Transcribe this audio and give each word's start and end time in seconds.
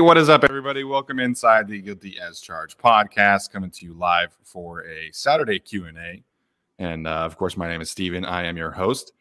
What 0.00 0.16
is 0.16 0.28
up, 0.28 0.44
everybody? 0.44 0.84
Welcome 0.84 1.18
inside 1.18 1.66
the 1.66 1.80
Guilty 1.80 2.20
as 2.20 2.40
Charged 2.40 2.78
podcast, 2.78 3.50
coming 3.50 3.70
to 3.72 3.84
you 3.84 3.94
live 3.94 4.36
for 4.44 4.86
a 4.86 5.10
Saturday 5.12 5.58
Q 5.58 5.86
and 5.86 5.98
A. 5.98 6.22
And 6.78 7.06
uh, 7.06 7.10
of 7.10 7.36
course, 7.36 7.56
my 7.56 7.68
name 7.68 7.80
is 7.80 7.90
Steven. 7.90 8.24
I 8.24 8.44
am 8.44 8.56
your 8.56 8.70
host, 8.70 9.12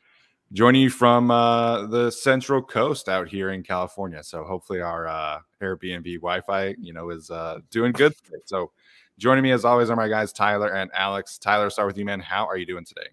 joining 0.54 0.82
you 0.82 0.92
from 0.92 1.32
uh, 1.32 1.88
the 1.88 2.12
Central 2.12 2.62
Coast 2.62 3.10
out 3.10 3.28
here 3.28 3.52
in 3.52 3.64
California. 3.64 4.24
So 4.24 4.44
hopefully, 4.44 4.82
our 4.82 5.08
uh, 5.08 5.40
Airbnb 5.62 6.16
Wi-Fi, 6.16 6.76
you 6.80 6.94
know, 6.94 7.10
is 7.10 7.32
uh, 7.32 7.60
doing 7.72 7.92
good. 7.92 8.14
Today. 8.24 8.38
So, 8.46 8.72
joining 9.18 9.44
me 9.44 9.52
as 9.52 9.66
always 9.66 9.90
are 9.90 9.96
my 9.96 10.08
guys 10.08 10.32
Tyler 10.32 10.76
and 10.76 10.92
Alex. 10.94 11.40
Tyler, 11.40 11.72
start 11.72 11.88
with 11.88 11.98
you, 11.98 12.06
man. 12.06 12.20
How 12.20 12.46
are 12.46 12.58
you 12.58 12.68
doing 12.68 12.86
today? 12.86 13.08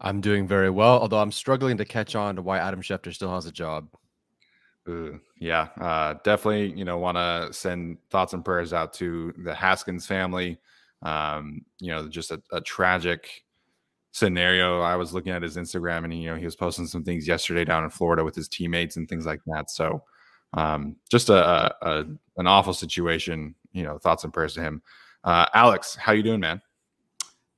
I'm 0.00 0.22
doing 0.22 0.46
very 0.46 0.70
well, 0.70 0.98
although 0.98 1.20
I'm 1.20 1.32
struggling 1.32 1.76
to 1.76 1.84
catch 1.84 2.16
on 2.16 2.36
to 2.36 2.42
why 2.42 2.58
Adam 2.58 2.80
Schefter 2.80 3.12
still 3.12 3.32
has 3.34 3.44
a 3.44 3.52
job. 3.52 3.88
Ooh, 4.88 5.20
yeah, 5.38 5.68
uh, 5.80 6.14
definitely. 6.24 6.72
You 6.76 6.84
know, 6.84 6.98
want 6.98 7.16
to 7.16 7.52
send 7.52 7.98
thoughts 8.10 8.32
and 8.32 8.44
prayers 8.44 8.72
out 8.72 8.92
to 8.94 9.32
the 9.38 9.54
Haskins 9.54 10.06
family. 10.06 10.58
Um, 11.02 11.64
you 11.78 11.90
know, 11.90 12.08
just 12.08 12.30
a, 12.30 12.42
a, 12.52 12.60
tragic 12.60 13.44
scenario. 14.12 14.80
I 14.80 14.96
was 14.96 15.12
looking 15.12 15.32
at 15.32 15.42
his 15.42 15.56
Instagram, 15.56 16.04
and 16.04 16.12
he, 16.12 16.20
you 16.20 16.30
know, 16.30 16.36
he 16.36 16.44
was 16.44 16.56
posting 16.56 16.86
some 16.86 17.02
things 17.02 17.26
yesterday 17.26 17.64
down 17.64 17.84
in 17.84 17.90
Florida 17.90 18.24
with 18.24 18.34
his 18.34 18.48
teammates 18.48 18.96
and 18.96 19.08
things 19.08 19.26
like 19.26 19.40
that. 19.46 19.70
So, 19.70 20.02
um, 20.54 20.96
just 21.10 21.28
a, 21.28 21.34
a, 21.34 21.76
a 21.82 22.04
an 22.36 22.46
awful 22.46 22.72
situation. 22.72 23.54
You 23.72 23.84
know, 23.84 23.98
thoughts 23.98 24.24
and 24.24 24.32
prayers 24.32 24.54
to 24.54 24.62
him. 24.62 24.82
Uh, 25.24 25.46
Alex, 25.54 25.94
how 25.94 26.12
you 26.12 26.22
doing, 26.22 26.40
man? 26.40 26.60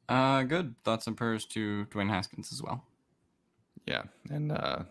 Uh, 0.08 0.42
good. 0.42 0.74
Thoughts 0.84 1.06
and 1.06 1.16
prayers 1.16 1.46
to 1.46 1.86
Dwayne 1.86 2.08
Haskins 2.08 2.52
as 2.52 2.62
well. 2.62 2.84
Yeah, 3.86 4.02
and 4.30 4.52
uh, 4.52 4.84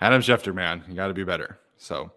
Adam 0.00 0.22
Schefter, 0.22 0.54
man, 0.54 0.84
you 0.88 0.94
got 0.94 1.08
to 1.08 1.14
be 1.14 1.24
better. 1.24 1.58
So, 1.76 2.12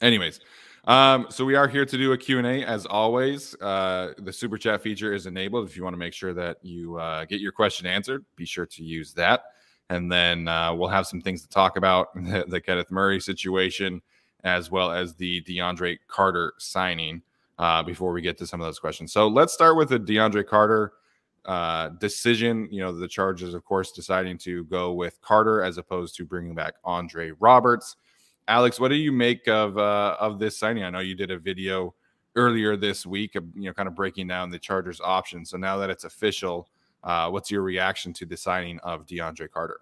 anyways, 0.00 0.40
um, 0.84 1.26
so 1.28 1.44
we 1.44 1.56
are 1.56 1.68
here 1.68 1.84
to 1.84 1.96
do 1.96 2.12
a 2.12 2.18
Q&A 2.18 2.64
as 2.64 2.86
always. 2.86 3.54
Uh, 3.60 4.12
the 4.18 4.32
super 4.32 4.56
chat 4.56 4.80
feature 4.82 5.12
is 5.12 5.26
enabled. 5.26 5.68
If 5.68 5.76
you 5.76 5.82
want 5.82 5.94
to 5.94 5.98
make 5.98 6.14
sure 6.14 6.32
that 6.34 6.58
you 6.62 6.96
uh, 6.96 7.24
get 7.24 7.40
your 7.40 7.52
question 7.52 7.86
answered, 7.86 8.24
be 8.36 8.44
sure 8.44 8.66
to 8.66 8.84
use 8.84 9.12
that. 9.14 9.42
And 9.88 10.10
then 10.10 10.46
uh, 10.46 10.72
we'll 10.72 10.88
have 10.88 11.06
some 11.06 11.20
things 11.20 11.42
to 11.42 11.48
talk 11.48 11.76
about 11.76 12.08
the, 12.14 12.44
the, 12.46 12.60
Kenneth 12.60 12.92
Murray 12.92 13.20
situation, 13.20 14.00
as 14.44 14.70
well 14.70 14.92
as 14.92 15.14
the 15.14 15.42
DeAndre 15.42 15.98
Carter 16.06 16.54
signing 16.58 17.22
uh, 17.58 17.82
before 17.82 18.12
we 18.12 18.22
get 18.22 18.38
to 18.38 18.46
some 18.46 18.60
of 18.60 18.66
those 18.66 18.78
questions. 18.78 19.12
So 19.12 19.26
let's 19.26 19.52
start 19.52 19.76
with 19.76 19.88
the 19.88 19.98
DeAndre 19.98 20.46
Carter 20.46 20.92
uh, 21.46 21.90
decision. 22.00 22.68
You 22.70 22.80
know, 22.80 22.92
the 22.92 23.08
Chargers, 23.08 23.54
of 23.54 23.64
course, 23.64 23.92
deciding 23.92 24.38
to 24.38 24.64
go 24.64 24.92
with 24.92 25.20
Carter 25.22 25.62
as 25.62 25.78
opposed 25.78 26.16
to 26.16 26.24
bringing 26.24 26.54
back 26.54 26.74
Andre 26.84 27.32
Roberts. 27.38 27.96
Alex, 28.48 28.80
what 28.80 28.88
do 28.88 28.96
you 28.96 29.12
make 29.12 29.46
of 29.48 29.78
uh, 29.78 30.16
of 30.18 30.38
this 30.38 30.58
signing? 30.58 30.84
I 30.84 30.90
know 30.90 31.00
you 31.00 31.14
did 31.14 31.30
a 31.30 31.38
video 31.38 31.94
earlier 32.36 32.76
this 32.76 33.06
week, 33.06 33.34
you 33.34 33.42
know, 33.54 33.72
kind 33.72 33.88
of 33.88 33.94
breaking 33.94 34.28
down 34.28 34.50
the 34.50 34.58
Chargers' 34.58 35.00
options. 35.00 35.50
So 35.50 35.56
now 35.56 35.76
that 35.78 35.90
it's 35.90 36.04
official, 36.04 36.68
uh, 37.02 37.28
what's 37.30 37.50
your 37.50 37.62
reaction 37.62 38.12
to 38.14 38.26
the 38.26 38.36
signing 38.36 38.78
of 38.80 39.06
DeAndre 39.06 39.50
Carter? 39.50 39.80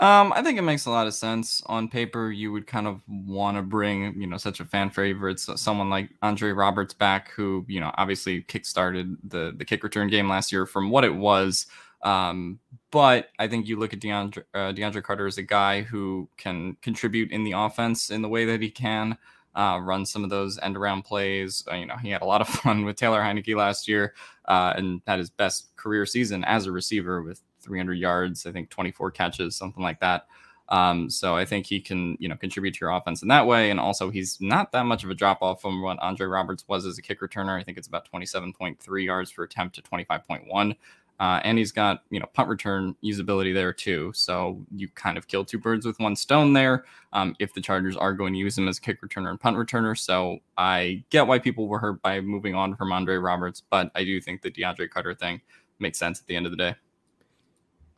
Um, 0.00 0.32
I 0.32 0.40
think 0.40 0.58
it 0.58 0.62
makes 0.62 0.86
a 0.86 0.90
lot 0.90 1.06
of 1.06 1.12
sense. 1.12 1.62
On 1.66 1.86
paper, 1.86 2.30
you 2.30 2.52
would 2.52 2.66
kind 2.66 2.86
of 2.86 3.02
want 3.06 3.58
to 3.58 3.62
bring, 3.62 4.18
you 4.18 4.26
know, 4.26 4.38
such 4.38 4.58
a 4.58 4.64
fan 4.64 4.88
favorite, 4.88 5.38
someone 5.38 5.90
like 5.90 6.08
Andre 6.22 6.52
Roberts 6.52 6.94
back, 6.94 7.30
who, 7.32 7.66
you 7.68 7.80
know, 7.80 7.92
obviously 7.98 8.42
kickstarted 8.44 9.16
the 9.22 9.52
the 9.54 9.64
kick 9.64 9.84
return 9.84 10.08
game 10.08 10.26
last 10.26 10.52
year 10.52 10.64
from 10.64 10.88
what 10.88 11.04
it 11.04 11.14
was. 11.14 11.66
Um, 12.02 12.60
but 12.90 13.28
I 13.38 13.46
think 13.46 13.68
you 13.68 13.78
look 13.78 13.92
at 13.92 14.00
DeAndre, 14.00 14.42
uh, 14.54 14.72
DeAndre 14.72 15.02
Carter 15.02 15.26
as 15.26 15.36
a 15.36 15.42
guy 15.42 15.82
who 15.82 16.30
can 16.38 16.78
contribute 16.80 17.30
in 17.30 17.44
the 17.44 17.52
offense 17.52 18.10
in 18.10 18.22
the 18.22 18.28
way 18.28 18.46
that 18.46 18.62
he 18.62 18.70
can. 18.70 19.18
Uh, 19.54 19.80
run 19.82 20.06
some 20.06 20.22
of 20.24 20.30
those 20.30 20.58
end 20.60 20.76
around 20.76 21.02
plays. 21.02 21.62
Uh, 21.70 21.74
you 21.74 21.84
know, 21.84 21.96
he 21.96 22.08
had 22.08 22.22
a 22.22 22.24
lot 22.24 22.40
of 22.40 22.48
fun 22.62 22.86
with 22.86 22.96
Taylor 22.96 23.20
Heinicke 23.20 23.54
last 23.54 23.86
year 23.86 24.14
uh, 24.46 24.72
and 24.76 25.02
had 25.06 25.18
his 25.18 25.28
best 25.28 25.76
career 25.76 26.06
season 26.06 26.42
as 26.44 26.64
a 26.66 26.72
receiver 26.72 27.20
with 27.22 27.42
300 27.60 27.94
yards, 27.94 28.46
I 28.46 28.52
think 28.52 28.70
24 28.70 29.10
catches, 29.10 29.56
something 29.56 29.82
like 29.82 30.00
that. 30.00 30.26
Um, 30.70 31.10
so 31.10 31.34
I 31.36 31.44
think 31.44 31.66
he 31.66 31.80
can, 31.80 32.16
you 32.20 32.28
know, 32.28 32.36
contribute 32.36 32.74
to 32.74 32.78
your 32.82 32.90
offense 32.90 33.22
in 33.22 33.28
that 33.28 33.46
way. 33.46 33.70
And 33.70 33.80
also, 33.80 34.08
he's 34.08 34.40
not 34.40 34.70
that 34.72 34.86
much 34.86 35.02
of 35.02 35.10
a 35.10 35.14
drop 35.14 35.42
off 35.42 35.60
from 35.60 35.82
what 35.82 35.98
Andre 35.98 36.26
Roberts 36.26 36.66
was 36.68 36.86
as 36.86 36.96
a 36.96 37.02
kick 37.02 37.20
returner. 37.20 37.58
I 37.58 37.64
think 37.64 37.76
it's 37.76 37.88
about 37.88 38.08
27.3 38.10 39.04
yards 39.04 39.32
per 39.32 39.42
attempt 39.42 39.74
to 39.76 39.82
25.1. 39.82 40.76
Uh, 41.18 41.38
and 41.44 41.58
he's 41.58 41.70
got, 41.70 42.04
you 42.08 42.18
know, 42.18 42.24
punt 42.32 42.48
return 42.48 42.96
usability 43.04 43.52
there 43.52 43.74
too. 43.74 44.10
So 44.14 44.64
you 44.74 44.88
kind 44.88 45.18
of 45.18 45.28
kill 45.28 45.44
two 45.44 45.58
birds 45.58 45.84
with 45.84 46.00
one 46.00 46.16
stone 46.16 46.54
there. 46.54 46.86
Um, 47.12 47.36
if 47.38 47.52
the 47.52 47.60
Chargers 47.60 47.94
are 47.94 48.14
going 48.14 48.32
to 48.32 48.38
use 48.38 48.56
him 48.56 48.68
as 48.68 48.78
a 48.78 48.80
kick 48.80 49.02
returner 49.02 49.28
and 49.28 49.38
punt 49.38 49.58
returner, 49.58 49.98
so 49.98 50.38
I 50.56 51.04
get 51.10 51.26
why 51.26 51.38
people 51.38 51.68
were 51.68 51.78
hurt 51.78 52.00
by 52.00 52.22
moving 52.22 52.54
on 52.54 52.74
from 52.74 52.90
Andre 52.90 53.16
Roberts, 53.16 53.62
but 53.68 53.90
I 53.94 54.04
do 54.04 54.18
think 54.18 54.40
the 54.40 54.50
DeAndre 54.50 54.88
Carter 54.88 55.14
thing 55.14 55.42
makes 55.78 55.98
sense 55.98 56.20
at 56.20 56.26
the 56.26 56.36
end 56.36 56.46
of 56.46 56.52
the 56.52 56.56
day. 56.56 56.74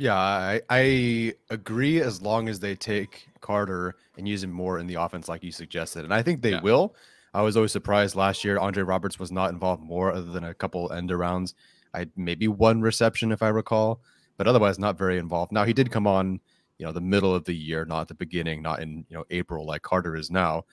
Yeah, 0.02 0.16
I, 0.16 0.60
I 0.68 1.34
agree 1.48 2.00
as 2.00 2.20
long 2.20 2.48
as 2.48 2.58
they 2.58 2.74
take 2.74 3.28
Carter 3.40 3.94
and 4.18 4.26
use 4.26 4.42
him 4.42 4.50
more 4.50 4.80
in 4.80 4.88
the 4.88 4.96
offense 4.96 5.28
like 5.28 5.44
you 5.44 5.52
suggested. 5.52 6.02
And 6.02 6.12
I 6.12 6.24
think 6.24 6.42
they 6.42 6.50
yeah. 6.50 6.60
will. 6.60 6.96
I 7.34 7.42
was 7.42 7.56
always 7.56 7.70
surprised 7.70 8.16
last 8.16 8.42
year 8.42 8.58
Andre 8.58 8.82
Roberts 8.82 9.20
was 9.20 9.30
not 9.30 9.50
involved 9.50 9.80
more 9.80 10.12
other 10.12 10.32
than 10.32 10.42
a 10.42 10.54
couple 10.54 10.92
end 10.92 11.10
arounds. 11.10 11.54
I 11.94 12.08
maybe 12.16 12.48
one 12.48 12.80
reception 12.80 13.30
if 13.30 13.44
I 13.44 13.48
recall, 13.50 14.00
but 14.38 14.48
otherwise 14.48 14.76
not 14.76 14.98
very 14.98 15.18
involved. 15.18 15.52
Now 15.52 15.62
he 15.62 15.72
did 15.72 15.92
come 15.92 16.08
on, 16.08 16.40
you 16.78 16.86
know, 16.86 16.90
the 16.90 17.00
middle 17.00 17.32
of 17.32 17.44
the 17.44 17.54
year, 17.54 17.84
not 17.84 18.08
the 18.08 18.14
beginning, 18.14 18.60
not 18.60 18.82
in 18.82 19.06
you 19.08 19.16
know 19.16 19.24
April 19.30 19.64
like 19.64 19.82
Carter 19.82 20.16
is 20.16 20.32
now. 20.32 20.64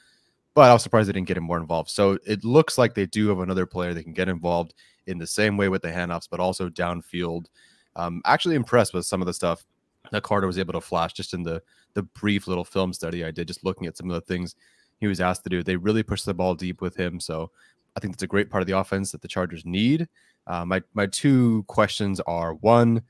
But 0.55 0.71
I 0.71 0.73
was 0.73 0.81
surprised 0.81 1.07
they 1.07 1.13
didn't 1.13 1.27
get 1.27 1.37
him 1.37 1.43
more 1.43 1.59
involved. 1.59 1.91
So 1.91 2.17
it 2.25 2.43
looks 2.43 2.79
like 2.79 2.95
they 2.95 3.05
do 3.05 3.27
have 3.27 3.41
another 3.41 3.67
player 3.67 3.93
they 3.93 4.01
can 4.01 4.13
get 4.13 4.27
involved 4.27 4.73
in 5.05 5.19
the 5.19 5.27
same 5.27 5.55
way 5.55 5.69
with 5.69 5.83
the 5.83 5.89
handoffs, 5.89 6.27
but 6.27 6.39
also 6.39 6.67
downfield. 6.67 7.45
Um, 7.99 8.21
actually 8.25 8.55
impressed 8.55 8.93
with 8.93 9.05
some 9.05 9.21
of 9.21 9.27
the 9.27 9.33
stuff 9.33 9.65
that 10.11 10.23
Carter 10.23 10.47
was 10.47 10.57
able 10.57 10.73
to 10.73 10.81
flash 10.81 11.13
just 11.13 11.33
in 11.33 11.43
the 11.43 11.61
the 11.93 12.03
brief 12.03 12.47
little 12.47 12.63
film 12.63 12.93
study 12.93 13.25
I 13.25 13.31
did, 13.31 13.47
just 13.47 13.65
looking 13.65 13.87
at 13.87 13.97
some 13.97 14.09
of 14.09 14.15
the 14.15 14.21
things 14.21 14.55
he 14.99 15.07
was 15.07 15.19
asked 15.19 15.43
to 15.43 15.49
do. 15.49 15.63
They 15.63 15.75
really 15.75 16.03
pushed 16.03 16.25
the 16.25 16.33
ball 16.33 16.55
deep 16.55 16.81
with 16.81 16.95
him. 16.95 17.19
So 17.19 17.51
I 17.95 17.99
think 17.99 18.13
that's 18.13 18.23
a 18.23 18.27
great 18.27 18.49
part 18.49 18.61
of 18.61 18.67
the 18.67 18.77
offense 18.77 19.11
that 19.11 19.21
the 19.21 19.27
Chargers 19.27 19.65
need. 19.65 20.07
Uh, 20.47 20.65
my 20.65 20.81
my 20.93 21.07
two 21.07 21.63
questions 21.67 22.19
are 22.21 22.53
one, 22.55 23.01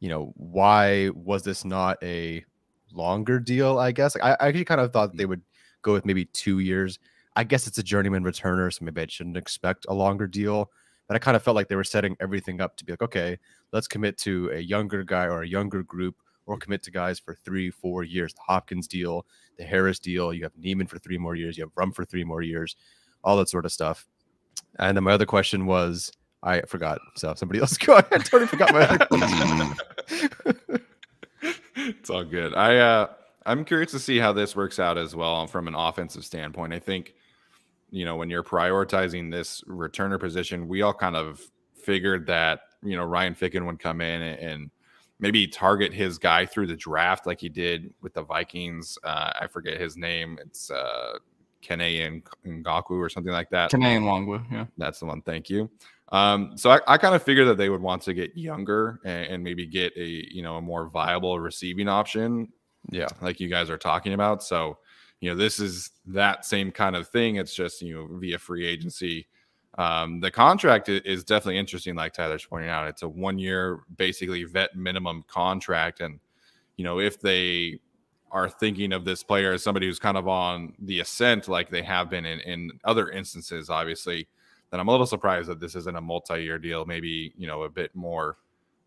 you 0.00 0.08
know, 0.08 0.32
why 0.36 1.10
was 1.14 1.42
this 1.42 1.64
not 1.64 1.98
a 2.02 2.44
longer 2.92 3.38
deal? 3.40 3.78
I 3.78 3.92
guess 3.92 4.16
I, 4.16 4.32
I 4.32 4.48
actually 4.48 4.64
kind 4.64 4.80
of 4.80 4.92
thought 4.92 5.16
they 5.16 5.26
would 5.26 5.42
go 5.82 5.92
with 5.92 6.06
maybe 6.06 6.26
two 6.26 6.60
years. 6.60 6.98
I 7.36 7.44
guess 7.44 7.66
it's 7.66 7.78
a 7.78 7.82
journeyman 7.82 8.24
returner, 8.24 8.72
so 8.72 8.84
maybe 8.84 9.02
I 9.02 9.06
shouldn't 9.08 9.36
expect 9.36 9.86
a 9.88 9.94
longer 9.94 10.26
deal. 10.26 10.70
But 11.10 11.16
I 11.16 11.18
kind 11.18 11.36
of 11.36 11.42
felt 11.42 11.56
like 11.56 11.66
they 11.66 11.74
were 11.74 11.82
setting 11.82 12.16
everything 12.20 12.60
up 12.60 12.76
to 12.76 12.84
be 12.84 12.92
like, 12.92 13.02
okay, 13.02 13.36
let's 13.72 13.88
commit 13.88 14.16
to 14.18 14.48
a 14.52 14.60
younger 14.60 15.02
guy 15.02 15.24
or 15.24 15.42
a 15.42 15.48
younger 15.48 15.82
group, 15.82 16.14
or 16.46 16.56
commit 16.56 16.84
to 16.84 16.92
guys 16.92 17.18
for 17.18 17.34
three, 17.34 17.68
four 17.68 18.04
years. 18.04 18.32
The 18.32 18.42
Hopkins 18.46 18.86
deal, 18.86 19.26
the 19.58 19.64
Harris 19.64 19.98
deal. 19.98 20.32
You 20.32 20.44
have 20.44 20.56
Niemann 20.56 20.86
for 20.86 21.00
three 21.00 21.18
more 21.18 21.34
years. 21.34 21.58
You 21.58 21.64
have 21.64 21.74
Rumph 21.74 21.96
for 21.96 22.04
three 22.04 22.22
more 22.22 22.42
years. 22.42 22.76
All 23.24 23.36
that 23.38 23.48
sort 23.48 23.64
of 23.64 23.72
stuff. 23.72 24.06
And 24.78 24.96
then 24.96 25.02
my 25.02 25.10
other 25.10 25.26
question 25.26 25.66
was, 25.66 26.12
I 26.44 26.60
forgot. 26.60 27.00
So 27.16 27.34
somebody 27.34 27.58
else 27.58 27.76
go. 27.76 27.96
I 27.96 28.02
totally 28.02 28.46
forgot 28.46 28.72
my 28.72 28.82
other 28.82 29.06
question. 29.10 30.78
it's 31.74 32.08
all 32.08 32.22
good. 32.22 32.54
I 32.54 32.76
uh 32.76 33.08
I'm 33.46 33.64
curious 33.64 33.90
to 33.90 33.98
see 33.98 34.18
how 34.18 34.32
this 34.32 34.54
works 34.54 34.78
out 34.78 34.96
as 34.96 35.16
well 35.16 35.44
from 35.48 35.66
an 35.66 35.74
offensive 35.74 36.24
standpoint. 36.24 36.72
I 36.72 36.78
think, 36.78 37.14
you 37.90 38.04
know, 38.04 38.16
when 38.16 38.30
you're 38.30 38.42
prioritizing 38.42 39.30
this 39.30 39.62
returner 39.62 40.18
position, 40.18 40.68
we 40.68 40.82
all 40.82 40.94
kind 40.94 41.16
of 41.16 41.42
figured 41.74 42.26
that, 42.26 42.60
you 42.82 42.96
know, 42.96 43.04
Ryan 43.04 43.34
Ficken 43.34 43.66
would 43.66 43.78
come 43.78 44.00
in 44.00 44.22
and 44.22 44.70
maybe 45.18 45.46
target 45.46 45.92
his 45.92 46.18
guy 46.18 46.46
through 46.46 46.66
the 46.66 46.76
draft 46.76 47.26
like 47.26 47.40
he 47.40 47.48
did 47.48 47.92
with 48.00 48.14
the 48.14 48.22
Vikings. 48.22 48.98
Uh, 49.04 49.32
I 49.40 49.46
forget 49.46 49.80
his 49.80 49.96
name. 49.96 50.38
It's 50.40 50.70
uh 50.70 51.18
Kene 51.62 52.22
Ngaku 52.46 52.92
or 52.92 53.08
something 53.08 53.32
like 53.32 53.50
that. 53.50 53.70
Kene 53.70 54.00
Nwangwu, 54.00 54.50
yeah. 54.50 54.66
That's 54.78 55.00
the 55.00 55.06
one. 55.06 55.22
Thank 55.22 55.50
you. 55.50 55.70
Um, 56.10 56.56
so 56.56 56.70
I, 56.70 56.80
I 56.88 56.98
kind 56.98 57.14
of 57.14 57.22
figured 57.22 57.46
that 57.48 57.56
they 57.56 57.68
would 57.68 57.82
want 57.82 58.02
to 58.02 58.14
get 58.14 58.36
younger 58.36 58.98
and, 59.04 59.26
and, 59.26 59.44
maybe 59.44 59.64
get 59.66 59.92
a 59.96 60.04
you 60.04 60.42
know 60.42 60.56
a 60.56 60.60
more 60.60 60.88
viable 60.88 61.38
receiving 61.38 61.88
option. 61.88 62.48
Yeah, 62.90 63.08
like 63.20 63.38
you 63.38 63.48
guys 63.48 63.70
are 63.70 63.78
talking 63.78 64.12
about. 64.12 64.42
So 64.42 64.78
you 65.20 65.30
know 65.30 65.36
this 65.36 65.60
is 65.60 65.90
that 66.06 66.44
same 66.44 66.70
kind 66.70 66.96
of 66.96 67.08
thing. 67.08 67.36
It's 67.36 67.54
just 67.54 67.82
you 67.82 67.94
know 67.94 68.18
via 68.18 68.38
free 68.38 68.66
agency. 68.66 69.26
Um, 69.78 70.20
the 70.20 70.30
contract 70.30 70.88
is 70.88 71.24
definitely 71.24 71.58
interesting, 71.58 71.94
like 71.94 72.12
Tyler's 72.12 72.44
pointing 72.44 72.70
out. 72.70 72.88
It's 72.88 73.02
a 73.02 73.08
one 73.08 73.38
year, 73.38 73.80
basically 73.96 74.44
vet 74.44 74.74
minimum 74.74 75.24
contract, 75.28 76.00
and 76.00 76.20
you 76.76 76.84
know 76.84 76.98
if 76.98 77.20
they 77.20 77.80
are 78.32 78.48
thinking 78.48 78.92
of 78.92 79.04
this 79.04 79.22
player 79.22 79.52
as 79.52 79.62
somebody 79.62 79.86
who's 79.86 79.98
kind 79.98 80.16
of 80.16 80.28
on 80.28 80.72
the 80.78 81.00
ascent, 81.00 81.48
like 81.48 81.68
they 81.68 81.82
have 81.82 82.08
been 82.08 82.24
in, 82.24 82.38
in 82.40 82.70
other 82.84 83.10
instances, 83.10 83.68
obviously 83.68 84.28
then 84.70 84.80
I'm 84.80 84.88
a 84.88 84.90
little 84.90 85.06
surprised 85.06 85.48
that 85.48 85.60
this 85.60 85.74
isn't 85.74 85.96
a 85.96 86.00
multi-year 86.00 86.58
deal, 86.58 86.84
maybe 86.86 87.32
you 87.36 87.46
know 87.46 87.62
a 87.62 87.68
bit 87.68 87.94
more 87.94 88.36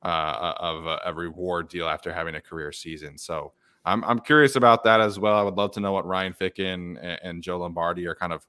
uh, 0.01 0.53
of 0.57 0.85
a, 0.85 0.99
a, 1.05 1.13
reward 1.13 1.69
deal 1.69 1.87
after 1.87 2.11
having 2.13 2.35
a 2.35 2.41
career 2.41 2.73
season. 2.73 3.17
So 3.17 3.53
I'm 3.85 4.03
I'm 4.03 4.19
curious 4.19 4.55
about 4.55 4.83
that 4.85 5.01
as 5.01 5.19
well. 5.19 5.37
I 5.37 5.41
would 5.43 5.55
love 5.55 5.71
to 5.71 5.79
know 5.79 5.91
what 5.91 6.05
Ryan 6.05 6.33
Ficken 6.33 6.97
and, 7.01 7.19
and 7.23 7.43
Joe 7.43 7.59
Lombardi 7.59 8.07
are 8.07 8.15
kind 8.15 8.33
of 8.33 8.45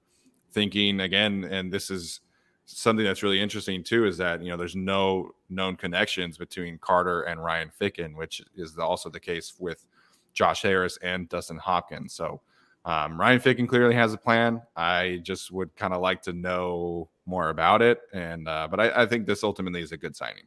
thinking 0.53 1.01
again. 1.01 1.45
And 1.45 1.73
this 1.73 1.91
is 1.91 2.21
something 2.67 3.05
that's 3.05 3.23
really 3.23 3.41
interesting 3.41 3.85
too 3.85 4.07
is 4.07 4.17
that 4.17 4.43
you 4.43 4.49
know 4.49 4.57
there's 4.57 4.77
no 4.77 5.31
known 5.51 5.77
connections 5.77 6.39
between 6.39 6.79
Carter 6.79 7.23
and 7.23 7.43
Ryan 7.43 7.71
Ficken, 7.81 8.15
which 8.15 8.43
is 8.57 8.79
also 8.79 9.11
the 9.11 9.21
case 9.21 9.55
with 9.59 9.85
Josh 10.33 10.63
Harris 10.63 10.99
and 11.03 11.29
Dustin 11.29 11.59
Hopkins. 11.59 12.15
So 12.15 12.41
um, 12.85 13.19
Ryan 13.19 13.41
Ficken 13.41 13.69
clearly 13.69 13.95
has 13.95 14.13
a 14.13 14.19
plan. 14.19 14.61
I 14.77 15.21
just 15.23 15.51
would 15.51 15.75
kind 15.75 15.95
of 15.95 16.01
like 16.01 16.23
to 16.23 16.33
know 16.33 17.09
more 17.27 17.49
about 17.49 17.81
it. 17.83 18.01
And 18.13 18.47
uh, 18.49 18.69
but 18.71 18.79
I, 18.79 19.03
I, 19.03 19.07
think 19.07 19.27
this 19.27 19.43
ultimately 19.43 19.81
is 19.81 19.93
a 19.93 19.97
good 19.97 20.15
signing. 20.15 20.45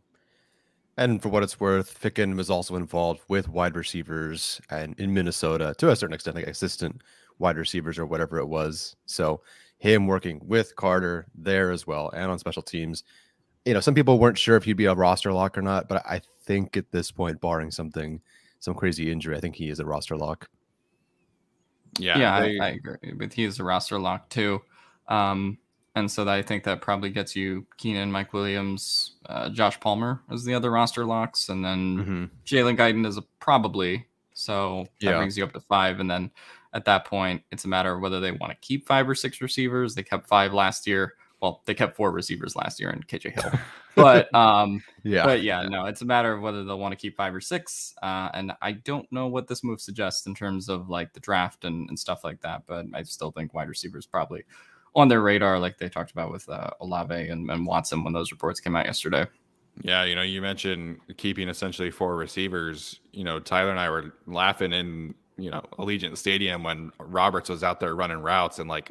And 0.98 1.22
for 1.22 1.30
what 1.30 1.44
it's 1.44 1.60
worth, 1.60 2.00
Ficken 2.00 2.36
was 2.36 2.50
also 2.50 2.76
involved 2.76 3.22
with 3.28 3.48
wide 3.48 3.76
receivers 3.76 4.60
and 4.70 5.00
in 5.00 5.14
Minnesota 5.14 5.76
to 5.78 5.90
a 5.90 5.96
certain 5.96 6.16
extent, 6.16 6.36
like 6.36 6.48
assistant 6.48 7.02
wide 7.38 7.58
receivers 7.58 8.00
or 8.00 8.06
whatever 8.06 8.40
it 8.40 8.48
was. 8.48 8.96
So 9.06 9.42
him 9.78 10.08
working 10.08 10.42
with 10.44 10.76
Carter 10.76 11.28
there 11.36 11.72
as 11.72 11.86
well 11.86 12.10
and 12.10 12.32
on 12.32 12.40
special 12.40 12.64
teams. 12.64 13.04
You 13.66 13.76
know, 13.76 13.80
some 13.80 13.94
people 13.94 14.18
weren't 14.18 14.38
sure 14.38 14.56
if 14.56 14.64
he'd 14.64 14.74
be 14.74 14.86
a 14.86 14.96
roster 14.96 15.32
lock 15.32 15.58
or 15.58 15.62
not, 15.62 15.88
but 15.88 16.04
I 16.06 16.22
think 16.46 16.78
at 16.78 16.92
this 16.92 17.12
point, 17.12 17.40
barring 17.42 17.70
something, 17.70 18.22
some 18.60 18.74
crazy 18.74 19.12
injury, 19.12 19.36
I 19.36 19.40
think 19.40 19.56
he 19.56 19.70
is 19.70 19.80
a 19.80 19.86
roster 19.86 20.18
lock. 20.18 20.50
Yeah, 22.00 22.18
yeah, 22.18 22.40
they... 22.40 22.60
I, 22.60 22.66
I, 22.66 22.70
agree. 22.70 23.12
But 23.14 23.34
he 23.34 23.44
is 23.44 23.60
a 23.60 23.64
roster 23.64 24.00
lock 24.00 24.30
too. 24.30 24.62
Um, 25.10 25.58
and 25.98 26.12
so 26.12 26.28
I 26.28 26.42
think 26.42 26.64
that 26.66 26.82
probably 26.82 27.10
gets 27.10 27.36
you 27.36 27.66
Keenan, 27.78 28.12
Mike 28.12 28.32
Williams, 28.32 29.16
uh, 29.26 29.50
Josh 29.50 29.80
Palmer 29.80 30.22
as 30.32 30.44
the 30.44 30.54
other 30.54 30.70
roster 30.70 31.06
locks, 31.06 31.50
and 31.50 31.66
then 31.66 31.98
mm-hmm. 31.98 32.26
Jalen 32.46 32.78
Guyton 32.78 33.06
is 33.06 33.18
a 33.18 33.24
probably. 33.40 34.06
So 34.34 34.86
that 35.02 35.12
yeah. 35.12 35.18
brings 35.18 35.36
you 35.38 35.44
up 35.44 35.54
to 35.54 35.60
five, 35.60 36.00
and 36.00 36.10
then 36.10 36.30
at 36.74 36.86
that 36.86 37.06
point, 37.06 37.42
it's 37.52 37.66
a 37.66 37.68
matter 37.68 37.94
of 37.94 38.02
whether 38.02 38.20
they 38.20 38.32
want 38.32 38.52
to 38.52 38.58
keep 38.62 38.86
five 38.86 39.10
or 39.10 39.16
six 39.16 39.42
receivers. 39.42 39.96
They 39.96 40.04
kept 40.04 40.28
five 40.28 40.54
last 40.54 40.86
year. 40.86 41.16
Well, 41.42 41.64
they 41.66 41.74
kept 41.74 41.96
four 41.96 42.12
receivers 42.12 42.56
last 42.56 42.80
year 42.80 42.92
in 42.92 43.02
KJ 43.02 43.34
Hill, 43.34 43.60
but 43.96 44.34
um, 44.36 44.84
yeah, 45.04 45.24
but 45.24 45.42
yeah, 45.42 45.64
no, 45.64 45.86
it's 45.86 46.02
a 46.02 46.06
matter 46.06 46.34
of 46.34 46.42
whether 46.42 46.64
they'll 46.64 46.80
want 46.80 46.92
to 46.92 46.96
keep 46.96 47.18
five 47.18 47.34
or 47.34 47.42
six. 47.42 47.96
Uh, 48.04 48.30
and 48.34 48.52
I 48.62 48.74
don't 48.74 49.12
know 49.12 49.28
what 49.28 49.48
this 49.48 49.64
move 49.64 49.82
suggests 49.82 50.28
in 50.28 50.36
terms 50.36 50.70
of 50.70 50.90
like 50.90 51.14
the 51.14 51.20
draft 51.20 51.66
and, 51.66 51.90
and 51.90 51.98
stuff 51.98 52.24
like 52.24 52.42
that. 52.42 52.64
But 52.68 52.86
I 52.94 53.02
still 53.04 53.32
think 53.32 53.56
wide 53.56 53.70
receivers 53.70 54.06
probably 54.06 54.44
on 54.96 55.08
their 55.08 55.22
radar, 55.22 55.60
like 55.60 55.78
they 55.78 55.90
talked 55.90 56.12
about 56.12 56.32
with 56.32 56.48
uh, 56.50 56.70
Olave 56.82 57.14
and, 57.14 57.50
and 57.50 57.66
Watson 57.66 58.04
when 58.04 58.14
those 58.14 58.32
reports 58.32 58.60
came 58.60 58.76
out 58.76 58.86
yesterday. 58.86 59.26
Yeah, 59.84 60.04
you 60.06 60.16
know, 60.16 60.24
you 60.24 60.42
mentioned 60.42 61.00
keeping 61.18 61.50
essentially 61.50 61.92
four 61.92 62.16
receivers. 62.16 63.00
You 63.12 63.24
know, 63.24 63.40
Tyler 63.40 63.70
and 63.70 63.80
I 63.80 63.90
were 63.90 64.14
laughing 64.26 64.74
in 64.74 65.14
you 65.38 65.52
know 65.52 65.62
Allegiant 65.78 66.18
Stadium 66.18 66.64
when 66.64 66.92
Roberts 67.00 67.50
was 67.50 67.64
out 67.64 67.80
there 67.80 67.96
running 67.96 68.18
routes 68.18 68.60
and 68.60 68.68
like 68.68 68.90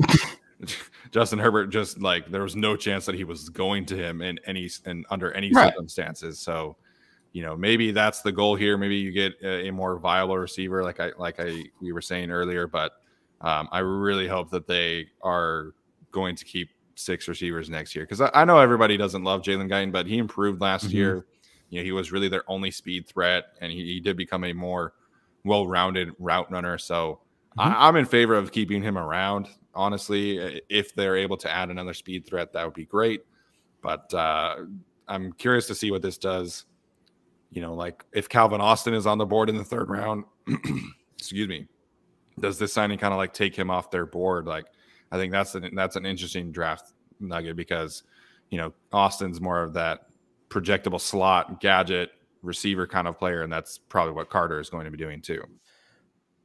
Justin 1.10 1.38
Herbert 1.38 1.68
just 1.68 2.00
like 2.00 2.30
there 2.30 2.42
was 2.42 2.56
no 2.56 2.76
chance 2.76 3.06
that 3.06 3.14
he 3.14 3.24
was 3.24 3.48
going 3.48 3.84
to 3.86 3.96
him 3.96 4.22
in 4.22 4.38
any 4.46 4.70
and 4.84 5.04
under 5.10 5.32
any 5.32 5.52
right. 5.52 5.72
circumstances. 5.72 6.38
So, 6.38 6.76
you 7.32 7.42
know, 7.42 7.56
maybe 7.56 7.90
that's 7.90 8.22
the 8.22 8.32
goal 8.32 8.54
here. 8.54 8.76
Maybe 8.76 8.96
you 8.96 9.10
get 9.10 9.34
a, 9.42 9.68
a 9.68 9.72
more 9.72 9.98
viable 9.98 10.38
receiver, 10.38 10.82
like 10.82 11.00
I 11.00 11.12
like 11.18 11.40
I 11.40 11.64
we 11.80 11.92
were 11.92 12.02
saying 12.02 12.30
earlier. 12.30 12.66
But 12.66 12.92
um, 13.40 13.68
I 13.72 13.80
really 13.80 14.28
hope 14.28 14.50
that 14.50 14.66
they 14.66 15.08
are 15.22 15.72
going 16.16 16.35
to 16.35 16.44
keep 16.46 16.70
six 16.94 17.28
receivers 17.28 17.68
next 17.68 17.94
year 17.94 18.04
because 18.04 18.23
I, 18.23 18.30
I, 18.32 18.44
know 18.46 18.58
everybody 18.58 18.96
doesn't 18.96 19.23
love 19.23 19.42
Jalen 19.42 19.70
Guyton, 19.70 19.92
but 19.92 20.06
he 20.06 20.16
improved 20.16 20.62
last 20.62 20.87
mm-hmm. 20.87 20.96
year. 20.96 21.26
You 21.68 21.80
know, 21.80 21.85
he 21.85 21.92
was 21.92 22.11
really 22.11 22.28
their 22.28 22.50
only 22.50 22.70
speed 22.70 23.06
threat, 23.06 23.44
and 23.61 23.70
he, 23.70 23.85
he 23.85 24.00
did 24.00 24.16
become 24.16 24.44
a 24.44 24.54
more 24.54 24.94
well-rounded 25.44 26.12
route 26.18 26.50
runner. 26.50 26.78
So 26.78 27.20
mm-hmm. 27.58 27.61
I, 27.61 27.87
I'm 27.87 27.96
in 27.96 28.06
favor 28.06 28.35
of 28.35 28.50
keeping 28.50 28.82
him 28.82 28.96
around. 28.96 29.49
Honestly, 29.75 30.62
if 30.70 30.94
they're 30.94 31.18
able 31.18 31.37
to 31.37 31.50
add 31.50 31.68
another 31.68 31.92
speed 31.92 32.26
threat, 32.26 32.54
that 32.54 32.64
would 32.64 32.75
be 32.75 32.87
great. 32.87 33.20
But 33.82 34.12
uh, 34.14 34.64
I'm 35.06 35.32
curious 35.35 35.66
to 35.66 35.75
see 35.75 35.90
what 35.90 36.00
this 36.00 36.16
does. 36.16 36.64
You 37.50 37.61
know, 37.61 37.75
like 37.75 38.04
if 38.12 38.28
Calvin 38.28 38.62
Austin 38.62 38.94
is 38.94 39.06
on 39.06 39.18
the 39.18 39.26
board 39.26 39.50
in 39.50 39.56
the 39.56 39.64
third 39.64 39.90
round, 39.90 40.25
excuse 41.18 41.46
me, 41.46 41.66
does 42.40 42.58
this 42.58 42.73
signing 42.73 42.99
kind 42.99 43.12
of 43.12 43.18
like 43.18 43.35
take 43.35 43.54
him 43.54 43.70
off 43.70 43.90
their 43.90 44.06
board? 44.06 44.46
Like 44.46 44.66
I 45.10 45.16
think 45.16 45.32
that's 45.32 45.54
an 45.54 45.70
that's 45.75 45.96
an 45.96 46.06
interesting 46.06 46.52
draft 46.52 46.92
nugget 47.20 47.56
because 47.56 48.02
you 48.50 48.58
know 48.58 48.72
Austin's 48.92 49.40
more 49.40 49.62
of 49.62 49.72
that 49.75 50.06
projectable 50.48 51.00
slot 51.00 51.60
gadget 51.60 52.10
receiver 52.42 52.86
kind 52.86 53.08
of 53.08 53.18
player, 53.18 53.42
and 53.42 53.52
that's 53.52 53.78
probably 53.78 54.12
what 54.12 54.30
Carter 54.30 54.60
is 54.60 54.70
going 54.70 54.84
to 54.84 54.90
be 54.90 54.98
doing 54.98 55.20
too. 55.20 55.42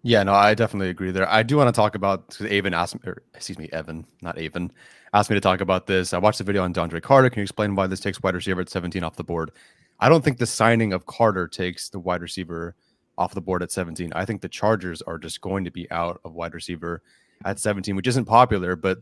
Yeah, 0.03 0.23
no, 0.23 0.33
I 0.33 0.55
definitely 0.55 0.89
agree 0.89 1.11
there. 1.11 1.29
I 1.29 1.43
do 1.43 1.57
want 1.57 1.67
to 1.67 1.79
talk 1.79 1.93
about 1.93 2.35
Avon 2.41 2.73
asked 2.73 2.95
or, 3.05 3.21
excuse 3.35 3.59
me, 3.59 3.69
Evan, 3.71 4.05
not 4.23 4.39
Avon, 4.39 4.71
asked 5.13 5.29
me 5.29 5.35
to 5.35 5.41
talk 5.41 5.61
about 5.61 5.85
this. 5.85 6.11
I 6.11 6.17
watched 6.17 6.39
the 6.39 6.43
video 6.43 6.63
on 6.63 6.73
DeAndre 6.73 7.03
Carter. 7.03 7.29
Can 7.29 7.41
you 7.41 7.43
explain 7.43 7.75
why 7.75 7.85
this 7.85 7.99
takes 7.99 8.21
wide 8.21 8.33
receiver 8.33 8.61
at 8.61 8.69
17 8.69 9.03
off 9.03 9.15
the 9.15 9.23
board? 9.23 9.51
I 9.99 10.09
don't 10.09 10.23
think 10.23 10.39
the 10.39 10.47
signing 10.47 10.91
of 10.91 11.05
Carter 11.05 11.47
takes 11.47 11.89
the 11.89 11.99
wide 11.99 12.23
receiver 12.23 12.75
off 13.19 13.35
the 13.35 13.41
board 13.41 13.61
at 13.61 13.71
17. 13.71 14.11
I 14.15 14.25
think 14.25 14.41
the 14.41 14.49
Chargers 14.49 15.03
are 15.03 15.19
just 15.19 15.39
going 15.41 15.65
to 15.65 15.71
be 15.71 15.89
out 15.91 16.19
of 16.25 16.33
wide 16.33 16.55
receiver 16.55 17.03
at 17.45 17.59
17, 17.59 17.95
which 17.95 18.07
isn't 18.07 18.25
popular, 18.25 18.75
but 18.75 18.99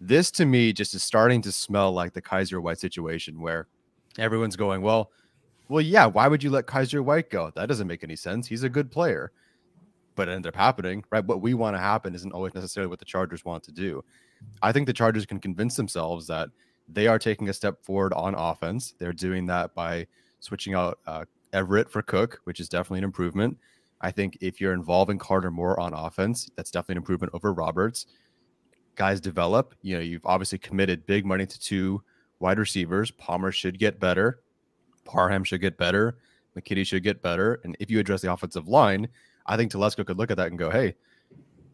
This 0.00 0.30
to 0.32 0.46
me 0.46 0.72
just 0.72 0.94
is 0.94 1.02
starting 1.02 1.42
to 1.42 1.52
smell 1.52 1.92
like 1.92 2.12
the 2.12 2.22
Kyzir 2.22 2.62
White 2.62 2.78
situation 2.78 3.40
where 3.40 3.66
everyone's 4.18 4.56
going, 4.56 4.80
well, 4.82 5.10
well, 5.68 5.80
yeah, 5.80 6.06
why 6.06 6.28
would 6.28 6.42
you 6.42 6.50
let 6.50 6.66
Kyzir 6.66 7.02
White 7.04 7.30
go? 7.30 7.50
That 7.54 7.68
doesn't 7.68 7.86
make 7.86 8.04
any 8.04 8.16
sense. 8.16 8.46
He's 8.46 8.62
a 8.62 8.68
good 8.68 8.90
player. 8.90 9.32
But 10.14 10.28
it 10.28 10.32
ended 10.32 10.54
up 10.54 10.56
happening, 10.56 11.04
right? 11.10 11.24
What 11.24 11.40
we 11.42 11.54
want 11.54 11.74
to 11.76 11.80
happen 11.80 12.14
isn't 12.14 12.32
always 12.32 12.54
necessarily 12.54 12.88
what 12.88 12.98
the 13.00 13.04
Chargers 13.04 13.44
want 13.44 13.64
to 13.64 13.72
do. 13.72 14.04
I 14.62 14.72
think 14.72 14.86
the 14.86 14.92
Chargers 14.92 15.26
can 15.26 15.40
convince 15.40 15.76
themselves 15.76 16.26
that 16.28 16.48
they 16.88 17.06
are 17.06 17.18
taking 17.18 17.48
a 17.48 17.52
step 17.52 17.82
forward 17.84 18.12
on 18.14 18.34
offense. 18.34 18.94
They're 18.98 19.12
doing 19.12 19.46
that 19.46 19.74
by 19.74 20.06
switching 20.40 20.74
out 20.74 20.98
uh, 21.06 21.24
Everett 21.52 21.90
for 21.90 22.02
Cook, 22.02 22.40
which 22.44 22.60
is 22.60 22.68
definitely 22.68 22.98
an 22.98 23.04
improvement. 23.04 23.58
I 24.00 24.10
think 24.10 24.38
if 24.40 24.60
you're 24.60 24.72
involving 24.72 25.18
Carter 25.18 25.50
more 25.50 25.78
on 25.78 25.92
offense, 25.92 26.48
that's 26.56 26.70
definitely 26.70 26.94
an 26.94 26.98
improvement 26.98 27.32
over 27.34 27.52
Roberts. 27.52 28.06
Guys 28.94 29.20
develop. 29.20 29.74
You 29.82 29.96
know, 29.96 30.02
you've 30.02 30.26
obviously 30.26 30.58
committed 30.58 31.06
big 31.06 31.24
money 31.24 31.46
to 31.46 31.60
two 31.60 32.02
wide 32.38 32.58
receivers. 32.58 33.10
Palmer 33.10 33.52
should 33.52 33.78
get 33.78 33.98
better. 33.98 34.40
Parham 35.04 35.44
should 35.44 35.60
get 35.60 35.78
better. 35.78 36.18
McKitty 36.56 36.86
should 36.86 37.02
get 37.02 37.22
better. 37.22 37.60
And 37.64 37.76
if 37.80 37.90
you 37.90 37.98
address 37.98 38.22
the 38.22 38.32
offensive 38.32 38.68
line, 38.68 39.08
I 39.46 39.56
think 39.56 39.72
Telesco 39.72 40.04
could 40.06 40.18
look 40.18 40.30
at 40.30 40.36
that 40.36 40.48
and 40.48 40.58
go, 40.58 40.70
hey, 40.70 40.94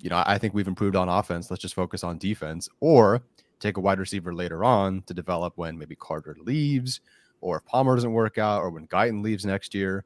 you 0.01 0.11
know, 0.11 0.23
I 0.27 0.39
think 0.39 0.55
we've 0.55 0.69
improved 0.69 0.97
on 0.97 1.09
offense. 1.09 1.51
Let's 1.51 1.63
just 1.63 1.75
focus 1.75 2.05
on 2.05 2.19
defense. 2.19 2.69
Or 2.81 3.23
take 3.61 3.77
a 3.77 3.81
wide 3.81 3.99
receiver 3.99 4.35
later 4.35 4.65
on 4.65 5.03
to 5.03 5.15
develop 5.15 5.55
when 5.57 5.79
maybe 5.79 5.97
Carter 5.97 6.37
leaves 6.41 7.01
or 7.41 7.59
if 7.59 7.65
Palmer 7.65 7.95
doesn't 7.95 8.13
work 8.13 8.39
out 8.39 8.61
or 8.61 8.71
when 8.71 8.87
Guyton 8.89 9.23
leaves 9.23 9.45
next 9.45 9.75
year. 9.75 10.05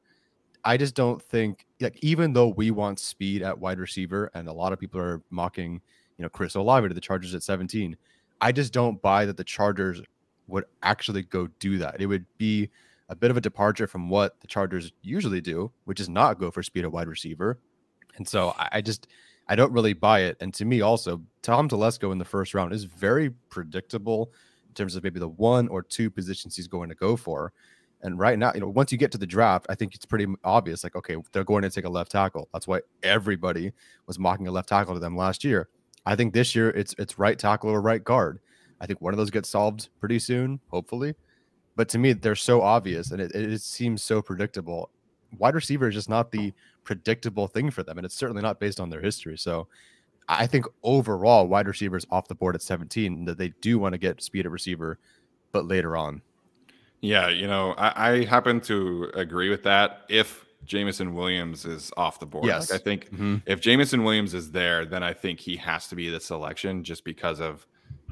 I 0.63 0.77
just 0.77 0.95
don't 0.95 1.21
think 1.21 1.65
like 1.79 1.97
even 2.01 2.33
though 2.33 2.49
we 2.49 2.71
want 2.71 2.99
speed 2.99 3.41
at 3.41 3.57
wide 3.57 3.79
receiver 3.79 4.29
and 4.33 4.47
a 4.47 4.53
lot 4.53 4.73
of 4.73 4.79
people 4.79 4.99
are 4.99 5.21
mocking, 5.29 5.81
you 6.17 6.23
know, 6.23 6.29
Chris 6.29 6.55
Olave 6.55 6.87
to 6.87 6.93
the 6.93 7.01
Chargers 7.01 7.33
at 7.33 7.43
17, 7.43 7.95
I 8.41 8.51
just 8.51 8.73
don't 8.73 9.01
buy 9.01 9.25
that 9.25 9.37
the 9.37 9.43
Chargers 9.43 10.01
would 10.47 10.65
actually 10.83 11.23
go 11.23 11.47
do 11.59 11.77
that. 11.77 12.01
It 12.01 12.07
would 12.07 12.25
be 12.37 12.69
a 13.09 13.15
bit 13.15 13.31
of 13.31 13.37
a 13.37 13.41
departure 13.41 13.87
from 13.87 14.09
what 14.09 14.39
the 14.41 14.47
Chargers 14.47 14.91
usually 15.01 15.41
do, 15.41 15.71
which 15.85 15.99
is 15.99 16.09
not 16.09 16.39
go 16.39 16.51
for 16.51 16.61
speed 16.63 16.83
at 16.83 16.91
wide 16.91 17.07
receiver. 17.07 17.59
And 18.17 18.27
so 18.27 18.53
I, 18.57 18.81
just 18.81 19.07
I 19.47 19.55
don't 19.55 19.71
really 19.71 19.93
buy 19.93 20.21
it. 20.21 20.37
And 20.39 20.53
to 20.55 20.65
me, 20.65 20.81
also, 20.81 21.21
Tom 21.41 21.69
Telesco 21.69 22.11
in 22.11 22.17
the 22.17 22.25
first 22.25 22.53
round 22.53 22.73
is 22.73 22.83
very 22.83 23.31
predictable 23.49 24.31
in 24.67 24.73
terms 24.73 24.95
of 24.95 25.03
maybe 25.03 25.19
the 25.19 25.29
one 25.29 25.67
or 25.69 25.81
two 25.81 26.09
positions 26.09 26.55
he's 26.55 26.67
going 26.67 26.89
to 26.89 26.95
go 26.95 27.15
for. 27.15 27.51
And 28.01 28.17
right 28.17 28.39
now, 28.39 28.51
you 28.53 28.61
know, 28.61 28.69
once 28.69 28.91
you 28.91 28.97
get 28.97 29.11
to 29.11 29.17
the 29.17 29.27
draft, 29.27 29.65
I 29.69 29.75
think 29.75 29.93
it's 29.93 30.05
pretty 30.05 30.25
obvious. 30.43 30.83
Like, 30.83 30.95
okay, 30.95 31.17
they're 31.33 31.43
going 31.43 31.63
to 31.63 31.69
take 31.69 31.85
a 31.85 31.89
left 31.89 32.11
tackle. 32.11 32.47
That's 32.53 32.67
why 32.67 32.79
everybody 33.03 33.73
was 34.07 34.17
mocking 34.17 34.47
a 34.47 34.51
left 34.51 34.69
tackle 34.69 34.93
to 34.93 34.99
them 34.99 35.17
last 35.17 35.43
year. 35.43 35.67
I 36.05 36.15
think 36.15 36.33
this 36.33 36.55
year 36.55 36.69
it's 36.69 36.95
it's 36.97 37.19
right 37.19 37.37
tackle 37.37 37.69
or 37.69 37.81
right 37.81 38.03
guard. 38.03 38.39
I 38.79 38.85
think 38.85 39.01
one 39.01 39.13
of 39.13 39.17
those 39.17 39.29
gets 39.29 39.49
solved 39.49 39.89
pretty 39.99 40.19
soon, 40.19 40.61
hopefully. 40.69 41.13
But 41.75 41.89
to 41.89 41.97
me, 41.97 42.13
they're 42.13 42.35
so 42.35 42.61
obvious 42.61 43.11
and 43.11 43.21
it, 43.21 43.35
it 43.35 43.61
seems 43.61 44.01
so 44.01 44.21
predictable. 44.21 44.89
Wide 45.37 45.55
receiver 45.55 45.89
is 45.89 45.95
just 45.95 46.09
not 46.09 46.31
the 46.31 46.53
predictable 46.83 47.47
thing 47.47 47.69
for 47.69 47.83
them, 47.83 47.97
and 47.97 48.05
it's 48.05 48.15
certainly 48.15 48.41
not 48.41 48.59
based 48.59 48.79
on 48.79 48.89
their 48.89 49.01
history. 49.01 49.37
So 49.37 49.67
I 50.27 50.47
think 50.47 50.65
overall, 50.83 51.47
wide 51.47 51.67
receivers 51.67 52.05
off 52.09 52.27
the 52.27 52.35
board 52.35 52.55
at 52.55 52.61
17 52.61 53.25
that 53.25 53.37
they 53.37 53.49
do 53.61 53.77
want 53.77 53.93
to 53.93 53.97
get 53.97 54.23
speed 54.23 54.45
at 54.45 54.51
receiver, 54.51 54.99
but 55.51 55.67
later 55.67 55.97
on. 55.97 56.21
Yeah, 57.01 57.29
you 57.29 57.47
know, 57.47 57.73
I, 57.73 58.11
I 58.11 58.25
happen 58.25 58.59
to 58.61 59.11
agree 59.13 59.49
with 59.49 59.63
that. 59.63 60.01
If 60.09 60.45
Jameson 60.65 61.13
Williams 61.13 61.65
is 61.65 61.91
off 61.95 62.19
the 62.19 62.25
board, 62.25 62.45
yes. 62.45 62.69
like 62.69 62.79
I 62.79 62.83
think 62.83 63.05
mm-hmm. 63.05 63.37
if 63.45 63.61
Jameson 63.61 64.03
Williams 64.03 64.33
is 64.33 64.51
there, 64.51 64.85
then 64.85 65.03
I 65.03 65.13
think 65.13 65.39
he 65.39 65.55
has 65.57 65.87
to 65.87 65.95
be 65.95 66.09
the 66.09 66.19
selection 66.19 66.83
just 66.83 67.05
because 67.05 67.39
of 67.39 67.65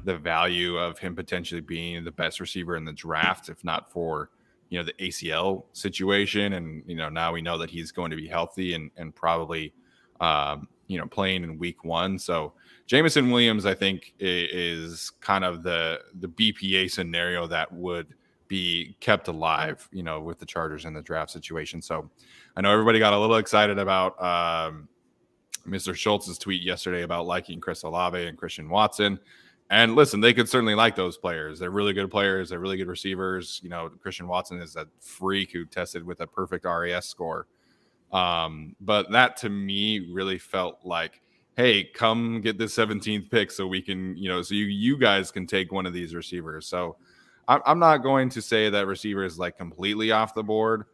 the 0.04 0.16
value 0.16 0.78
of 0.78 0.98
him 0.98 1.14
potentially 1.14 1.60
being 1.60 2.04
the 2.04 2.12
best 2.12 2.40
receiver 2.40 2.76
in 2.76 2.84
the 2.84 2.92
draft, 2.92 3.48
if 3.48 3.62
not 3.62 3.92
for 3.92 4.30
you 4.70 4.78
know 4.78 4.84
the 4.84 4.94
ACL 4.94 5.64
situation, 5.72 6.54
and 6.54 6.82
you 6.86 6.96
know 6.96 7.08
now 7.08 7.32
we 7.32 7.42
know 7.42 7.58
that 7.58 7.70
he's 7.70 7.92
going 7.92 8.10
to 8.10 8.16
be 8.16 8.26
healthy 8.26 8.74
and 8.74 8.90
and 8.96 9.14
probably 9.14 9.72
um, 10.20 10.68
you 10.88 10.98
know, 10.98 11.06
playing 11.06 11.44
in 11.44 11.58
week 11.58 11.84
one. 11.84 12.18
So 12.18 12.54
Jameson 12.86 13.30
Williams, 13.30 13.66
I 13.66 13.74
think, 13.74 14.14
is 14.18 15.10
kind 15.20 15.44
of 15.44 15.62
the 15.62 16.00
the 16.18 16.28
BPA 16.28 16.90
scenario 16.90 17.46
that 17.46 17.72
would 17.72 18.14
be 18.48 18.96
kept 19.00 19.28
alive, 19.28 19.88
you 19.92 20.02
know, 20.02 20.20
with 20.20 20.38
the 20.38 20.46
Chargers 20.46 20.84
in 20.84 20.94
the 20.94 21.02
draft 21.02 21.30
situation. 21.30 21.80
So 21.80 22.10
I 22.56 22.60
know 22.60 22.72
everybody 22.72 22.98
got 22.98 23.12
a 23.12 23.18
little 23.18 23.36
excited 23.36 23.78
about 23.78 24.20
um, 24.22 24.88
Mr. 25.66 25.94
Schultz's 25.94 26.38
tweet 26.38 26.62
yesterday 26.62 27.02
about 27.02 27.26
liking 27.26 27.60
Chris 27.60 27.82
Olave 27.82 28.26
and 28.26 28.36
Christian 28.36 28.68
Watson. 28.68 29.20
And 29.70 29.94
listen, 29.94 30.20
they 30.20 30.32
could 30.32 30.48
certainly 30.48 30.74
like 30.74 30.96
those 30.96 31.18
players. 31.18 31.58
They're 31.58 31.70
really 31.70 31.92
good 31.92 32.10
players. 32.10 32.48
They're 32.48 32.58
really 32.58 32.78
good 32.78 32.88
receivers. 32.88 33.60
You 33.62 33.68
know, 33.68 33.90
Christian 34.00 34.26
Watson 34.26 34.60
is 34.60 34.76
a 34.76 34.88
freak 34.98 35.52
who 35.52 35.66
tested 35.66 36.02
with 36.02 36.20
a 36.20 36.26
perfect 36.26 36.64
RAS 36.64 37.06
score. 37.06 37.46
Um, 38.10 38.74
but 38.80 39.10
that 39.12 39.36
to 39.38 39.50
me 39.50 40.08
really 40.10 40.38
felt 40.38 40.78
like, 40.84 41.20
hey, 41.56 41.84
come 41.84 42.40
get 42.40 42.56
the 42.56 42.64
17th 42.64 43.30
pick 43.30 43.50
so 43.50 43.66
we 43.66 43.82
can, 43.82 44.16
you 44.16 44.30
know, 44.30 44.40
so 44.40 44.54
you 44.54 44.64
you 44.64 44.96
guys 44.96 45.30
can 45.30 45.46
take 45.46 45.70
one 45.70 45.84
of 45.84 45.92
these 45.92 46.14
receivers. 46.14 46.66
So 46.66 46.96
I'm, 47.48 47.78
not 47.78 47.98
going 47.98 48.28
to 48.30 48.42
say 48.42 48.68
that 48.68 48.86
receiver 48.86 49.24
is 49.24 49.38
like 49.38 49.56
completely 49.56 50.12
off 50.12 50.34
the 50.34 50.42
board, 50.42 50.84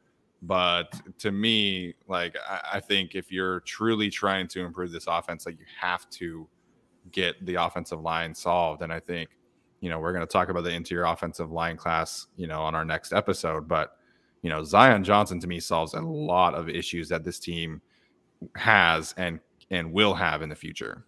but 0.40 0.94
to 1.18 1.32
me, 1.32 1.94
like 2.06 2.36
I, 2.48 2.60
I 2.74 2.80
think 2.80 3.14
if 3.14 3.32
you're 3.32 3.60
truly 3.60 4.08
trying 4.08 4.46
to 4.48 4.60
improve 4.60 4.92
this 4.92 5.06
offense, 5.08 5.46
like 5.46 5.58
you 5.58 5.66
have 5.80 6.08
to 6.10 6.48
get 7.10 7.44
the 7.44 7.56
offensive 7.56 8.00
line 8.00 8.34
solved. 8.34 8.82
And 8.82 8.92
I 8.92 9.00
think, 9.00 9.30
you 9.80 9.90
know, 9.90 9.98
we're 9.98 10.12
going 10.12 10.26
to 10.26 10.32
talk 10.32 10.48
about 10.48 10.62
the 10.64 10.70
interior 10.70 11.04
offensive 11.04 11.50
line 11.50 11.76
class, 11.76 12.28
you 12.36 12.46
know, 12.46 12.62
on 12.62 12.74
our 12.74 12.84
next 12.84 13.12
episode, 13.12 13.66
but 13.66 13.96
you 14.44 14.50
know, 14.50 14.62
Zion 14.62 15.02
Johnson 15.02 15.40
to 15.40 15.46
me 15.46 15.58
solves 15.58 15.94
a 15.94 16.02
lot 16.02 16.54
of 16.54 16.68
issues 16.68 17.08
that 17.08 17.24
this 17.24 17.38
team 17.38 17.80
has 18.56 19.14
and 19.16 19.40
and 19.70 19.90
will 19.90 20.12
have 20.12 20.42
in 20.42 20.50
the 20.50 20.54
future. 20.54 21.06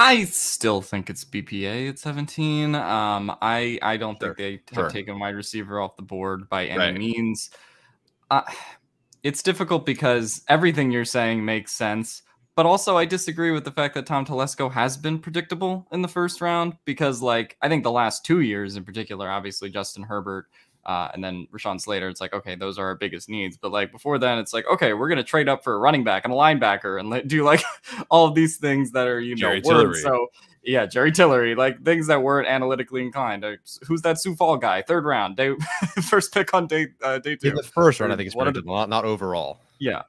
I 0.00 0.26
still 0.26 0.80
think 0.80 1.10
it's 1.10 1.24
BPA 1.24 1.88
at 1.88 1.98
17. 1.98 2.76
Um, 2.76 3.36
I 3.42 3.80
I 3.82 3.96
don't 3.96 4.16
sure. 4.22 4.32
think 4.32 4.36
they 4.68 4.76
have 4.76 4.84
sure. 4.84 4.90
taken 4.90 5.18
wide 5.18 5.34
receiver 5.34 5.80
off 5.80 5.96
the 5.96 6.02
board 6.02 6.48
by 6.48 6.66
any 6.66 6.78
right. 6.78 6.94
means. 6.94 7.50
Uh, 8.30 8.42
it's 9.24 9.42
difficult 9.42 9.84
because 9.84 10.42
everything 10.46 10.92
you're 10.92 11.04
saying 11.04 11.44
makes 11.44 11.72
sense, 11.72 12.22
but 12.54 12.64
also 12.64 12.96
I 12.96 13.06
disagree 13.06 13.50
with 13.50 13.64
the 13.64 13.72
fact 13.72 13.94
that 13.94 14.06
Tom 14.06 14.24
Telesco 14.24 14.70
has 14.70 14.96
been 14.96 15.18
predictable 15.18 15.88
in 15.90 16.00
the 16.00 16.06
first 16.06 16.40
round 16.40 16.74
because, 16.84 17.20
like, 17.20 17.56
I 17.60 17.68
think 17.68 17.82
the 17.82 17.90
last 17.90 18.24
two 18.24 18.40
years 18.40 18.76
in 18.76 18.84
particular, 18.84 19.28
obviously 19.28 19.68
Justin 19.68 20.04
Herbert 20.04 20.46
uh, 20.88 21.10
and 21.12 21.22
then 21.22 21.46
Rashawn 21.52 21.78
Slater, 21.78 22.08
it's 22.08 22.18
like, 22.18 22.32
okay, 22.32 22.54
those 22.54 22.78
are 22.78 22.86
our 22.86 22.94
biggest 22.94 23.28
needs. 23.28 23.58
But 23.58 23.72
like 23.72 23.92
before 23.92 24.18
then, 24.18 24.38
it's 24.38 24.54
like, 24.54 24.66
okay, 24.66 24.94
we're 24.94 25.08
going 25.08 25.18
to 25.18 25.22
trade 25.22 25.46
up 25.46 25.62
for 25.62 25.74
a 25.74 25.78
running 25.78 26.02
back 26.02 26.24
and 26.24 26.32
a 26.32 26.36
linebacker 26.36 26.98
and 26.98 27.28
do 27.28 27.44
like 27.44 27.62
all 28.10 28.26
of 28.26 28.34
these 28.34 28.56
things 28.56 28.92
that 28.92 29.06
are, 29.06 29.20
you 29.20 29.36
Jerry 29.36 29.60
know, 29.60 29.84
words. 29.84 30.02
So 30.02 30.28
yeah, 30.62 30.86
Jerry 30.86 31.12
Tillery, 31.12 31.54
like 31.54 31.84
things 31.84 32.06
that 32.06 32.22
weren't 32.22 32.48
analytically 32.48 33.02
inclined. 33.02 33.44
Uh, 33.44 33.56
who's 33.86 34.00
that 34.00 34.18
Sioux 34.18 34.34
Fall 34.34 34.56
guy? 34.56 34.80
Third 34.80 35.04
round, 35.04 35.36
day 35.36 35.54
first 36.02 36.32
pick 36.32 36.54
on 36.54 36.66
day 36.66 36.88
uh, 37.02 37.18
day 37.18 37.36
two. 37.36 37.48
In 37.50 37.54
the 37.54 37.62
first 37.62 38.00
round, 38.00 38.10
I 38.10 38.16
think 38.16 38.28
it's 38.28 38.34
predictable, 38.34 38.74
not, 38.74 38.88
not 38.88 39.04
overall. 39.04 39.60
Yeah, 39.78 40.04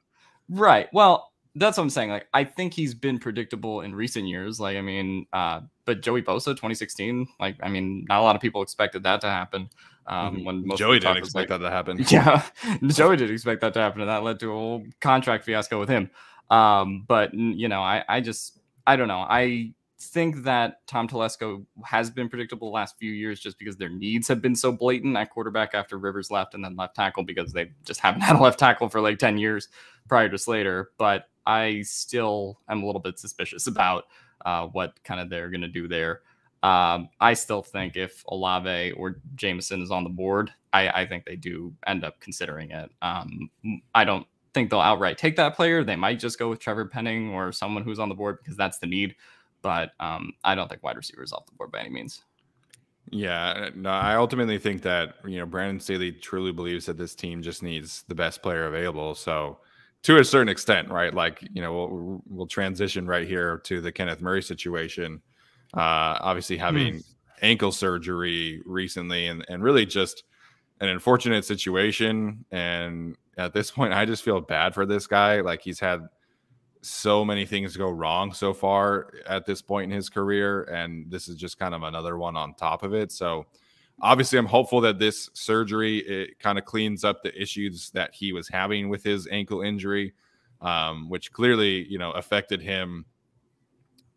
right. 0.48 0.88
Well, 0.94 1.30
that's 1.56 1.76
what 1.76 1.84
I'm 1.84 1.90
saying. 1.90 2.08
Like, 2.08 2.26
I 2.32 2.44
think 2.44 2.72
he's 2.72 2.94
been 2.94 3.18
predictable 3.18 3.82
in 3.82 3.94
recent 3.94 4.28
years. 4.28 4.58
Like, 4.58 4.78
I 4.78 4.80
mean, 4.80 5.26
uh, 5.32 5.60
but 5.84 6.00
Joey 6.00 6.22
Bosa, 6.22 6.52
2016, 6.52 7.26
like, 7.38 7.56
I 7.62 7.68
mean, 7.68 8.06
not 8.08 8.20
a 8.20 8.22
lot 8.22 8.36
of 8.36 8.42
people 8.42 8.62
expected 8.62 9.02
that 9.02 9.20
to 9.22 9.28
happen. 9.28 9.68
Um, 10.06 10.36
mm-hmm. 10.36 10.44
when 10.44 10.76
Joey 10.76 10.98
didn't 10.98 11.18
expect 11.18 11.50
like, 11.50 11.60
that 11.60 11.66
to 11.66 11.70
happen. 11.70 12.04
Yeah, 12.08 12.42
Joey 12.86 13.16
didn't 13.16 13.34
expect 13.34 13.60
that 13.60 13.74
to 13.74 13.80
happen, 13.80 14.00
and 14.00 14.10
that 14.10 14.22
led 14.22 14.40
to 14.40 14.50
a 14.50 14.54
whole 14.54 14.86
contract 15.00 15.44
fiasco 15.44 15.78
with 15.78 15.88
him. 15.88 16.10
Um, 16.50 17.04
but 17.06 17.32
you 17.34 17.68
know, 17.68 17.80
I, 17.80 18.04
I 18.08 18.20
just, 18.20 18.58
I 18.86 18.96
don't 18.96 19.08
know. 19.08 19.24
I 19.28 19.72
think 20.00 20.44
that 20.44 20.86
Tom 20.86 21.06
Telesco 21.06 21.64
has 21.84 22.10
been 22.10 22.28
predictable 22.28 22.68
the 22.68 22.74
last 22.74 22.96
few 22.98 23.12
years 23.12 23.38
just 23.38 23.58
because 23.58 23.76
their 23.76 23.90
needs 23.90 24.26
have 24.28 24.40
been 24.40 24.56
so 24.56 24.72
blatant 24.72 25.16
at 25.16 25.30
quarterback 25.30 25.74
after 25.74 25.98
Rivers 25.98 26.30
left 26.30 26.54
and 26.54 26.64
then 26.64 26.74
left 26.74 26.96
tackle 26.96 27.22
because 27.22 27.52
they 27.52 27.70
just 27.84 28.00
haven't 28.02 28.22
had 28.22 28.36
a 28.36 28.42
left 28.42 28.58
tackle 28.58 28.88
for 28.88 29.00
like 29.00 29.18
10 29.18 29.38
years 29.38 29.68
prior 30.08 30.28
to 30.28 30.38
Slater. 30.38 30.90
But 30.98 31.28
I 31.46 31.82
still 31.82 32.58
am 32.68 32.82
a 32.82 32.86
little 32.86 33.00
bit 33.00 33.18
suspicious 33.18 33.66
about 33.66 34.04
uh, 34.44 34.66
what 34.66 35.02
kind 35.04 35.20
of 35.20 35.28
they're 35.28 35.50
going 35.50 35.60
to 35.60 35.68
do 35.68 35.86
there. 35.86 36.22
Um, 36.62 37.08
I 37.20 37.34
still 37.34 37.62
think 37.62 37.96
if 37.96 38.22
Olave 38.28 38.92
or 38.92 39.16
Jameson 39.34 39.80
is 39.80 39.90
on 39.90 40.04
the 40.04 40.10
board, 40.10 40.52
I, 40.72 40.88
I 40.88 41.06
think 41.06 41.24
they 41.24 41.36
do 41.36 41.74
end 41.86 42.04
up 42.04 42.20
considering 42.20 42.70
it. 42.70 42.90
Um, 43.00 43.50
I 43.94 44.04
don't 44.04 44.26
think 44.52 44.70
they'll 44.70 44.80
outright 44.80 45.16
take 45.16 45.36
that 45.36 45.56
player. 45.56 45.84
They 45.84 45.96
might 45.96 46.18
just 46.18 46.38
go 46.38 46.50
with 46.50 46.58
Trevor 46.58 46.84
Penning 46.84 47.30
or 47.30 47.52
someone 47.52 47.82
who's 47.82 47.98
on 47.98 48.08
the 48.08 48.14
board 48.14 48.38
because 48.42 48.56
that's 48.56 48.78
the 48.78 48.86
need. 48.86 49.14
But 49.62 49.92
um, 50.00 50.32
I 50.44 50.54
don't 50.54 50.68
think 50.68 50.82
wide 50.82 50.96
receiver 50.96 51.22
is 51.22 51.32
off 51.32 51.46
the 51.46 51.52
board 51.52 51.70
by 51.70 51.80
any 51.80 51.90
means. 51.90 52.22
Yeah, 53.10 53.70
no, 53.74 53.90
I 53.90 54.14
ultimately 54.14 54.58
think 54.58 54.82
that 54.82 55.16
you 55.26 55.38
know 55.38 55.46
Brandon 55.46 55.80
Staley 55.80 56.12
truly 56.12 56.52
believes 56.52 56.86
that 56.86 56.96
this 56.96 57.14
team 57.14 57.42
just 57.42 57.62
needs 57.62 58.04
the 58.08 58.14
best 58.14 58.42
player 58.42 58.66
available. 58.66 59.14
So, 59.14 59.58
to 60.02 60.18
a 60.18 60.24
certain 60.24 60.48
extent, 60.48 60.90
right? 60.90 61.12
Like 61.12 61.42
you 61.52 61.60
know, 61.60 61.72
we'll, 61.72 62.22
we'll 62.28 62.46
transition 62.46 63.06
right 63.06 63.26
here 63.26 63.58
to 63.64 63.80
the 63.80 63.90
Kenneth 63.90 64.20
Murray 64.20 64.42
situation 64.42 65.20
Uh, 65.74 66.18
obviously, 66.20 66.56
having 66.56 66.94
Hmm. 66.94 67.00
ankle 67.42 67.72
surgery 67.72 68.62
recently, 68.66 69.26
and 69.28 69.44
and 69.48 69.62
really 69.62 69.86
just 69.86 70.24
an 70.80 70.88
unfortunate 70.88 71.44
situation. 71.44 72.44
And 72.50 73.16
at 73.36 73.52
this 73.52 73.70
point, 73.70 73.92
I 73.92 74.04
just 74.04 74.22
feel 74.22 74.40
bad 74.40 74.74
for 74.74 74.86
this 74.86 75.06
guy. 75.06 75.40
Like 75.40 75.62
he's 75.62 75.80
had 75.80 76.08
so 76.82 77.24
many 77.24 77.44
things 77.44 77.76
go 77.76 77.90
wrong 77.90 78.32
so 78.32 78.54
far 78.54 79.12
at 79.26 79.44
this 79.44 79.60
point 79.62 79.90
in 79.90 79.96
his 79.96 80.08
career, 80.08 80.64
and 80.64 81.10
this 81.10 81.28
is 81.28 81.36
just 81.36 81.58
kind 81.58 81.74
of 81.74 81.82
another 81.82 82.16
one 82.18 82.36
on 82.36 82.54
top 82.54 82.82
of 82.82 82.94
it. 82.94 83.12
So 83.12 83.46
obviously 84.02 84.38
i'm 84.38 84.46
hopeful 84.46 84.80
that 84.80 84.98
this 84.98 85.28
surgery 85.34 85.98
it 85.98 86.38
kind 86.38 86.58
of 86.58 86.64
cleans 86.64 87.04
up 87.04 87.22
the 87.22 87.38
issues 87.38 87.90
that 87.90 88.14
he 88.14 88.32
was 88.32 88.48
having 88.48 88.88
with 88.88 89.04
his 89.04 89.28
ankle 89.30 89.60
injury 89.60 90.14
um, 90.62 91.08
which 91.10 91.30
clearly 91.32 91.86
you 91.86 91.98
know 91.98 92.10
affected 92.12 92.62
him 92.62 93.04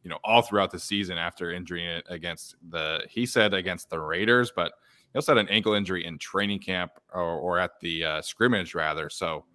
you 0.04 0.10
know 0.10 0.20
all 0.24 0.42
throughout 0.42 0.72
the 0.72 0.80
season 0.80 1.18
after 1.18 1.52
injuring 1.52 1.86
it 1.86 2.06
against 2.10 2.56
the 2.70 3.02
he 3.10 3.26
said 3.26 3.54
against 3.54 3.90
the 3.90 4.00
raiders 4.00 4.52
but 4.56 4.74
he 5.12 5.18
also 5.18 5.36
had 5.36 5.40
an 5.40 5.50
ankle 5.50 5.74
injury 5.74 6.06
in 6.06 6.18
training 6.18 6.60
camp 6.60 6.92
or, 7.14 7.22
or 7.22 7.60
at 7.60 7.80
the 7.80 8.04
uh, 8.04 8.22
scrimmage 8.22 8.76
rather 8.76 9.10
so 9.10 9.46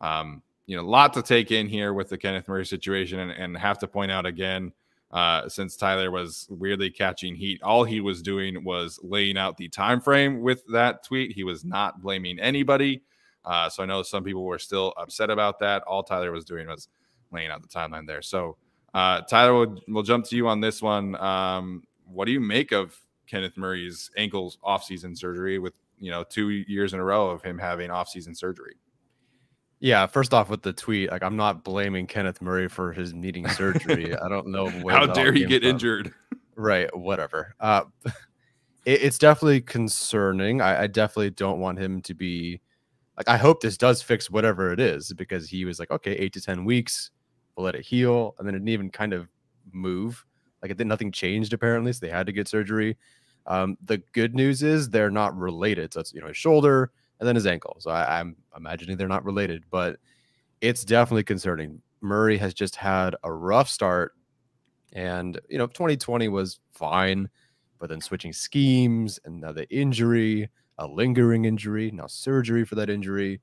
um, 0.00 0.42
you 0.66 0.76
know 0.76 0.82
a 0.82 0.88
lot 0.88 1.12
to 1.12 1.22
take 1.22 1.50
in 1.50 1.66
here 1.66 1.92
with 1.92 2.08
the 2.08 2.18
kenneth 2.18 2.48
murray 2.48 2.66
situation 2.66 3.18
and, 3.20 3.32
and 3.32 3.56
have 3.56 3.78
to 3.78 3.88
point 3.88 4.10
out 4.10 4.26
again 4.26 4.72
uh, 5.10 5.48
since 5.48 5.76
Tyler 5.76 6.10
was 6.10 6.46
weirdly 6.50 6.90
catching 6.90 7.34
heat. 7.34 7.62
All 7.62 7.84
he 7.84 8.00
was 8.00 8.20
doing 8.20 8.62
was 8.62 9.00
laying 9.02 9.38
out 9.38 9.56
the 9.56 9.68
time 9.68 10.00
frame 10.00 10.42
with 10.42 10.62
that 10.72 11.02
tweet. 11.02 11.32
He 11.32 11.44
was 11.44 11.64
not 11.64 12.02
blaming 12.02 12.38
anybody. 12.38 13.02
Uh, 13.44 13.70
so 13.70 13.82
I 13.82 13.86
know 13.86 14.02
some 14.02 14.22
people 14.22 14.44
were 14.44 14.58
still 14.58 14.92
upset 14.98 15.30
about 15.30 15.58
that. 15.60 15.82
All 15.84 16.02
Tyler 16.02 16.30
was 16.30 16.44
doing 16.44 16.66
was 16.66 16.88
laying 17.32 17.50
out 17.50 17.62
the 17.62 17.68
timeline 17.68 18.06
there. 18.06 18.20
So 18.20 18.56
uh, 18.94 19.20
Tyler, 19.22 19.54
we'll, 19.54 19.80
we'll 19.88 20.02
jump 20.02 20.24
to 20.26 20.36
you 20.36 20.48
on 20.48 20.60
this 20.60 20.80
one. 20.82 21.14
Um, 21.16 21.82
what 22.06 22.24
do 22.24 22.32
you 22.32 22.40
make 22.40 22.72
of 22.72 22.98
Kenneth 23.26 23.56
Murray's 23.56 24.10
ankles 24.16 24.58
offseason 24.64 25.16
surgery 25.16 25.58
with 25.58 25.74
you 25.98 26.10
know 26.10 26.24
two 26.24 26.50
years 26.50 26.94
in 26.94 27.00
a 27.00 27.04
row 27.04 27.30
of 27.30 27.42
him 27.42 27.58
having 27.58 27.90
offseason 27.90 28.36
surgery? 28.36 28.76
Yeah, 29.80 30.06
first 30.06 30.34
off 30.34 30.50
with 30.50 30.62
the 30.62 30.72
tweet, 30.72 31.10
like 31.10 31.22
I'm 31.22 31.36
not 31.36 31.62
blaming 31.62 32.06
Kenneth 32.06 32.42
Murray 32.42 32.68
for 32.68 32.92
his 32.92 33.14
needing 33.14 33.48
surgery. 33.48 34.16
I 34.16 34.28
don't 34.28 34.48
know 34.48 34.68
where 34.82 34.96
How 34.96 35.06
dare 35.06 35.32
he 35.32 35.44
get 35.44 35.62
from. 35.62 35.70
injured? 35.70 36.14
Right, 36.56 36.94
whatever. 36.96 37.54
Uh, 37.60 37.84
it, 38.84 39.02
it's 39.02 39.18
definitely 39.18 39.60
concerning. 39.60 40.60
I, 40.60 40.82
I 40.82 40.86
definitely 40.88 41.30
don't 41.30 41.60
want 41.60 41.78
him 41.78 42.00
to 42.02 42.14
be 42.14 42.60
like. 43.16 43.28
I 43.28 43.36
hope 43.36 43.60
this 43.60 43.76
does 43.76 44.02
fix 44.02 44.30
whatever 44.30 44.72
it 44.72 44.80
is 44.80 45.12
because 45.12 45.48
he 45.48 45.64
was 45.64 45.78
like, 45.78 45.90
okay, 45.92 46.12
eight 46.12 46.32
to 46.32 46.40
ten 46.40 46.64
weeks, 46.64 47.10
let 47.62 47.74
it 47.74 47.84
heal, 47.84 48.34
and 48.38 48.46
then 48.46 48.54
it 48.54 48.58
didn't 48.58 48.68
even 48.70 48.90
kind 48.90 49.12
of 49.12 49.28
move. 49.72 50.24
Like 50.62 50.70
it 50.70 50.76
did 50.76 50.86
nothing 50.86 51.12
changed 51.12 51.52
apparently, 51.52 51.92
so 51.92 52.00
they 52.00 52.10
had 52.10 52.26
to 52.26 52.32
get 52.32 52.48
surgery. 52.48 52.96
Um, 53.46 53.78
the 53.84 53.98
good 54.12 54.34
news 54.34 54.62
is 54.62 54.90
they're 54.90 55.10
not 55.10 55.36
related. 55.36 55.94
So 55.94 56.00
it's 56.00 56.12
you 56.12 56.20
know 56.20 56.28
his 56.28 56.36
shoulder 56.36 56.92
and 57.18 57.26
then 57.26 57.34
his 57.34 57.46
ankle. 57.46 57.76
So 57.80 57.90
I, 57.90 58.20
I'm 58.20 58.36
imagining 58.56 58.96
they're 58.96 59.08
not 59.08 59.24
related, 59.24 59.64
but 59.70 59.98
it's 60.60 60.84
definitely 60.84 61.24
concerning. 61.24 61.80
Murray 62.00 62.36
has 62.38 62.54
just 62.54 62.76
had 62.76 63.16
a 63.24 63.32
rough 63.32 63.68
start 63.68 64.12
and 64.92 65.40
you 65.48 65.58
know, 65.58 65.66
2020 65.66 66.28
was 66.28 66.60
fine, 66.72 67.28
but 67.78 67.88
then 67.88 68.00
switching 68.00 68.32
schemes 68.32 69.18
and 69.24 69.40
now 69.40 69.52
the 69.52 69.68
injury, 69.74 70.48
a 70.78 70.86
lingering 70.86 71.44
injury, 71.44 71.90
now 71.90 72.06
surgery 72.06 72.64
for 72.64 72.74
that 72.76 72.90
injury. 72.90 73.40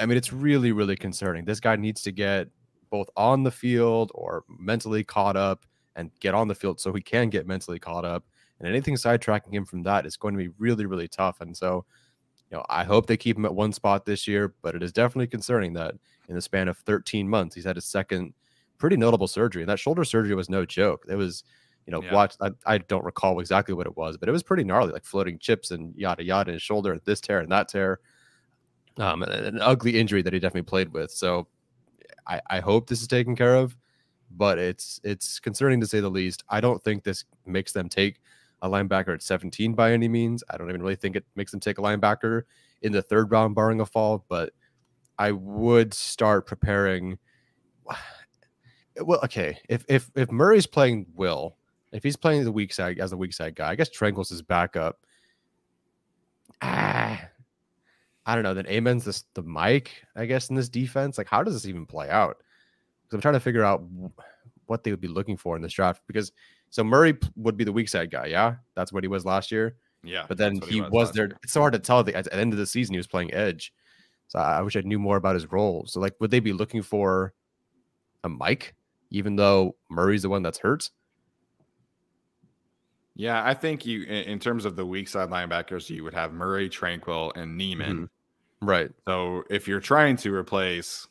I 0.00 0.06
mean, 0.06 0.16
it's 0.16 0.32
really, 0.32 0.72
really 0.72 0.96
concerning. 0.96 1.44
This 1.44 1.60
guy 1.60 1.76
needs 1.76 2.02
to 2.02 2.12
get 2.12 2.48
both 2.90 3.08
on 3.16 3.42
the 3.42 3.50
field 3.50 4.10
or 4.14 4.44
mentally 4.48 5.04
caught 5.04 5.36
up 5.36 5.66
and 5.96 6.10
get 6.20 6.34
on 6.34 6.48
the 6.48 6.54
field 6.54 6.80
so 6.80 6.92
he 6.92 7.02
can 7.02 7.28
get 7.28 7.46
mentally 7.46 7.78
caught 7.78 8.04
up. 8.04 8.24
And 8.58 8.68
anything 8.68 8.94
sidetracking 8.94 9.52
him 9.52 9.64
from 9.64 9.82
that 9.84 10.06
is 10.06 10.16
going 10.16 10.34
to 10.34 10.38
be 10.38 10.48
really, 10.58 10.86
really 10.86 11.08
tough. 11.08 11.40
And 11.40 11.56
so, 11.56 11.84
you 12.50 12.56
know, 12.56 12.64
I 12.68 12.84
hope 12.84 13.06
they 13.06 13.16
keep 13.16 13.36
him 13.36 13.44
at 13.44 13.54
one 13.54 13.72
spot 13.72 14.04
this 14.06 14.26
year, 14.26 14.54
but 14.62 14.74
it 14.74 14.82
is 14.82 14.92
definitely 14.92 15.26
concerning 15.28 15.74
that 15.74 15.94
in 16.28 16.34
the 16.34 16.40
span 16.42 16.68
of 16.68 16.78
13 16.78 17.28
months, 17.28 17.54
he's 17.54 17.64
had 17.64 17.76
his 17.76 17.84
second 17.84 18.34
pretty 18.78 18.96
notable 18.96 19.28
surgery. 19.28 19.62
And 19.62 19.68
that 19.68 19.78
shoulder 19.78 20.04
surgery 20.04 20.34
was 20.34 20.48
no 20.48 20.64
joke. 20.64 21.04
It 21.08 21.16
was, 21.16 21.44
you 21.86 21.90
know, 21.92 22.02
Yeah. 22.02 22.14
watch. 22.14 22.34
I, 22.40 22.50
I 22.66 22.78
don't 22.78 23.04
recall 23.04 23.40
exactly 23.40 23.74
what 23.74 23.86
it 23.86 23.96
was, 23.96 24.16
but 24.16 24.28
it 24.28 24.32
was 24.32 24.42
pretty 24.42 24.64
gnarly, 24.64 24.92
like 24.92 25.04
floating 25.04 25.38
chips 25.38 25.70
and 25.70 25.94
yada 25.96 26.22
yada 26.24 26.50
in 26.50 26.54
his 26.54 26.62
shoulder, 26.62 26.98
this 27.04 27.20
tear 27.20 27.40
and 27.40 27.50
that 27.52 27.68
tear. 27.68 28.00
Um, 28.96 29.22
an 29.22 29.60
ugly 29.60 29.98
injury 29.98 30.22
that 30.22 30.32
he 30.32 30.40
definitely 30.40 30.62
played 30.68 30.92
with. 30.92 31.12
So 31.12 31.46
I, 32.28 32.40
I 32.48 32.60
hope 32.60 32.88
this 32.88 33.00
is 33.00 33.08
taken 33.08 33.34
care 33.34 33.56
of, 33.56 33.76
but 34.30 34.58
it's 34.58 35.00
it's 35.02 35.40
concerning 35.40 35.80
to 35.80 35.86
say 35.86 36.00
the 36.00 36.08
least. 36.10 36.44
I 36.48 36.60
don't 36.60 36.82
think 36.82 37.02
this 37.02 37.24
makes 37.46 37.72
them 37.72 37.88
take 37.88 38.20
a 38.62 38.68
linebacker 38.68 39.14
at 39.14 39.22
17 39.22 39.74
by 39.74 39.92
any 39.92 40.08
means. 40.08 40.42
I 40.50 40.56
don't 40.56 40.68
even 40.68 40.82
really 40.82 40.96
think 40.96 41.16
it 41.16 41.24
makes 41.36 41.50
them 41.50 41.60
take 41.60 41.78
a 41.78 41.82
linebacker 41.82 42.42
in 42.82 42.92
the 42.92 43.02
third 43.02 43.30
round, 43.30 43.54
barring 43.54 43.80
a 43.80 43.86
fall. 43.86 44.24
But 44.28 44.52
I 45.18 45.32
would 45.32 45.94
start 45.94 46.46
preparing. 46.46 47.18
Well, 49.00 49.20
okay. 49.24 49.58
If 49.68 49.84
if 49.88 50.10
if 50.16 50.30
Murray's 50.30 50.66
playing 50.66 51.06
Will, 51.14 51.56
if 51.92 52.02
he's 52.02 52.16
playing 52.16 52.44
the 52.44 52.52
weak 52.52 52.72
side 52.72 52.98
as 52.98 53.10
the 53.10 53.16
weak 53.16 53.32
side 53.32 53.54
guy, 53.54 53.70
I 53.70 53.74
guess 53.76 53.88
Tranquill's 53.88 54.28
his 54.28 54.42
backup. 54.42 54.98
Ah, 56.60 57.20
I 58.28 58.34
don't 58.34 58.44
know. 58.44 58.52
Then 58.52 58.66
Amen's 58.66 59.06
this 59.06 59.24
the 59.32 59.42
mic, 59.42 60.04
I 60.14 60.26
guess, 60.26 60.50
in 60.50 60.54
this 60.54 60.68
defense. 60.68 61.16
Like, 61.16 61.28
how 61.28 61.42
does 61.42 61.54
this 61.54 61.64
even 61.64 61.86
play 61.86 62.10
out? 62.10 62.36
Because 63.02 63.14
I'm 63.16 63.22
trying 63.22 63.34
to 63.34 63.40
figure 63.40 63.64
out 63.64 63.82
what 64.66 64.84
they 64.84 64.90
would 64.90 65.00
be 65.00 65.08
looking 65.08 65.38
for 65.38 65.56
in 65.56 65.62
this 65.62 65.72
draft. 65.72 66.02
Because 66.06 66.30
so 66.68 66.84
Murray 66.84 67.16
would 67.36 67.56
be 67.56 67.64
the 67.64 67.72
weak 67.72 67.88
side 67.88 68.10
guy, 68.10 68.26
yeah, 68.26 68.56
that's 68.74 68.92
what 68.92 69.02
he 69.02 69.08
was 69.08 69.24
last 69.24 69.50
year. 69.50 69.76
Yeah, 70.04 70.26
But 70.28 70.36
then 70.36 70.58
what 70.58 70.68
he 70.68 70.82
was, 70.82 70.92
last 70.92 71.14
there. 71.14 71.28
year. 71.28 71.38
It's 71.42 71.54
so 71.54 71.60
hard 71.60 71.72
to 71.72 71.78
tell. 71.78 72.00
At 72.00 72.06
the, 72.06 72.14
at 72.14 72.24
the 72.24 72.34
end 72.36 72.52
of 72.52 72.58
the 72.58 72.66
season, 72.66 72.92
he 72.92 72.98
was 72.98 73.06
playing 73.06 73.32
edge. 73.32 73.72
So 74.26 74.38
I, 74.38 74.58
I 74.58 74.60
wish 74.60 74.76
I 74.76 74.82
knew 74.82 74.98
more 74.98 75.16
about 75.16 75.34
his 75.34 75.50
role. 75.50 75.86
So 75.86 75.98
like, 75.98 76.14
would 76.20 76.30
they 76.30 76.40
be 76.40 76.52
looking 76.52 76.82
for 76.82 77.32
a 78.24 78.28
mic, 78.28 78.74
even 79.10 79.36
though 79.36 79.74
Murray's 79.88 80.22
the 80.22 80.28
one 80.28 80.42
that's 80.42 80.58
hurt? 80.58 80.90
Yeah, 83.16 83.42
I 83.42 83.54
think 83.54 83.86
you, 83.86 84.02
in, 84.02 84.38
terms 84.38 84.66
of 84.66 84.76
the 84.76 84.84
weak 84.86 85.08
side 85.08 85.30
linebackers, 85.30 85.90
you 85.90 86.04
would 86.04 86.14
have 86.14 86.32
Murray, 86.34 86.68
Tranquill, 86.68 87.32
and 87.34 87.56
Niemann. 87.56 88.02
Mhm. 88.02 88.08
Right. 88.60 88.90
So 89.06 89.44
if 89.50 89.66
you're 89.66 89.80
trying 89.80 90.16
to 90.18 90.32
replace, 90.34 91.08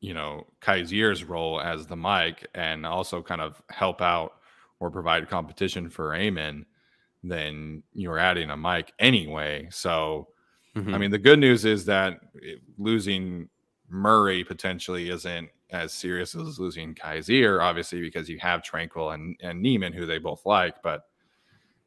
you 0.00 0.14
know, 0.14 0.46
Kyzir's 0.60 1.24
role 1.24 1.60
as 1.60 1.86
the 1.86 1.96
mic 1.96 2.46
and 2.54 2.86
also 2.86 3.22
kind 3.22 3.40
of 3.40 3.60
help 3.70 4.00
out 4.00 4.34
or 4.80 4.90
provide 4.90 5.28
competition 5.28 5.88
for 5.90 6.14
Amen, 6.14 6.66
then 7.24 7.82
you're 7.94 8.18
adding 8.18 8.50
a 8.50 8.56
mic 8.56 8.92
anyway. 9.00 9.68
So, 9.70 10.28
I 10.92 10.98
Mhm. 10.98 10.98
mean, 10.98 11.10
the 11.10 11.18
good 11.18 11.38
news 11.40 11.64
is 11.64 11.86
that 11.86 12.20
losing 12.78 13.48
Murray 13.88 14.44
potentially 14.44 15.10
isn't 15.10 15.50
as 15.70 15.92
serious 15.94 16.34
as 16.34 16.60
losing 16.60 16.94
Kyzir, 16.94 17.62
obviously, 17.62 18.00
because 18.00 18.28
you 18.28 18.38
have 18.40 18.62
Tranquill 18.62 19.14
and, 19.14 19.36
and 19.42 19.62
Niemann, 19.62 19.92
who 19.94 20.06
they 20.06 20.18
both 20.18 20.46
like. 20.46 20.82
But 20.82 21.04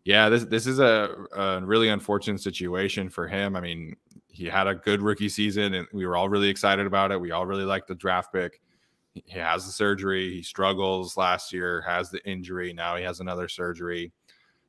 yeah, 0.03 0.29
this 0.29 0.45
this 0.45 0.67
is 0.67 0.79
a, 0.79 1.15
a 1.35 1.61
really 1.61 1.89
unfortunate 1.89 2.41
situation 2.41 3.09
for 3.09 3.27
him. 3.27 3.55
I 3.55 3.61
mean, 3.61 3.95
he 4.27 4.45
had 4.45 4.67
a 4.67 4.75
good 4.75 5.01
rookie 5.01 5.29
season, 5.29 5.73
and 5.75 5.87
we 5.93 6.05
were 6.05 6.15
all 6.15 6.29
really 6.29 6.49
excited 6.49 6.87
about 6.87 7.11
it. 7.11 7.21
We 7.21 7.31
all 7.31 7.45
really 7.45 7.65
liked 7.65 7.87
the 7.87 7.95
draft 7.95 8.33
pick. 8.33 8.61
He 9.13 9.37
has 9.37 9.65
the 9.65 9.71
surgery. 9.71 10.33
He 10.33 10.41
struggles 10.41 11.17
last 11.17 11.53
year, 11.53 11.81
has 11.81 12.09
the 12.09 12.25
injury. 12.27 12.73
Now 12.73 12.95
he 12.95 13.03
has 13.03 13.19
another 13.19 13.47
surgery. 13.47 14.11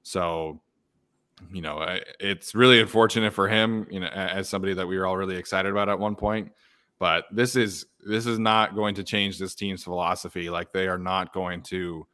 So, 0.03 0.61
you 1.53 1.62
know, 1.62 1.99
it's 2.18 2.55
really 2.55 2.81
unfortunate 2.81 3.33
for 3.33 3.49
him. 3.49 3.87
You 3.90 4.01
know, 4.01 4.09
as 4.09 4.49
somebody 4.49 4.75
that 4.75 4.87
we 4.87 4.99
were 4.99 5.07
all 5.07 5.16
really 5.16 5.37
excited 5.37 5.71
about 5.71 5.88
at 5.88 5.99
one 5.99 6.16
point. 6.16 6.51
But 6.99 7.25
this 7.33 7.57
is 7.57 7.87
this 8.05 8.27
is 8.27 8.38
not 8.38 8.75
going 8.75 8.95
to 8.97 9.05
change 9.05 9.38
this 9.38 9.55
team's 9.55 9.83
philosophy. 9.83 10.51
Like 10.51 10.73
they 10.73 10.88
are 10.88 10.99
not 10.99 11.33
going 11.33 11.62
to 11.64 12.07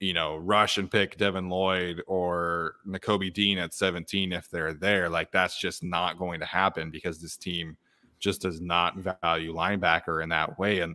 you 0.00 0.14
know, 0.14 0.36
rush 0.36 0.78
and 0.78 0.90
pick 0.90 1.16
Devin 1.16 1.48
Lloyd 1.48 2.02
or 2.06 2.76
Nakobe 2.86 3.32
Dean 3.32 3.58
at 3.58 3.74
17 3.74 4.32
if 4.32 4.48
they're 4.48 4.74
there. 4.74 5.08
Like 5.08 5.32
that's 5.32 5.58
just 5.58 5.82
not 5.82 6.18
going 6.18 6.40
to 6.40 6.46
happen 6.46 6.90
because 6.90 7.20
this 7.20 7.36
team 7.36 7.76
just 8.20 8.42
does 8.42 8.60
not 8.60 8.96
value 8.96 9.54
linebacker 9.54 10.22
in 10.22 10.28
that 10.28 10.58
way. 10.58 10.80
And 10.80 10.94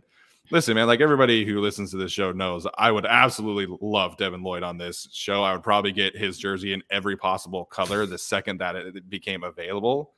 listen, 0.50 0.74
man, 0.74 0.86
like 0.86 1.00
everybody 1.00 1.44
who 1.44 1.60
listens 1.60 1.90
to 1.90 1.96
this 1.96 2.12
show 2.12 2.32
knows, 2.32 2.66
I 2.78 2.90
would 2.90 3.06
absolutely 3.06 3.76
love 3.80 4.16
Devin 4.16 4.42
Lloyd 4.42 4.62
on 4.62 4.78
this 4.78 5.08
show. 5.12 5.42
I 5.42 5.52
would 5.52 5.62
probably 5.62 5.92
get 5.92 6.16
his 6.16 6.38
jersey 6.38 6.72
in 6.72 6.82
every 6.90 7.16
possible 7.16 7.64
color 7.66 8.06
the 8.06 8.18
second 8.18 8.58
that 8.58 8.76
it 8.76 9.10
became 9.10 9.44
available. 9.44 10.12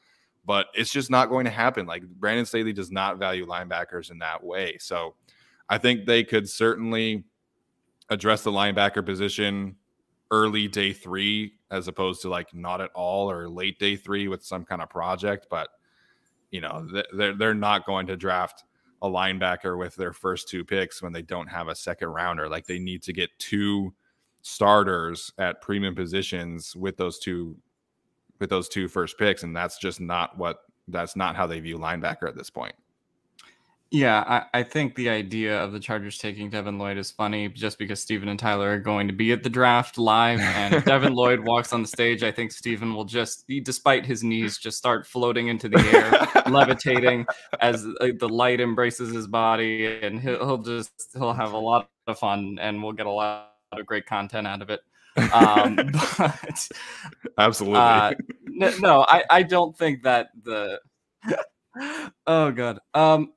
But 0.44 0.68
it's 0.74 0.92
just 0.92 1.10
not 1.10 1.28
going 1.28 1.44
to 1.46 1.50
happen. 1.50 1.86
Like 1.86 2.06
Brandon 2.06 2.46
Staley 2.46 2.72
does 2.72 2.92
not 2.92 3.18
value 3.18 3.46
linebackers 3.46 4.12
in 4.12 4.18
that 4.20 4.44
way. 4.44 4.76
So 4.78 5.16
I 5.68 5.78
think 5.78 6.06
they 6.06 6.22
could 6.22 6.48
certainly 6.48 7.24
address 8.10 8.42
the 8.42 8.52
linebacker 8.52 9.04
position 9.04 9.76
early 10.30 10.68
day 10.68 10.92
three 10.92 11.52
as 11.70 11.88
opposed 11.88 12.22
to 12.22 12.28
like 12.28 12.52
not 12.54 12.80
at 12.80 12.90
all 12.94 13.30
or 13.30 13.48
late 13.48 13.78
day 13.78 13.96
three 13.96 14.28
with 14.28 14.44
some 14.44 14.64
kind 14.64 14.82
of 14.82 14.88
project. 14.88 15.46
But 15.50 15.68
you 16.50 16.60
know, 16.60 16.88
they're 17.12 17.34
they're 17.34 17.54
not 17.54 17.86
going 17.86 18.06
to 18.06 18.16
draft 18.16 18.64
a 19.02 19.08
linebacker 19.08 19.78
with 19.78 19.94
their 19.96 20.12
first 20.12 20.48
two 20.48 20.64
picks 20.64 21.02
when 21.02 21.12
they 21.12 21.22
don't 21.22 21.48
have 21.48 21.68
a 21.68 21.74
second 21.74 22.08
rounder. 22.08 22.48
Like 22.48 22.66
they 22.66 22.78
need 22.78 23.02
to 23.04 23.12
get 23.12 23.30
two 23.38 23.94
starters 24.42 25.32
at 25.38 25.60
premium 25.60 25.94
positions 25.94 26.74
with 26.76 26.96
those 26.96 27.18
two 27.18 27.56
with 28.38 28.50
those 28.50 28.68
two 28.68 28.88
first 28.88 29.18
picks, 29.18 29.42
and 29.42 29.56
that's 29.56 29.78
just 29.78 30.00
not 30.00 30.36
what 30.38 30.58
that's 30.88 31.16
not 31.16 31.36
how 31.36 31.46
they 31.46 31.60
view 31.60 31.78
linebacker 31.78 32.28
at 32.28 32.36
this 32.36 32.50
point. 32.50 32.74
Yeah, 33.92 34.24
I, 34.26 34.58
I, 34.58 34.62
think 34.64 34.96
the 34.96 35.08
idea 35.08 35.62
of 35.62 35.70
the 35.70 35.78
Chargers 35.78 36.18
taking 36.18 36.50
Devin 36.50 36.76
Lloyd 36.76 36.98
is 36.98 37.12
funny 37.12 37.48
just 37.48 37.78
because 37.78 38.00
Steven 38.00 38.28
and 38.28 38.38
Tyler 38.38 38.72
are 38.72 38.80
going 38.80 39.06
to 39.06 39.14
be 39.14 39.30
at 39.30 39.44
the 39.44 39.48
draft 39.48 39.96
live. 39.96 40.40
And 40.40 40.74
if 40.74 40.84
Devin 40.84 41.14
Lloyd 41.14 41.38
walks 41.46 41.72
on 41.72 41.82
the 41.82 41.88
stage, 41.88 42.24
I 42.24 42.32
think 42.32 42.50
Steven 42.50 42.94
will 42.94 43.04
just, 43.04 43.44
despite 43.62 44.04
his 44.04 44.24
knees, 44.24 44.58
just 44.62 44.76
start 44.76 45.06
floating 45.06 45.46
into 45.48 45.68
the 45.68 45.78
air, 45.78 46.42
levitating 46.50 47.26
as 47.60 47.86
uh, 48.00 48.08
the 48.18 48.28
light 48.28 48.60
embraces 48.60 49.14
his 49.14 49.28
body. 49.28 49.86
And 49.86 50.20
he'll, 50.20 50.44
he'll, 50.44 50.58
just, 50.58 50.90
he'll 51.12 51.32
have 51.32 51.52
a 51.52 51.58
lot 51.58 51.88
of 52.08 52.18
fun 52.18 52.58
and 52.60 52.82
we'll 52.82 52.92
get 52.92 53.06
a 53.06 53.10
lot 53.10 53.52
of 53.70 53.86
great 53.86 54.06
content 54.06 54.48
out 54.48 54.62
of 54.62 54.70
it. 54.70 54.80
Um, 55.32 55.76
but 56.18 56.68
absolutely. 57.38 57.78
Uh, 57.78 58.14
no, 58.80 59.06
I, 59.08 59.22
I 59.30 59.42
don't 59.44 59.78
think 59.78 60.02
that 60.02 60.30
the, 60.42 60.80
oh, 62.26 62.50
God. 62.50 62.80
Um, 62.92 63.32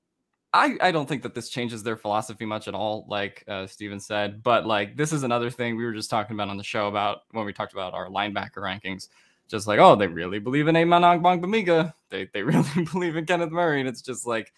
I, 0.52 0.78
I 0.82 0.92
don't 0.92 1.08
think 1.08 1.22
that 1.24 1.36
this 1.36 1.50
changes 1.50 1.84
their 1.84 1.96
philosophy 1.96 2.46
much 2.46 2.68
at 2.68 2.74
all, 2.74 3.06
like 3.08 3.44
uh, 3.48 3.68
Steven 3.68 4.00
said. 4.00 4.42
But 4.42 4.66
like 4.66 4.96
this 4.96 5.14
is 5.14 5.24
another 5.24 5.50
thing 5.50 5.76
we 5.76 5.86
were 5.86 5.94
just 5.94 6.10
talking 6.10 6.36
about 6.36 6.50
on 6.50 6.58
the 6.58 6.64
show 6.64 6.88
about 6.88 7.20
when 7.32 7.46
we 7.46 7.54
talked 7.54 7.74
about 7.74 7.94
our 7.94 8.10
linebacker 8.10 8.58
rankings. 8.58 9.10
Just 9.48 9.68
like, 9.68 9.80
oh, 9.80 9.96
they 9.96 10.08
really 10.08 10.40
believe 10.40 10.68
in 10.68 10.76
Amen 10.76 11.02
Ogbongbemiga. 11.02 11.94
They 12.10 12.30
they 12.34 12.44
really 12.44 12.86
believe 12.92 13.16
in 13.16 13.26
Kenneth 13.26 13.52
Murray, 13.52 13.80
and 13.80 13.90
it's 13.90 14.02
just 14.02 14.26
like 14.26 14.52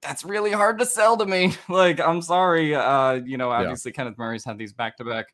that's 0.00 0.24
really 0.24 0.52
hard 0.52 0.78
to 0.78 0.86
sell 0.86 1.16
to 1.16 1.26
me. 1.26 1.54
like, 1.68 2.00
I'm 2.00 2.22
sorry. 2.22 2.74
Uh, 2.74 3.14
you 3.24 3.36
know, 3.36 3.50
obviously 3.50 3.90
yeah. 3.90 3.96
Kenneth 3.96 4.18
Murray's 4.18 4.44
had 4.44 4.58
these 4.58 4.72
back 4.72 4.96
to 4.98 5.04
back, 5.04 5.26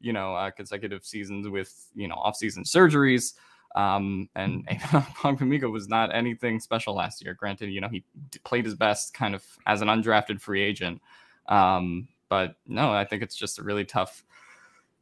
you 0.00 0.12
know, 0.12 0.34
uh, 0.34 0.50
consecutive 0.50 1.04
seasons 1.04 1.48
with 1.48 1.74
you 1.94 2.08
know 2.08 2.14
off 2.14 2.36
season 2.36 2.64
surgeries. 2.64 3.34
Um, 3.74 4.28
and 4.34 4.66
Pamiga 4.68 5.70
was 5.70 5.88
not 5.88 6.14
anything 6.14 6.60
special 6.60 6.94
last 6.94 7.22
year. 7.22 7.34
Granted, 7.34 7.70
you 7.70 7.80
know, 7.80 7.88
he 7.88 8.04
played 8.44 8.64
his 8.64 8.74
best 8.74 9.14
kind 9.14 9.34
of 9.34 9.44
as 9.66 9.82
an 9.82 9.88
undrafted 9.88 10.40
free 10.40 10.62
agent. 10.62 11.00
Um, 11.48 12.08
but 12.28 12.56
no, 12.66 12.92
I 12.92 13.04
think 13.04 13.22
it's 13.22 13.36
just 13.36 13.58
a 13.58 13.62
really 13.62 13.84
tough, 13.84 14.24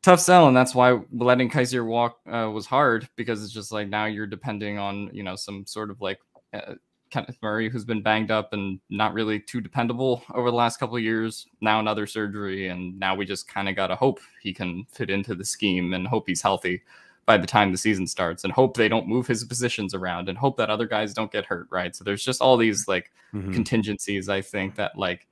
tough 0.03 0.21
sell. 0.21 0.49
And 0.49 0.57
that's 0.57 0.75
why 0.75 1.01
letting 1.13 1.51
Kyzir 1.51 1.87
walk 1.87 2.19
uh, 2.31 2.51
was 2.51 2.67
hard 2.67 3.09
because 3.17 3.43
it's 3.43 3.53
just 3.53 3.73
like 3.73 3.89
now 3.89 4.07
you're 4.07 4.27
depending 4.27 4.79
on, 4.79 5.11
you 5.13 5.23
know, 5.23 5.37
some 5.37 5.67
sort 5.67 5.91
of 5.91 6.01
like 6.01 6.21
uh, 6.53 6.75
Kenneth 7.11 7.39
Murray, 7.43 7.69
who's 7.69 7.85
been 7.85 8.03
banged 8.03 8.31
up 8.31 8.53
and 8.53 8.81
not 8.91 9.15
really 9.15 9.41
too 9.41 9.61
dependable 9.61 10.23
over 10.35 10.51
the 10.51 10.57
last 10.57 10.79
couple 10.79 10.97
of 10.97 11.03
years. 11.03 11.47
Now 11.61 11.81
another 11.81 12.07
surgery, 12.07 12.69
and 12.69 12.99
now 12.99 13.15
we 13.15 13.25
just 13.25 13.49
kind 13.49 13.69
of 13.69 13.77
got 13.77 13.89
to 13.89 13.97
hope 13.97 14.21
he 14.43 14.53
can 14.53 14.87
fit 14.91 15.11
into 15.11 15.35
the 15.35 15.45
scheme 15.45 15.95
and 15.95 16.07
hope 16.07 16.25
he's 16.27 16.43
healthy 16.43 16.83
by 17.27 17.37
the 17.37 17.47
time 17.47 17.73
the 17.73 17.79
season 17.79 18.07
starts 18.07 18.45
and 18.45 18.53
hope 18.53 18.77
they 18.77 18.89
don't 18.89 19.09
move 19.09 19.27
his 19.27 19.45
positions 19.45 19.95
around 19.95 20.29
and 20.29 20.39
hope 20.39 20.57
that 20.57 20.71
other 20.71 20.87
guys 20.87 21.13
don't 21.13 21.33
get 21.33 21.45
hurt, 21.45 21.67
right? 21.71 21.95
So 21.95 22.05
there's 22.05 22.25
just 22.25 22.41
all 22.41 22.57
these 22.57 22.87
like 22.87 23.13
mm-hmm. 23.35 23.53
contingencies 23.53 24.29
I 24.29 24.41
think 24.41 24.77
that 24.77 24.97
like 24.97 25.27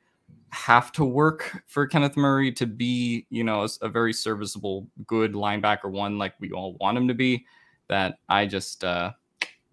have 0.50 0.90
to 0.92 1.04
work 1.04 1.62
for 1.66 1.86
Kenneth 1.86 2.16
Murray 2.16 2.52
to 2.52 2.66
be, 2.66 3.26
you 3.30 3.44
know, 3.44 3.62
a, 3.62 3.68
a, 3.82 3.88
very 3.88 4.12
serviceable, 4.12 4.88
good 5.06 5.32
linebacker 5.32 5.90
one 5.90 6.18
like 6.18 6.34
we 6.40 6.50
all 6.50 6.74
want 6.74 6.98
him 6.98 7.08
to 7.08 7.14
be. 7.14 7.46
That 7.88 8.18
I 8.28 8.46
just, 8.46 8.82
uh, 8.82 9.12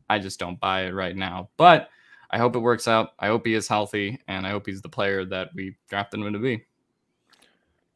I 0.10 0.20
just 0.20 0.40
don't 0.40 0.60
buy 0.60 0.86
it 0.86 0.94
right 0.94 1.16
now. 1.16 1.50
But 1.56 1.90
I 2.30 2.38
hope 2.38 2.56
it 2.56 2.60
works 2.60 2.88
out. 2.88 3.14
I 3.20 3.28
hope 3.28 3.46
he 3.46 3.54
is 3.54 3.68
healthy, 3.68 4.20
and 4.28 4.46
I 4.46 4.52
hope 4.52 4.66
he's 4.66 4.82
the 4.82 4.90
player 4.90 5.24
that 5.26 5.50
we 5.54 5.76
drafted 5.90 6.20
him 6.20 6.34
to 6.34 6.40
be. 6.40 6.66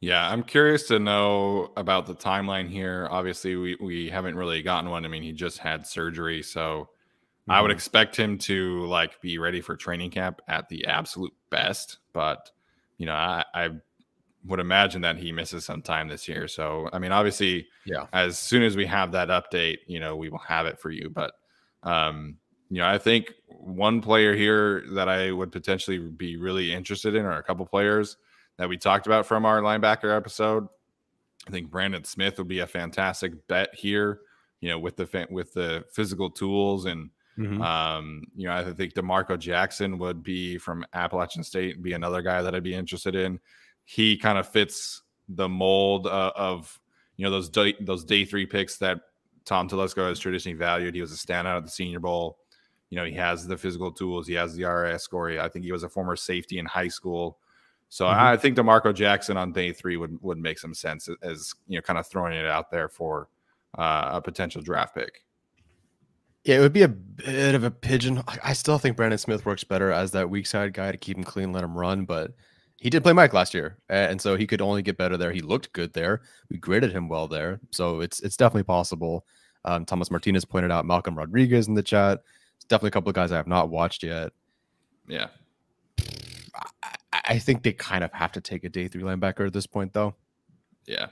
Yeah, 0.00 0.28
I'm 0.28 0.42
curious 0.42 0.86
to 0.88 0.98
know 0.98 1.72
about 1.76 2.06
the 2.06 2.14
timeline 2.14 2.68
here. 2.68 3.08
Obviously, 3.10 3.56
we 3.56 3.76
we 3.80 4.10
haven't 4.10 4.36
really 4.36 4.62
gotten 4.62 4.90
one. 4.90 5.04
I 5.04 5.08
mean, 5.08 5.22
he 5.22 5.32
just 5.32 5.58
had 5.58 5.86
surgery, 5.86 6.42
so 6.42 6.60
mm-hmm. 6.60 7.50
I 7.50 7.60
would 7.60 7.70
mm-hmm. 7.70 7.76
expect 7.76 8.16
him 8.16 8.36
to 8.38 8.84
like 8.86 9.20
be 9.20 9.38
ready 9.38 9.60
for 9.60 9.74
training 9.74 10.10
camp 10.10 10.40
at 10.48 10.68
the 10.68 10.86
absolute 10.86 11.32
best. 11.50 11.98
But 12.12 12.50
you 12.98 13.06
know, 13.06 13.14
I, 13.14 13.44
I 13.54 13.70
would 14.46 14.60
imagine 14.60 15.02
that 15.02 15.16
he 15.16 15.32
misses 15.32 15.64
some 15.64 15.82
time 15.82 16.08
this 16.08 16.28
year. 16.28 16.46
So, 16.46 16.88
I 16.92 16.98
mean, 16.98 17.12
obviously, 17.12 17.66
yeah. 17.84 18.06
As 18.12 18.38
soon 18.38 18.62
as 18.62 18.76
we 18.76 18.86
have 18.86 19.12
that 19.12 19.28
update, 19.28 19.78
you 19.86 20.00
know, 20.00 20.16
we 20.16 20.28
will 20.28 20.38
have 20.38 20.66
it 20.66 20.78
for 20.78 20.90
you. 20.90 21.10
But, 21.10 21.32
um, 21.82 22.36
you 22.70 22.78
know, 22.78 22.86
I 22.86 22.98
think 22.98 23.32
one 23.48 24.00
player 24.00 24.34
here 24.34 24.84
that 24.92 25.08
I 25.08 25.32
would 25.32 25.52
potentially 25.52 25.98
be 25.98 26.36
really 26.36 26.72
interested 26.72 27.14
in, 27.14 27.24
or 27.24 27.36
a 27.38 27.42
couple 27.42 27.66
players 27.66 28.16
that 28.58 28.68
we 28.68 28.76
talked 28.76 29.06
about 29.06 29.26
from 29.26 29.44
our 29.44 29.60
linebacker 29.60 30.14
episode. 30.16 30.66
I 31.46 31.50
think 31.50 31.70
Brandon 31.70 32.04
Smith 32.04 32.38
would 32.38 32.48
be 32.48 32.60
a 32.60 32.66
fantastic 32.66 33.46
bet 33.48 33.74
here. 33.74 34.20
You 34.60 34.70
know, 34.70 34.78
with 34.78 34.96
the 34.96 35.26
with 35.30 35.52
the 35.52 35.84
physical 35.92 36.30
tools 36.30 36.86
and 36.86 37.10
mm-hmm. 37.38 37.60
um, 37.60 38.24
you 38.34 38.46
know, 38.46 38.54
I 38.54 38.72
think 38.72 38.94
D'Marco 38.94 39.38
Jackson 39.38 39.98
would 39.98 40.22
be 40.22 40.58
from 40.58 40.84
Appalachian 40.92 41.44
State 41.44 41.74
and 41.74 41.84
be 41.84 41.92
another 41.92 42.22
guy 42.22 42.42
that 42.42 42.54
I'd 42.54 42.62
be 42.62 42.74
interested 42.74 43.14
in. 43.14 43.38
He 43.84 44.16
kind 44.16 44.38
of 44.38 44.48
fits 44.48 45.02
the 45.28 45.48
mold 45.48 46.06
uh, 46.06 46.32
of 46.34 46.80
you 47.16 47.24
know 47.24 47.30
those 47.30 47.48
day, 47.48 47.74
those 47.80 48.04
day 48.04 48.24
three 48.24 48.46
picks 48.46 48.78
that 48.78 49.00
Tom 49.44 49.68
Telesco 49.68 50.08
has 50.08 50.18
traditionally 50.18 50.58
valued. 50.58 50.94
He 50.94 51.00
was 51.00 51.12
a 51.12 51.16
standout 51.16 51.58
at 51.58 51.64
the 51.64 51.70
Senior 51.70 52.00
Bowl. 52.00 52.38
You 52.90 52.96
know, 52.96 53.04
he 53.04 53.14
has 53.14 53.46
the 53.46 53.56
physical 53.56 53.92
tools. 53.92 54.26
He 54.26 54.34
has 54.34 54.54
the 54.54 54.64
RAS 54.64 55.02
score. 55.02 55.30
I 55.38 55.48
think 55.48 55.64
he 55.64 55.72
was 55.72 55.82
a 55.82 55.88
former 55.88 56.16
safety 56.16 56.58
in 56.58 56.66
high 56.66 56.88
school. 56.88 57.38
So 57.88 58.06
mm-hmm. 58.06 58.20
I 58.20 58.36
think 58.36 58.56
D'Marco 58.56 58.92
Jackson 58.92 59.36
on 59.36 59.52
day 59.52 59.72
three 59.72 59.96
would 59.96 60.20
would 60.22 60.38
make 60.38 60.58
some 60.58 60.74
sense 60.74 61.08
as 61.22 61.54
you 61.66 61.78
know, 61.78 61.82
kind 61.82 61.98
of 61.98 62.06
throwing 62.06 62.34
it 62.34 62.46
out 62.46 62.70
there 62.70 62.88
for 62.88 63.28
uh, 63.76 64.10
a 64.14 64.20
potential 64.20 64.62
draft 64.62 64.94
pick. 64.94 65.24
Yeah, 66.44 66.58
it 66.58 66.60
would 66.60 66.72
be 66.72 66.82
a 66.82 66.88
bit 66.88 67.56
of 67.56 67.64
a 67.64 67.70
pigeon. 67.72 68.22
I 68.44 68.52
still 68.52 68.78
think 68.78 68.96
Brandon 68.96 69.18
Smith 69.18 69.44
works 69.44 69.64
better 69.64 69.90
as 69.90 70.12
that 70.12 70.30
weak 70.30 70.46
side 70.46 70.74
guy 70.74 70.92
to 70.92 70.98
keep 70.98 71.16
him 71.16 71.24
clean, 71.24 71.52
let 71.52 71.64
him 71.64 71.76
run. 71.76 72.04
But 72.04 72.34
he 72.76 72.88
did 72.88 73.02
play 73.02 73.12
Mike 73.12 73.32
last 73.32 73.52
year, 73.52 73.78
and 73.88 74.20
so 74.20 74.36
he 74.36 74.46
could 74.46 74.60
only 74.60 74.82
get 74.82 74.98
better 74.98 75.16
there. 75.16 75.32
He 75.32 75.40
looked 75.40 75.72
good 75.72 75.92
there. 75.92 76.22
We 76.50 76.58
graded 76.58 76.92
him 76.92 77.08
well 77.08 77.26
there, 77.26 77.60
so 77.72 78.00
it's 78.00 78.20
it's 78.20 78.36
definitely 78.36 78.64
possible. 78.64 79.26
Um, 79.64 79.84
Thomas 79.84 80.10
Martinez 80.10 80.44
pointed 80.44 80.70
out 80.70 80.86
Malcolm 80.86 81.18
Rodriguez 81.18 81.66
in 81.66 81.74
the 81.74 81.82
chat. 81.82 82.22
It's 82.56 82.66
definitely 82.66 82.88
a 82.88 82.92
couple 82.92 83.08
of 83.08 83.16
guys 83.16 83.32
I 83.32 83.36
have 83.36 83.48
not 83.48 83.70
watched 83.70 84.04
yet. 84.04 84.32
Yeah, 85.08 85.28
I 87.26 87.38
think 87.38 87.62
they 87.62 87.72
kind 87.72 88.04
of 88.04 88.12
have 88.12 88.32
to 88.32 88.40
take 88.40 88.64
a 88.64 88.68
day 88.68 88.88
three 88.88 89.02
linebacker 89.02 89.46
at 89.46 89.52
this 89.52 89.66
point, 89.66 89.92
though. 89.92 90.14
Yeah, 90.86 91.06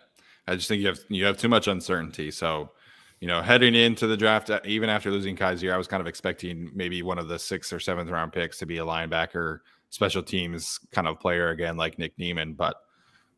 I 0.47 0.55
just 0.55 0.69
think 0.69 0.81
you 0.81 0.89
have 0.89 1.01
you 1.09 1.25
have 1.25 1.37
too 1.39 1.49
much 1.49 1.67
uncertainty. 1.67 2.31
So, 2.31 2.71
you 3.21 3.27
know, 3.27 3.43
heading 3.43 3.75
into 3.75 4.07
the 4.07 4.17
draft, 4.17 4.51
uh, 4.51 4.61
even 4.65 4.89
after 4.89 5.11
losing 5.11 5.37
Kyzir, 5.37 5.73
I 5.73 5.77
was 5.77 5.89
kind 5.89 6.01
of 6.01 6.07
expecting 6.07 6.71
maybe 6.75 7.03
one 7.03 7.19
of 7.19 7.29
the 7.29 7.39
sixth 7.39 7.73
or 7.73 7.81
seventh 7.81 8.11
round 8.11 8.33
picks 8.33 8.59
to 8.59 8.67
be 8.67 8.79
a 8.79 8.85
linebacker, 8.85 9.61
special 9.91 10.23
teams 10.23 10.79
kind 10.93 11.09
of 11.09 11.19
player 11.19 11.49
again, 11.49 11.77
like 11.77 11.99
Nick 11.99 12.17
Niemann. 12.19 12.55
But, 12.55 12.77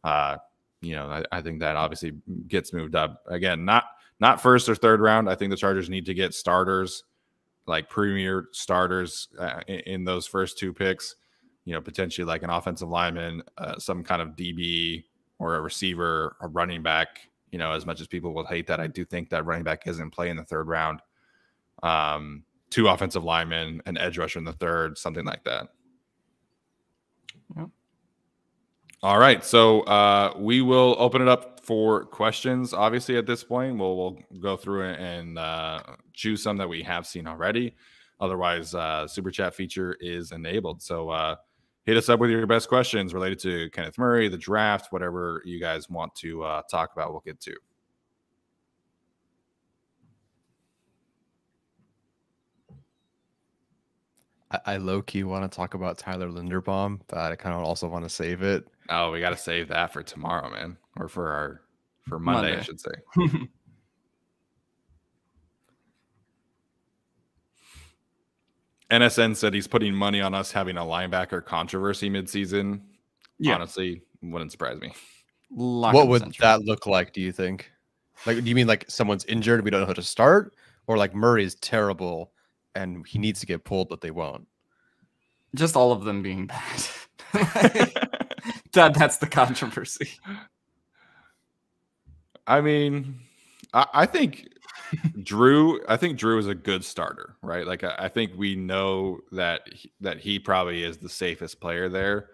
uh, 0.04 0.36
you 0.82 0.94
know, 0.94 1.06
I, 1.06 1.24
I 1.32 1.40
think 1.40 1.60
that 1.60 1.76
obviously 1.76 2.12
gets 2.46 2.74
moved 2.74 2.94
up 2.94 3.22
again. 3.26 3.64
Not 3.64 3.84
not 4.20 4.42
first 4.42 4.68
or 4.68 4.74
third 4.74 5.00
round. 5.00 5.30
I 5.30 5.34
think 5.34 5.50
the 5.50 5.56
Chargers 5.56 5.88
need 5.88 6.06
to 6.06 6.14
get 6.14 6.34
starters, 6.34 7.04
like 7.66 7.88
premier 7.88 8.48
starters, 8.52 9.28
uh, 9.38 9.60
in, 9.66 9.80
in 9.80 10.04
those 10.04 10.26
first 10.26 10.58
two 10.58 10.74
picks 10.74 11.16
you 11.66 11.74
know, 11.74 11.80
potentially 11.80 12.24
like 12.24 12.42
an 12.42 12.48
offensive 12.48 12.88
lineman, 12.88 13.42
uh, 13.58 13.78
some 13.78 14.02
kind 14.02 14.22
of 14.22 14.30
DB 14.30 15.04
or 15.38 15.56
a 15.56 15.60
receiver, 15.60 16.36
a 16.40 16.48
running 16.48 16.82
back. 16.82 17.28
You 17.50 17.58
know, 17.58 17.72
as 17.72 17.84
much 17.84 18.00
as 18.00 18.06
people 18.06 18.32
will 18.32 18.46
hate 18.46 18.68
that, 18.68 18.80
I 18.80 18.86
do 18.86 19.04
think 19.04 19.28
that 19.30 19.44
running 19.44 19.64
back 19.64 19.86
isn't 19.86 20.12
play 20.12 20.30
in 20.30 20.36
the 20.36 20.44
third 20.44 20.68
round. 20.68 21.00
Um, 21.82 22.44
two 22.70 22.88
offensive 22.88 23.24
linemen, 23.24 23.82
an 23.84 23.98
edge 23.98 24.16
rusher 24.16 24.38
in 24.38 24.44
the 24.44 24.52
third, 24.52 24.96
something 24.96 25.24
like 25.24 25.44
that. 25.44 25.68
Yep. 27.56 27.68
All 29.02 29.18
right, 29.18 29.44
so 29.44 29.82
uh, 29.82 30.34
we 30.38 30.62
will 30.62 30.96
open 30.98 31.20
it 31.20 31.28
up 31.28 31.60
for 31.64 32.04
questions. 32.04 32.72
Obviously, 32.72 33.16
at 33.16 33.26
this 33.26 33.42
point, 33.42 33.76
we'll 33.76 33.96
we'll 33.96 34.18
go 34.40 34.56
through 34.56 34.84
and 34.84 35.36
uh, 35.36 35.80
choose 36.12 36.42
some 36.42 36.56
that 36.58 36.68
we 36.68 36.82
have 36.82 37.06
seen 37.06 37.26
already. 37.26 37.74
Otherwise, 38.20 38.74
uh, 38.74 39.06
super 39.06 39.30
chat 39.30 39.54
feature 39.54 39.96
is 40.00 40.32
enabled. 40.32 40.80
So 40.80 41.10
uh, 41.10 41.36
hit 41.86 41.96
us 41.96 42.08
up 42.08 42.18
with 42.18 42.30
your 42.30 42.46
best 42.46 42.68
questions 42.68 43.14
related 43.14 43.38
to 43.38 43.70
Kenneth 43.70 43.96
Murray, 43.96 44.28
the 44.28 44.36
draft, 44.36 44.92
whatever 44.92 45.40
you 45.44 45.60
guys 45.60 45.88
want 45.88 46.14
to 46.16 46.42
uh, 46.42 46.62
talk 46.68 46.92
about. 46.92 47.12
We'll 47.12 47.22
get 47.24 47.40
to. 47.42 47.54
I, 54.50 54.60
I 54.66 54.76
low 54.78 55.00
key 55.00 55.22
want 55.22 55.50
to 55.50 55.56
talk 55.56 55.74
about 55.74 55.96
Tyler 55.96 56.28
Linderbaum, 56.28 57.00
but 57.06 57.32
I 57.32 57.36
kind 57.36 57.54
of 57.54 57.62
also 57.62 57.88
want 57.88 58.04
to 58.04 58.10
save 58.10 58.42
it. 58.42 58.66
Oh, 58.90 59.12
we 59.12 59.20
got 59.20 59.30
to 59.30 59.36
save 59.36 59.68
that 59.68 59.92
for 59.92 60.02
tomorrow, 60.02 60.50
man, 60.50 60.76
or 60.98 61.08
for 61.08 61.30
our 61.30 61.60
for 62.08 62.18
Monday, 62.18 62.50
Monday. 62.50 62.60
I 62.60 62.62
should 62.62 62.80
say. 62.80 62.90
NSN 68.90 69.36
said 69.36 69.52
he's 69.52 69.66
putting 69.66 69.94
money 69.94 70.20
on 70.20 70.34
us 70.34 70.52
having 70.52 70.76
a 70.76 70.82
linebacker 70.82 71.44
controversy 71.44 72.08
midseason. 72.08 72.80
Yeah. 73.38 73.54
Honestly, 73.54 74.02
wouldn't 74.22 74.52
surprise 74.52 74.80
me. 74.80 74.92
Lock 75.50 75.94
what 75.94 76.08
would 76.08 76.22
central. 76.22 76.48
that 76.48 76.64
look 76.64 76.86
like? 76.86 77.12
Do 77.12 77.20
you 77.20 77.32
think? 77.32 77.70
Like, 78.24 78.42
do 78.42 78.48
you 78.48 78.54
mean 78.54 78.66
like 78.66 78.84
someone's 78.88 79.24
injured, 79.26 79.64
we 79.64 79.70
don't 79.70 79.80
know 79.80 79.86
how 79.86 79.92
to 79.92 80.02
start, 80.02 80.54
or 80.86 80.96
like 80.96 81.14
Murray 81.14 81.44
is 81.44 81.54
terrible 81.56 82.32
and 82.74 83.06
he 83.06 83.18
needs 83.18 83.40
to 83.40 83.46
get 83.46 83.64
pulled, 83.64 83.88
but 83.88 84.00
they 84.00 84.10
won't? 84.10 84.46
Just 85.54 85.76
all 85.76 85.92
of 85.92 86.04
them 86.04 86.22
being 86.22 86.46
bad. 86.46 86.86
that 88.72 88.94
that's 88.94 89.18
the 89.18 89.26
controversy. 89.26 90.10
I 92.46 92.60
mean, 92.60 93.16
I, 93.74 93.86
I 93.92 94.06
think 94.06 94.48
Drue. 95.22 95.80
I 95.88 95.96
think 95.96 96.18
Drue 96.18 96.38
is 96.38 96.46
a 96.46 96.54
good 96.54 96.84
starter, 96.84 97.36
right? 97.42 97.66
Like 97.66 97.84
I, 97.84 97.94
I 97.98 98.08
think 98.08 98.32
we 98.36 98.54
know 98.56 99.20
that 99.32 99.62
he, 99.72 99.92
that 100.00 100.18
he 100.18 100.38
probably 100.38 100.82
is 100.82 100.96
the 100.98 101.08
safest 101.08 101.60
player 101.60 101.88
there. 101.88 102.30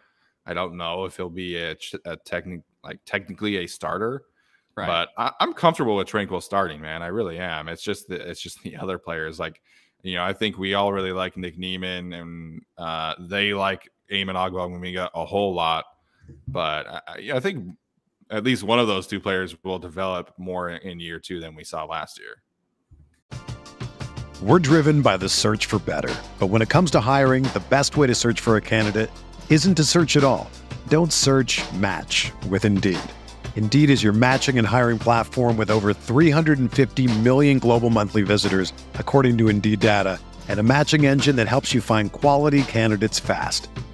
I 0.46 0.54
don't 0.54 0.76
know 0.76 1.04
if 1.04 1.16
he'll 1.16 1.30
be 1.30 1.56
a, 1.56 1.76
a 2.04 2.16
technic 2.16 2.62
like 2.84 3.00
technically 3.04 3.58
a 3.58 3.66
starter, 3.66 4.24
Right. 4.74 4.86
but 4.86 5.10
I, 5.18 5.32
I'm 5.40 5.52
comfortable 5.52 5.96
with 5.96 6.08
Tranquill 6.08 6.42
starting. 6.42 6.80
Man, 6.80 7.02
I 7.02 7.08
really 7.08 7.38
am. 7.38 7.68
It's 7.68 7.82
just 7.82 8.08
the, 8.08 8.16
it's 8.28 8.40
just 8.40 8.62
the 8.62 8.76
other 8.80 8.98
players. 8.98 9.38
Like 9.38 9.60
you 10.02 10.16
know, 10.16 10.24
I 10.24 10.32
think 10.32 10.58
we 10.58 10.74
all 10.74 10.92
really 10.92 11.12
like 11.12 11.36
Nick 11.36 11.58
Niemann, 11.58 12.12
and 12.12 12.62
uh, 12.78 13.14
they 13.20 13.54
like 13.54 13.88
Amen 14.12 14.34
Ogbongbemiga 14.34 15.10
a 15.14 15.24
whole 15.24 15.54
lot. 15.54 15.84
But 16.48 16.86
I 17.08 17.32
I 17.34 17.40
think 17.40 17.76
at 18.32 18.44
least 18.44 18.62
one 18.62 18.78
of 18.78 18.86
those 18.86 19.06
two 19.06 19.20
players 19.20 19.54
will 19.62 19.78
develop 19.78 20.32
more 20.38 20.70
in 20.70 20.98
year 20.98 21.20
two 21.20 21.38
than 21.38 21.54
we 21.54 21.64
saw 21.64 21.84
last 21.84 22.18
year. 22.18 22.42
We're 24.42 24.58
driven 24.58 25.02
by 25.02 25.18
the 25.18 25.28
search 25.28 25.66
for 25.66 25.78
better. 25.78 26.12
But 26.40 26.48
when 26.48 26.62
it 26.62 26.70
comes 26.70 26.90
to 26.92 27.00
hiring, 27.00 27.44
the 27.44 27.62
best 27.68 27.96
way 27.96 28.06
to 28.08 28.14
search 28.14 28.40
for 28.40 28.56
a 28.56 28.60
candidate 28.60 29.10
isn't 29.50 29.76
to 29.76 29.84
search 29.84 30.16
at 30.16 30.24
all. 30.24 30.50
Don't 30.88 31.12
search 31.12 31.60
match 31.74 32.32
with 32.48 32.64
Indeed. 32.64 32.98
Indeed 33.54 33.90
is 33.90 34.02
your 34.02 34.14
matching 34.14 34.58
and 34.58 34.66
hiring 34.66 34.98
platform 34.98 35.56
with 35.58 35.70
over 35.70 35.92
350 35.92 37.06
million 37.20 37.58
global 37.58 37.90
monthly 37.90 38.22
visitors, 38.22 38.72
according 38.94 39.36
to 39.38 39.48
Indeed 39.48 39.78
data, 39.78 40.18
and 40.48 40.58
a 40.58 40.64
matching 40.64 41.06
engine 41.06 41.36
that 41.36 41.48
helps 41.48 41.74
you 41.74 41.82
find 41.82 42.10
quality 42.10 42.62
candidates 42.62 43.20
fast. 43.20 43.68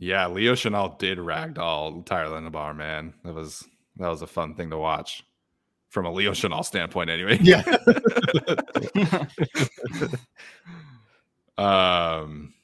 Yeah, 0.00 0.28
Leo 0.28 0.54
Chenal 0.54 0.98
did 0.98 1.18
ragdoll 1.18 2.06
Tyler 2.06 2.40
Linderbaum, 2.40 2.76
man. 2.76 3.12
That 3.22 3.34
was 3.34 3.68
that 3.96 4.08
was 4.08 4.22
a 4.22 4.26
fun 4.26 4.54
thing 4.54 4.70
to 4.70 4.78
watch 4.78 5.24
from 5.90 6.06
a 6.06 6.10
Leo 6.10 6.30
Chenal 6.30 6.64
standpoint, 6.64 7.10
anyway. 7.10 7.38
Yeah. 7.42 7.62
um, 11.58 12.54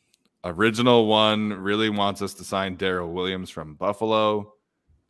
original 0.44 1.06
one 1.06 1.52
really 1.52 1.90
wants 1.90 2.22
us 2.22 2.32
to 2.34 2.44
sign 2.44 2.78
Daryl 2.78 3.12
Williams 3.12 3.50
from 3.50 3.74
Buffalo. 3.74 4.54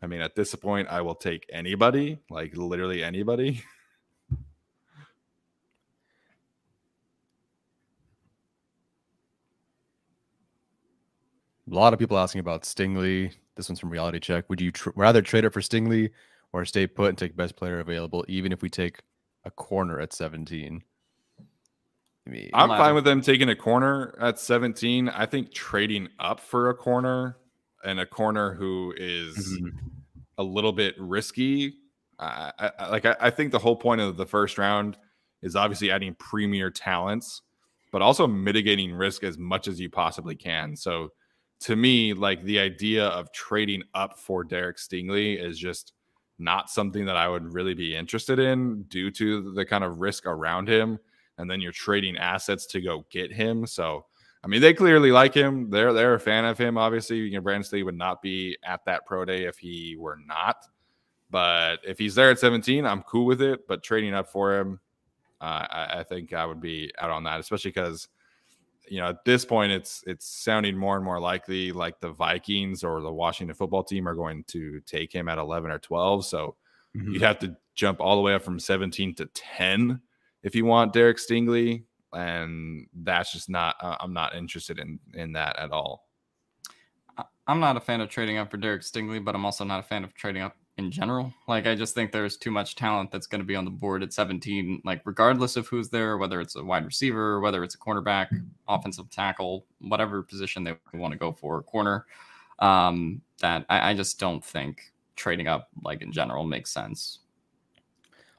I 0.02 0.08
mean, 0.08 0.20
at 0.20 0.34
this 0.34 0.52
point, 0.56 0.88
I 0.88 1.02
will 1.02 1.14
take 1.14 1.46
anybody, 1.52 2.18
like 2.28 2.56
literally 2.56 3.04
anybody. 3.04 3.62
A 11.70 11.74
lot 11.74 11.92
of 11.92 11.98
people 11.98 12.18
asking 12.18 12.40
about 12.40 12.62
Stingley. 12.62 13.32
This 13.56 13.68
one's 13.68 13.80
from 13.80 13.90
Reality 13.90 14.20
Check. 14.20 14.48
Would 14.48 14.60
you 14.60 14.70
tr- 14.70 14.90
rather 14.94 15.22
trade 15.22 15.44
it 15.44 15.52
for 15.52 15.60
Stingley 15.60 16.10
or 16.52 16.64
stay 16.64 16.86
put 16.86 17.08
and 17.08 17.18
take 17.18 17.36
best 17.36 17.56
player 17.56 17.80
available, 17.80 18.24
even 18.28 18.52
if 18.52 18.62
we 18.62 18.68
take 18.68 19.00
a 19.44 19.50
corner 19.50 19.98
at 20.00 20.12
17? 20.12 20.82
I 22.26 22.30
mean, 22.30 22.50
I'm 22.54 22.68
fine 22.68 22.94
with 22.94 23.04
them 23.04 23.20
taking 23.20 23.48
a 23.48 23.56
corner 23.56 24.14
at 24.20 24.38
17. 24.38 25.08
I 25.08 25.26
think 25.26 25.52
trading 25.52 26.08
up 26.18 26.40
for 26.40 26.70
a 26.70 26.74
corner 26.74 27.36
and 27.84 28.00
a 28.00 28.06
corner 28.06 28.52
who 28.54 28.92
is 28.96 29.36
Mhm. 29.60 29.70
a 30.38 30.42
little 30.42 30.72
bit 30.72 30.94
risky. 30.98 31.74
I, 32.18 32.52
I, 32.58 32.70
I- 32.78 32.88
like 32.90 33.06
I, 33.06 33.16
I 33.20 33.30
think 33.30 33.52
the 33.52 33.58
whole 33.58 33.76
point 33.76 34.00
of 34.00 34.16
the 34.16 34.26
first 34.26 34.58
round 34.58 34.96
is 35.42 35.54
obviously 35.56 35.90
adding 35.90 36.14
premier 36.14 36.70
talents, 36.70 37.42
but 37.92 38.02
also 38.02 38.26
mitigating 38.26 38.92
risk 38.92 39.22
as 39.22 39.38
much 39.38 39.68
as 39.68 39.78
you 39.80 39.88
possibly 39.88 40.34
can. 40.34 40.74
So 40.76 41.12
to 41.66 41.74
me, 41.74 42.12
like 42.12 42.44
the 42.44 42.60
idea 42.60 43.08
of 43.08 43.32
trading 43.32 43.82
up 43.92 44.20
for 44.20 44.44
Derek 44.44 44.76
Stingley 44.76 45.42
is 45.42 45.58
just 45.58 45.94
not 46.38 46.70
something 46.70 47.04
that 47.06 47.16
I 47.16 47.28
would 47.28 47.52
really 47.52 47.74
be 47.74 47.96
interested 47.96 48.38
in 48.38 48.84
due 48.84 49.10
to 49.10 49.52
the 49.52 49.66
kind 49.66 49.82
of 49.82 49.98
risk 50.00 50.26
around 50.26 50.68
him. 50.68 50.96
And 51.38 51.50
then 51.50 51.60
you're 51.60 51.72
trading 51.72 52.18
assets 52.18 52.66
to 52.66 52.80
go 52.80 53.04
get 53.10 53.32
him. 53.32 53.66
So 53.66 54.06
I 54.44 54.46
mean, 54.46 54.60
they 54.60 54.74
clearly 54.74 55.10
like 55.10 55.34
him. 55.34 55.68
They're 55.68 55.92
they're 55.92 56.14
a 56.14 56.20
fan 56.20 56.44
of 56.44 56.56
him. 56.56 56.78
Obviously, 56.78 57.16
you 57.16 57.32
know, 57.32 57.40
Brandon 57.40 57.64
Staley 57.64 57.82
would 57.82 57.98
not 57.98 58.22
be 58.22 58.56
at 58.62 58.84
that 58.84 59.04
pro 59.04 59.24
day 59.24 59.42
if 59.42 59.58
he 59.58 59.96
were 59.98 60.18
not. 60.24 60.68
But 61.30 61.78
if 61.84 61.98
he's 61.98 62.14
there 62.14 62.30
at 62.30 62.38
17, 62.38 62.86
I'm 62.86 63.02
cool 63.02 63.26
with 63.26 63.42
it. 63.42 63.66
But 63.66 63.82
trading 63.82 64.14
up 64.14 64.28
for 64.28 64.56
him, 64.56 64.78
uh, 65.40 65.66
I, 65.68 65.96
I 65.98 66.02
think 66.04 66.32
I 66.32 66.46
would 66.46 66.60
be 66.60 66.92
out 67.00 67.10
on 67.10 67.24
that, 67.24 67.40
especially 67.40 67.72
because 67.72 68.06
you 68.88 69.00
know 69.00 69.08
at 69.08 69.24
this 69.24 69.44
point 69.44 69.72
it's 69.72 70.02
it's 70.06 70.26
sounding 70.26 70.76
more 70.76 70.96
and 70.96 71.04
more 71.04 71.20
likely 71.20 71.72
like 71.72 72.00
the 72.00 72.10
Vikings 72.10 72.84
or 72.84 73.00
the 73.00 73.12
Washington 73.12 73.54
football 73.54 73.82
team 73.84 74.08
are 74.08 74.14
going 74.14 74.44
to 74.44 74.80
take 74.82 75.12
him 75.12 75.28
at 75.28 75.38
11 75.38 75.70
or 75.70 75.78
12. 75.78 76.24
So 76.26 76.56
Mhm. 76.94 77.12
you'd 77.12 77.22
have 77.22 77.38
to 77.40 77.56
jump 77.74 78.00
all 78.00 78.16
the 78.16 78.22
way 78.22 78.34
up 78.34 78.42
from 78.42 78.58
17 78.58 79.14
to 79.16 79.26
10 79.26 80.00
if 80.42 80.54
you 80.54 80.64
want 80.64 80.92
Derek 80.94 81.18
Stingley, 81.18 81.84
and 82.14 82.86
that's 82.94 83.32
just 83.32 83.48
not. 83.50 83.76
Uh, 83.80 83.96
I'm 84.00 84.12
not 84.12 84.34
interested 84.34 84.78
in 84.78 84.98
in 85.14 85.32
that 85.32 85.58
at 85.58 85.72
all. 85.72 86.08
I'm 87.46 87.60
not 87.60 87.76
a 87.76 87.80
fan 87.80 88.00
of 88.00 88.08
trading 88.08 88.38
up 88.38 88.50
for 88.50 88.56
Derek 88.56 88.82
Stingley, 88.82 89.24
but 89.24 89.34
I'm 89.34 89.44
also 89.44 89.64
not 89.64 89.80
a 89.80 89.82
fan 89.82 90.04
of 90.04 90.14
trading 90.14 90.42
up 90.42 90.56
in 90.78 90.90
general. 90.90 91.32
Like 91.48 91.66
I 91.66 91.74
just 91.74 91.94
think 91.94 92.12
there's 92.12 92.36
too 92.36 92.50
much 92.50 92.76
talent 92.76 93.10
that's 93.10 93.26
going 93.26 93.40
to 93.40 93.46
be 93.46 93.56
on 93.56 93.64
the 93.64 93.70
board 93.70 94.02
at 94.02 94.12
17. 94.12 94.82
Like 94.84 95.02
regardless 95.04 95.56
of 95.56 95.66
who's 95.68 95.88
there, 95.88 96.18
whether 96.18 96.40
it's 96.40 96.56
a 96.56 96.64
wide 96.64 96.84
receiver, 96.84 97.40
whether 97.40 97.64
it's 97.64 97.74
a 97.74 97.78
cornerback, 97.78 98.28
offensive 98.68 99.10
tackle, 99.10 99.64
whatever 99.80 100.22
position 100.22 100.64
they 100.64 100.74
want 100.94 101.12
to 101.12 101.18
go 101.18 101.32
for, 101.32 101.62
corner. 101.62 102.06
Um, 102.58 103.22
that 103.40 103.66
I, 103.68 103.90
I 103.90 103.94
just 103.94 104.18
don't 104.18 104.44
think 104.44 104.92
trading 105.14 105.48
up 105.48 105.68
like 105.82 106.02
in 106.02 106.12
general 106.12 106.44
makes 106.44 106.70
sense. 106.72 107.20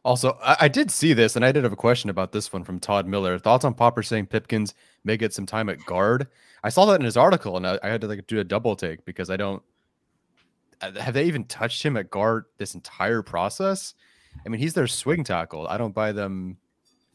Also, 0.03 0.37
I, 0.41 0.57
I 0.61 0.67
did 0.67 0.89
see 0.89 1.13
this, 1.13 1.35
and 1.35 1.43
I 1.43 1.51
did 1.51 1.63
have 1.63 1.73
a 1.73 1.77
question 1.77 2.09
about 2.09 2.31
this 2.31 2.53
one 2.53 2.63
from 2.63 2.79
Todd 2.79 3.07
Miller. 3.07 3.37
Thoughts 3.37 3.65
on 3.65 3.73
Popper 3.73 4.01
saying 4.01 4.27
Pipkins 4.27 4.73
may 5.03 5.17
get 5.17 5.33
some 5.33 5.45
time 5.45 5.69
at 5.69 5.83
guard? 5.85 6.27
I 6.63 6.69
saw 6.69 6.85
that 6.85 6.99
in 6.99 7.05
his 7.05 7.17
article, 7.17 7.57
and 7.57 7.67
I, 7.67 7.79
I 7.83 7.89
had 7.89 8.01
to 8.01 8.07
like 8.07 8.25
do 8.25 8.39
a 8.39 8.43
double 8.43 8.75
take 8.75 9.03
because 9.05 9.29
I 9.29 9.37
don't. 9.37 9.61
Uh, 10.81 10.91
Have 10.99 11.13
they 11.13 11.25
even 11.25 11.43
touched 11.45 11.83
him 11.83 11.97
at 11.97 12.09
guard 12.09 12.45
this 12.57 12.75
entire 12.75 13.21
process? 13.21 13.93
I 14.45 14.49
mean, 14.49 14.59
he's 14.59 14.73
their 14.73 14.87
swing 14.87 15.23
tackle. 15.23 15.67
I 15.67 15.77
don't 15.77 15.93
buy 15.93 16.11
them. 16.11 16.57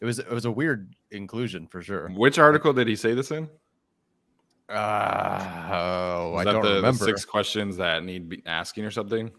It 0.01 0.05
was 0.05 0.19
it 0.19 0.31
was 0.31 0.45
a 0.45 0.51
weird 0.51 0.95
inclusion 1.11 1.67
for 1.69 1.83
sure. 1.83 2.09
Which 2.11 2.39
article 2.39 2.73
did 2.73 2.89
he 2.89 2.97
say 2.97 3.15
this 3.15 3.31
in? 3.31 3.49
Uh, 4.69 4.75
oh, 5.73 6.35
I 6.35 6.45
that 6.45 6.53
don't 6.53 6.63
the, 6.63 6.69
the 6.69 6.75
remember. 6.77 7.05
six 7.05 7.25
questions 7.25 7.77
that 7.77 8.03
need 8.05 8.29
be 8.29 8.43
asking 8.47 8.85
or 8.85 8.91
something? 8.91 9.31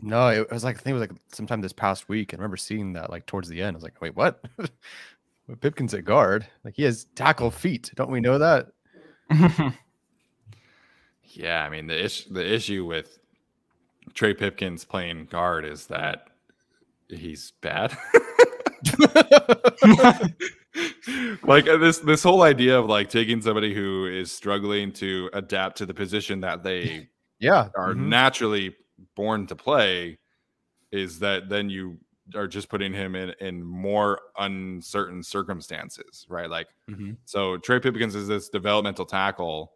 No, 0.00 0.28
it 0.28 0.50
was 0.50 0.64
like 0.64 0.76
I 0.76 0.80
think 0.80 0.96
it 0.96 0.98
was 0.98 1.08
like 1.08 1.18
sometime 1.32 1.60
this 1.60 1.72
past 1.72 2.08
week. 2.08 2.32
I 2.32 2.36
remember 2.36 2.56
seeing 2.56 2.92
that 2.94 3.10
like 3.10 3.26
towards 3.26 3.48
the 3.48 3.62
end. 3.62 3.74
I 3.74 3.76
was 3.76 3.84
like, 3.84 4.00
wait, 4.00 4.16
what? 4.16 4.44
Pipkins 5.60 5.94
at 5.94 6.04
guard? 6.04 6.46
Like 6.64 6.74
he 6.74 6.82
has 6.84 7.06
tackle 7.14 7.50
feet. 7.50 7.92
Don't 7.94 8.10
we 8.10 8.20
know 8.20 8.38
that? 8.38 8.68
Yeah, 11.34 11.64
I 11.64 11.70
mean 11.70 11.86
the 11.86 12.04
issue 12.04 12.32
the 12.34 12.46
issue 12.54 12.84
with 12.84 13.18
Trey 14.14 14.34
Pipkins 14.34 14.84
playing 14.84 15.26
guard 15.26 15.64
is 15.64 15.86
that 15.86 16.28
he's 17.08 17.52
bad. 17.60 17.96
like 21.42 21.68
uh, 21.68 21.76
this 21.76 21.98
this 21.98 22.22
whole 22.22 22.42
idea 22.42 22.78
of 22.78 22.86
like 22.86 23.08
taking 23.08 23.40
somebody 23.40 23.74
who 23.74 24.06
is 24.06 24.32
struggling 24.32 24.92
to 24.92 25.30
adapt 25.32 25.76
to 25.78 25.86
the 25.86 25.94
position 25.94 26.40
that 26.40 26.62
they 26.62 27.08
yeah 27.38 27.68
are 27.76 27.94
mhm. 27.94 28.06
naturally 28.06 28.74
born 29.14 29.46
to 29.46 29.54
play 29.56 30.18
is 30.90 31.18
that 31.18 31.48
then 31.48 31.70
you 31.70 31.98
are 32.34 32.46
just 32.46 32.68
putting 32.68 32.92
him 32.92 33.14
in 33.14 33.34
in 33.40 33.62
more 33.62 34.20
uncertain 34.38 35.22
circumstances, 35.22 36.26
right? 36.28 36.48
Like 36.50 36.68
Mhm. 36.88 37.16
so 37.24 37.56
Trey 37.58 37.80
Pipkins 37.80 38.14
is 38.14 38.28
this 38.28 38.48
developmental 38.48 39.04
tackle 39.04 39.72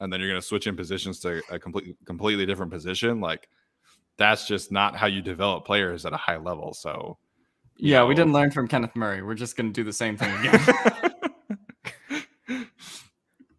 and 0.00 0.12
then 0.12 0.20
you're 0.20 0.28
going 0.28 0.40
to 0.40 0.46
switch 0.46 0.66
in 0.66 0.76
positions 0.76 1.20
to 1.20 1.42
a 1.50 1.58
completely 1.58 1.96
completely 2.04 2.46
different 2.46 2.70
position 2.70 3.20
like 3.20 3.48
that's 4.18 4.46
just 4.46 4.70
not 4.72 4.96
how 4.96 5.06
you 5.06 5.22
develop 5.22 5.64
players 5.64 6.06
at 6.06 6.12
a 6.12 6.16
high 6.16 6.36
level. 6.38 6.72
So 6.74 7.18
you 7.76 7.92
Yeah, 7.92 8.04
we 8.04 8.14
didn't 8.14 8.32
learn 8.32 8.50
from 8.50 8.66
Kenneth 8.68 8.96
Murray. 8.96 9.22
We're 9.22 9.34
just 9.34 9.56
going 9.56 9.72
to 9.72 9.72
do 9.72 9.84
the 9.84 9.92
same 9.92 10.16
thing 10.16 10.32
again. 10.40 10.60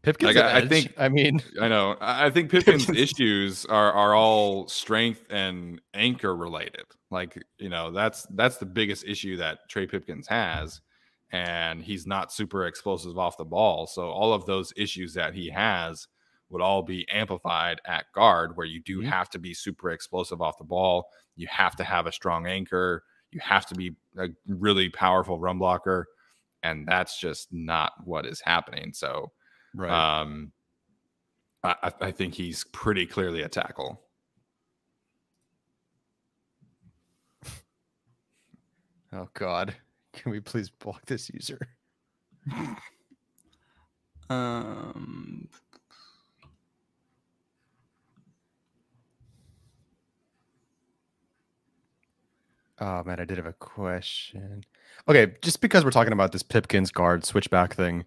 Pipkins. 0.03 0.35
Like, 0.35 0.43
I- 0.45 0.57
I 0.59 0.67
think- 0.67 0.93
I 0.97 1.09
mean, 1.09 1.41
I 1.61 1.67
know. 1.67 1.97
I 1.99 2.27
I 2.27 2.29
think 2.29 2.49
Pipkin's 2.49 2.89
issues 2.95 3.65
are 3.65 3.91
are 3.91 4.13
all 4.15 4.67
strength 4.67 5.25
and 5.29 5.81
anchor 5.93 6.35
related. 6.35 6.85
Like 7.11 7.41
you 7.57 7.69
know, 7.69 7.91
that's 7.91 8.25
that's 8.35 8.57
the 8.57 8.65
biggest 8.65 9.05
issue 9.05 9.37
that 9.37 9.59
Trey 9.69 9.85
Pipkins 9.85 10.27
has, 10.27 10.81
and 11.31 11.83
he's 11.83 12.07
not 12.07 12.31
super 12.31 12.65
explosive 12.67 13.17
off 13.17 13.37
the 13.37 13.45
ball. 13.45 13.85
So 13.87 14.03
all 14.09 14.33
of 14.33 14.45
those 14.45 14.71
issues 14.77 15.13
that 15.15 15.33
he 15.33 15.49
has 15.49 16.07
would 16.49 16.61
all 16.61 16.81
be 16.81 17.07
amplified 17.09 17.81
at 17.85 18.05
guard, 18.13 18.55
where 18.55 18.65
you 18.65 18.81
do 18.81 19.01
Mhm. 19.01 19.09
have 19.09 19.29
to 19.31 19.39
be 19.39 19.53
super 19.53 19.89
explosive 19.91 20.41
off 20.41 20.57
the 20.57 20.63
ball. 20.63 21.09
You 21.35 21.47
have 21.47 21.75
to 21.77 21.83
have 21.83 22.05
a 22.07 22.11
strong 22.11 22.47
anchor. 22.47 23.03
You 23.31 23.39
have 23.41 23.65
to 23.67 23.75
be 23.75 23.95
a 24.17 24.29
really 24.47 24.89
powerful 24.89 25.39
run 25.39 25.57
blocker, 25.59 26.07
and 26.63 26.87
that's 26.87 27.19
just 27.19 27.51
not 27.51 27.93
what 28.05 28.25
is 28.25 28.39
happening. 28.41 28.93
So. 28.93 29.31
right. 29.75 29.91
Um, 30.21 30.51
I, 31.63 31.75
I- 31.83 31.93
I 32.07 32.11
think 32.11 32.33
he's 32.35 32.63
pretty 32.65 33.05
clearly 33.05 33.41
a 33.41 33.49
tackle. 33.49 34.01
oh 39.13 39.27
God, 39.33 39.75
can 40.13 40.31
we 40.31 40.39
please 40.39 40.69
block 40.69 41.05
this 41.05 41.29
user? 41.29 41.59
um, 44.29 45.49
Oh 52.79 53.03
man, 53.03 53.19
I 53.19 53.25
did 53.25 53.37
have 53.37 53.47
a 53.47 53.53
question. 53.53 54.63
Okay, 55.07 55.33
just 55.41 55.61
because 55.61 55.83
we're 55.83 55.91
talking 55.91 56.13
about 56.13 56.31
this 56.31 56.43
Pipkins 56.43 56.91
guard 56.91 57.25
switchback 57.25 57.73
thing. 57.73 58.05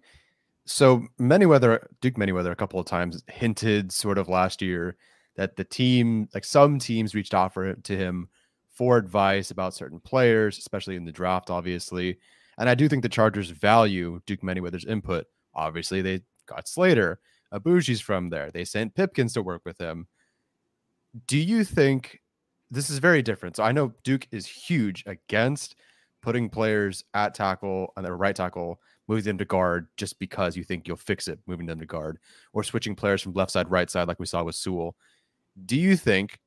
So 0.65 1.07
Manyweather, 1.19 1.85
Duke 1.99 2.15
Manyweather, 2.15 2.51
a 2.51 2.55
couple 2.55 2.79
of 2.79 2.85
times 2.85 3.23
hinted 3.27 3.91
sort 3.91 4.17
of 4.17 4.29
last 4.29 4.61
year 4.61 4.95
that 5.35 5.55
the 5.55 5.63
team, 5.63 6.29
like 6.33 6.45
some 6.45 6.79
teams, 6.79 7.15
reached 7.15 7.33
out 7.33 7.53
for 7.53 7.73
to 7.73 7.97
him 7.97 8.29
for 8.69 8.97
advice 8.97 9.51
about 9.51 9.73
certain 9.73 9.99
players, 9.99 10.57
especially 10.57 10.95
in 10.95 11.05
the 11.05 11.11
draft, 11.11 11.49
obviously. 11.49 12.17
And 12.57 12.69
I 12.69 12.75
do 12.75 12.87
think 12.87 13.03
the 13.03 13.09
Chargers 13.09 13.49
value 13.49 14.21
Duke 14.25 14.41
Manyweather's 14.41 14.85
input. 14.85 15.25
Obviously, 15.53 16.01
they 16.01 16.21
got 16.45 16.67
Slater, 16.67 17.19
Aboushi's 17.51 18.01
from 18.01 18.29
there. 18.29 18.51
They 18.51 18.63
sent 18.63 18.95
Pipkins 18.95 19.33
to 19.33 19.41
work 19.41 19.63
with 19.65 19.79
him. 19.79 20.07
Do 21.27 21.37
you 21.37 21.65
think 21.65 22.20
this 22.71 22.89
is 22.89 22.97
very 22.99 23.21
different. 23.21 23.57
So 23.57 23.63
I 23.63 23.73
know 23.73 23.93
Duke 24.03 24.27
is 24.31 24.47
huge 24.47 25.03
against 25.05 25.75
putting 26.21 26.49
players 26.49 27.03
at 27.13 27.35
tackle 27.35 27.93
and 27.95 28.05
their 28.05 28.15
right 28.15 28.35
tackle, 28.35 28.79
moving 29.07 29.25
them 29.25 29.37
to 29.39 29.45
guard 29.45 29.87
just 29.97 30.17
because 30.19 30.55
you 30.55 30.63
think 30.63 30.87
you'll 30.87 30.97
fix 30.97 31.27
it, 31.27 31.39
moving 31.47 31.65
them 31.65 31.79
to 31.79 31.85
guard, 31.85 32.17
or 32.53 32.63
switching 32.63 32.95
players 32.95 33.21
from 33.21 33.33
left 33.33 33.51
side, 33.51 33.69
right 33.69 33.89
side, 33.89 34.07
like 34.07 34.19
we 34.19 34.25
saw 34.25 34.43
with 34.43 34.55
Sewell. 34.55 34.95
Do 35.65 35.77
you 35.77 35.97
think 35.97 36.39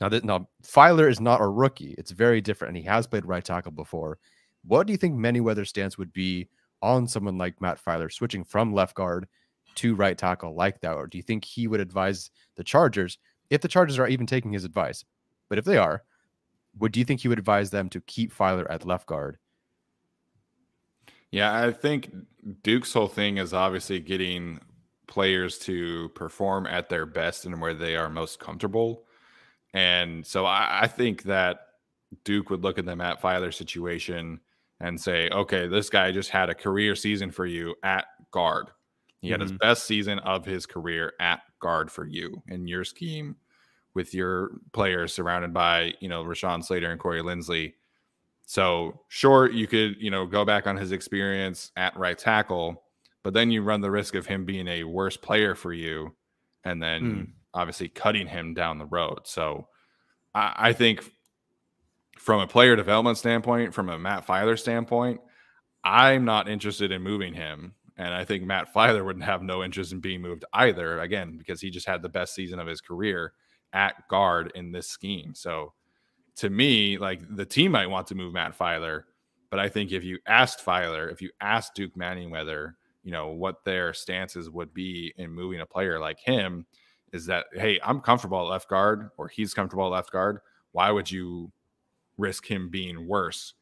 now 0.00 0.08
that 0.08 0.24
now 0.24 0.48
Feiler 0.62 1.10
is 1.10 1.20
not 1.20 1.40
a 1.40 1.46
rookie, 1.46 1.94
it's 1.98 2.12
very 2.12 2.40
different, 2.40 2.70
and 2.70 2.76
he 2.78 2.88
has 2.88 3.06
played 3.06 3.26
right 3.26 3.44
tackle 3.44 3.72
before. 3.72 4.18
What 4.64 4.86
do 4.86 4.92
you 4.92 4.96
think 4.96 5.14
Manyweather's 5.14 5.68
stance 5.68 5.98
would 5.98 6.12
be 6.12 6.48
on 6.82 7.08
someone 7.08 7.38
like 7.38 7.60
Matt 7.60 7.82
Feiler 7.84 8.12
switching 8.12 8.44
from 8.44 8.72
left 8.72 8.94
guard 8.94 9.26
to 9.76 9.94
right 9.94 10.16
tackle 10.16 10.54
like 10.54 10.80
that? 10.80 10.94
Or 10.94 11.06
do 11.06 11.18
you 11.18 11.22
think 11.22 11.44
he 11.44 11.66
would 11.66 11.80
advise 11.80 12.30
the 12.56 12.64
Chargers 12.64 13.18
if 13.50 13.60
the 13.60 13.68
Chargers 13.68 13.98
are 13.98 14.08
even 14.08 14.26
taking 14.26 14.52
his 14.52 14.64
advice? 14.64 15.04
But 15.48 15.58
if 15.58 15.64
they 15.64 15.78
are, 15.78 16.02
would 16.78 16.92
do 16.92 17.00
you 17.00 17.04
think 17.04 17.20
he 17.20 17.28
would 17.28 17.38
advise 17.38 17.70
them 17.70 17.88
to 17.90 18.00
keep 18.02 18.34
Feiler 18.34 18.66
at 18.70 18.86
left 18.86 19.06
guard? 19.06 19.38
Yeah, 21.30 21.54
I 21.54 21.72
think 21.72 22.10
Duke's 22.62 22.92
whole 22.92 23.08
thing 23.08 23.38
is 23.38 23.52
obviously 23.52 24.00
getting 24.00 24.60
players 25.06 25.58
to 25.58 26.10
perform 26.10 26.66
at 26.66 26.88
their 26.88 27.06
best 27.06 27.44
and 27.44 27.60
where 27.60 27.74
they 27.74 27.96
are 27.96 28.08
most 28.08 28.38
comfortable. 28.38 29.04
And 29.74 30.26
so 30.26 30.46
I, 30.46 30.82
I 30.82 30.86
think 30.86 31.24
that 31.24 31.60
Duke 32.24 32.50
would 32.50 32.62
look 32.62 32.78
at 32.78 32.86
the 32.86 32.96
Matt 32.96 33.20
Feiler 33.20 33.52
situation 33.52 34.40
and 34.80 34.98
say, 35.00 35.28
okay, 35.30 35.66
this 35.66 35.90
guy 35.90 36.12
just 36.12 36.30
had 36.30 36.48
a 36.48 36.54
career 36.54 36.94
season 36.94 37.30
for 37.30 37.44
you 37.44 37.74
at 37.82 38.06
guard. 38.30 38.70
He 39.20 39.30
had 39.30 39.40
his 39.40 39.50
mm-hmm. 39.50 39.58
best 39.58 39.84
season 39.84 40.20
of 40.20 40.44
his 40.44 40.64
career 40.64 41.12
at 41.20 41.40
guard 41.60 41.90
for 41.90 42.06
you 42.06 42.40
in 42.46 42.68
your 42.68 42.84
scheme 42.84 43.36
with 43.98 44.14
your 44.14 44.52
players 44.72 45.12
surrounded 45.12 45.52
by, 45.52 45.92
you 45.98 46.08
know, 46.08 46.22
Rashawn 46.22 46.64
Slater 46.64 46.92
and 46.92 47.00
Corey 47.00 47.20
Linsley. 47.20 47.74
So 48.46 49.00
sure, 49.08 49.50
you 49.50 49.66
could, 49.66 49.96
you 49.98 50.10
know, 50.12 50.24
go 50.24 50.44
back 50.44 50.68
on 50.68 50.76
his 50.76 50.92
experience 50.92 51.72
at 51.76 51.96
right 51.96 52.16
tackle, 52.16 52.84
but 53.24 53.34
then 53.34 53.50
you 53.50 53.62
run 53.62 53.80
the 53.80 53.90
risk 53.90 54.14
of 54.14 54.24
him 54.24 54.44
being 54.44 54.68
a 54.68 54.84
worse 54.84 55.16
player 55.16 55.56
for 55.56 55.72
you 55.72 56.14
and 56.62 56.80
then 56.80 57.00
Hmm. 57.02 57.22
obviously 57.54 57.88
cutting 57.88 58.28
him 58.28 58.54
down 58.54 58.78
the 58.78 58.86
road. 58.86 59.20
So 59.24 59.66
I, 60.32 60.68
I 60.68 60.72
think 60.72 61.04
from 62.16 62.40
a 62.40 62.46
player 62.46 62.76
development 62.76 63.18
standpoint, 63.18 63.74
from 63.74 63.88
a 63.88 63.98
Matt 63.98 64.26
Feiler 64.26 64.56
standpoint, 64.58 65.20
I'm 65.82 66.24
not 66.24 66.48
interested 66.48 66.92
in 66.92 67.02
moving 67.02 67.34
him. 67.34 67.74
And 67.96 68.14
I 68.14 68.24
think 68.24 68.44
Matt 68.44 68.72
Feiler 68.72 69.04
wouldn't 69.06 69.24
have 69.24 69.42
no 69.42 69.64
interest 69.64 69.92
in 69.92 70.00
being 70.00 70.20
moved 70.22 70.44
either, 70.52 71.00
again, 71.00 71.36
because 71.36 71.60
he 71.60 71.70
just 71.70 71.86
had 71.86 72.00
the 72.02 72.08
best 72.08 72.34
season 72.34 72.60
of 72.60 72.66
his 72.66 72.80
career 72.80 73.32
at 73.72 74.08
guard 74.08 74.52
in 74.54 74.72
this 74.72 74.88
scheme. 74.88 75.34
So 75.34 75.72
to 76.36 76.50
me, 76.50 76.98
like 76.98 77.20
the 77.34 77.44
team 77.44 77.72
might 77.72 77.88
want 77.88 78.06
to 78.08 78.14
move 78.14 78.32
Matt 78.32 78.56
Feiler, 78.56 79.02
but 79.50 79.58
I 79.58 79.68
think 79.68 79.92
if 79.92 80.04
you 80.04 80.18
asked 80.26 80.64
Feiler, 80.64 81.10
if 81.10 81.20
you 81.20 81.30
asked 81.40 81.74
Duke 81.74 81.96
Manning 81.96 82.30
whether, 82.30 82.76
you 83.02 83.12
know, 83.12 83.28
what 83.28 83.64
their 83.64 83.92
stances 83.92 84.50
would 84.50 84.74
be 84.74 85.12
in 85.16 85.32
moving 85.32 85.60
a 85.60 85.66
player 85.66 85.98
like 85.98 86.18
him, 86.20 86.66
is 87.12 87.26
that, 87.26 87.46
hey, 87.54 87.80
I'm 87.82 88.00
comfortable 88.00 88.38
at 88.38 88.50
left 88.50 88.68
guard 88.68 89.10
or 89.16 89.28
he's 89.28 89.54
comfortable 89.54 89.86
at 89.86 89.92
left 89.92 90.12
guard. 90.12 90.40
Why 90.72 90.90
would 90.90 91.10
you 91.10 91.50
risk 92.18 92.46
him 92.46 92.68
being 92.68 93.06
worse 93.06 93.54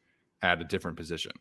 at 0.43 0.61
a 0.61 0.65
different 0.65 0.97
position? 0.97 1.33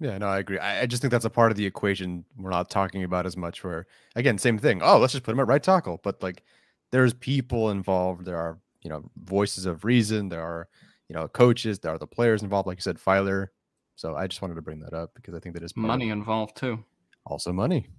Yeah, 0.00 0.16
no, 0.16 0.28
I 0.28 0.38
agree. 0.38 0.58
I, 0.58 0.82
I 0.82 0.86
just 0.86 1.02
think 1.02 1.10
that's 1.10 1.26
a 1.26 1.30
part 1.30 1.50
of 1.50 1.56
the 1.58 1.66
equation 1.66 2.24
we're 2.38 2.50
not 2.50 2.70
talking 2.70 3.04
about 3.04 3.26
as 3.26 3.36
much. 3.36 3.62
Where 3.62 3.86
again, 4.16 4.38
same 4.38 4.58
thing. 4.58 4.80
Oh, 4.82 4.98
let's 4.98 5.12
just 5.12 5.24
put 5.24 5.32
him 5.32 5.40
at 5.40 5.46
right 5.46 5.62
tackle. 5.62 6.00
But 6.02 6.22
like, 6.22 6.42
there's 6.90 7.14
people 7.14 7.70
involved. 7.70 8.24
There 8.24 8.38
are 8.38 8.58
you 8.82 8.90
know 8.90 9.10
voices 9.24 9.66
of 9.66 9.84
reason. 9.84 10.28
There 10.28 10.42
are 10.42 10.68
you 11.08 11.14
know 11.14 11.28
coaches. 11.28 11.78
There 11.78 11.92
are 11.92 11.98
the 11.98 12.06
players 12.06 12.42
involved. 12.42 12.66
Like 12.66 12.78
you 12.78 12.82
said, 12.82 12.98
Feiler. 12.98 13.48
So 13.96 14.16
I 14.16 14.26
just 14.26 14.40
wanted 14.40 14.54
to 14.54 14.62
bring 14.62 14.80
that 14.80 14.94
up 14.94 15.12
because 15.14 15.34
I 15.34 15.40
think 15.40 15.54
that 15.54 15.62
is 15.62 15.76
money 15.76 16.08
involved 16.08 16.56
too. 16.56 16.82
also 17.26 17.52
money. 17.52 17.86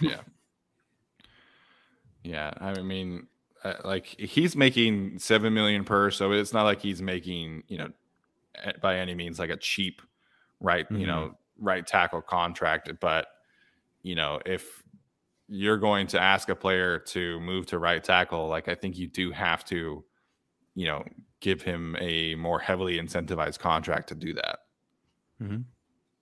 Yeah. 0.00 0.20
yeah. 2.22 2.52
I 2.58 2.80
mean, 2.80 3.26
uh, 3.62 3.74
like 3.84 4.06
he's 4.06 4.56
making 4.56 5.18
seven 5.18 5.52
million 5.52 5.84
per, 5.84 6.10
so 6.10 6.32
it's 6.32 6.54
not 6.54 6.64
like 6.64 6.80
he's 6.80 7.02
making, 7.02 7.64
you 7.68 7.78
know, 7.78 7.90
by 8.80 8.98
any 8.98 9.14
means 9.14 9.38
like 9.38 9.50
a 9.50 9.58
cheap 9.58 10.00
right, 10.58 10.86
you 10.90 11.06
know, 11.06 11.36
right 11.60 11.86
tackle 11.86 12.22
contract. 12.22 12.90
But, 12.98 13.26
you 14.02 14.14
know, 14.14 14.40
if 14.46 14.82
you're 15.48 15.76
going 15.76 16.06
to 16.08 16.20
ask 16.20 16.48
a 16.48 16.54
player 16.54 16.98
to 16.98 17.40
move 17.40 17.66
to 17.66 17.78
right 17.78 18.02
tackle, 18.02 18.48
like 18.48 18.68
I 18.68 18.74
think 18.74 18.96
you 18.96 19.06
do 19.06 19.30
have 19.30 19.64
to, 19.66 20.04
you 20.74 20.86
know, 20.86 21.04
give 21.40 21.62
him 21.62 21.96
a 22.00 22.34
more 22.36 22.58
heavily 22.58 22.98
incentivized 22.98 23.58
contract 23.58 24.08
to 24.08 24.14
do 24.14 24.32
that. 24.34 24.60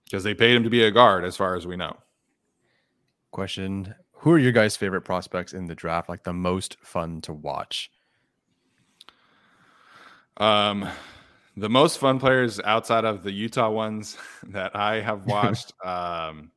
Because 0.03 0.23
they 0.23 0.33
paid 0.33 0.55
him 0.55 0.63
to 0.63 0.69
be 0.69 0.83
a 0.83 0.91
guard, 0.91 1.23
as 1.23 1.37
far 1.37 1.55
as 1.55 1.65
we 1.65 1.77
know. 1.77 1.97
Question: 3.31 3.95
Who 4.11 4.31
are 4.31 4.37
your 4.37 4.51
guys' 4.51 4.75
favorite 4.75 5.01
prospects 5.01 5.53
in 5.53 5.65
the 5.65 5.75
draft? 5.75 6.09
Like 6.09 6.23
the 6.23 6.33
most 6.33 6.77
fun 6.81 7.21
to 7.21 7.33
watch? 7.33 7.89
Um, 10.37 10.87
the 11.55 11.69
most 11.69 11.99
fun 11.99 12.19
players 12.19 12.59
outside 12.61 13.05
of 13.05 13.23
the 13.23 13.31
Utah 13.31 13.69
ones 13.69 14.17
that 14.49 14.75
I 14.75 15.01
have 15.01 15.25
watched, 15.27 15.73
um, 15.83 16.51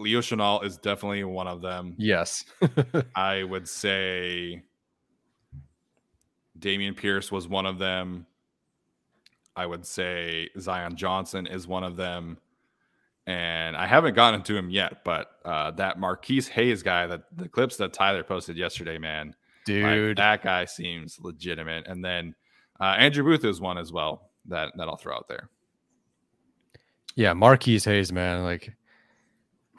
Leo 0.00 0.20
Chenal 0.20 0.64
is 0.64 0.76
definitely 0.76 1.24
one 1.24 1.46
of 1.46 1.60
them. 1.60 1.94
Yes. 1.98 2.44
I 3.14 3.42
would 3.42 3.68
say 3.68 4.62
Dameon 6.58 6.96
Pierce 6.96 7.30
was 7.30 7.48
one 7.48 7.66
of 7.66 7.78
them. 7.78 8.26
I 9.56 9.66
would 9.66 9.84
say 9.84 10.48
Zion 10.58 10.96
Johnson 10.96 11.46
is 11.46 11.66
one 11.66 11.84
of 11.84 11.96
them. 11.96 12.38
And 13.26 13.76
I 13.76 13.86
haven't 13.86 14.14
gotten 14.14 14.42
to 14.44 14.56
him 14.56 14.70
yet, 14.70 15.04
but 15.04 15.32
uh, 15.44 15.70
that 15.72 16.00
Marquis 16.00 16.42
Hayes 16.52 16.82
guy, 16.82 17.06
that 17.06 17.24
the 17.36 17.48
clips 17.48 17.76
that 17.76 17.92
Tyler 17.92 18.24
posted 18.24 18.56
yesterday, 18.56 18.98
man, 18.98 19.34
dude, 19.66 19.84
like, 19.84 20.16
that 20.16 20.42
guy 20.42 20.64
seems 20.64 21.18
legitimate. 21.20 21.86
And 21.86 22.04
then 22.04 22.34
uh, 22.80 22.96
Andrew 22.98 23.22
Booth 23.22 23.44
is 23.44 23.60
one 23.60 23.78
as 23.78 23.92
well 23.92 24.30
that 24.46 24.72
that 24.76 24.88
I'll 24.88 24.96
throw 24.96 25.14
out 25.14 25.28
there. 25.28 25.48
Yeah, 27.14 27.34
Marquise 27.34 27.84
Hayes, 27.84 28.12
man, 28.12 28.42
like, 28.42 28.72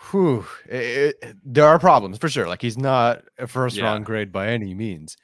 whew, 0.10 0.45
it, 0.68 1.16
it, 1.22 1.38
there 1.43 1.68
are 1.68 1.80
problems 1.80 2.18
for 2.18 2.30
sure. 2.30 2.47
Like 2.47 2.62
he's 2.62 2.78
not 2.78 3.24
a 3.38 3.47
first 3.47 3.78
yeah. 3.78 3.86
round 3.86 4.06
grade 4.06 4.32
by 4.32 4.47
any 4.47 4.74
means, 4.74 5.18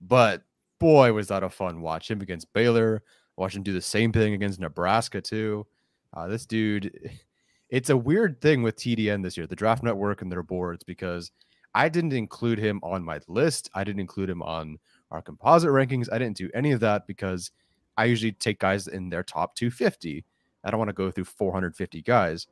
but 0.00 0.42
boy, 0.78 1.12
was 1.12 1.28
that 1.28 1.42
a 1.42 1.50
fun 1.50 1.80
watch. 1.80 2.10
Him 2.10 2.20
against 2.20 2.52
Baylor, 2.52 3.02
watch 3.36 3.56
him 3.56 3.62
do 3.62 3.72
the 3.72 3.80
same 3.82 4.12
thing 4.12 4.34
against 4.34 4.60
Nebraska 4.60 5.20
too. 5.20 5.66
Uh, 6.14 6.28
this 6.28 6.46
dude, 6.46 7.10
it's 7.70 7.90
a 7.90 7.96
weird 7.96 8.40
thing 8.40 8.62
with 8.62 8.76
TDN 8.76 9.22
this 9.22 9.36
year, 9.36 9.46
the 9.46 9.56
Draft 9.56 9.82
Network 9.82 10.22
and 10.22 10.30
their 10.30 10.42
boards, 10.42 10.84
because 10.84 11.30
I 11.74 11.88
didn't 11.88 12.12
include 12.12 12.58
him 12.58 12.80
on 12.82 13.04
my 13.04 13.20
list. 13.28 13.70
I 13.74 13.84
didn't 13.84 14.00
include 14.00 14.30
him 14.30 14.42
on 14.42 14.78
our 15.10 15.22
composite 15.22 15.70
rankings. 15.70 16.08
I 16.12 16.18
didn't 16.18 16.36
do 16.36 16.50
any 16.54 16.72
of 16.72 16.80
that 16.80 17.06
because 17.06 17.50
I 17.96 18.06
usually 18.06 18.32
take 18.32 18.58
guys 18.58 18.88
in 18.88 19.10
their 19.10 19.22
top 19.22 19.54
250. 19.54 20.24
I 20.64 20.70
don't 20.70 20.78
want 20.78 20.88
to 20.88 20.94
go 20.94 21.10
through 21.10 21.24
450 21.24 22.02
guys. 22.02 22.46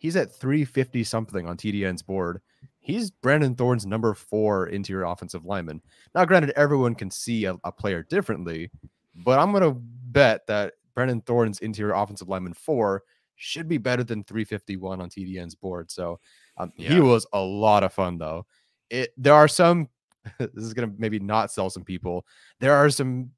He's 0.00 0.16
at 0.16 0.34
350 0.34 1.04
something 1.04 1.46
on 1.46 1.58
TDN's 1.58 2.00
board. 2.00 2.40
He's 2.78 3.10
Brandon 3.10 3.54
Thorn's 3.54 3.84
number 3.84 4.14
four 4.14 4.68
interior 4.68 5.04
offensive 5.04 5.44
lineman. 5.44 5.82
Now, 6.14 6.24
granted, 6.24 6.54
everyone 6.56 6.94
can 6.94 7.10
see 7.10 7.44
a, 7.44 7.56
a 7.64 7.70
player 7.70 8.02
differently, 8.02 8.70
but 9.14 9.38
I'm 9.38 9.52
going 9.52 9.62
to 9.62 9.78
bet 9.78 10.46
that 10.46 10.72
Brandon 10.94 11.20
Thorn's 11.20 11.60
interior 11.60 11.92
offensive 11.92 12.30
lineman 12.30 12.54
four 12.54 13.02
should 13.36 13.68
be 13.68 13.76
better 13.76 14.02
than 14.02 14.24
351 14.24 15.02
on 15.02 15.10
TDN's 15.10 15.54
board. 15.54 15.90
So 15.90 16.18
um, 16.56 16.72
yeah. 16.76 16.94
he 16.94 17.00
was 17.00 17.26
a 17.34 17.40
lot 17.40 17.82
of 17.82 17.92
fun, 17.92 18.16
though. 18.16 18.46
It 18.88 19.12
there 19.18 19.34
are 19.34 19.48
some. 19.48 19.90
this 20.38 20.64
is 20.64 20.72
going 20.72 20.90
to 20.90 20.94
maybe 20.98 21.18
not 21.18 21.52
sell 21.52 21.68
some 21.68 21.84
people. 21.84 22.24
There 22.58 22.74
are 22.74 22.88
some 22.88 23.32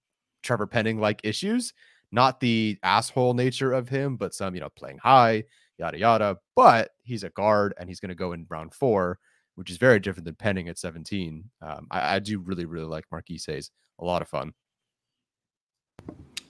Trevor 0.45 0.69
Penning 0.69 1.01
like 1.01 1.21
issues, 1.25 1.75
not 2.13 2.39
the 2.39 2.79
asshole 2.85 3.35
nature 3.35 3.73
of 3.73 3.89
him, 3.89 4.17
but 4.17 4.33
some 4.33 4.55
you 4.55 4.61
know 4.61 4.69
playing 4.69 4.99
high, 4.99 5.45
yada 5.83 5.99
yada. 5.99 6.37
But 6.57 6.91
he's 7.03 7.25
a 7.25 7.31
guard 7.31 7.75
and 7.79 7.89
he's 7.89 8.01
going 8.01 8.11
to 8.11 8.15
go 8.15 8.33
in 8.33 8.47
round 8.49 8.73
four, 8.73 9.19
which 9.57 9.71
is 9.71 9.77
very 9.77 10.01
different 10.01 10.25
than 10.25 10.35
Penning 10.37 10.69
at 10.69 10.79
17. 10.79 11.45
Um, 11.61 11.87
I, 11.91 12.17
I, 12.17 12.19
do 12.21 12.39
really, 12.39 12.65
really 12.65 12.87
like 12.87 13.05
Marquis 13.11 13.41
Hayes. 13.47 13.71
A 13.99 14.05
lot 14.05 14.23
of 14.23 14.29
fun. 14.29 14.53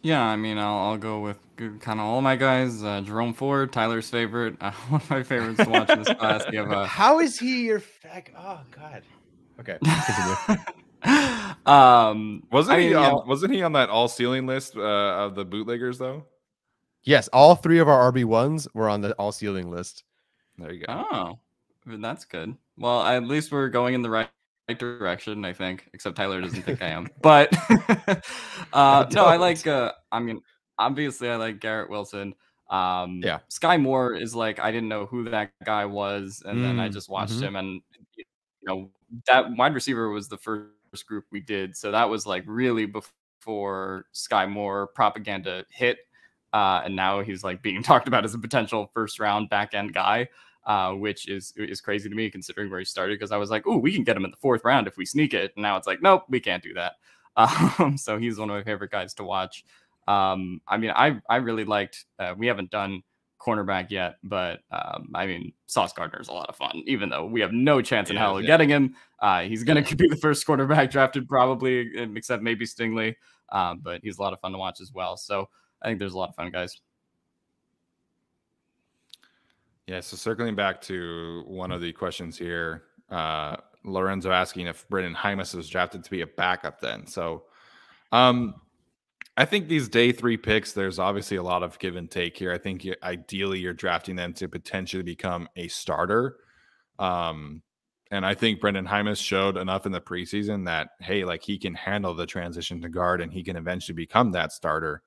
Yeah, 0.03 0.23
I 0.23 0.37
mean, 0.37 0.59
I'll, 0.59 0.79
I'll 0.79 0.99
go 0.99 1.21
with 1.21 1.39
kind 1.57 2.01
of 2.01 2.07
all 2.07 2.21
my 2.21 2.37
guys. 2.37 2.83
Uh, 2.83 3.01
Jerome 3.03 3.33
Ford, 3.33 3.73
Tyler's 3.73 4.11
favorite, 4.11 4.57
uh, 4.61 4.73
one 4.89 5.01
of 5.01 5.11
my 5.11 5.23
favorites 5.23 5.65
to 5.65 5.71
watch 5.71 5.91
in 5.91 6.03
this 6.03 6.17
class. 6.19 6.45
You 6.51 6.59
have, 6.61 6.73
uh, 6.73 6.85
How 6.85 7.21
is 7.21 7.39
he 7.39 7.67
your 7.67 7.83
like? 8.13 8.35
Oh 8.37 8.61
God. 8.71 9.03
Okay. 9.61 9.79
um, 11.67 12.43
wasn't 12.51 12.75
I 12.75 12.79
mean, 12.79 12.89
he 12.89 12.95
on, 12.95 13.03
yeah. 13.05 13.25
wasn't 13.25 13.53
he 13.53 13.63
on 13.63 13.75
that 13.75 13.91
all 13.91 14.09
ceiling 14.09 14.47
list 14.47 14.77
uh, 14.77 14.81
of 14.81 15.35
the 15.37 15.45
bootleggers 15.45 15.99
though? 15.99 16.25
Yes, 17.05 17.29
all 17.29 17.57
three 17.57 17.79
of 17.79 17.89
our 17.89 18.13
RB 18.13 18.25
ones 18.25 18.69
were 18.75 18.89
on 18.89 19.01
the 19.01 19.13
all 19.15 19.33
ceiling 19.33 19.71
list. 19.71 20.05
There 20.59 20.73
you 20.73 20.87
go. 20.87 21.05
Oh, 21.13 21.39
that's 21.87 22.25
good. 22.25 22.57
Well, 22.79 23.03
at 23.03 23.25
least 23.25 23.51
we're 23.51 23.69
going 23.69 23.95
in 23.95 24.03
the 24.03 24.11
right 24.11 24.29
direction, 24.79 25.45
I 25.45 25.53
think. 25.53 25.89
Except 25.93 26.17
Tyler 26.17 26.41
doesn't 26.41 26.63
think 26.63 26.83
I 26.83 26.89
am. 26.89 27.09
But 27.21 27.53
uh, 28.73 29.07
no, 29.13 29.25
I 29.25 29.37
like. 29.37 29.67
Uh, 29.67 29.93
I 30.11 30.21
mean, 30.21 30.41
obviously, 30.79 31.29
I 31.29 31.37
like 31.37 31.61
Garrett 31.61 31.91
Wilson. 31.91 32.35
Um, 32.71 33.21
yeah. 33.23 33.41
Skyy 33.51 33.81
Moore 33.81 34.15
is 34.15 34.35
like 34.35 34.59
I 34.59 34.71
didn't 34.71 34.89
know 34.89 35.07
who 35.07 35.29
that 35.31 35.51
guy 35.65 35.85
was, 35.85 36.43
and 36.47 36.59
mm, 36.59 36.63
then 36.63 36.81
I 36.81 36.89
mm, 36.89 36.93
just 36.93 37.11
watched 37.11 37.35
mm-hmm. 37.35 37.45
him, 37.45 37.57
and 37.57 37.83
you 38.17 38.25
know 38.63 38.91
that 39.27 39.55
wide 39.57 39.75
receiver 39.75 40.09
was 40.09 40.29
the 40.29 40.39
first 40.39 41.07
group 41.07 41.27
we 41.31 41.41
did, 41.41 41.77
so 41.77 41.91
that 41.91 42.09
was 42.09 42.27
like 42.27 42.45
really 42.47 42.87
before 42.87 44.07
Skyy 44.15 44.49
Moore 44.49 44.87
propaganda 44.87 45.65
hit. 45.71 45.99
Uh, 46.53 46.83
and 46.85 46.95
now 46.95 47.21
he's 47.23 47.43
like 47.43 47.63
being 47.63 47.83
talked 47.83 48.09
about 48.09 48.25
as 48.25 48.35
a 48.35 48.39
potential 48.39 48.91
first 48.95 49.19
round 49.19 49.49
back 49.49 49.75
end 49.75 49.95
guy, 49.95 50.29
uh, 50.67 50.93
which 50.93 51.29
is 51.29 51.53
is 51.57 51.81
crazy 51.81 52.09
to 52.09 52.15
me 52.15 52.31
considering 52.31 52.71
where 52.71 52.79
he 52.79 52.85
started. 52.85 53.19
Because 53.19 53.33
I 53.33 53.37
was 53.37 53.51
like, 53.51 53.65
oh, 53.67 53.77
we 53.77 53.93
can 53.93 54.05
get 54.05 54.17
him 54.17 54.25
in 54.25 54.31
the 54.31 54.37
fourth 54.37 54.65
round 54.65 54.87
if 54.87 54.97
we 54.97 55.07
sneak 55.07 55.35
it. 55.35 55.53
And 55.57 55.63
now 55.63 55.77
it's 55.77 55.87
like, 55.87 56.03
nope, 56.03 56.25
we 56.29 56.41
can't 56.41 56.63
do 56.63 56.75
that. 56.75 56.95
Um, 57.35 57.97
so 57.97 58.19
he's 58.19 58.39
one 58.39 58.51
of 58.51 58.57
my 58.57 58.63
favorite 58.63 58.91
guys 58.91 59.15
to 59.15 59.25
watch. 59.25 59.65
Um, 60.07 60.61
I 60.69 60.77
mean, 60.77 60.91
I 60.91 61.19
I 61.31 61.37
really 61.37 61.65
liked. 61.65 62.05
Uh, 62.19 62.35
we 62.37 62.47
haven't 62.47 62.71
done 62.71 63.03
cornerback 63.41 63.91
yet, 63.91 64.17
but 64.23 64.61
um, 64.71 65.11
I 65.15 65.27
mean, 65.27 65.53
Sauce 65.67 65.93
Gardner 65.93 66.21
is 66.21 66.29
a 66.29 66.33
lot 66.33 66.49
of 66.49 66.57
fun, 66.57 66.83
even 66.87 67.09
though 67.09 67.25
we 67.27 67.41
have 67.41 67.53
no 67.53 67.81
chance 67.83 68.11
in 68.11 68.17
hell 68.17 68.37
of 68.37 68.43
yeah. 68.43 68.49
getting 68.49 68.69
him. 68.69 68.95
Uh, 69.21 69.43
he's 69.43 69.65
going 69.65 69.83
to 69.85 69.97
be 69.97 70.09
the 70.09 70.17
first 70.17 70.47
quarterback 70.47 70.91
drafted, 70.91 71.29
probably, 71.29 71.91
except 72.17 72.43
maybe 72.43 72.67
Stingley. 72.67 73.15
Um, 73.51 73.81
but 73.83 74.01
he's 74.03 74.19
a 74.19 74.23
lot 74.23 74.33
of 74.33 74.41
fun 74.41 74.53
to 74.53 74.59
watch 74.59 74.81
as 74.81 74.93
well. 74.93 75.17
So 75.17 75.49
I 75.83 75.89
think 75.89 75.99
there's 75.99 76.15
a 76.15 76.19
lot 76.19 76.31
of 76.31 76.37
fun 76.37 76.51
guys. 76.51 76.81
Yeah. 79.87 80.01
So 80.01 80.17
circling 80.17 80.55
back 80.55 80.81
to 80.83 81.43
one 81.47 81.73
of 81.73 81.81
the 81.81 81.93
questions 81.93 82.39
here, 82.39 82.85
uh, 83.11 83.57
Lorenzo 83.85 84.31
asking 84.31 84.69
if 84.69 84.89
Brenden 84.89 85.15
Jaimes 85.15 85.55
was 85.55 85.69
drafted 85.69 86.05
to 86.05 86.11
be 86.11 86.21
a 86.21 86.27
backup 86.27 86.81
then. 86.81 87.07
So, 87.07 87.45
um, 88.13 88.55
I 89.37 89.45
think 89.47 89.67
these 89.67 89.89
day 89.89 90.13
three 90.13 90.37
picks, 90.37 90.73
there's 90.73 90.99
obviously 90.99 91.39
a 91.39 91.43
lot 91.43 91.63
of 91.63 91.79
give 91.79 91.97
and 91.97 92.11
take 92.11 92.37
here. 92.37 92.53
I 92.53 92.59
think 92.59 92.85
you, 92.85 92.95
ideally 93.03 93.59
you're 93.59 93.73
drafting 93.73 94.15
them 94.15 94.35
to 94.35 94.49
potentially 94.49 95.03
become 95.03 95.49
a 95.57 95.69
starter. 95.69 96.37
Um, 96.99 97.63
and 98.11 98.27
I 98.27 98.35
think 98.35 98.61
Brenden 98.61 98.87
Jaimes 98.87 99.19
showed 99.19 99.57
enough 99.57 99.87
in 99.87 99.93
the 99.93 100.03
preseason 100.03 100.67
that, 100.67 100.91
hey, 101.01 101.25
like 101.25 101.43
he 101.43 101.59
can 101.59 101.73
handle 101.73 102.15
the 102.15 102.27
transition 102.27 102.83
to 102.83 102.91
guard 102.91 103.23
and 103.23 103.33
he 103.33 103.43
can 103.43 103.57
eventually 103.57 103.97
become 103.97 104.33
that 104.33 104.53
starter. 104.53 105.03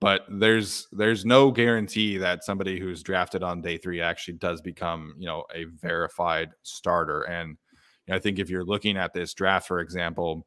But 0.00 0.26
there's 0.28 0.88
there's 0.92 1.24
no 1.24 1.50
guarantee 1.50 2.18
that 2.18 2.44
somebody 2.44 2.78
who's 2.78 3.02
drafted 3.02 3.42
on 3.42 3.62
day 3.62 3.78
three 3.78 4.00
actually 4.00 4.34
does 4.34 4.60
become, 4.60 5.14
you 5.18 5.26
know, 5.26 5.44
a 5.54 5.64
verified 5.64 6.50
starter. 6.62 7.22
And 7.22 7.56
you 8.06 8.12
know, 8.12 8.16
I 8.16 8.18
think 8.18 8.38
if 8.38 8.50
you're 8.50 8.64
looking 8.64 8.96
at 8.96 9.14
this 9.14 9.32
draft, 9.34 9.66
for 9.66 9.80
example, 9.80 10.46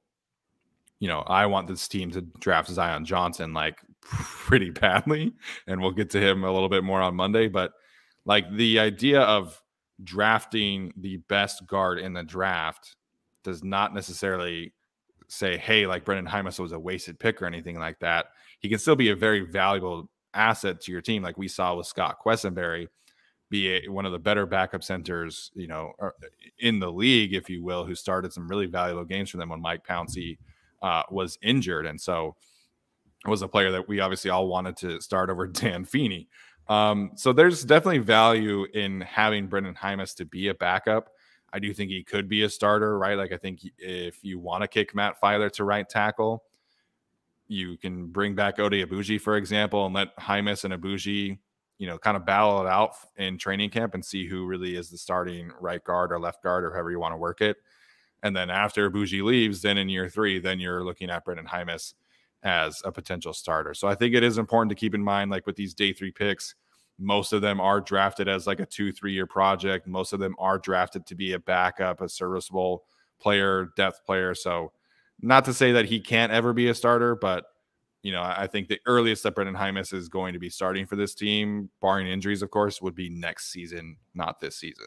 you 0.99 1.07
know, 1.07 1.21
I 1.21 1.45
want 1.45 1.67
this 1.67 1.87
team 1.87 2.11
to 2.11 2.21
draft 2.39 2.69
Zion 2.69 3.05
Johnson 3.05 3.53
like 3.53 3.79
pretty 4.01 4.69
badly, 4.69 5.33
and 5.65 5.81
we'll 5.81 5.91
get 5.91 6.09
to 6.11 6.19
him 6.19 6.43
a 6.43 6.51
little 6.51 6.69
bit 6.69 6.83
more 6.83 7.01
on 7.01 7.15
Monday. 7.15 7.47
But 7.47 7.71
like 8.25 8.45
the 8.55 8.79
idea 8.79 9.21
of 9.21 9.59
drafting 10.03 10.93
the 10.97 11.17
best 11.29 11.65
guard 11.65 11.99
in 11.99 12.13
the 12.13 12.23
draft 12.23 12.95
does 13.43 13.63
not 13.63 13.93
necessarily 13.93 14.73
say, 15.29 15.57
hey, 15.57 15.87
like 15.87 16.05
Brenden 16.05 16.27
Jaimes 16.27 16.59
was 16.59 16.71
a 16.71 16.79
wasted 16.79 17.19
pick 17.19 17.41
or 17.41 17.45
anything 17.45 17.79
like 17.79 17.99
that. 17.99 18.27
He 18.59 18.69
can 18.69 18.79
still 18.79 18.95
be 18.95 19.09
a 19.09 19.15
very 19.15 19.41
valuable 19.41 20.09
asset 20.33 20.81
to 20.81 20.91
your 20.91 21.01
team, 21.01 21.23
like 21.23 21.37
we 21.37 21.47
saw 21.47 21.75
with 21.75 21.87
Scott 21.87 22.17
Quessenberry, 22.23 22.87
be 23.49 23.69
a, 23.69 23.87
one 23.87 24.05
of 24.05 24.11
the 24.11 24.19
better 24.19 24.45
backup 24.45 24.83
centers, 24.83 25.51
you 25.55 25.67
know, 25.67 25.93
in 26.59 26.79
the 26.79 26.91
league, 26.91 27.33
if 27.33 27.49
you 27.49 27.63
will, 27.63 27.85
who 27.85 27.95
started 27.95 28.33
some 28.33 28.47
really 28.47 28.65
valuable 28.65 29.05
games 29.05 29.29
for 29.29 29.37
them 29.37 29.49
when 29.49 29.61
Mike 29.61 29.85
Pouncey 29.85 30.37
uh, 30.81 31.03
was 31.09 31.37
injured, 31.41 31.85
and 31.85 31.99
so 31.99 32.35
was 33.25 33.41
a 33.41 33.47
player 33.47 33.71
that 33.71 33.87
we 33.87 33.99
obviously 33.99 34.29
all 34.29 34.47
wanted 34.47 34.77
to 34.77 35.01
start 35.01 35.29
over 35.29 35.47
Dan 35.47 35.85
Feeney. 35.85 36.27
Um, 36.67 37.11
so 37.15 37.31
there's 37.33 37.63
definitely 37.63 37.99
value 37.99 38.65
in 38.73 39.01
having 39.01 39.47
Brenden 39.47 39.75
Jaimes 39.75 40.15
to 40.15 40.25
be 40.25 40.49
a 40.49 40.53
backup. 40.53 41.09
I 41.53 41.59
do 41.59 41.73
think 41.73 41.89
he 41.89 42.03
could 42.03 42.27
be 42.27 42.43
a 42.43 42.49
starter, 42.49 42.97
right? 42.97 43.17
Like 43.17 43.31
I 43.31 43.37
think 43.37 43.61
if 43.77 44.23
you 44.23 44.37
want 44.37 44.63
to 44.63 44.67
kick 44.67 44.93
Matt 44.93 45.19
Feiler 45.21 45.49
to 45.53 45.63
right 45.63 45.87
tackle, 45.87 46.43
you 47.47 47.77
can 47.77 48.07
bring 48.07 48.35
back 48.35 48.57
Oday 48.57 48.85
Aboushi, 48.85 49.19
for 49.19 49.37
example, 49.37 49.85
and 49.85 49.95
let 49.95 50.15
Jaimes 50.17 50.63
and 50.63 50.73
Aboushi, 50.73 51.37
you 51.77 51.87
know, 51.87 51.97
kind 51.97 52.17
of 52.17 52.25
battle 52.25 52.61
it 52.61 52.67
out 52.67 52.91
in 53.17 53.37
training 53.37 53.69
camp 53.69 53.93
and 53.93 54.03
see 54.03 54.27
who 54.27 54.45
really 54.45 54.75
is 54.75 54.89
the 54.89 54.97
starting 54.97 55.51
right 55.59 55.83
guard 55.83 56.11
or 56.11 56.19
left 56.19 56.43
guard 56.43 56.63
or 56.63 56.71
however 56.71 56.91
you 56.91 56.99
want 56.99 57.13
to 57.13 57.17
work 57.17 57.41
it. 57.41 57.57
And 58.23 58.35
then 58.35 58.49
after 58.49 58.89
Bougie 58.89 59.21
leaves, 59.21 59.61
then 59.61 59.77
in 59.77 59.89
year 59.89 60.09
three, 60.09 60.39
then 60.39 60.59
you're 60.59 60.83
looking 60.83 61.09
at 61.09 61.23
Brendan 61.23 61.45
Jaimes 61.45 61.93
as 62.43 62.81
a 62.83 62.91
potential 62.91 63.33
starter. 63.33 63.73
So 63.73 63.87
I 63.87 63.95
think 63.95 64.15
it 64.15 64.23
is 64.23 64.37
important 64.37 64.69
to 64.69 64.75
keep 64.75 64.95
in 64.95 65.01
mind, 65.01 65.31
like 65.31 65.45
with 65.45 65.55
these 65.55 65.73
day 65.73 65.93
three 65.93 66.11
picks, 66.11 66.55
most 66.99 67.31
of 67.31 67.41
them 67.41 67.61
are 67.61 67.79
drafted 67.79 68.27
as 68.27 68.47
like 68.47 68.59
a 68.59 68.65
two, 68.65 68.91
three 68.91 69.13
year 69.13 69.27
project. 69.27 69.87
Most 69.87 70.13
of 70.13 70.19
them 70.19 70.35
are 70.39 70.57
drafted 70.57 71.05
to 71.05 71.15
be 71.15 71.33
a 71.33 71.39
backup, 71.39 72.01
a 72.01 72.09
serviceable 72.09 72.85
player, 73.19 73.69
depth 73.75 74.03
player. 74.05 74.33
So 74.33 74.71
not 75.21 75.45
to 75.45 75.53
say 75.53 75.71
that 75.73 75.85
he 75.85 75.99
can't 75.99 76.31
ever 76.31 76.53
be 76.53 76.67
a 76.67 76.73
starter, 76.73 77.15
but 77.15 77.45
you 78.03 78.11
know, 78.11 78.21
I 78.21 78.47
think 78.47 78.67
the 78.67 78.79
earliest 78.85 79.23
that 79.23 79.35
Brenden 79.35 79.57
Jaimes 79.57 79.93
is 79.93 80.07
going 80.07 80.33
to 80.33 80.39
be 80.39 80.49
starting 80.49 80.85
for 80.85 80.95
this 80.95 81.13
team, 81.13 81.69
barring 81.81 82.07
injuries, 82.07 82.41
of 82.41 82.51
course, 82.51 82.81
would 82.81 82.95
be 82.95 83.09
next 83.09 83.51
season, 83.51 83.97
not 84.13 84.39
this 84.39 84.55
season. 84.55 84.85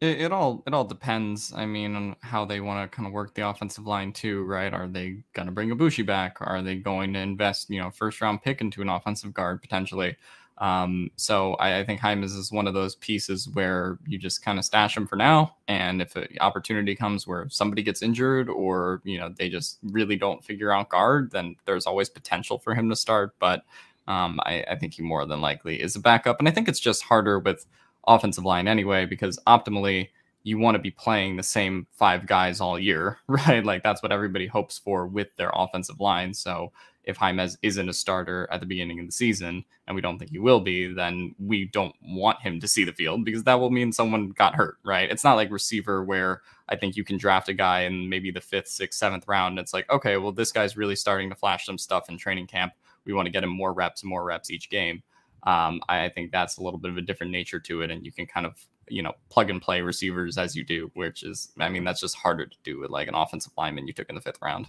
It, 0.00 0.20
it 0.20 0.32
all 0.32 0.62
it 0.66 0.72
all 0.72 0.84
depends. 0.84 1.52
I 1.54 1.66
mean, 1.66 1.96
on 1.96 2.16
how 2.20 2.44
they 2.44 2.60
want 2.60 2.90
to 2.90 2.94
kind 2.94 3.06
of 3.06 3.12
work 3.12 3.34
the 3.34 3.48
offensive 3.48 3.86
line 3.86 4.12
too, 4.12 4.44
right? 4.44 4.72
Are 4.72 4.86
they 4.86 5.22
gonna 5.32 5.52
bring 5.52 5.70
Aboushi 5.70 6.06
back? 6.06 6.36
Are 6.40 6.62
they 6.62 6.76
going 6.76 7.12
to 7.14 7.18
invest, 7.18 7.70
you 7.70 7.80
know, 7.80 7.90
first 7.90 8.20
round 8.20 8.42
pick 8.42 8.60
into 8.60 8.82
an 8.82 8.88
offensive 8.88 9.34
guard 9.34 9.60
potentially? 9.60 10.16
Um, 10.60 11.10
so 11.16 11.54
I, 11.54 11.78
I 11.78 11.84
think 11.84 12.00
Jaimes 12.00 12.36
is 12.36 12.52
one 12.52 12.66
of 12.66 12.74
those 12.74 12.94
pieces 12.96 13.48
where 13.48 13.98
you 14.06 14.18
just 14.18 14.44
kind 14.44 14.58
of 14.58 14.64
stash 14.64 14.94
him 14.94 15.06
for 15.06 15.16
now, 15.16 15.56
and 15.68 16.02
if 16.02 16.14
an 16.16 16.28
opportunity 16.40 16.94
comes 16.94 17.26
where 17.26 17.48
somebody 17.48 17.82
gets 17.82 18.02
injured 18.02 18.50
or 18.50 19.00
you 19.04 19.18
know 19.18 19.30
they 19.36 19.48
just 19.48 19.78
really 19.82 20.16
don't 20.16 20.44
figure 20.44 20.70
out 20.70 20.90
guard, 20.90 21.30
then 21.30 21.56
there's 21.64 21.86
always 21.86 22.10
potential 22.10 22.58
for 22.58 22.74
him 22.74 22.90
to 22.90 22.96
start. 22.96 23.34
But 23.38 23.64
um, 24.06 24.38
I, 24.44 24.62
I 24.70 24.76
think 24.76 24.94
he 24.94 25.02
more 25.02 25.24
than 25.24 25.40
likely 25.40 25.80
is 25.80 25.96
a 25.96 26.00
backup, 26.00 26.38
and 26.38 26.48
I 26.48 26.50
think 26.52 26.68
it's 26.68 26.80
just 26.80 27.04
harder 27.04 27.38
with 27.38 27.64
offensive 28.06 28.44
line 28.44 28.68
anyway, 28.68 29.06
because 29.06 29.38
optimally 29.46 30.08
you 30.42 30.58
want 30.58 30.74
to 30.74 30.78
be 30.78 30.90
playing 30.90 31.36
the 31.36 31.42
same 31.42 31.86
five 31.92 32.26
guys 32.26 32.60
all 32.60 32.78
year, 32.78 33.18
right? 33.28 33.64
Like 33.64 33.82
that's 33.82 34.02
what 34.02 34.12
everybody 34.12 34.46
hopes 34.46 34.78
for 34.78 35.06
with 35.06 35.34
their 35.36 35.52
offensive 35.54 36.00
line. 36.00 36.34
So 36.34 36.72
if 37.04 37.16
Jaimes 37.16 37.56
isn't 37.62 37.88
a 37.88 37.92
starter 37.92 38.48
at 38.52 38.60
the 38.60 38.66
beginning 38.66 39.00
of 39.00 39.06
the 39.06 39.12
season, 39.12 39.64
and 39.86 39.94
we 39.94 40.02
don't 40.02 40.18
think 40.18 40.30
he 40.30 40.38
will 40.38 40.60
be, 40.60 40.92
then 40.92 41.34
we 41.38 41.66
don't 41.66 41.94
want 42.02 42.40
him 42.40 42.60
to 42.60 42.68
see 42.68 42.84
the 42.84 42.92
field 42.92 43.24
because 43.24 43.44
that 43.44 43.58
will 43.58 43.70
mean 43.70 43.92
someone 43.92 44.30
got 44.30 44.54
hurt, 44.54 44.76
right? 44.84 45.10
It's 45.10 45.24
not 45.24 45.36
like 45.36 45.50
receiver 45.50 46.04
where 46.04 46.42
I 46.68 46.76
think 46.76 46.96
you 46.96 47.04
can 47.04 47.16
draft 47.16 47.48
a 47.48 47.54
guy 47.54 47.82
in 47.82 48.08
maybe 48.08 48.30
the 48.30 48.40
fifth, 48.40 48.68
sixth, 48.68 48.98
seventh 48.98 49.26
round. 49.26 49.58
it's 49.58 49.74
like, 49.74 49.90
okay, 49.90 50.16
well, 50.16 50.32
this 50.32 50.52
guy's 50.52 50.76
really 50.76 50.96
starting 50.96 51.30
to 51.30 51.36
flash 51.36 51.66
some 51.66 51.78
stuff 51.78 52.08
in 52.08 52.18
training 52.18 52.46
camp. 52.46 52.74
We 53.04 53.12
want 53.12 53.26
to 53.26 53.32
get 53.32 53.44
him 53.44 53.50
more 53.50 53.72
reps, 53.72 54.04
more 54.04 54.24
reps 54.24 54.50
each 54.50 54.70
game 54.70 55.02
um, 55.44 55.80
I, 55.88 56.08
think 56.10 56.32
that's 56.32 56.58
a 56.58 56.62
little 56.62 56.78
bit 56.78 56.90
of 56.90 56.98
a 56.98 57.02
different 57.02 57.32
nature 57.32 57.60
to 57.60 57.82
it, 57.82 57.90
and 57.90 58.04
you 58.04 58.12
can 58.12 58.26
kind 58.26 58.46
of 58.46 58.62
you 58.88 59.02
know 59.02 59.12
plug 59.30 59.50
and 59.50 59.62
play 59.62 59.80
receivers 59.80 60.36
as 60.36 60.54
you 60.54 60.64
do, 60.64 60.90
which 60.94 61.22
is 61.22 61.52
I 61.58 61.68
mean 61.68 61.84
that's 61.84 62.00
just 62.00 62.16
harder 62.16 62.46
to 62.46 62.56
do 62.62 62.80
with 62.80 62.90
like 62.90 63.08
an 63.08 63.14
offensive 63.14 63.52
lineman 63.56 63.86
you 63.86 63.92
took 63.92 64.08
in 64.08 64.14
the 64.14 64.20
fifth 64.20 64.40
round. 64.42 64.66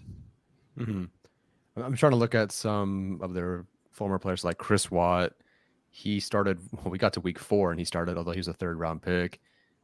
Mm-hmm. 0.77 1.05
I'm 1.78 1.95
trying 1.95 2.11
to 2.11 2.17
look 2.17 2.36
at 2.36 2.51
some 2.51 3.19
of 3.22 3.34
their 3.34 3.65
former 3.91 4.19
players 4.19 4.43
like 4.43 4.57
Chris 4.57 4.91
Watt. 4.91 5.34
He 5.89 6.19
started. 6.19 6.59
Well, 6.74 6.91
we 6.91 6.97
got 6.97 7.13
to 7.13 7.22
week 7.22 7.39
four 7.39 7.72
and 7.72 7.80
he 7.80 7.86
started, 7.86 8.17
although 8.17 8.32
he 8.32 8.39
was 8.39 8.47
a 8.47 8.53
third 8.53 8.80
round 8.80 9.01
pick. 9.01 9.39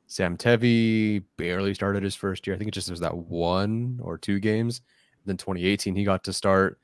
Sam 0.08 0.38
Tevi 0.38 1.24
barely 1.36 1.74
started 1.74 2.02
his 2.02 2.16
first 2.16 2.48
year. 2.48 2.56
I 2.56 2.58
think 2.58 2.70
it 2.70 2.74
just 2.74 2.90
was 2.90 3.02
that 3.02 3.16
one 3.16 4.00
or 4.02 4.18
two 4.18 4.40
games. 4.40 4.82
then 5.26 5.36
2018 5.38 5.96
he 5.96 6.06
got 6.06 6.24
to 6.24 6.34
start 6.34 6.80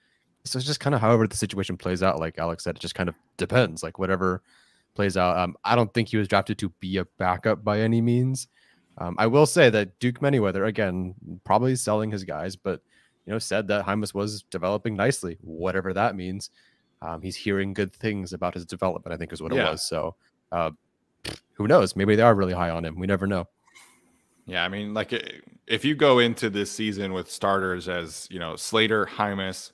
so 0.46 0.58
it's 0.58 0.66
just 0.66 0.80
kind 0.80 0.94
of 0.94 1.02
however 1.02 1.28
the 1.28 1.38
situation 1.38 1.78
plays 1.78 2.04
out. 2.04 2.20
Like 2.20 2.38
Alex 2.38 2.64
said, 2.64 2.76
it 2.76 2.82
just 2.82 2.96
kind 2.96 3.10
of 3.10 3.16
depends. 3.38 3.82
Like 3.82 3.98
whatever 3.98 4.42
plays 4.94 5.18
out. 5.18 5.38
Um, 5.38 5.56
I 5.64 5.76
don't 5.76 5.94
think 5.94 6.10
he 6.10 6.18
was 6.18 6.28
drafted 6.28 6.58
to 6.60 6.70
be 6.80 6.98
a 6.98 7.06
backup 7.18 7.64
by 7.64 7.80
any 7.80 8.02
means. 8.02 8.48
Um, 8.98 9.16
I 9.18 9.28
will 9.28 9.46
say 9.46 9.70
that 9.70 9.98
Duke 10.00 10.20
Manyweather, 10.20 10.68
again, 10.68 11.16
probably 11.44 11.76
selling 11.76 12.12
his 12.12 12.24
guys, 12.24 12.56
but 12.56 12.82
you 13.26 13.34
know, 13.34 13.40
said 13.40 13.68
that 13.68 13.86
Jaimes 13.86 14.14
was 14.14 14.44
developing 14.44 14.96
nicely, 14.96 15.38
whatever 15.42 15.94
that 15.94 16.16
means. 16.16 16.50
Um, 17.02 17.22
he's 17.22 17.36
hearing 17.36 17.74
good 17.74 17.94
things 17.94 18.34
about 18.34 18.54
his 18.54 18.66
development, 18.66 19.14
I 19.14 19.18
think 19.18 19.34
is 19.34 19.42
what 19.42 19.54
yeah. 19.54 19.68
it 19.68 19.72
was. 19.72 19.84
So 19.84 20.16
uh, 20.52 20.72
who 21.54 21.68
knows? 21.68 21.96
Maybe 21.96 22.16
they 22.16 22.22
are 22.22 22.36
really 22.36 22.54
high 22.54 22.70
on 22.70 22.86
him. 22.86 22.98
We 23.00 23.08
never 23.08 23.28
know. 23.28 23.48
Yeah, 24.46 24.64
I 24.64 24.70
mean, 24.70 24.94
like 24.94 25.14
if 25.68 25.86
you 25.86 25.96
go 25.96 26.20
into 26.20 26.50
this 26.50 26.72
season 26.72 27.14
with 27.14 27.32
starters 27.32 27.88
as 27.88 28.28
you 28.30 28.40
know 28.40 28.56
Slater, 28.56 29.06
Jaimes, 29.06 29.72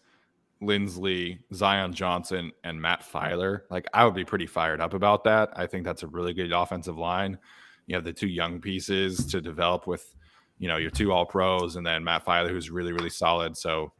Linsley, 0.62 1.39
Zion 1.54 1.93
Johnson, 1.93 2.52
and 2.64 2.82
Matt 2.82 3.02
Feiler, 3.02 3.62
Like 3.70 3.88
I 3.93 4.06
would 4.06 4.14
be 4.14 4.26
pretty 4.26 4.45
fired 4.45 4.82
up 4.82 4.93
about 4.93 5.24
that. 5.24 5.50
I 5.56 5.66
think 5.68 5.86
that's 5.86 6.04
a 6.04 6.08
really 6.08 6.34
good 6.34 6.52
offensive 6.52 6.97
line. 6.97 7.38
You 7.88 7.95
have 7.95 8.04
the 8.04 8.14
two 8.14 8.28
young 8.28 8.62
pieces 8.62 9.26
to 9.28 9.41
develop 9.41 9.88
with, 9.88 10.14
you 10.60 10.68
know, 10.68 10.78
your 10.78 10.91
two 10.91 11.12
all 11.12 11.26
pros 11.26 11.76
and 11.76 11.86
then 11.86 12.03
Matt 12.03 12.26
Feiler, 12.26 12.49
who's 12.49 12.70
really, 12.70 12.91
really 12.91 13.10
solid. 13.10 13.57
So 13.57 13.91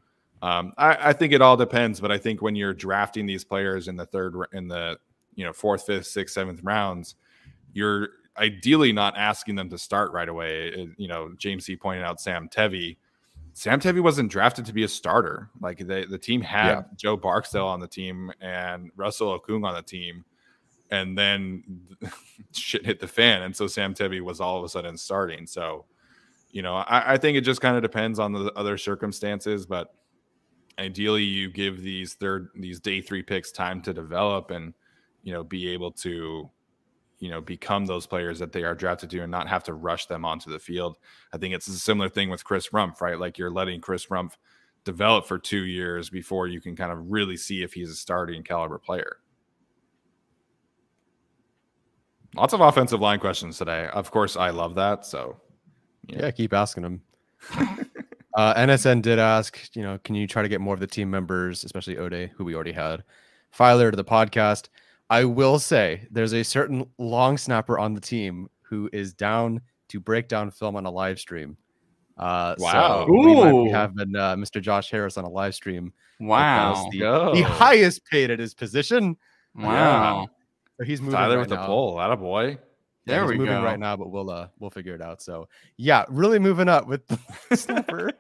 um, 0.42 0.74
I, 0.78 1.10
I, 1.10 1.14
think 1.14 1.34
it 1.34 1.42
all 1.42 1.58
depends, 1.58 2.00
but 2.00 2.12
I 2.12 2.18
think 2.18 2.42
when 2.42 2.56
you're 2.56 2.74
drafting 2.74 3.26
these 3.26 3.44
players 3.44 3.88
in 3.88 3.96
the 3.96 4.06
third, 4.06 4.36
in 4.54 4.68
the 4.68 4.98
you 5.36 5.44
know 5.44 5.52
fourth, 5.52 5.86
fifth, 5.86 6.08
sixth, 6.08 6.36
seventh 6.36 6.62
rounds, 6.64 7.16
you're 7.74 8.10
ideally 8.38 8.94
not 8.94 9.18
asking 9.18 9.56
them 9.56 9.70
to 9.70 9.78
start 9.78 10.14
right 10.14 10.30
away. 10.30 10.90
You 10.98 11.08
know, 11.08 11.34
James 11.38 11.66
C 11.66 11.76
pointed 11.76 12.04
out 12.04 12.22
Sam 12.22 12.48
Tevi 12.48 12.98
Sam 13.60 13.80
Tevi 13.80 14.02
wasn't 14.02 14.32
drafted 14.32 14.66
to 14.68 14.74
be 14.74 14.84
a 14.84 14.88
starter. 14.88 15.50
Like 15.60 15.80
they, 15.80 16.06
the 16.06 16.18
team 16.18 16.42
had 16.42 16.68
yeah. 16.68 16.82
Joe 16.96 17.18
Barksdale 17.18 17.68
on 17.68 17.82
the 17.82 17.90
team 17.90 18.32
and 18.40 18.90
Russell 18.96 19.38
Okung 19.38 19.66
on 19.66 19.76
the 19.76 19.82
team, 19.82 20.24
and 20.92 21.18
then 21.18 21.82
shit 22.54 22.86
hit 22.86 23.02
the 23.02 23.08
fan, 23.08 23.42
and 23.42 23.54
so 23.54 23.68
Sam 23.68 23.94
Tevi 23.94 24.22
was 24.22 24.40
all 24.40 24.58
of 24.58 24.64
a 24.64 24.70
sudden 24.70 24.98
starting. 24.98 25.46
So, 25.46 25.86
you 26.52 26.62
know, 26.62 26.76
I, 26.76 27.14
I 27.14 27.18
think 27.18 27.38
it 27.38 27.42
just 27.42 27.62
kind 27.62 27.76
of 27.76 27.82
depends 27.82 28.20
on 28.20 28.34
the 28.34 28.52
other 28.56 28.78
circumstances, 28.78 29.66
but 29.66 29.94
ideally, 30.80 31.24
you 31.24 31.52
give 31.52 31.82
these 31.82 32.16
third 32.16 32.50
these 32.56 32.80
day 32.80 33.02
three 33.02 33.22
picks 33.22 33.52
time 33.52 33.82
to 33.84 33.94
develop 33.94 34.52
and 34.52 34.74
you 35.24 35.34
know 35.34 35.44
be 35.44 35.70
able 35.70 35.92
to 35.92 36.50
you 37.20 37.30
know 37.30 37.42
become 37.42 37.86
those 37.86 38.08
players 38.08 38.40
that 38.40 38.52
they 38.52 38.64
are 38.64 38.74
drafted 38.74 39.10
to 39.12 39.20
and 39.20 39.32
not 39.32 39.48
have 39.48 39.64
to 39.66 39.74
rush 39.74 40.08
them 40.08 40.26
onto 40.26 40.50
the 40.50 40.60
field. 40.60 40.98
I 41.34 41.38
think 41.38 41.54
it's 41.54 41.68
a 41.68 41.78
similar 41.78 42.10
thing 42.10 42.30
with 42.30 42.44
Chris 42.44 42.70
Rumph, 42.70 43.02
right? 43.02 43.20
Like 43.20 43.38
you're 43.38 43.52
letting 43.52 43.82
Chris 43.82 44.08
Rumph 44.08 44.34
develop 44.86 45.28
for 45.28 45.38
two 45.38 45.66
years 45.66 46.10
before 46.10 46.48
you 46.48 46.62
can 46.62 46.76
kind 46.76 46.92
of 46.92 47.12
really 47.12 47.38
see 47.38 47.62
if 47.62 47.74
he's 47.74 47.92
a 47.92 47.96
starting 47.96 48.44
caliber 48.44 48.80
player. 48.80 49.18
Lots 52.36 52.54
of 52.54 52.62
offensive 52.62 53.02
line 53.02 53.20
questions 53.20 53.58
today. 53.58 53.90
Of 53.92 54.12
course, 54.12 54.38
I 54.38 54.52
love 54.52 54.76
that. 54.76 55.06
So, 55.06 55.42
yeah, 56.10 56.26
yeah 56.26 56.32
keep 56.32 56.54
asking 56.54 56.84
them. 56.84 57.02
uh, 58.36 58.54
NSN 58.56 59.02
did 59.02 59.20
ask, 59.20 59.76
you 59.76 59.84
know, 59.84 60.00
can 60.04 60.16
you 60.16 60.28
try 60.28 60.42
to 60.42 60.50
get 60.50 60.62
more 60.62 60.74
of 60.74 60.80
the 60.80 60.88
team 60.88 61.10
members, 61.10 61.64
especially 61.64 61.98
Ode, 61.98 62.32
who 62.36 62.44
we 62.44 62.56
already 62.56 62.72
had, 62.72 63.04
Feiler 63.58 63.92
to 63.92 63.98
the 63.98 64.04
podcast? 64.04 64.70
I 65.10 65.26
will 65.26 65.58
say 65.58 66.08
there's 66.12 66.34
a 66.34 66.44
certain 66.44 66.86
long 66.98 67.38
snapper 67.38 67.80
on 67.80 67.94
the 67.94 68.02
team 68.02 68.50
who 68.62 68.90
is 68.94 69.14
down 69.14 69.62
to 69.90 70.00
break 70.00 70.28
down 70.28 70.52
film 70.52 70.76
on 70.76 70.86
a 70.86 70.92
live 70.92 71.20
stream. 71.20 71.58
Uh, 72.18 72.54
wow. 72.60 73.06
So 73.06 73.12
we 73.12 73.36
might 73.36 73.64
be 73.64 73.70
having 73.70 74.16
uh, 74.16 74.36
Mr. 74.36 74.62
Josh 74.62 74.92
Harris 74.92 75.18
on 75.18 75.24
a 75.24 75.30
live 75.30 75.56
stream. 75.56 75.94
Wow. 76.20 76.90
The, 76.92 77.32
the, 77.34 77.42
highest 77.42 78.06
paid 78.06 78.30
at 78.30 78.40
his 78.40 78.54
position. 78.54 79.18
Wow. 79.56 80.30
So 80.78 80.86
he's 80.86 81.02
moving 81.02 81.16
Tyler 81.16 81.38
right 81.38 81.42
with 81.42 81.50
now. 81.50 81.62
the 81.62 81.66
pole. 81.66 81.98
That 81.98 82.12
a 82.12 82.18
boy. 82.18 82.58
Yeah, 83.10 83.16
there 83.16 83.26
we 83.28 83.38
moving 83.38 83.56
go. 83.56 83.64
right 83.64 83.80
now, 83.80 83.96
but 83.96 84.12
we'll 84.12 84.30
uh 84.30 84.48
we'll 84.60 84.70
figure 84.70 84.96
it 84.96 85.02
out. 85.02 85.22
So 85.22 85.48
yeah, 85.78 86.06
really 86.10 86.40
moving 86.40 86.70
up 86.70 86.88
with 86.88 87.06
the 87.08 87.20
snapper. 87.56 88.12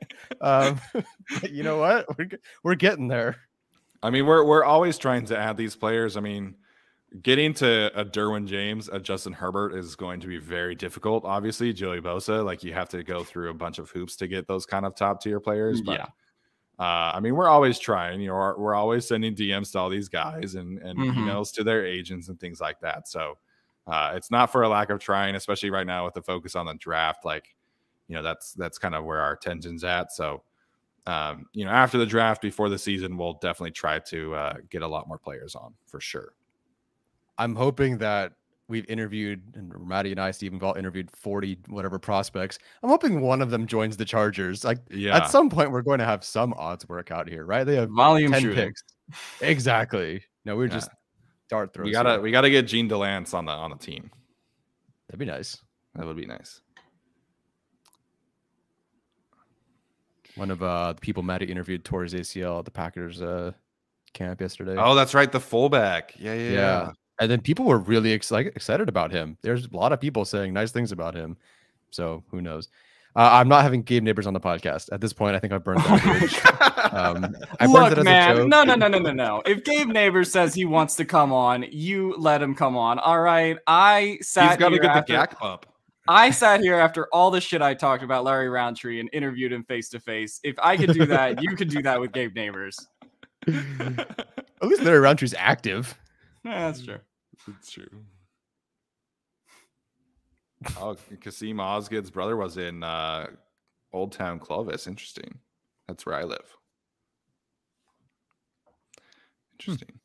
um, 0.41 0.79
you 1.49 1.63
know 1.63 1.77
what? 1.77 2.05
We're 2.17 2.29
we're 2.63 2.75
getting 2.75 3.07
there. 3.07 3.37
I 4.01 4.09
mean, 4.09 4.25
we're 4.25 4.43
we're 4.43 4.63
always 4.63 4.97
trying 4.97 5.25
to 5.25 5.37
add 5.37 5.57
these 5.57 5.75
players. 5.75 6.17
I 6.17 6.21
mean, 6.21 6.55
getting 7.21 7.53
to 7.55 7.91
a 7.99 8.05
Derwin 8.05 8.47
James, 8.47 8.89
a 8.89 8.99
Justin 8.99 9.33
Herbert 9.33 9.75
is 9.75 9.95
going 9.95 10.19
to 10.21 10.27
be 10.27 10.37
very 10.37 10.75
difficult. 10.75 11.25
Obviously, 11.25 11.73
Joey 11.73 12.01
Bosa, 12.01 12.43
like 12.43 12.63
you 12.63 12.73
have 12.73 12.89
to 12.89 13.03
go 13.03 13.23
through 13.23 13.49
a 13.49 13.53
bunch 13.53 13.79
of 13.79 13.89
hoops 13.89 14.15
to 14.17 14.27
get 14.27 14.47
those 14.47 14.65
kind 14.65 14.85
of 14.85 14.95
top 14.95 15.21
tier 15.21 15.39
players. 15.39 15.81
But, 15.81 15.99
yeah. 15.99 16.05
Uh, 16.79 17.11
I 17.13 17.19
mean, 17.19 17.35
we're 17.35 17.49
always 17.49 17.77
trying. 17.77 18.21
You 18.21 18.29
know, 18.29 18.35
we're, 18.35 18.57
we're 18.57 18.75
always 18.75 19.05
sending 19.05 19.35
DMs 19.35 19.73
to 19.73 19.79
all 19.79 19.89
these 19.89 20.07
guys 20.07 20.55
and 20.55 20.79
and 20.79 20.97
mm-hmm. 20.97 21.19
emails 21.19 21.53
to 21.55 21.63
their 21.63 21.85
agents 21.85 22.29
and 22.29 22.39
things 22.39 22.61
like 22.61 22.79
that. 22.79 23.07
So 23.09 23.37
uh, 23.89 24.13
it's 24.15 24.31
not 24.31 24.51
for 24.51 24.63
a 24.63 24.69
lack 24.69 24.89
of 24.89 24.99
trying, 24.99 25.35
especially 25.35 25.69
right 25.69 25.87
now 25.87 26.05
with 26.05 26.13
the 26.13 26.21
focus 26.21 26.55
on 26.55 26.65
the 26.65 26.73
draft. 26.75 27.25
Like, 27.25 27.55
you 28.07 28.15
know, 28.15 28.23
that's 28.23 28.53
that's 28.53 28.77
kind 28.77 28.95
of 28.95 29.05
where 29.05 29.19
our 29.21 29.33
attention's 29.33 29.83
at. 29.83 30.11
So. 30.11 30.43
Um, 31.07 31.47
you 31.53 31.65
know, 31.65 31.71
after 31.71 31.97
the 31.97 32.05
draft, 32.05 32.39
before 32.39 32.69
the 32.69 32.77
season, 32.77 33.17
we'll 33.17 33.33
definitely 33.33 33.71
try 33.71 33.97
to 33.97 34.35
uh, 34.35 34.53
get 34.69 34.83
a 34.83 34.87
lot 34.87 35.07
more 35.07 35.17
players 35.17 35.55
on 35.55 35.73
for 35.87 35.99
sure. 35.99 36.33
I'm 37.39 37.55
hoping 37.55 37.97
that 37.97 38.33
we've 38.69 38.85
interviewed, 38.87 39.41
and 39.55 39.73
Maddie 39.85 40.11
and 40.11 40.19
I, 40.19 40.31
Steve, 40.31 40.53
have 40.53 40.63
all 40.63 40.75
interviewed 40.75 41.09
40 41.11 41.57
whatever 41.67 41.99
prospects. 41.99 42.59
I'm 42.83 42.89
hoping 42.89 43.19
one 43.21 43.41
of 43.41 43.49
them 43.49 43.65
joins 43.65 43.97
the 43.97 44.05
Chargers. 44.05 44.63
Like, 44.63 44.77
yeah. 44.91 45.17
at 45.17 45.31
some 45.31 45.49
point, 45.49 45.71
we're 45.71 45.81
going 45.81 45.99
to 45.99 46.05
have 46.05 46.23
some 46.23 46.53
odds 46.53 46.87
work 46.87 47.11
out 47.11 47.27
here, 47.27 47.45
right? 47.45 47.63
They 47.63 47.75
have 47.75 47.89
volume 47.89 48.31
10 48.31 48.41
shooting. 48.41 48.67
picks. 48.67 48.83
Exactly. 49.41 50.23
No, 50.45 50.55
we're 50.55 50.67
yeah. 50.67 50.73
just 50.73 50.89
dart 51.49 51.73
throws. 51.73 51.85
We 51.85 51.91
gotta 51.91 52.11
here. 52.11 52.21
we 52.21 52.31
gotta 52.31 52.49
get 52.49 52.63
Jean 52.63 52.89
Delance 52.89 53.33
on 53.33 53.45
the 53.45 53.51
on 53.51 53.71
the 53.71 53.77
team. 53.77 54.11
That'd 55.07 55.19
be 55.19 55.25
nice. 55.25 55.57
That 55.95 56.05
would 56.05 56.15
be 56.15 56.25
nice. 56.25 56.61
One 60.35 60.51
of 60.51 60.63
uh, 60.63 60.93
the 60.93 61.01
people 61.01 61.23
Maddie 61.23 61.51
interviewed 61.51 61.83
tore 61.83 62.03
his 62.03 62.13
ACL 62.13 62.59
at 62.59 62.65
the 62.65 62.71
Packers 62.71 63.21
uh, 63.21 63.51
camp 64.13 64.39
yesterday. 64.39 64.75
Oh, 64.77 64.95
that's 64.95 65.13
right, 65.13 65.31
the 65.31 65.39
fullback. 65.39 66.13
Yeah, 66.17 66.33
yeah, 66.33 66.43
yeah. 66.43 66.51
yeah. 66.51 66.91
And 67.19 67.29
then 67.29 67.41
people 67.41 67.65
were 67.65 67.79
really 67.79 68.11
excited 68.11 68.55
excited 68.55 68.87
about 68.87 69.11
him. 69.11 69.37
There's 69.41 69.65
a 69.65 69.75
lot 69.75 69.91
of 69.91 69.99
people 69.99 70.23
saying 70.23 70.53
nice 70.53 70.71
things 70.71 70.91
about 70.91 71.15
him. 71.15 71.35
So 71.91 72.23
who 72.29 72.41
knows? 72.41 72.69
Uh, 73.15 73.29
I'm 73.33 73.47
not 73.47 73.63
having 73.63 73.81
Gabe 73.81 74.03
Neighbors 74.03 74.27
on 74.27 74.33
the 74.33 74.39
podcast 74.39 74.89
at 74.91 75.01
this 75.01 75.13
point. 75.13 75.35
I 75.35 75.39
think 75.39 75.51
I've 75.51 75.63
burned 75.63 75.81
that 75.81 76.03
bridge. 76.03 76.93
um, 76.93 77.35
I 77.59 77.65
Look, 77.65 77.97
it 77.97 78.03
man, 78.03 78.47
no, 78.49 78.63
no, 78.63 78.75
no, 78.75 78.87
no, 78.87 78.99
no, 78.99 79.11
no. 79.11 79.41
If 79.45 79.63
Gabe 79.63 79.87
Neighbors 79.87 80.31
says 80.31 80.53
he 80.53 80.65
wants 80.65 80.95
to 80.97 81.05
come 81.05 81.33
on, 81.33 81.65
you 81.71 82.15
let 82.17 82.41
him 82.41 82.53
come 82.53 82.77
on. 82.77 82.99
All 82.99 83.19
right. 83.19 83.57
I 83.65 84.19
sat. 84.21 84.51
He's 84.51 84.57
got 84.57 84.69
to 84.69 84.79
get 84.79 84.85
after... 84.85 85.13
the 85.13 85.17
gack 85.17 85.35
up. 85.41 85.65
I 86.07 86.31
sat 86.31 86.61
here 86.61 86.75
after 86.75 87.07
all 87.13 87.29
the 87.29 87.39
shit 87.39 87.61
I 87.61 87.75
talked 87.75 88.03
about 88.03 88.23
Larry 88.23 88.49
Rountree 88.49 88.99
and 88.99 89.09
interviewed 89.13 89.51
him 89.51 89.63
face 89.63 89.89
to 89.89 89.99
face. 89.99 90.39
If 90.43 90.55
I 90.59 90.75
could 90.75 90.93
do 90.93 91.05
that, 91.05 91.41
you 91.43 91.55
could 91.55 91.69
do 91.69 91.83
that 91.83 91.99
with 91.99 92.11
Gabe 92.11 92.35
Neighbors. 92.35 92.87
At 93.47 94.67
least 94.67 94.81
Larry 94.81 94.99
Rountree's 94.99 95.35
active. 95.37 95.97
Yeah, 96.43 96.67
that's 96.67 96.83
true. 96.83 96.97
It's 97.47 97.71
true. 97.71 97.89
Oh, 100.77 100.95
Kassim 101.21 101.59
Osgood's 101.59 102.11
brother 102.11 102.35
was 102.35 102.57
in 102.57 102.83
uh, 102.83 103.27
Old 103.93 104.11
Town 104.11 104.39
Clovis. 104.39 104.87
Interesting. 104.87 105.39
That's 105.87 106.05
where 106.05 106.15
I 106.15 106.23
live. 106.23 106.55
Interesting. 109.53 109.99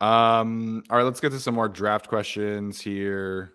Um, 0.00 0.82
all 0.90 0.96
right, 0.96 1.04
let's 1.04 1.20
get 1.20 1.30
to 1.30 1.38
some 1.38 1.54
more 1.54 1.68
draft 1.68 2.08
questions 2.08 2.80
here. 2.80 3.52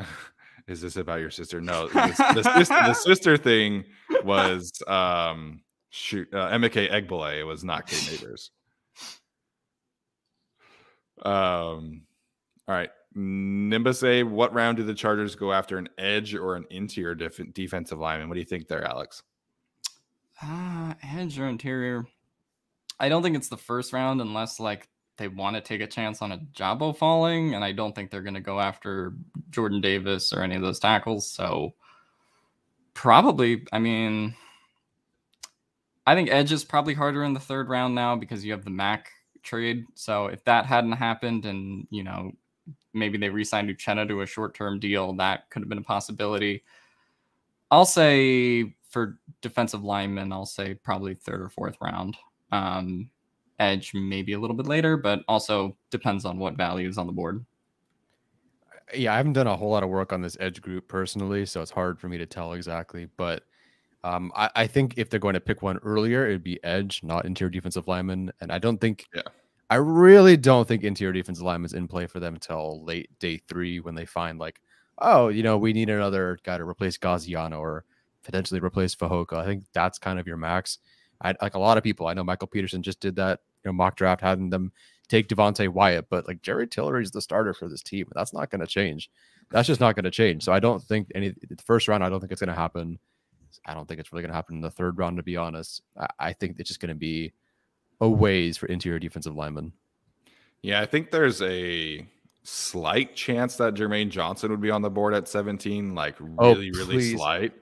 Is 0.66 0.80
this 0.82 0.96
about 0.96 1.20
your 1.20 1.30
sister? 1.30 1.60
No, 1.60 1.88
the, 1.88 1.94
the, 2.34 2.42
sis- 2.42 2.68
the 2.68 2.94
sister 2.94 3.36
thing 3.38 3.84
was 4.24 4.70
um 4.86 5.62
shoot 5.90 6.28
uh, 6.34 6.50
Egbole. 6.50 7.38
It 7.40 7.44
was 7.44 7.64
not 7.64 7.86
Kate 7.86 8.10
Neighbors. 8.12 8.50
Um, 11.22 12.02
all 12.66 12.74
right, 12.74 12.90
Nimbus 13.14 14.02
A. 14.02 14.22
What 14.22 14.52
round 14.52 14.76
do 14.76 14.84
the 14.84 14.94
Chargers 14.94 15.34
go 15.34 15.52
after 15.52 15.78
an 15.78 15.88
edge 15.98 16.34
or 16.34 16.56
an 16.56 16.66
interior 16.70 17.14
def- 17.14 17.52
defensive 17.52 17.98
lineman? 17.98 18.28
What 18.28 18.34
do 18.34 18.40
you 18.40 18.46
think 18.46 18.68
there, 18.68 18.84
Alex? 18.84 19.22
Ah, 20.42 20.94
edge 21.02 21.38
or 21.38 21.46
interior. 21.46 22.06
I 23.00 23.08
don't 23.08 23.22
think 23.22 23.36
it's 23.36 23.48
the 23.48 23.56
first 23.56 23.92
round 23.92 24.20
unless 24.20 24.60
like 24.60 24.88
they 25.16 25.28
want 25.28 25.56
to 25.56 25.60
take 25.60 25.80
a 25.80 25.86
chance 25.86 26.22
on 26.22 26.32
a 26.32 26.38
Jabo 26.54 26.96
falling, 26.96 27.54
and 27.54 27.64
I 27.64 27.72
don't 27.72 27.94
think 27.94 28.10
they're 28.10 28.22
going 28.22 28.34
to 28.34 28.40
go 28.40 28.60
after 28.60 29.14
Jordan 29.50 29.80
Davis 29.80 30.32
or 30.32 30.42
any 30.42 30.54
of 30.54 30.62
those 30.62 30.78
tackles. 30.78 31.28
So 31.28 31.74
probably, 32.94 33.66
I 33.72 33.78
mean, 33.80 34.34
I 36.06 36.14
think 36.14 36.30
edge 36.30 36.52
is 36.52 36.64
probably 36.64 36.94
harder 36.94 37.24
in 37.24 37.34
the 37.34 37.40
third 37.40 37.68
round 37.68 37.94
now 37.94 38.16
because 38.16 38.44
you 38.44 38.52
have 38.52 38.64
the 38.64 38.70
Mack 38.70 39.10
trade. 39.42 39.84
So 39.94 40.26
if 40.26 40.44
that 40.44 40.66
hadn't 40.66 40.92
happened, 40.92 41.46
and 41.46 41.86
you 41.90 42.04
know 42.04 42.32
maybe 42.94 43.18
they 43.18 43.28
re-signed 43.28 43.68
Uchenna 43.68 44.06
to 44.08 44.22
a 44.22 44.26
short-term 44.26 44.78
deal, 44.80 45.12
that 45.14 45.48
could 45.50 45.62
have 45.62 45.68
been 45.68 45.78
a 45.78 45.82
possibility. 45.82 46.62
I'll 47.70 47.84
say 47.84 48.74
for 48.88 49.18
defensive 49.42 49.84
linemen, 49.84 50.32
I'll 50.32 50.46
say 50.46 50.74
probably 50.74 51.14
third 51.14 51.42
or 51.42 51.48
fourth 51.48 51.76
round. 51.80 52.16
Um, 52.50 53.10
edge 53.58 53.92
maybe 53.94 54.32
a 54.32 54.38
little 54.40 54.56
bit 54.56 54.66
later, 54.66 54.96
but 54.96 55.20
also 55.28 55.76
depends 55.90 56.24
on 56.24 56.38
what 56.38 56.56
value 56.56 56.88
is 56.88 56.98
on 56.98 57.06
the 57.06 57.12
board. 57.12 57.44
Yeah, 58.94 59.12
I 59.12 59.16
haven't 59.18 59.34
done 59.34 59.46
a 59.46 59.56
whole 59.56 59.70
lot 59.70 59.82
of 59.82 59.90
work 59.90 60.12
on 60.12 60.22
this 60.22 60.36
edge 60.40 60.62
group 60.62 60.88
personally, 60.88 61.44
so 61.44 61.60
it's 61.60 61.70
hard 61.70 62.00
for 62.00 62.08
me 62.08 62.16
to 62.18 62.26
tell 62.26 62.54
exactly. 62.54 63.08
But 63.16 63.44
um, 64.02 64.32
I, 64.34 64.50
I, 64.54 64.66
think 64.66 64.94
if 64.96 65.10
they're 65.10 65.20
going 65.20 65.34
to 65.34 65.40
pick 65.40 65.60
one 65.60 65.78
earlier, 65.78 66.26
it'd 66.26 66.42
be 66.42 66.62
edge, 66.64 67.02
not 67.02 67.26
interior 67.26 67.50
defensive 67.50 67.88
lineman. 67.88 68.32
And 68.40 68.50
I 68.50 68.58
don't 68.58 68.80
think, 68.80 69.06
yeah, 69.14 69.22
I 69.70 69.76
really 69.76 70.36
don't 70.36 70.66
think 70.66 70.82
interior 70.82 71.12
defensive 71.12 71.44
lineman's 71.44 71.74
in 71.74 71.88
play 71.88 72.06
for 72.06 72.20
them 72.20 72.34
until 72.34 72.82
late 72.84 73.10
day 73.18 73.38
three 73.48 73.80
when 73.80 73.94
they 73.94 74.06
find 74.06 74.38
like, 74.38 74.60
oh, 74.98 75.28
you 75.28 75.42
know, 75.42 75.58
we 75.58 75.72
need 75.72 75.90
another 75.90 76.38
guy 76.42 76.56
to 76.56 76.64
replace 76.64 76.96
Gaziano 76.96 77.58
or 77.58 77.84
potentially 78.24 78.60
replace 78.60 78.94
Fehoko. 78.94 79.34
I 79.34 79.44
think 79.44 79.64
that's 79.72 79.98
kind 79.98 80.18
of 80.18 80.26
your 80.26 80.38
max. 80.38 80.78
I 81.20 81.34
like 81.42 81.54
a 81.54 81.58
lot 81.58 81.76
of 81.76 81.84
people. 81.84 82.06
I 82.06 82.14
know 82.14 82.24
Michael 82.24 82.48
Peterson 82.48 82.82
just 82.82 83.00
did 83.00 83.16
that 83.16 83.40
you 83.64 83.68
know 83.68 83.72
mock 83.72 83.96
draft 83.96 84.20
having 84.20 84.50
them 84.50 84.72
take 85.08 85.28
Devonte 85.28 85.68
Wyatt, 85.68 86.08
but 86.08 86.26
like 86.26 86.42
Jerry 86.42 86.66
Tillery 86.66 87.00
Tillery's 87.00 87.10
the 87.10 87.20
starter 87.20 87.54
for 87.54 87.68
this 87.68 87.82
team. 87.82 88.06
That's 88.14 88.32
not 88.32 88.50
going 88.50 88.60
to 88.60 88.66
change. 88.66 89.10
That's 89.50 89.66
just 89.66 89.80
not 89.80 89.94
going 89.94 90.04
to 90.04 90.10
change. 90.10 90.44
So 90.44 90.52
I 90.52 90.60
don't 90.60 90.82
think 90.82 91.10
any 91.14 91.30
the 91.30 91.62
first 91.64 91.88
round. 91.88 92.04
I 92.04 92.08
don't 92.08 92.20
think 92.20 92.32
it's 92.32 92.40
going 92.40 92.54
to 92.54 92.60
happen. 92.60 92.98
I 93.66 93.74
don't 93.74 93.88
think 93.88 94.00
it's 94.00 94.12
really 94.12 94.22
going 94.22 94.30
to 94.30 94.36
happen 94.36 94.56
in 94.56 94.60
the 94.62 94.70
third 94.70 94.98
round. 94.98 95.16
To 95.16 95.22
be 95.22 95.36
honest, 95.36 95.82
I, 95.98 96.06
I 96.18 96.32
think 96.32 96.56
it's 96.58 96.68
just 96.68 96.80
going 96.80 96.90
to 96.90 96.94
be 96.94 97.32
a 98.00 98.08
ways 98.08 98.56
for 98.56 98.66
interior 98.66 98.98
defensive 98.98 99.34
linemen. 99.34 99.72
Yeah, 100.62 100.80
I 100.80 100.86
think 100.86 101.10
there's 101.10 101.40
a 101.42 102.06
slight 102.42 103.14
chance 103.14 103.56
that 103.56 103.74
Jermaine 103.74 104.08
Johnson 104.10 104.50
would 104.50 104.60
be 104.60 104.70
on 104.70 104.82
the 104.82 104.90
board 104.90 105.14
at 105.14 105.28
17, 105.28 105.94
like 105.94 106.16
Oh, 106.38 106.54
really, 106.54 106.70
really 106.72 107.16
slight. 107.16 107.52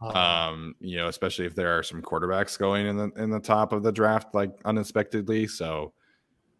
Uh, 0.00 0.08
Um, 0.08 0.74
you 0.78 0.96
know, 0.96 1.08
especially 1.08 1.46
if 1.46 1.54
there 1.54 1.76
are 1.76 1.82
some 1.82 2.02
quarterbacks 2.02 2.58
going 2.58 2.86
in 2.86 2.96
the 2.96 3.10
in 3.16 3.30
the 3.30 3.40
top 3.40 3.72
of 3.72 3.82
the 3.82 3.92
draft, 3.92 4.34
like 4.34 4.52
unexpectedly. 4.64 5.46
So, 5.46 5.92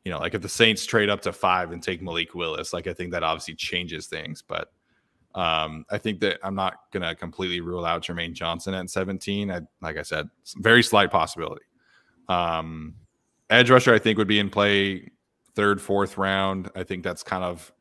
you 0.05 0.11
know, 0.13 0.19
like 0.19 0.35
if 0.35 0.43
the 0.43 0.49
Saints 0.49 0.87
trade 0.87 1.11
up 1.11 1.21
to 1.23 1.33
five 1.33 1.73
and 1.73 1.83
take 1.83 2.01
Malik 2.01 2.35
Willis, 2.35 2.73
like 2.73 2.87
I 2.87 2.95
think 2.95 3.13
that 3.13 3.23
obviously 3.23 3.55
changes 3.55 4.07
things. 4.07 4.43
But 4.43 4.73
um, 5.35 5.85
I 5.91 5.99
think 5.99 6.21
that 6.21 6.39
I'm 6.43 6.55
not 6.55 6.91
gonna 6.93 7.15
completely 7.15 7.61
rule 7.61 7.85
out 7.85 8.03
Jermaine 8.03 8.33
Johnson 8.33 8.73
at 8.73 8.89
17. 8.89 9.51
I 9.51 9.61
like 9.83 9.99
I 9.99 10.03
said, 10.03 10.31
very 10.57 10.83
slight 10.83 11.11
possibility. 11.11 11.65
Um, 12.29 12.95
edge 13.51 13.71
rusher, 13.71 13.95
I 13.95 13.99
think, 13.99 14.19
would 14.19 14.29
be 14.29 14.39
in 14.39 14.51
play 14.51 15.11
third, 15.55 15.81
fourth 15.81 16.19
round. 16.19 16.71
I 16.75 16.83
think 16.85 17.05
that's 17.05 17.23
kind 17.23 17.45
of 17.45 17.73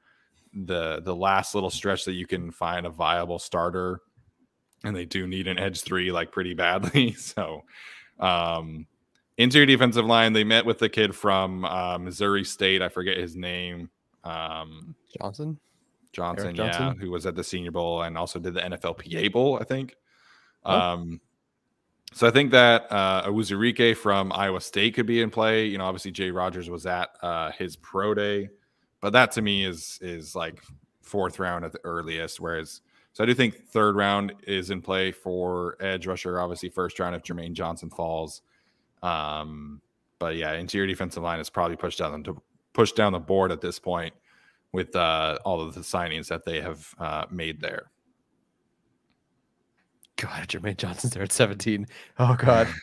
the 0.53 1.01
the 1.01 1.15
last 1.15 1.53
little 1.53 1.69
stretch 1.69 2.05
that 2.05 2.13
you 2.13 2.25
can 2.25 2.49
find 2.49 2.85
a 2.85 2.89
viable 2.89 3.39
starter 3.39 4.01
and 4.85 4.95
they 4.95 5.05
do 5.05 5.27
need 5.27 5.47
an 5.47 5.57
edge 5.57 5.81
three 5.81 6.11
like 6.11 6.31
pretty 6.31 6.53
badly. 6.53 7.11
So, 7.17 7.63
um, 8.19 8.85
interior 9.37 9.65
defensive 9.65 10.05
line, 10.05 10.33
they 10.33 10.43
met 10.43 10.65
with 10.65 10.79
the 10.79 10.89
kid 10.89 11.15
from 11.15 11.65
uh, 11.65 11.97
Missouri 11.97 12.43
State. 12.43 12.81
I 12.81 12.89
forget 12.89 13.17
his 13.17 13.35
name. 13.35 13.89
Um, 14.23 14.95
Johnson. 15.19 15.59
Johnson, 16.13 16.57
Eric 16.59 16.73
yeah, 16.73 16.93
who 16.93 17.11
was 17.11 17.25
at 17.25 17.35
the 17.35 17.43
Senior 17.43 17.71
Bowl 17.71 18.03
and 18.03 18.17
also 18.17 18.39
did 18.39 18.53
the 18.53 18.61
NFLPA 18.61 19.33
Bowl, 19.33 19.57
I 19.59 19.65
think. 19.65 19.95
Oh. 20.63 20.79
Um, 20.79 21.19
so 22.13 22.27
I 22.27 22.31
think 22.31 22.51
that 22.51 22.87
uh, 22.91 23.27
Uwazurike 23.27 23.97
from 23.97 24.31
Iowa 24.31 24.61
State 24.61 24.95
could 24.95 25.05
be 25.05 25.21
in 25.21 25.29
play. 25.29 25.65
You 25.65 25.77
know, 25.77 25.85
obviously 25.85 26.11
Jay 26.11 26.31
Rogers 26.31 26.69
was 26.69 26.85
at 26.85 27.09
uh, 27.21 27.51
his 27.51 27.75
pro 27.75 28.13
day, 28.13 28.49
but 29.01 29.11
that 29.13 29.31
to 29.33 29.41
me 29.41 29.65
is 29.65 29.99
is 30.01 30.35
like 30.35 30.61
fourth 31.01 31.39
round 31.39 31.65
at 31.65 31.71
the 31.71 31.79
earliest. 31.83 32.39
Whereas, 32.39 32.81
so 33.13 33.23
I 33.23 33.27
do 33.27 33.33
think 33.33 33.67
third 33.67 33.95
round 33.95 34.33
is 34.47 34.69
in 34.69 34.81
play 34.81 35.11
for 35.11 35.77
edge 35.81 36.07
rusher. 36.07 36.39
Obviously, 36.39 36.69
first 36.69 36.99
round 36.99 37.15
if 37.15 37.23
Jermaine 37.23 37.53
Johnson 37.53 37.89
falls. 37.89 38.41
Um, 39.03 39.81
but 40.17 40.35
yeah, 40.35 40.53
interior 40.53 40.87
defensive 40.87 41.23
line 41.23 41.39
is 41.39 41.49
probably 41.49 41.75
pushed 41.75 41.99
down 41.99 42.23
to 42.23 42.41
push 42.73 42.91
down 42.91 43.13
the 43.13 43.19
board 43.19 43.51
at 43.51 43.61
this 43.61 43.79
point 43.79 44.13
with 44.71 44.95
uh, 44.95 45.37
all 45.45 45.61
of 45.61 45.73
the 45.73 45.81
signings 45.81 46.27
that 46.27 46.45
they 46.45 46.61
have 46.61 46.93
uh, 46.99 47.25
made 47.29 47.61
there. 47.61 47.91
God, 50.17 50.47
Jermaine 50.47 50.77
Johnson's 50.77 51.13
there 51.13 51.23
at 51.23 51.31
17. 51.31 51.87
Oh 52.19 52.35
God. 52.35 52.67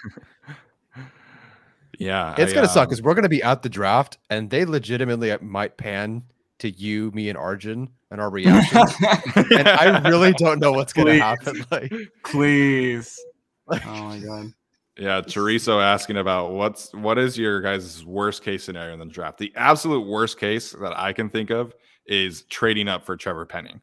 Yeah, 1.98 2.34
It's 2.38 2.52
I, 2.52 2.54
gonna 2.54 2.68
suck 2.68 2.84
um, 2.84 2.88
because 2.88 3.02
we're 3.02 3.14
gonna 3.14 3.28
be 3.28 3.42
at 3.42 3.62
the 3.62 3.68
draft, 3.68 4.18
and 4.30 4.50
they 4.50 4.64
legitimately 4.64 5.36
might 5.40 5.76
pan 5.76 6.24
to 6.58 6.70
you, 6.70 7.10
me, 7.12 7.28
and 7.28 7.36
Arjun 7.38 7.88
and 8.10 8.20
our 8.20 8.30
reactions. 8.30 8.92
and 9.36 9.68
I 9.68 10.08
really 10.08 10.32
don't 10.32 10.58
know 10.58 10.72
what's 10.72 10.92
gonna 10.92 11.10
Please. 11.10 11.20
happen. 11.20 11.64
Like, 11.70 11.92
Please. 12.24 13.20
Oh 13.68 13.78
my 13.84 14.18
god. 14.18 14.52
Yeah, 14.98 15.20
Chorizo 15.20 15.82
asking 15.82 16.16
about 16.16 16.52
what's 16.52 16.92
what 16.94 17.18
is 17.18 17.38
your 17.38 17.60
guys' 17.60 18.04
worst 18.04 18.42
case 18.42 18.64
scenario 18.64 18.94
in 18.94 18.98
the 18.98 19.06
draft? 19.06 19.38
The 19.38 19.52
absolute 19.54 20.06
worst 20.06 20.40
case 20.40 20.72
that 20.72 20.98
I 20.98 21.12
can 21.12 21.28
think 21.28 21.50
of 21.50 21.74
is 22.06 22.42
trading 22.44 22.88
up 22.88 23.04
for 23.04 23.16
Trevor 23.16 23.46
Penning. 23.46 23.80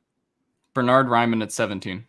Bernhard 0.73 1.07
Raimann 1.07 1.41
at 1.41 1.51
17. 1.51 2.05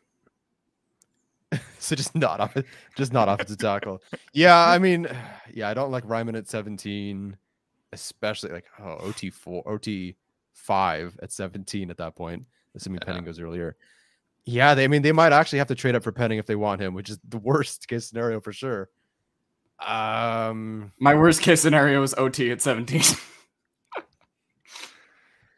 so 1.83 1.97
just 1.97 2.15
not 2.15 2.41
off, 2.41 2.57
just 2.97 3.13
not 3.13 3.29
off 3.29 3.41
offensive 3.41 3.59
tackle. 3.59 4.03
Yeah, 4.33 4.59
I 4.59 4.79
mean, 4.79 5.09
yeah, 5.53 5.69
I 5.69 5.75
don't 5.75 5.91
like 5.91 6.05
Raimann 6.05 6.37
at 6.37 6.49
17, 6.49 7.37
especially 7.93 8.51
like 8.53 8.67
oh 8.79 8.97
OT 9.01 9.31
four, 9.31 9.67
OT 9.67 10.17
five 10.53 11.19
at 11.23 11.33
17 11.33 11.91
at 11.91 11.97
that 11.97 12.15
point, 12.15 12.45
assuming 12.75 13.01
Yeah. 13.03 13.07
Penning 13.07 13.25
goes 13.25 13.41
earlier. 13.41 13.77
Yeah, 14.45 14.75
they 14.75 14.85
I 14.85 14.89
mean 14.89 15.03
they 15.03 15.13
might 15.13 15.33
actually 15.33 15.59
have 15.59 15.69
to 15.69 15.75
trade 15.75 15.95
up 15.95 16.03
for 16.03 16.13
Penning 16.13 16.39
if 16.39 16.47
they 16.47 16.57
want 16.57 16.81
him, 16.81 16.95
which 16.95 17.11
is 17.11 17.19
the 17.29 17.39
worst 17.39 17.89
case 17.89 18.07
scenario 18.07 18.41
for 18.41 18.53
sure. 18.53 18.91
Um, 19.79 20.93
My 20.99 21.15
worst 21.15 21.41
case 21.41 21.63
scenario 21.63 22.03
is 22.03 22.15
OT 22.15 22.51
at 22.51 22.61
17. 22.61 23.03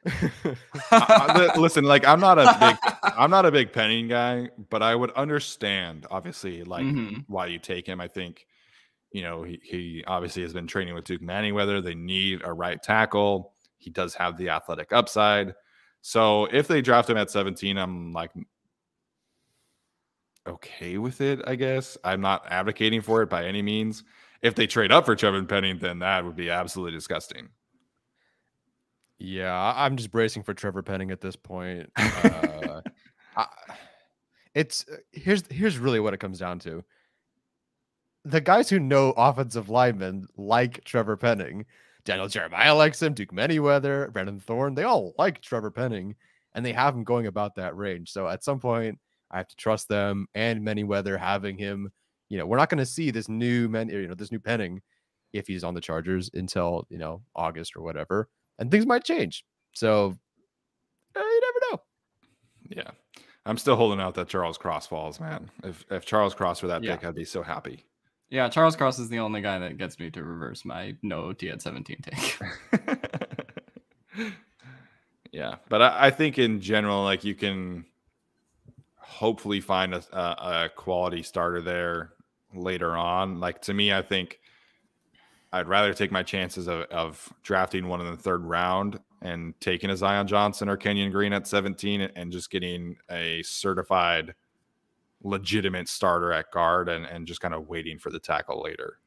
I- 0.07 1.53
I- 1.55 1.59
listen, 1.59 1.84
like 1.84 2.07
I'm 2.07 2.20
not 2.20 2.38
a 2.38 2.57
big 2.61 2.92
I'm 3.05 3.30
not 3.30 3.46
a 3.46 3.53
big 3.53 3.72
Penning 3.72 4.09
guy, 4.09 4.48
but 4.70 4.82
I 4.82 4.94
would 4.94 5.11
understand 5.12 6.07
obviously 6.11 6.64
like 6.64 6.84
Mhm. 6.84 7.24
why 7.28 7.46
you 7.46 7.59
take 7.59 7.86
him. 7.86 8.00
I 8.00 8.09
think 8.09 8.46
you 9.12 9.22
know 9.22 9.42
he, 9.42 9.61
he 9.62 10.05
obviously 10.07 10.42
has 10.42 10.53
been 10.53 10.66
training 10.66 10.94
with 10.94 11.05
Duke 11.05 11.22
Manyweather. 11.22 11.82
They 11.82 11.94
need 11.94 12.42
a 12.44 12.53
right 12.53 12.82
tackle. 12.82 13.55
He 13.78 13.90
does 13.90 14.14
have 14.14 14.36
the 14.38 14.48
athletic 14.50 14.92
upside. 14.92 15.55
So 16.00 16.46
if 16.46 16.66
they 16.66 16.82
draft 16.82 17.09
him 17.11 17.16
at 17.16 17.30
17, 17.30 17.76
I'm 17.78 18.12
like 18.12 18.30
okay 20.46 20.98
with 20.98 21.20
it, 21.20 21.40
I 21.46 21.55
guess. 21.55 21.96
I'm 22.03 22.20
not 22.20 22.44
advocating 22.50 23.00
for 23.03 23.22
it 23.22 23.30
by 23.30 23.44
any 23.46 23.62
means. 23.62 24.03
If 24.42 24.57
they 24.57 24.66
trade 24.66 24.90
up 24.90 25.05
for 25.07 25.14
Trevor 25.14 25.44
Penning, 25.44 25.78
then 25.78 26.00
that 26.00 26.24
would 26.24 26.34
be 26.34 26.50
absolutely 26.50 26.92
disgusting. 26.98 27.48
Yeah, 29.24 29.72
I'm 29.76 29.96
just 29.96 30.10
bracing 30.10 30.42
for 30.42 30.52
Trevor 30.52 30.82
Penning 30.82 31.12
at 31.12 31.20
this 31.20 31.36
point. 31.36 31.88
Uh, 31.94 32.80
I, 33.36 33.46
it's 34.52 34.84
uh, 34.92 34.96
here's 35.12 35.46
here's 35.46 35.78
really 35.78 36.00
what 36.00 36.12
it 36.12 36.18
comes 36.18 36.40
down 36.40 36.58
to. 36.60 36.82
The 38.24 38.40
guys 38.40 38.68
who 38.68 38.80
know 38.80 39.14
offensive 39.16 39.68
linemen 39.68 40.26
like 40.36 40.82
Trevor 40.82 41.16
Penning, 41.16 41.66
Daniel 42.04 42.26
Jeremiah 42.26 42.74
likes 42.74 43.00
him, 43.00 43.14
Duke 43.14 43.30
Manyweather, 43.30 44.12
Brandon 44.12 44.40
Thorn, 44.40 44.74
they 44.74 44.82
all 44.82 45.14
like 45.16 45.40
Trevor 45.40 45.70
Penning, 45.70 46.16
and 46.54 46.66
they 46.66 46.72
have 46.72 46.92
him 46.92 47.04
going 47.04 47.28
about 47.28 47.54
that 47.54 47.76
range. 47.76 48.10
So 48.10 48.26
at 48.26 48.42
some 48.42 48.58
point, 48.58 48.98
I 49.30 49.36
have 49.36 49.48
to 49.48 49.56
trust 49.56 49.88
them 49.88 50.26
and 50.34 50.66
Manyweather 50.66 51.16
having 51.16 51.56
him. 51.56 51.92
You 52.28 52.38
know, 52.38 52.46
we're 52.46 52.56
not 52.56 52.70
going 52.70 52.78
to 52.78 52.86
see 52.86 53.12
this 53.12 53.28
new 53.28 53.68
men, 53.68 53.88
you 53.88 54.08
know, 54.08 54.14
this 54.14 54.32
new 54.32 54.40
Penning 54.40 54.82
if 55.32 55.46
he's 55.46 55.62
on 55.62 55.74
the 55.74 55.80
Chargers 55.80 56.28
until 56.34 56.86
you 56.90 56.98
know 56.98 57.22
August 57.36 57.76
or 57.76 57.82
whatever, 57.82 58.28
and 58.59 58.70
things 58.70 58.86
might 58.86 59.05
change. 59.05 59.44
So 59.72 60.16
uh, 61.16 61.20
you 61.20 61.40
never 61.40 61.72
know. 61.72 61.82
Yeah. 62.70 62.90
I'm 63.44 63.59
still 63.59 63.76
holding 63.76 64.00
out 64.00 64.14
that 64.14 64.28
Charles 64.28 64.57
Cross 64.57 64.86
falls, 64.86 65.18
man. 65.18 65.50
If 65.64 65.84
if 65.90 66.05
Charles 66.05 66.34
Cross 66.34 66.62
were 66.62 66.68
that 66.68 66.82
Yeah. 66.84 66.96
pick, 66.96 67.05
I'd 67.07 67.14
be 67.14 67.24
so 67.24 67.42
happy. 67.42 67.84
Yeah, 68.30 68.48
Charles 68.48 68.76
Cross 68.76 68.98
is 68.98 69.09
the 69.11 69.18
only 69.18 69.42
guy 69.42 69.59
that 69.59 69.76
gets 69.76 69.98
me 69.98 70.11
to 70.12 70.22
reverse 70.24 70.64
my 70.64 70.96
no 71.03 71.22
OT 71.24 71.50
at 71.50 71.61
17 71.61 71.98
take. 72.03 72.38
yeah, 75.32 75.57
but 75.68 75.82
I, 75.82 76.07
I 76.07 76.11
think 76.11 76.38
in 76.38 76.61
general, 76.61 77.03
like 77.03 77.24
you 77.24 77.34
can 77.34 77.84
hopefully 78.96 79.61
find 79.61 79.94
a, 79.94 80.03
a, 80.12 80.64
a 80.64 80.68
quality 80.74 81.22
starter 81.22 81.61
there 81.61 82.12
later 82.55 82.96
on. 82.96 83.40
Like 83.40 83.61
to 83.62 83.74
me, 83.74 83.92
I 83.92 84.03
think 84.03 84.38
I'd 85.53 85.68
rather 85.68 85.92
take 85.92 86.11
my 86.11 86.22
chances 86.22 86.66
of, 86.66 86.82
of 86.84 87.32
drafting 87.42 87.86
one 87.86 88.00
in 88.00 88.07
the 88.07 88.16
third 88.16 88.42
round 88.44 88.98
and 89.20 89.55
taking 89.61 89.90
a 89.90 89.96
Zion 89.96 90.26
Johnson 90.26 90.68
or 90.68 90.76
Kenyon 90.76 91.12
Green 91.12 91.32
at 91.32 91.46
17 91.46 92.00
and 92.00 92.32
just 92.32 92.50
getting 92.50 92.96
a 93.11 93.42
certified 93.42 94.34
legitimate 95.22 95.88
starter 95.88 96.32
at 96.32 96.50
guard 96.50 96.88
and, 96.88 97.05
and 97.05 97.26
just 97.26 97.40
kind 97.40 97.55
of 97.55 97.68
waiting 97.68 97.98
for 97.98 98.11
the 98.11 98.18
tackle 98.18 98.62
later. 98.62 98.98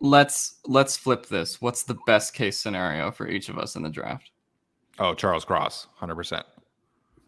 let's 0.00 0.60
let's 0.66 0.96
flip 0.96 1.26
this. 1.26 1.60
What's 1.60 1.82
the 1.84 1.96
best 2.06 2.34
case 2.34 2.58
scenario 2.58 3.10
for 3.10 3.28
each 3.28 3.48
of 3.48 3.58
us 3.58 3.76
in 3.76 3.82
the 3.82 3.90
draft? 3.90 4.30
Oh, 4.98 5.14
Charles 5.14 5.44
Cross, 5.44 5.88
100%. 6.00 6.42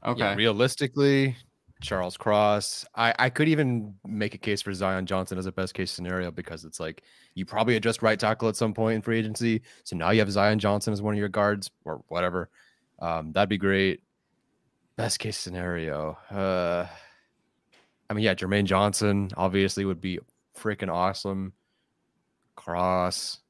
Okay. 0.07 0.21
Yeah, 0.21 0.35
realistically, 0.35 1.37
Charles 1.85 2.17
Cross. 2.17 2.87
I, 2.95 3.15
I 3.19 3.31
could 3.31 3.49
even 3.49 3.95
make 4.07 4.35
a 4.35 4.39
case 4.39 4.63
for 4.63 4.73
Zion 4.73 5.07
Johnson 5.07 5.39
as 5.39 5.47
a 5.47 5.53
best 5.53 5.75
case 5.75 5.91
scenario 5.91 6.31
because 6.31 6.65
it's 6.65 6.81
like 6.81 7.03
you 7.35 7.45
probably 7.45 7.77
adjust 7.77 8.03
right 8.03 8.19
tackle 8.19 8.49
at 8.49 8.57
some 8.57 8.73
point 8.75 8.97
in 8.97 9.03
free 9.03 9.19
agency. 9.19 9.63
So 9.85 9.97
now 9.97 10.11
you 10.11 10.21
have 10.21 10.31
Zion 10.31 10.59
Johnson 10.59 10.93
as 10.93 11.03
one 11.03 11.15
of 11.15 11.19
your 11.19 11.29
guards 11.29 11.71
or 11.85 12.03
whatever. 12.09 12.49
Um, 13.01 13.33
that'd 13.33 13.49
be 13.49 13.59
great. 13.59 14.01
Best 14.97 15.19
case 15.19 15.37
scenario. 15.37 16.17
Uh, 16.31 16.87
I 18.09 18.15
mean, 18.15 18.25
yeah, 18.25 18.35
Jermaine 18.35 18.65
Johnson 18.65 19.31
obviously 19.37 19.85
would 19.85 20.01
be 20.01 20.19
freaking 20.59 20.93
awesome. 20.93 21.53
Cross. 22.57 23.41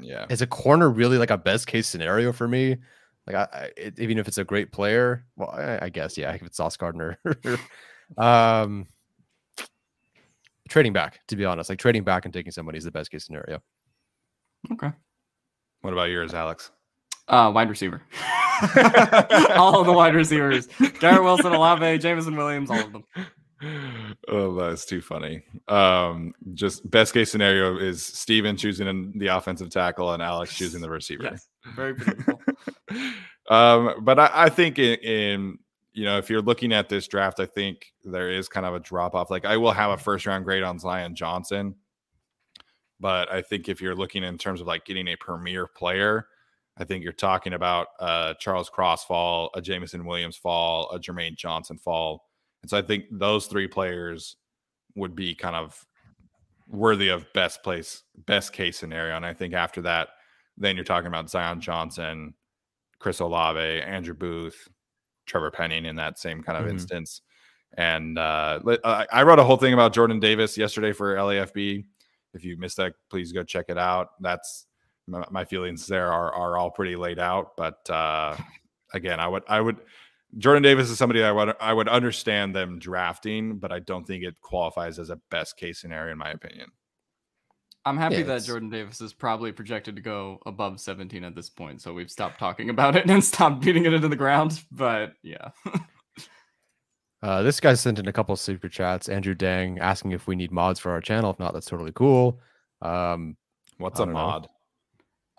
Yeah. 0.00 0.26
Is 0.28 0.42
a 0.42 0.46
corner 0.46 0.90
really 0.90 1.18
like 1.18 1.30
a 1.30 1.38
best 1.38 1.66
case 1.66 1.86
scenario 1.86 2.32
for 2.32 2.48
me? 2.48 2.76
Like, 3.26 3.36
I, 3.36 3.48
I 3.52 3.70
it, 3.76 3.98
even 3.98 4.18
if 4.18 4.28
it's 4.28 4.38
a 4.38 4.44
great 4.44 4.72
player, 4.72 5.24
well, 5.36 5.50
I, 5.50 5.86
I 5.86 5.88
guess 5.88 6.18
yeah. 6.18 6.32
If 6.32 6.42
it's 6.42 6.56
Sauce 6.56 6.76
Gardner, 6.76 7.18
um, 8.18 8.86
trading 10.68 10.92
back. 10.92 11.20
To 11.28 11.36
be 11.36 11.44
honest, 11.44 11.70
like 11.70 11.78
trading 11.78 12.04
back 12.04 12.24
and 12.24 12.34
taking 12.34 12.52
somebody 12.52 12.78
is 12.78 12.84
the 12.84 12.90
best 12.90 13.10
case 13.10 13.24
scenario. 13.24 13.62
Okay. 14.72 14.90
What 15.82 15.92
about 15.92 16.10
yours, 16.10 16.34
Alex? 16.34 16.70
Uh, 17.28 17.50
wide 17.54 17.68
receiver. 17.70 18.02
all 19.56 19.80
of 19.80 19.86
the 19.86 19.92
wide 19.92 20.14
receivers. 20.14 20.68
Garrett 21.00 21.22
Wilson, 21.22 21.52
Olave, 21.52 21.98
Jameson 21.98 22.36
Williams, 22.36 22.70
all 22.70 22.80
of 22.80 22.92
them. 22.92 23.04
Oh, 24.28 24.54
that's 24.54 24.84
too 24.84 25.00
funny. 25.00 25.42
Um, 25.68 26.34
just 26.54 26.88
best 26.90 27.14
case 27.14 27.30
scenario 27.30 27.78
is 27.78 28.04
Steven 28.04 28.56
choosing 28.56 29.12
the 29.16 29.28
offensive 29.28 29.70
tackle 29.70 30.12
and 30.12 30.22
Alex 30.22 30.54
choosing 30.54 30.80
the 30.80 30.90
receiver. 30.90 31.24
Yes. 31.24 31.48
Very 31.74 31.94
predictable. 31.94 32.40
um, 33.48 34.04
but 34.04 34.18
I, 34.18 34.30
I 34.32 34.48
think 34.48 34.78
in, 34.78 34.94
in 35.00 35.58
you 35.92 36.04
know 36.04 36.18
if 36.18 36.30
you're 36.30 36.42
looking 36.42 36.72
at 36.72 36.88
this 36.88 37.06
draft, 37.08 37.40
I 37.40 37.46
think 37.46 37.92
there 38.02 38.30
is 38.30 38.48
kind 38.48 38.66
of 38.66 38.74
a 38.74 38.80
drop 38.80 39.14
off. 39.14 39.30
Like 39.30 39.44
I 39.44 39.56
will 39.56 39.72
have 39.72 39.90
a 39.90 39.96
first 39.96 40.26
round 40.26 40.44
grade 40.44 40.62
on 40.62 40.78
Zion 40.78 41.14
Johnson, 41.14 41.74
but 43.00 43.30
I 43.30 43.42
think 43.42 43.68
if 43.68 43.80
you're 43.80 43.94
looking 43.94 44.24
in 44.24 44.38
terms 44.38 44.60
of 44.60 44.66
like 44.66 44.84
getting 44.84 45.08
a 45.08 45.16
premier 45.16 45.66
player, 45.66 46.28
I 46.76 46.84
think 46.84 47.04
you're 47.04 47.12
talking 47.12 47.52
about 47.52 47.88
uh, 48.00 48.34
Charles 48.34 48.68
Cross 48.68 49.04
fall, 49.04 49.50
a 49.54 49.60
Jameson 49.60 50.04
Williams 50.04 50.36
fall, 50.36 50.90
a 50.90 50.98
Jermaine 50.98 51.36
Johnson 51.36 51.78
fall, 51.78 52.28
and 52.62 52.70
so 52.70 52.78
I 52.78 52.82
think 52.82 53.04
those 53.10 53.46
three 53.46 53.68
players 53.68 54.36
would 54.96 55.14
be 55.14 55.34
kind 55.34 55.56
of 55.56 55.84
worthy 56.68 57.08
of 57.08 57.30
best 57.32 57.62
place, 57.62 58.02
best 58.26 58.52
case 58.52 58.78
scenario. 58.78 59.16
And 59.16 59.26
I 59.26 59.34
think 59.34 59.54
after 59.54 59.82
that, 59.82 60.08
then 60.56 60.76
you're 60.76 60.84
talking 60.84 61.08
about 61.08 61.30
Zion 61.30 61.60
Johnson, 61.60 62.34
Chris 62.98 63.20
Olave, 63.20 63.82
Andrew 63.82 64.14
Booth, 64.14 64.68
Trevor 65.26 65.50
Penning 65.50 65.84
in 65.86 65.96
that 65.96 66.18
same 66.18 66.42
kind 66.42 66.58
of 66.58 66.66
Mhm. 66.66 66.70
instance. 66.70 67.22
And 67.76 68.18
uh, 68.18 68.60
I 68.84 69.22
wrote 69.24 69.38
a 69.40 69.44
whole 69.44 69.56
thing 69.56 69.74
about 69.74 69.92
Jordan 69.92 70.20
Davis 70.20 70.56
yesterday 70.56 70.92
for 70.92 71.16
LAFB. 71.16 71.84
If 72.32 72.44
you 72.44 72.56
missed 72.56 72.76
that, 72.76 72.94
please 73.10 73.32
go 73.32 73.42
check 73.42 73.66
it 73.68 73.78
out. 73.78 74.08
That's 74.20 74.66
my, 75.08 75.24
my 75.30 75.44
feelings 75.44 75.86
there 75.86 76.12
are 76.12 76.32
are 76.32 76.56
all 76.56 76.70
pretty 76.70 76.94
laid 76.96 77.18
out. 77.18 77.56
But 77.56 77.88
uh, 77.90 78.36
again, 78.92 79.18
I 79.20 79.26
would 79.28 79.42
I 79.48 79.60
would 79.60 79.78
Jordan 80.38 80.62
Davis 80.62 80.88
is 80.90 80.98
somebody 80.98 81.22
I 81.24 81.32
would 81.32 81.54
I 81.60 81.72
would 81.72 81.88
understand 81.88 82.54
them 82.54 82.78
drafting, 82.78 83.58
but 83.58 83.72
I 83.72 83.80
don't 83.80 84.04
think 84.04 84.22
it 84.24 84.40
qualifies 84.40 84.98
as 84.98 85.10
a 85.10 85.20
best 85.30 85.56
case 85.56 85.80
scenario 85.80 86.12
in 86.12 86.18
my 86.18 86.30
opinion. 86.30 86.68
I'm 87.86 87.96
happy 87.98 88.16
Yeah, 88.16 88.22
that 88.22 88.30
it's- 88.32 88.46
Jordan 88.46 88.70
Davis 88.70 89.00
is 89.00 89.12
probably 89.12 89.52
projected 89.52 89.96
to 89.96 90.02
go 90.02 90.40
above 90.46 90.80
17 90.80 91.22
at 91.24 91.34
this 91.34 91.50
point. 91.50 91.82
So 91.82 91.92
we've 91.92 92.10
stopped 92.10 92.38
talking 92.38 92.70
about 92.70 92.96
it 92.96 93.08
and 93.10 93.22
stopped 93.22 93.60
beating 93.62 93.84
it 93.84 93.92
into 93.92 94.08
the 94.08 94.16
ground. 94.16 94.62
But 94.72 95.14
yeah. 95.22 95.50
Uh, 97.22 97.42
this 97.42 97.58
guy 97.58 97.72
sent 97.72 97.98
in 97.98 98.06
a 98.06 98.12
couple 98.12 98.36
super 98.36 98.68
chats. 98.68 99.08
Andrew 99.08 99.34
Dang 99.34 99.78
asking 99.78 100.12
if 100.12 100.26
we 100.26 100.36
need 100.36 100.52
mods 100.52 100.78
for 100.78 100.90
our 100.92 101.00
channel. 101.00 101.30
If 101.30 101.38
not, 101.38 101.54
that's 101.54 101.64
totally 101.64 101.92
cool. 101.92 102.38
Um, 102.82 103.38
What's 103.78 103.98
I 103.98 104.02
a 104.02 104.06
don't 104.06 104.14
know. 104.14 104.20
mod? 104.20 104.48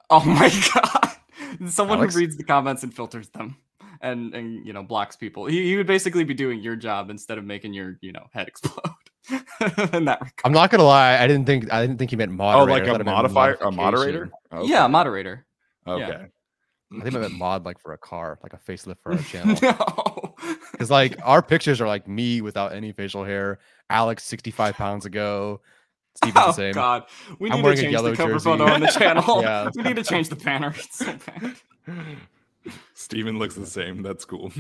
Oh 0.09 0.19
my 0.25 0.49
god. 0.73 1.69
Someone 1.69 1.99
Alex? 1.99 2.15
who 2.15 2.21
reads 2.21 2.37
the 2.37 2.43
comments 2.43 2.81
and 2.81 2.91
filters 2.91 3.29
them 3.29 3.57
and 4.01 4.33
and 4.33 4.65
you 4.65 4.73
know 4.73 4.81
blocks 4.81 5.15
people. 5.15 5.45
He, 5.45 5.63
he 5.63 5.77
would 5.77 5.85
basically 5.85 6.23
be 6.23 6.33
doing 6.33 6.59
your 6.59 6.75
job 6.75 7.11
instead 7.11 7.37
of 7.37 7.45
making 7.45 7.73
your, 7.73 7.99
you 8.01 8.11
know, 8.13 8.25
head 8.33 8.47
explode. 8.47 8.89
In 9.93 10.05
that 10.05 10.19
regard. 10.21 10.31
I'm 10.43 10.51
not 10.51 10.69
gonna 10.71 10.83
lie. 10.83 11.17
I 11.17 11.27
didn't 11.27 11.45
think 11.45 11.71
I 11.71 11.81
didn't 11.81 11.97
think 11.97 12.11
he 12.11 12.17
meant 12.17 12.31
oh, 12.31 12.35
moderator. 12.35 12.71
Oh, 12.71 12.73
like 12.73 12.83
I 12.83 12.85
a 12.85 12.91
thought 12.91 13.01
it 13.01 13.05
meant 13.05 13.15
modifier, 13.15 13.57
a 13.61 13.71
moderator? 13.71 14.31
modification. 14.51 14.69
Yeah, 14.73 14.87
moderator. 14.87 15.45
Okay. 15.87 16.07
yeah. 16.07 16.25
I 16.99 17.03
think 17.03 17.15
I 17.15 17.19
meant 17.19 17.33
mod 17.33 17.65
like 17.65 17.79
for 17.79 17.93
a 17.93 17.97
car, 17.97 18.37
like 18.43 18.53
a 18.53 18.57
facelift 18.57 18.97
for 19.01 19.13
our 19.13 19.17
channel. 19.23 19.57
no. 19.61 20.35
Because 20.71 20.91
like 20.91 21.17
our 21.23 21.41
pictures 21.41 21.81
are 21.81 21.87
like 21.87 22.07
me 22.07 22.41
without 22.41 22.73
any 22.73 22.91
facial 22.91 23.23
hair, 23.23 23.59
Alex 23.89 24.23
65 24.25 24.75
pounds 24.75 25.05
ago, 25.05 25.61
Steven's 26.15 26.43
Oh 26.43 26.47
the 26.47 26.53
same. 26.53 26.73
god. 26.73 27.03
We 27.39 27.49
I'm 27.49 27.57
need 27.57 27.61
to 27.61 27.63
wearing 27.63 27.79
a 27.79 27.81
change 27.81 27.93
yellow 27.93 28.11
the 28.11 28.15
cover 28.17 28.33
jersey. 28.33 28.43
photo 28.45 28.65
on 28.71 28.81
the 28.81 28.87
channel. 28.87 29.23
Yeah, 29.41 29.69
we 29.75 29.83
need 29.83 29.95
to 29.95 30.03
change 30.03 30.29
the 30.29 30.35
banner. 30.35 30.73
It's 30.77 30.97
so 30.99 31.13
bad. 31.87 32.17
Steven 32.93 33.37
looks 33.37 33.55
the 33.55 33.65
same. 33.65 34.01
That's 34.01 34.25
cool. 34.25 34.51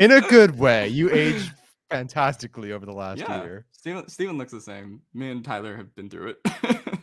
In 0.00 0.12
a 0.12 0.20
good 0.20 0.58
way. 0.58 0.88
You 0.88 1.10
aged 1.10 1.50
fantastically 1.90 2.72
over 2.72 2.86
the 2.86 2.92
last 2.92 3.20
yeah. 3.20 3.42
year. 3.42 3.66
Steven, 3.72 4.08
Steven 4.08 4.38
looks 4.38 4.52
the 4.52 4.60
same. 4.60 5.00
Me 5.14 5.30
and 5.30 5.44
Tyler 5.44 5.76
have 5.76 5.94
been 5.94 6.08
through 6.10 6.34
it. 6.44 6.98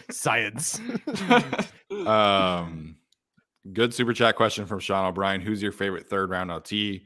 Science. 0.10 0.80
um, 2.06 2.96
good 3.72 3.92
super 3.94 4.12
chat 4.12 4.36
question 4.36 4.66
from 4.66 4.80
Sean 4.80 5.06
O'Brien. 5.06 5.40
Who's 5.40 5.62
your 5.62 5.72
favorite 5.72 6.08
third 6.08 6.30
round 6.30 6.50
LT? 6.50 7.02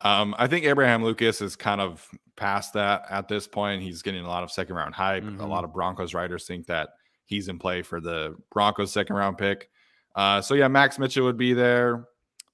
Um, 0.00 0.34
I 0.38 0.46
think 0.46 0.64
Abraham 0.64 1.02
Lucas 1.04 1.40
is 1.40 1.56
kind 1.56 1.80
of 1.80 2.06
past 2.36 2.74
that 2.74 3.02
at 3.10 3.26
this 3.28 3.48
point. 3.48 3.82
He's 3.82 4.02
getting 4.02 4.24
a 4.24 4.28
lot 4.28 4.44
of 4.44 4.50
second 4.50 4.76
round 4.76 4.94
hype. 4.94 5.24
A 5.24 5.26
Mhm. 5.26 5.48
lot 5.48 5.64
of 5.64 5.72
Broncos 5.72 6.14
writers 6.14 6.46
think 6.46 6.66
that 6.66 6.90
he's 7.24 7.48
in 7.48 7.58
play 7.58 7.82
for 7.82 8.00
the 8.00 8.36
Broncos 8.52 8.92
second 8.92 9.16
round 9.16 9.38
pick. 9.38 9.68
Uh, 10.14 10.40
so 10.40 10.54
yeah, 10.54 10.68
Max 10.68 10.98
Mitchell 10.98 11.24
would 11.24 11.36
be 11.36 11.52
there. 11.52 12.06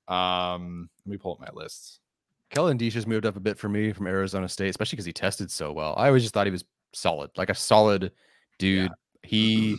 Um, 0.08 0.88
let 1.04 1.10
me 1.10 1.16
pull 1.18 1.32
up 1.32 1.40
my 1.40 1.50
lists. 1.52 2.00
Kellen 2.54 2.78
Diesch 2.78 2.94
has 2.94 3.06
moved 3.06 3.26
up 3.26 3.36
a 3.36 3.40
bit 3.40 3.58
for 3.58 3.68
me 3.68 3.92
from 3.92 4.06
Arizona 4.06 4.48
State, 4.48 4.68
especially 4.68 4.96
because 4.96 5.06
he 5.06 5.12
tested 5.12 5.50
so 5.50 5.72
well. 5.72 5.94
I 5.96 6.06
always 6.06 6.22
just 6.22 6.34
thought 6.34 6.46
he 6.46 6.52
was 6.52 6.64
solid, 6.92 7.30
like 7.36 7.50
a 7.50 7.54
solid 7.54 8.12
dude. 8.58 8.92
He 9.22 9.76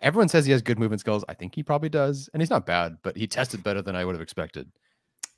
everyone 0.00 0.28
says 0.28 0.46
he 0.46 0.52
has 0.52 0.62
good 0.62 0.78
movement 0.78 1.00
skills. 1.00 1.24
I 1.28 1.34
think 1.34 1.54
he 1.54 1.62
probably 1.62 1.90
does, 1.90 2.30
and 2.32 2.40
he's 2.40 2.50
not 2.50 2.64
bad, 2.64 2.96
but 3.02 3.16
he 3.16 3.26
tested 3.26 3.62
better 3.62 3.82
than 3.82 3.94
I 3.94 4.04
would 4.04 4.14
have 4.14 4.22
expected. 4.22 4.70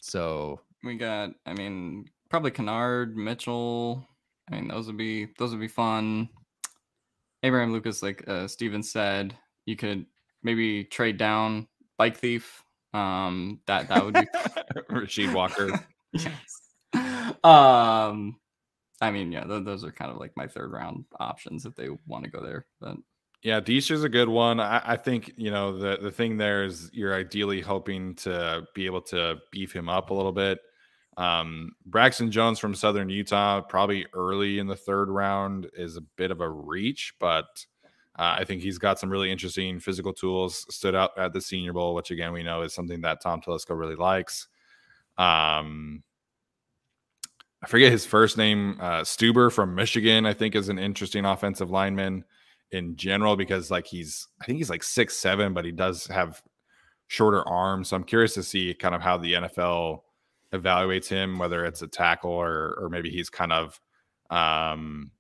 So 0.01 0.61
we 0.85 0.97
got, 0.97 1.31
I 1.47 1.55
mean, 1.55 2.05
probably 2.31 2.53
Kennard, 2.53 3.17
Mitchell. 3.17 4.07
I 4.51 4.57
mean, 4.57 4.69
those 4.69 4.87
would 4.87 4.99
be 4.99 5.29
those 5.39 5.51
would 5.51 5.61
be 5.61 5.69
fun. 5.69 6.29
Abraham 7.43 7.73
Lucas, 7.73 8.03
like 8.03 8.27
uh, 8.29 8.47
Steven 8.47 8.83
said, 8.83 9.37
you 9.67 9.77
could 9.77 10.07
maybe 10.43 10.85
trade 10.85 11.19
down 11.19 11.67
Bike 11.99 12.17
Thief 12.17 12.63
Um, 12.93 13.61
that 13.67 13.89
that 13.89 14.05
would 14.05 14.15
be 14.15 14.21
Rasheed 14.91 15.35
Walker. 15.35 15.73
Yes. 16.15 16.61
Um, 17.43 18.37
I 19.01 19.11
mean, 19.11 19.33
yeah, 19.33 19.45
th- 19.45 19.65
those 19.65 19.85
are 19.85 19.93
kind 19.93 20.11
of 20.11 20.19
like 20.19 20.33
my 20.37 20.47
third 20.47 20.73
round 20.73 21.05
options 21.21 21.67
if 21.67 21.75
they 21.75 21.89
want 22.07 22.25
to 22.25 22.31
go 22.31 22.43
there. 22.43 22.67
But 22.81 22.97
Yeah, 23.43 23.61
Diesch's 23.61 24.05
a 24.05 24.09
good 24.09 24.29
one. 24.29 24.61
I, 24.61 24.81
I 24.85 24.97
think 24.97 25.33
you 25.37 25.51
know 25.51 25.77
the 25.77 25.99
the 26.01 26.11
thing 26.11 26.37
there 26.37 26.65
is 26.65 26.91
you're 26.93 27.15
ideally 27.15 27.61
hoping 27.61 28.15
to 28.17 28.63
be 28.75 28.87
able 28.87 29.03
to 29.03 29.37
beef 29.51 29.75
him 29.75 29.89
up 29.89 30.11
a 30.11 30.15
little 30.15 30.33
bit. 30.33 30.59
Um, 31.17 31.73
Braxton 31.87 32.31
Jones 32.31 32.59
from 32.59 32.75
Southern 32.75 33.09
Utah, 33.09 33.61
probably 33.61 34.07
early 34.15 34.59
in 34.59 34.67
the 34.67 34.77
third 34.77 35.09
round, 35.09 35.69
is 35.75 35.97
a 35.97 36.03
bit 36.17 36.31
of 36.31 36.41
a 36.41 36.49
reach, 36.49 37.15
but 37.21 37.47
uh, 38.19 38.37
I 38.39 38.45
think 38.45 38.63
he's 38.63 38.79
got 38.79 38.99
some 38.99 39.11
really 39.11 39.31
interesting 39.31 39.81
physical 39.81 40.13
tools. 40.13 40.65
Stood 40.75 40.95
out 40.95 41.11
at 41.19 41.33
the 41.33 41.41
Senior 41.41 41.73
Bowl, 41.73 41.95
which 41.95 42.11
again 42.11 42.33
we 42.33 42.43
know 42.43 42.63
is 42.63 42.73
something 42.75 43.01
that 43.03 43.21
Tom 43.21 43.41
Telesco 43.41 43.79
really 43.79 43.97
likes. 43.97 44.49
Um, 45.19 46.03
I 47.63 47.67
forget 47.67 47.93
his 47.93 48.05
first 48.05 48.37
name. 48.37 48.77
Uh, 48.81 49.01
Stueber 49.01 49.51
from 49.51 49.75
Michigan, 49.75 50.27
I 50.27 50.35
think, 50.35 50.55
is 50.55 50.69
an 50.69 50.79
interesting 50.79 51.25
offensive 51.25 51.71
lineman 51.71 52.25
in 52.73 52.97
general 52.97 53.37
because 53.37 53.71
like 53.71 53.87
he's 53.87 54.29
I 54.41 54.45
think 54.45 54.59
he's 54.59 54.71
like 54.71 54.83
six 54.83 55.17
seven, 55.17 55.55
but 55.55 55.65
he 55.65 55.73
does 55.73 56.07
have 56.09 56.43
shorter 57.07 57.47
arms. 57.49 57.89
So 57.89 57.97
I'm 57.97 58.05
curious 58.05 58.35
to 58.35 58.43
see 58.43 58.75
kind 58.75 58.95
of 58.95 59.01
how 59.01 59.17
the 59.17 59.35
NFL 59.35 60.01
evaluates 60.53 61.09
him, 61.09 61.39
whether 61.39 61.65
it's 61.65 61.83
a 61.83 61.89
tackle 61.89 62.33
or 62.33 62.77
or 62.79 62.89
maybe 62.91 63.11
he's 63.11 63.31
kind 63.31 63.53
of 63.53 63.81
um 64.31 65.11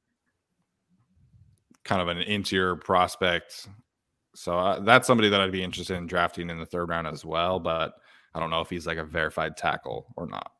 kind 1.84 2.02
of 2.02 2.08
an 2.08 2.18
interior 2.18 2.76
prospect. 2.76 3.68
So 4.34 4.58
uh, 4.58 4.80
that's 4.80 5.06
somebody 5.06 5.28
that 5.28 5.40
I'd 5.40 5.52
be 5.52 5.62
interested 5.62 5.96
in 5.96 6.06
drafting 6.06 6.50
in 6.50 6.58
the 6.58 6.66
third 6.66 6.88
round 6.88 7.06
as 7.06 7.24
well, 7.24 7.60
but 7.60 7.94
I 8.34 8.40
don't 8.40 8.50
know 8.50 8.60
if 8.60 8.70
he's 8.70 8.86
like 8.86 8.98
a 8.98 9.04
verified 9.04 9.56
tackle 9.56 10.06
or 10.16 10.26
not. 10.26 10.50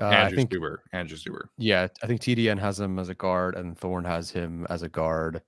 Uh, 0.00 0.04
I 0.06 0.14
Andrew 0.24 0.36
think 0.36 0.50
Stueber. 0.50 0.76
Andrew 0.92 1.16
Stueber. 1.18 1.44
yeah, 1.58 1.86
I 2.02 2.06
think 2.06 2.20
TDN 2.20 2.58
has 2.58 2.80
him 2.80 2.98
as 2.98 3.08
a 3.10 3.14
guard 3.14 3.56
and 3.56 3.76
Thorn 3.76 4.04
has 4.04 4.30
him 4.30 4.66
as 4.70 4.82
a 4.82 4.88
guard. 4.88 5.42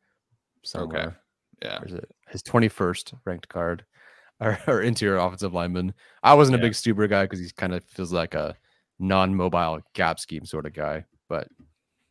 Somewhere. 0.62 1.00
Okay. 1.06 1.16
Yeah. 1.62 1.82
Is 1.82 1.92
it 1.94 2.10
his 2.28 2.42
21st 2.42 3.14
ranked 3.24 3.48
guard 3.48 3.84
or, 4.40 4.58
or 4.66 4.82
interior 4.82 5.16
offensive 5.18 5.54
lineman? 5.54 5.94
I 6.22 6.34
wasn't 6.34 6.56
a 6.56 6.60
big 6.60 6.72
Stueber 6.72 7.08
guy 7.08 7.24
because 7.24 7.38
he 7.40 7.50
kind 7.56 7.74
of 7.74 7.84
feels 7.84 8.12
like 8.12 8.34
a 8.34 8.56
non-mobile 8.98 9.80
gap 9.94 10.18
scheme 10.20 10.44
sort 10.44 10.66
of 10.66 10.72
guy. 10.74 11.04
But 11.28 11.48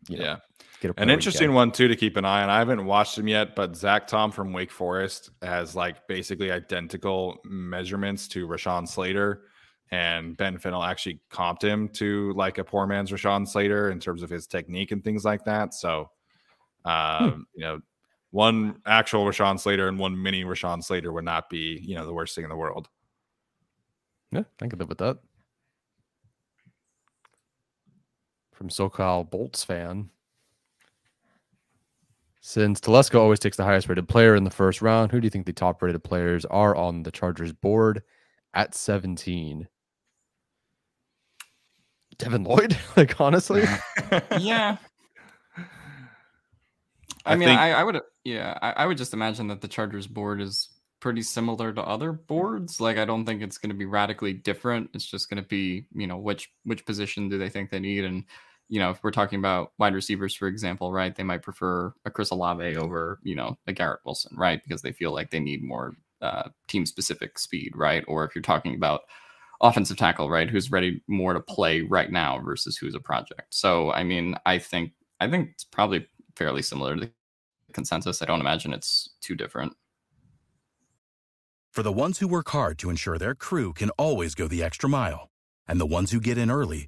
you 0.09 0.17
know, 0.17 0.23
Yeah. 0.23 0.37
Get 0.83 0.97
a 0.97 1.01
An 1.01 1.09
interesting 1.09 1.53
one 1.53 1.71
too 1.71 1.87
to 1.87 1.95
keep 1.95 2.17
an 2.17 2.25
eye 2.25 2.43
on. 2.43 2.49
I 2.49 2.59
haven't 2.59 2.85
watched 2.85 3.17
him 3.17 3.27
yet, 3.27 3.55
but 3.55 3.75
Zach 3.75 4.05
Tom 4.07 4.31
from 4.31 4.53
Wake 4.53 4.71
Forest 4.71 5.31
has 5.41 5.75
like 5.75 6.07
basically 6.07 6.51
identical 6.51 7.37
measurements 7.45 8.27
to 8.29 8.47
Rashawn 8.47 8.87
Slater, 8.87 9.43
and 9.91 10.35
Ben 10.37 10.57
Fennell 10.57 10.83
actually 10.83 11.21
comped 11.31 11.63
him 11.63 11.89
to 11.89 12.33
like 12.33 12.57
a 12.57 12.63
poor 12.63 12.85
man's 12.85 13.11
Rashawn 13.11 13.47
Slater 13.47 13.91
in 13.91 13.99
terms 13.99 14.23
of 14.23 14.29
his 14.29 14.45
technique 14.45 14.91
and 14.91 15.03
things 15.03 15.23
like 15.23 15.45
that. 15.45 15.73
So, 15.73 16.09
um, 16.85 17.47
you 17.55 17.63
know, 17.63 17.79
one 18.31 18.81
actual 18.85 19.25
Rashawn 19.25 19.59
Slater 19.59 19.87
and 19.87 19.97
one 19.97 20.21
mini 20.21 20.43
Rashawn 20.43 20.83
Slater 20.83 21.13
would 21.13 21.25
not 21.25 21.49
be 21.49 21.79
you 21.81 21.95
know 21.95 22.05
the 22.05 22.13
worst 22.13 22.35
thing 22.35 22.43
in 22.43 22.49
the 22.49 22.57
world. 22.57 22.89
Yeah, 24.31 24.43
I 24.61 24.67
could 24.67 24.79
live 24.79 24.89
with 24.89 24.97
that. 24.97 25.19
From 28.53 28.69
SoCal 28.69 29.29
Bolts 29.29 29.63
fan. 29.63 30.09
Since 32.45 32.81
Telesco 32.81 33.19
always 33.19 33.39
takes 33.39 33.55
the 33.55 33.63
highest 33.63 33.87
rated 33.87 34.09
player 34.09 34.35
in 34.35 34.43
the 34.43 34.49
first 34.49 34.81
round, 34.81 35.13
who 35.13 35.21
do 35.21 35.25
you 35.25 35.29
think 35.29 35.45
the 35.45 35.53
top 35.53 35.81
rated 35.81 36.03
players 36.03 36.43
are 36.43 36.75
on 36.75 37.03
the 37.03 37.09
Chargers 37.09 37.53
board 37.53 38.03
at 38.53 38.75
17? 38.75 39.65
Devin 42.17 42.43
Lloyd? 42.43 42.77
like, 42.97 43.21
honestly? 43.21 43.61
yeah, 44.41 44.75
I 47.25 47.31
I, 47.31 47.35
mean, 47.37 47.47
think- 47.47 47.61
I, 47.61 47.71
I 47.71 47.83
would, 47.85 48.01
yeah, 48.25 48.59
I, 48.61 48.71
I 48.71 48.85
would 48.87 48.97
just 48.97 49.13
imagine 49.13 49.47
that 49.47 49.61
the 49.61 49.69
Chargers 49.69 50.05
board 50.05 50.41
is 50.41 50.67
pretty 50.99 51.21
similar 51.21 51.71
to 51.71 51.81
other 51.81 52.11
boards. 52.11 52.81
Like, 52.81 52.97
I 52.97 53.05
don't 53.05 53.25
think 53.25 53.41
it's 53.41 53.57
going 53.57 53.69
to 53.69 53.75
be 53.75 53.85
radically 53.85 54.33
different. 54.33 54.89
It's 54.93 55.05
just 55.05 55.29
going 55.29 55.41
to 55.41 55.47
be, 55.47 55.85
you 55.93 56.07
know, 56.07 56.17
which 56.17 56.51
which 56.65 56.85
position 56.85 57.29
do 57.29 57.37
they 57.37 57.49
think 57.49 57.71
they 57.71 57.79
need, 57.79 58.03
and 58.03 58.25
you 58.69 58.79
know, 58.79 58.89
if 58.89 59.03
we're 59.03 59.11
talking 59.11 59.39
about 59.39 59.71
wide 59.77 59.93
receivers, 59.93 60.33
for 60.33 60.47
example, 60.47 60.91
right, 60.91 61.15
they 61.15 61.23
might 61.23 61.41
prefer 61.43 61.93
a 62.05 62.11
Chris 62.11 62.31
Olave 62.31 62.77
over, 62.77 63.19
you 63.23 63.35
know, 63.35 63.57
a 63.67 63.73
Garrett 63.73 63.99
Wilson, 64.05 64.35
right, 64.37 64.61
because 64.63 64.81
they 64.81 64.91
feel 64.91 65.13
like 65.13 65.31
they 65.31 65.39
need 65.39 65.63
more 65.63 65.95
uh, 66.21 66.49
team 66.67 66.85
specific 66.85 67.37
speed, 67.37 67.73
right? 67.75 68.03
Or 68.07 68.23
if 68.23 68.33
you're 68.33 68.41
talking 68.41 68.75
about 68.75 69.01
offensive 69.61 69.97
tackle, 69.97 70.29
right, 70.29 70.49
who's 70.49 70.71
ready 70.71 71.01
more 71.07 71.33
to 71.33 71.39
play 71.39 71.81
right 71.81 72.11
now 72.11 72.39
versus 72.39 72.77
who's 72.77 72.95
a 72.95 72.99
project. 72.99 73.53
So, 73.53 73.91
I 73.91 74.03
mean, 74.03 74.35
I 74.45 74.59
think 74.59 74.91
I 75.19 75.29
think 75.29 75.49
it's 75.51 75.63
probably 75.63 76.07
fairly 76.35 76.61
similar 76.61 76.95
to 76.95 77.01
the 77.01 77.11
consensus. 77.73 78.21
I 78.21 78.25
don't 78.25 78.41
imagine 78.41 78.73
it's 78.73 79.09
too 79.21 79.35
different. 79.35 79.73
For 81.71 81.83
the 81.83 81.91
ones 81.91 82.19
who 82.19 82.27
work 82.27 82.49
hard 82.49 82.77
to 82.79 82.89
ensure 82.89 83.17
their 83.17 83.35
crew 83.35 83.73
can 83.73 83.89
always 83.91 84.35
go 84.35 84.47
the 84.47 84.63
extra 84.63 84.89
mile, 84.89 85.29
and 85.67 85.79
the 85.79 85.85
ones 85.85 86.11
who 86.11 86.19
get 86.19 86.37
in 86.37 86.51
early 86.51 86.87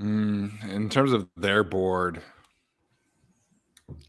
Mm, 0.00 0.68
in 0.70 0.88
terms 0.90 1.12
of 1.12 1.28
their 1.36 1.64
board 1.64 2.22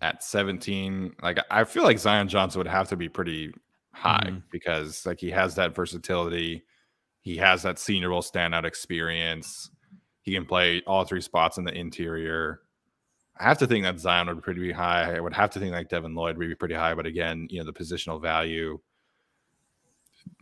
at 0.01 0.23
17, 0.23 1.15
like 1.21 1.39
I 1.51 1.63
feel 1.63 1.83
like 1.83 1.99
Zion 1.99 2.27
Johnson 2.27 2.59
would 2.59 2.67
have 2.67 2.89
to 2.89 2.95
be 2.95 3.09
pretty 3.09 3.53
high 3.93 4.31
Mhm. 4.31 4.43
because 4.51 5.05
like 5.05 5.19
he 5.19 5.31
has 5.31 5.55
that 5.55 5.75
versatility, 5.75 6.63
he 7.21 7.37
has 7.37 7.63
that 7.63 7.79
senior 7.79 8.09
bowl 8.09 8.21
standout 8.21 8.65
experience, 8.65 9.71
he 10.21 10.33
can 10.33 10.45
play 10.45 10.81
all 10.87 11.05
three 11.05 11.21
spots 11.21 11.57
in 11.57 11.63
the 11.65 11.73
interior. 11.73 12.61
I 13.39 13.45
have 13.45 13.59
to 13.59 13.67
think 13.67 13.83
that 13.85 13.99
Zion 13.99 14.27
would 14.27 14.43
pretty 14.43 14.59
be 14.61 14.67
pretty 14.67 14.73
high. 14.77 15.15
I 15.17 15.19
would 15.21 15.33
have 15.33 15.51
to 15.51 15.59
think 15.59 15.73
like 15.73 15.89
Devin 15.89 16.15
Lloyd 16.15 16.37
would 16.37 16.49
be 16.49 16.55
pretty 16.55 16.75
high, 16.75 16.95
but 16.95 17.05
again, 17.07 17.47
you 17.51 17.59
know, 17.59 17.65
the 17.65 17.73
positional 17.73 18.21
value. 18.21 18.79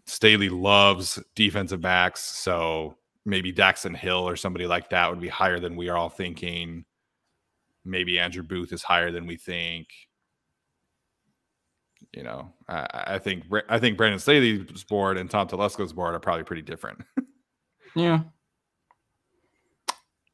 Staley 0.05 0.49
loves 0.49 1.19
defensive 1.35 1.81
backs, 1.81 2.21
so 2.21 2.97
maybe 3.25 3.51
Daxton 3.53 3.95
Hill 3.95 4.27
or 4.27 4.35
somebody 4.35 4.67
like 4.67 4.89
that 4.91 5.09
would 5.09 5.19
be 5.21 5.27
higher 5.27 5.59
than 5.59 5.75
we 5.75 5.89
are 5.89 5.97
all 5.97 6.09
thinking. 6.09 6.85
Maybe 7.83 8.19
Andrew 8.19 8.43
Booth 8.43 8.71
is 8.73 8.83
higher 8.83 9.11
than 9.11 9.27
we 9.27 9.37
think. 9.37 9.87
You 12.13 12.23
know, 12.23 12.53
I, 12.69 13.03
I 13.15 13.19
think 13.19 13.47
Bra- 13.49 13.61
I 13.67 13.79
think 13.79 13.97
Brandon 13.97 14.19
Staley's 14.19 14.83
board 14.85 15.17
and 15.17 15.29
Tom 15.29 15.47
Telesco's 15.47 15.91
board 15.93 16.13
are 16.15 16.19
probably 16.19 16.43
pretty 16.43 16.61
different. 16.63 16.99
Yeah. 17.97 18.23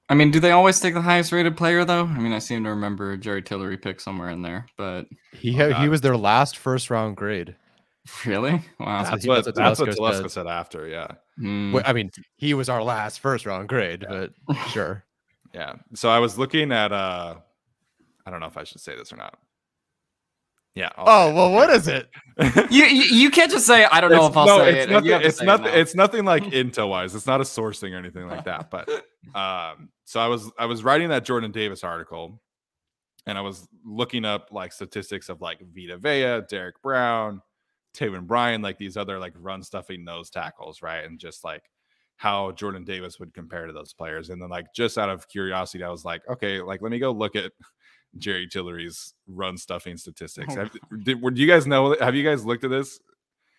I 0.09 0.15
mean, 0.15 0.31
do 0.31 0.39
they 0.39 0.49
always 0.51 0.79
take 0.79 0.95
the 0.95 1.01
highest 1.01 1.31
rated 1.31 1.55
player 1.55 1.85
though? 1.85 2.05
I 2.05 2.17
mean, 2.19 2.33
I 2.33 2.39
seem 2.39 2.63
to 2.63 2.71
remember 2.71 3.11
a 3.11 3.17
Jerry 3.19 3.43
Tillery 3.43 3.77
pick 3.77 4.01
somewhere 4.01 4.29
in 4.29 4.41
there, 4.41 4.65
but 4.77 5.05
He, 5.31 5.61
Oh, 5.61 5.71
he 5.73 5.87
was 5.87 6.01
their 6.01 6.17
last 6.17 6.57
first 6.57 6.89
round 6.89 7.15
grade. 7.17 7.55
really? 8.25 8.61
Wow. 8.79 9.03
That's 9.03 9.23
he- 9.23 9.29
what 9.29 9.45
that's 9.45 9.55
that's 9.57 9.79
what 9.79 9.87
what 9.89 9.95
Telesco 9.97 9.99
Telesco 10.17 10.21
said. 10.23 10.31
said 10.31 10.47
after. 10.47 10.87
Yeah, 10.87 11.07
Well, 11.41 11.83
I 11.85 11.93
mean, 11.93 12.11
he 12.37 12.53
was 12.53 12.69
our 12.69 12.83
last 12.83 13.19
first 13.19 13.45
round 13.45 13.67
grade, 13.69 14.05
but 14.07 14.31
sure. 14.69 15.03
yeah. 15.53 15.73
So 15.95 16.09
I 16.09 16.19
was 16.19 16.37
looking 16.37 16.71
at 16.71 16.91
uh, 16.91 17.35
I 18.25 18.31
don't 18.31 18.39
know 18.39 18.45
if 18.47 18.57
I 18.57 18.63
should 18.63 18.81
say 18.81 18.95
this 18.95 19.11
or 19.11 19.17
not. 19.17 19.37
Yeah. 20.75 20.89
I'll 20.95 21.29
Oh, 21.31 21.33
well, 21.33 21.51
what 21.51 21.69
is 21.69 21.87
it? 21.89 22.09
you, 22.71 22.85
you 22.85 23.03
you 23.15 23.29
can't 23.31 23.51
just 23.51 23.67
say 23.67 23.83
I 23.85 23.99
don't 23.99 24.09
know 24.11 24.17
It's- 24.17 24.31
if 24.31 24.37
I'll 24.37 24.45
no, 24.45 24.57
say 24.59 24.69
it's 24.79 24.85
it. 24.85 24.89
Nothing, 24.91 25.05
You 25.05 25.11
have 25.13 25.21
to 25.21 25.27
it's 25.27 25.37
say 25.37 25.43
it 25.43 25.47
nothing. 25.47 25.65
now. 25.65 25.71
It's 25.73 25.95
nothing 25.95 26.25
like 26.25 26.43
intel 26.45 26.89
wise. 26.89 27.13
It's 27.15 27.27
not 27.27 27.41
a 27.41 27.45
source 27.45 27.79
thing 27.79 27.93
or 27.93 27.97
anything 27.97 28.27
like 28.27 28.45
that. 28.45 28.69
But 28.71 28.89
um, 29.35 29.89
so 30.05 30.19
I 30.19 30.27
was 30.27 30.49
I 30.57 30.65
was 30.67 30.83
writing 30.83 31.09
that 31.09 31.25
Jordan 31.25 31.51
Davis 31.51 31.83
article, 31.83 32.41
and 33.25 33.37
I 33.37 33.41
was 33.41 33.67
looking 33.85 34.23
up 34.23 34.47
like 34.51 34.71
statistics 34.71 35.27
of 35.27 35.41
like 35.41 35.59
Vita 35.75 35.97
Vea, 35.97 36.41
Derrick 36.47 36.81
Brown, 36.81 37.41
Taven 37.95 38.25
Bryan, 38.25 38.61
like 38.61 38.77
these 38.77 38.97
other 38.97 39.19
like 39.19 39.33
run 39.37 39.63
stuffing 39.63 40.03
nose 40.03 40.29
tackles, 40.29 40.81
right? 40.81 41.03
And 41.03 41.19
just 41.19 41.43
like 41.43 41.63
how 42.17 42.51
Jordan 42.51 42.83
Davis 42.83 43.19
would 43.19 43.33
compare 43.33 43.65
to 43.65 43.73
those 43.73 43.93
players. 43.93 44.29
And 44.29 44.41
then 44.41 44.49
like 44.49 44.73
just 44.75 44.97
out 44.97 45.09
of 45.09 45.27
curiosity, 45.27 45.83
I 45.83 45.89
was 45.89 46.05
like, 46.05 46.21
okay, 46.29 46.61
like 46.61 46.81
let 46.81 46.91
me 46.91 46.99
go 46.99 47.11
look 47.11 47.35
at 47.35 47.51
Jerry 48.17 48.47
Tillery's 48.47 49.13
run 49.27 49.57
stuffing 49.57 49.97
statistics. 49.97 50.53
Oh, 50.55 50.59
Have, 50.59 50.71
did, 51.03 51.21
were, 51.21 51.31
do 51.31 51.41
you 51.41 51.47
guys 51.47 51.65
know? 51.65 51.95
Have 51.99 52.15
you 52.15 52.23
guys 52.23 52.45
looked 52.45 52.63
at 52.63 52.69
this? 52.69 52.99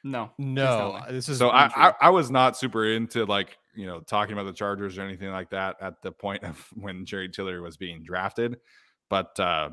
No, 0.05 0.31
No, 0.37 1.01
this 1.11 1.29
is 1.29 1.39
So 1.39 1.51
I. 1.51 1.71
I 1.75 1.93
I 2.03 2.11
was 2.11 2.31
not 2.31 2.57
super 2.57 2.85
into 2.87 3.25
like 3.25 3.57
you 3.75 3.87
know 3.87 4.01
talking 4.01 4.33
about 4.33 4.47
the 4.47 4.53
Chargers 4.53 4.99
or 4.99 5.03
anything 5.03 5.31
like 5.31 5.51
that 5.51 5.77
at 5.81 6.03
the 6.03 6.11
point 6.11 6.43
of 6.45 6.65
when 6.75 7.05
Jerry 7.05 7.29
Tillery 7.29 7.61
was 7.61 7.77
being 7.77 8.03
drafted, 8.03 8.59
but 9.09 9.39
uh, 9.39 9.71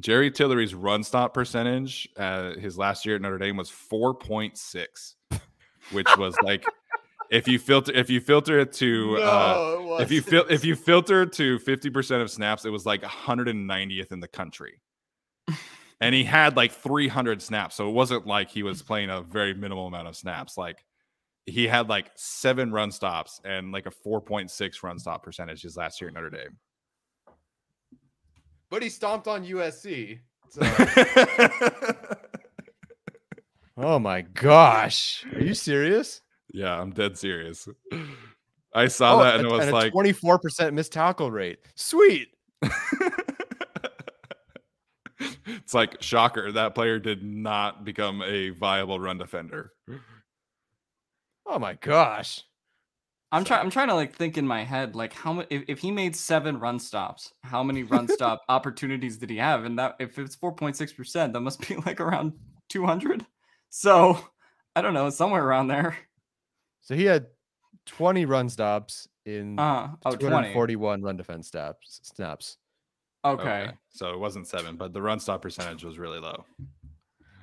Jerry 0.00 0.30
Tillery's 0.30 0.74
run 0.74 1.04
stop 1.04 1.34
percentage 1.34 2.08
uh, 2.16 2.54
his 2.54 2.76
last 2.76 3.06
year 3.06 3.16
at 3.16 3.22
Notre 3.22 3.38
Dame 3.38 3.56
was 3.56 3.70
four 3.70 4.14
point 4.14 4.58
six, 4.58 5.14
which 5.92 6.08
was 6.18 6.34
like 6.42 6.64
if 7.30 7.46
you 7.48 7.58
filter 7.58 7.92
if 7.92 8.10
you 8.10 8.20
filter 8.20 8.58
it 8.58 8.72
to 8.74 9.16
uh, 9.18 9.76
if 10.00 10.10
you 10.10 10.20
fil- 10.20 10.46
if 10.50 10.64
you 10.64 10.74
filter 10.76 11.24
to 11.26 11.58
50% 11.58 12.22
of 12.22 12.30
snaps, 12.30 12.64
it 12.64 12.70
was 12.70 12.84
like 12.84 13.02
190th 13.02 14.12
in 14.12 14.20
the 14.20 14.28
country. 14.28 14.80
and 16.00 16.14
he 16.14 16.24
had 16.24 16.56
like 16.56 16.72
300 16.72 17.40
snaps. 17.40 17.76
So 17.76 17.88
it 17.88 17.92
wasn't 17.92 18.26
like 18.26 18.50
he 18.50 18.62
was 18.62 18.82
playing 18.82 19.10
a 19.10 19.22
very 19.22 19.54
minimal 19.54 19.86
amount 19.86 20.08
of 20.08 20.16
snaps. 20.16 20.58
Like 20.58 20.84
he 21.46 21.66
had 21.66 21.88
like 21.88 22.10
seven 22.16 22.72
run 22.72 22.90
stops 22.90 23.40
and 23.44 23.70
like 23.70 23.86
a 23.86 23.90
4.6 23.90 24.82
run 24.82 24.98
stop 24.98 25.22
percentage 25.22 25.62
his 25.62 25.76
last 25.76 26.00
year 26.00 26.08
at 26.08 26.14
Notre 26.14 26.30
Dame. 26.30 26.58
But 28.74 28.82
he 28.82 28.88
stomped 28.88 29.28
on 29.28 29.46
USC. 29.46 30.18
So. 30.50 30.60
oh 33.76 34.00
my 34.00 34.22
gosh, 34.22 35.24
are 35.32 35.40
you 35.40 35.54
serious? 35.54 36.20
yeah, 36.52 36.80
I'm 36.80 36.90
dead 36.90 37.16
serious. 37.16 37.68
I 38.74 38.88
saw 38.88 39.14
oh, 39.14 39.22
that 39.22 39.36
and 39.36 39.46
it 39.46 39.52
was 39.52 39.70
like 39.70 39.92
twenty-four 39.92 40.40
percent 40.40 40.74
missed 40.74 40.92
tackle 40.92 41.30
rate. 41.30 41.60
Sweet. 41.76 42.30
it's 45.20 45.72
like 45.72 46.02
shocker 46.02 46.50
that 46.50 46.74
player 46.74 46.98
did 46.98 47.22
not 47.22 47.84
become 47.84 48.22
a 48.22 48.50
viable 48.50 48.98
run 48.98 49.18
defender. 49.18 49.70
Oh 51.46 51.60
my 51.60 51.74
gosh. 51.74 52.42
I'm 53.34 53.44
trying. 53.44 53.60
I'm 53.60 53.70
trying 53.70 53.88
to 53.88 53.94
like 53.94 54.14
think 54.14 54.38
in 54.38 54.46
my 54.46 54.62
head, 54.64 54.94
like 54.94 55.12
how 55.12 55.32
many. 55.32 55.46
If, 55.50 55.64
if 55.68 55.78
he 55.80 55.90
made 55.90 56.14
seven 56.14 56.58
run 56.58 56.78
stops, 56.78 57.32
how 57.42 57.62
many 57.62 57.82
run 57.82 58.06
stop 58.08 58.42
opportunities 58.48 59.18
did 59.18 59.28
he 59.28 59.36
have? 59.38 59.64
And 59.64 59.78
that 59.78 59.96
if 59.98 60.18
it's 60.18 60.36
4.6 60.36 60.96
percent, 60.96 61.32
that 61.32 61.40
must 61.40 61.66
be 61.66 61.76
like 61.86 62.00
around 62.00 62.34
200. 62.68 63.26
So 63.70 64.18
I 64.76 64.82
don't 64.82 64.94
know, 64.94 65.10
somewhere 65.10 65.44
around 65.44 65.66
there. 65.68 65.96
So 66.80 66.94
he 66.94 67.04
had 67.04 67.26
twenty 67.86 68.24
run 68.24 68.48
stops 68.48 69.08
in 69.26 69.58
Uh 69.58 69.88
oh, 70.04 70.10
20. 70.10 70.18
241 70.20 71.02
run 71.02 71.16
defense 71.16 71.48
snaps. 71.48 72.00
Snaps. 72.04 72.56
Okay. 73.24 73.70
So 73.88 74.10
it 74.12 74.18
wasn't 74.18 74.46
seven, 74.46 74.76
but 74.76 74.92
the 74.92 75.00
run 75.02 75.18
stop 75.18 75.42
percentage 75.42 75.82
was 75.82 75.98
really 75.98 76.20
low. 76.20 76.44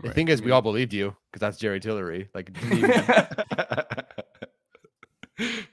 The 0.04 0.14
thing 0.14 0.30
is, 0.30 0.42
we 0.42 0.52
all 0.52 0.62
believed 0.62 0.94
you 0.94 1.16
because 1.32 1.42
that's 1.42 1.58
Jerry 1.58 1.80
Tillery. 1.80 2.30
Like, 2.34 2.50
it 2.50 2.54
didn't 2.54 2.78
even- 2.78 4.01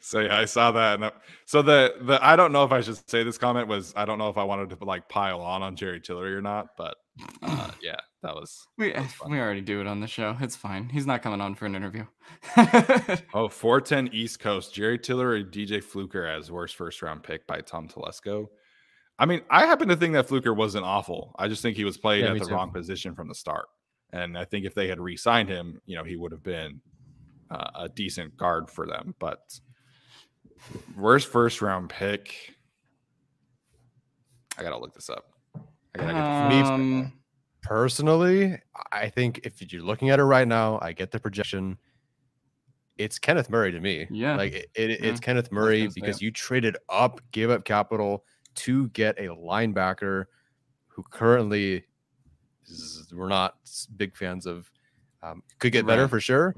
so 0.00 0.20
yeah, 0.20 0.36
I 0.38 0.44
saw 0.44 0.72
that. 0.72 1.00
And 1.00 1.12
so 1.46 1.62
the 1.62 1.94
the 2.00 2.24
I 2.24 2.36
don't 2.36 2.52
know 2.52 2.64
if 2.64 2.72
I 2.72 2.80
should 2.80 3.08
say 3.08 3.22
this 3.24 3.38
comment 3.38 3.68
was 3.68 3.92
I 3.96 4.04
don't 4.04 4.18
know 4.18 4.28
if 4.28 4.38
I 4.38 4.44
wanted 4.44 4.70
to 4.70 4.84
like 4.84 5.08
pile 5.08 5.40
on 5.40 5.62
on 5.62 5.76
Jerry 5.76 6.00
Tillery 6.00 6.34
or 6.34 6.42
not, 6.42 6.68
but 6.76 6.96
uh, 7.42 7.70
yeah, 7.82 7.96
that 8.22 8.34
was 8.34 8.66
We 8.76 8.92
that 8.92 9.02
was 9.02 9.14
we 9.28 9.38
already 9.38 9.60
do 9.60 9.80
it 9.80 9.86
on 9.86 10.00
the 10.00 10.06
show. 10.06 10.36
It's 10.40 10.56
fine. 10.56 10.88
He's 10.88 11.06
not 11.06 11.22
coming 11.22 11.40
on 11.40 11.54
for 11.54 11.66
an 11.66 11.74
interview. 11.74 12.04
Oh, 13.34 13.48
410 13.50 14.10
East 14.14 14.40
Coast, 14.40 14.74
Jerry 14.74 14.98
Tillery, 14.98 15.44
DJ 15.44 15.82
Fluker 15.82 16.26
as 16.26 16.50
worst 16.50 16.76
first 16.76 17.02
round 17.02 17.22
pick 17.22 17.46
by 17.46 17.60
Tom 17.60 17.88
Telesco. 17.88 18.46
I 19.18 19.26
mean, 19.26 19.40
I 19.50 19.66
happen 19.66 19.88
to 19.88 19.96
think 19.96 20.12
that 20.14 20.28
Fluker 20.28 20.54
wasn't 20.54 20.84
awful. 20.84 21.34
I 21.38 21.48
just 21.48 21.60
think 21.62 21.76
he 21.76 21.84
was 21.84 21.98
played 21.98 22.24
Yeah, 22.24 22.32
at 22.32 22.38
the 22.38 22.46
too. 22.46 22.54
wrong 22.54 22.70
position 22.70 23.14
from 23.14 23.28
the 23.28 23.34
start. 23.34 23.66
And 24.12 24.38
I 24.38 24.44
think 24.44 24.64
if 24.64 24.74
they 24.74 24.88
had 24.88 25.00
re 25.00 25.16
signed 25.16 25.48
him, 25.48 25.80
you 25.86 25.96
know, 25.96 26.04
he 26.04 26.16
would 26.16 26.32
have 26.32 26.42
been 26.42 26.80
uh, 27.50 27.70
a 27.76 27.88
decent 27.88 28.36
guard 28.36 28.70
for 28.70 28.86
them. 28.86 29.14
But 29.18 29.58
worst 30.96 31.28
first 31.28 31.62
round 31.62 31.88
pick. 31.90 32.54
I 34.58 34.62
got 34.62 34.70
to 34.70 34.78
look 34.78 34.94
this 34.94 35.08
up. 35.08 35.24
I 35.56 35.98
got 35.98 36.06
to 36.08 36.12
get 36.12 36.42
the 36.42 36.48
me- 36.48 36.68
Um, 36.68 37.12
personally, 37.62 38.58
I 38.92 39.08
think 39.08 39.40
if 39.44 39.72
you're 39.72 39.82
looking 39.82 40.10
at 40.10 40.18
it 40.18 40.24
right 40.24 40.48
now, 40.48 40.78
I 40.82 40.92
get 40.92 41.10
the 41.10 41.20
projection. 41.20 41.78
It's 42.96 43.18
Kenneth 43.18 43.48
Murray 43.50 43.70
to 43.70 43.78
me. 43.80 44.06
Yeah. 44.10 44.34
Like 44.36 44.52
it, 44.54 44.70
it- 44.74 44.90
Yeah. 45.00 45.10
it's 45.10 45.20
Kenneth 45.20 45.52
Murray 45.52 45.88
say 45.88 45.92
because 45.94 46.20
you 46.20 46.30
traded 46.32 46.76
up, 46.88 47.20
gave 47.30 47.50
up 47.50 47.64
capital 47.64 48.24
to 48.56 48.88
get 48.88 49.18
a 49.20 49.28
linebacker 49.28 50.24
who 50.88 51.04
currently 51.04 51.84
is, 52.66 53.06
we're 53.14 53.28
not 53.28 53.54
big 53.96 54.16
fans 54.16 54.46
of. 54.46 54.70
Um, 55.22 55.42
could 55.58 55.72
get 55.72 55.86
better 55.86 56.02
Right. 56.02 56.10
for 56.10 56.20
sure. 56.20 56.54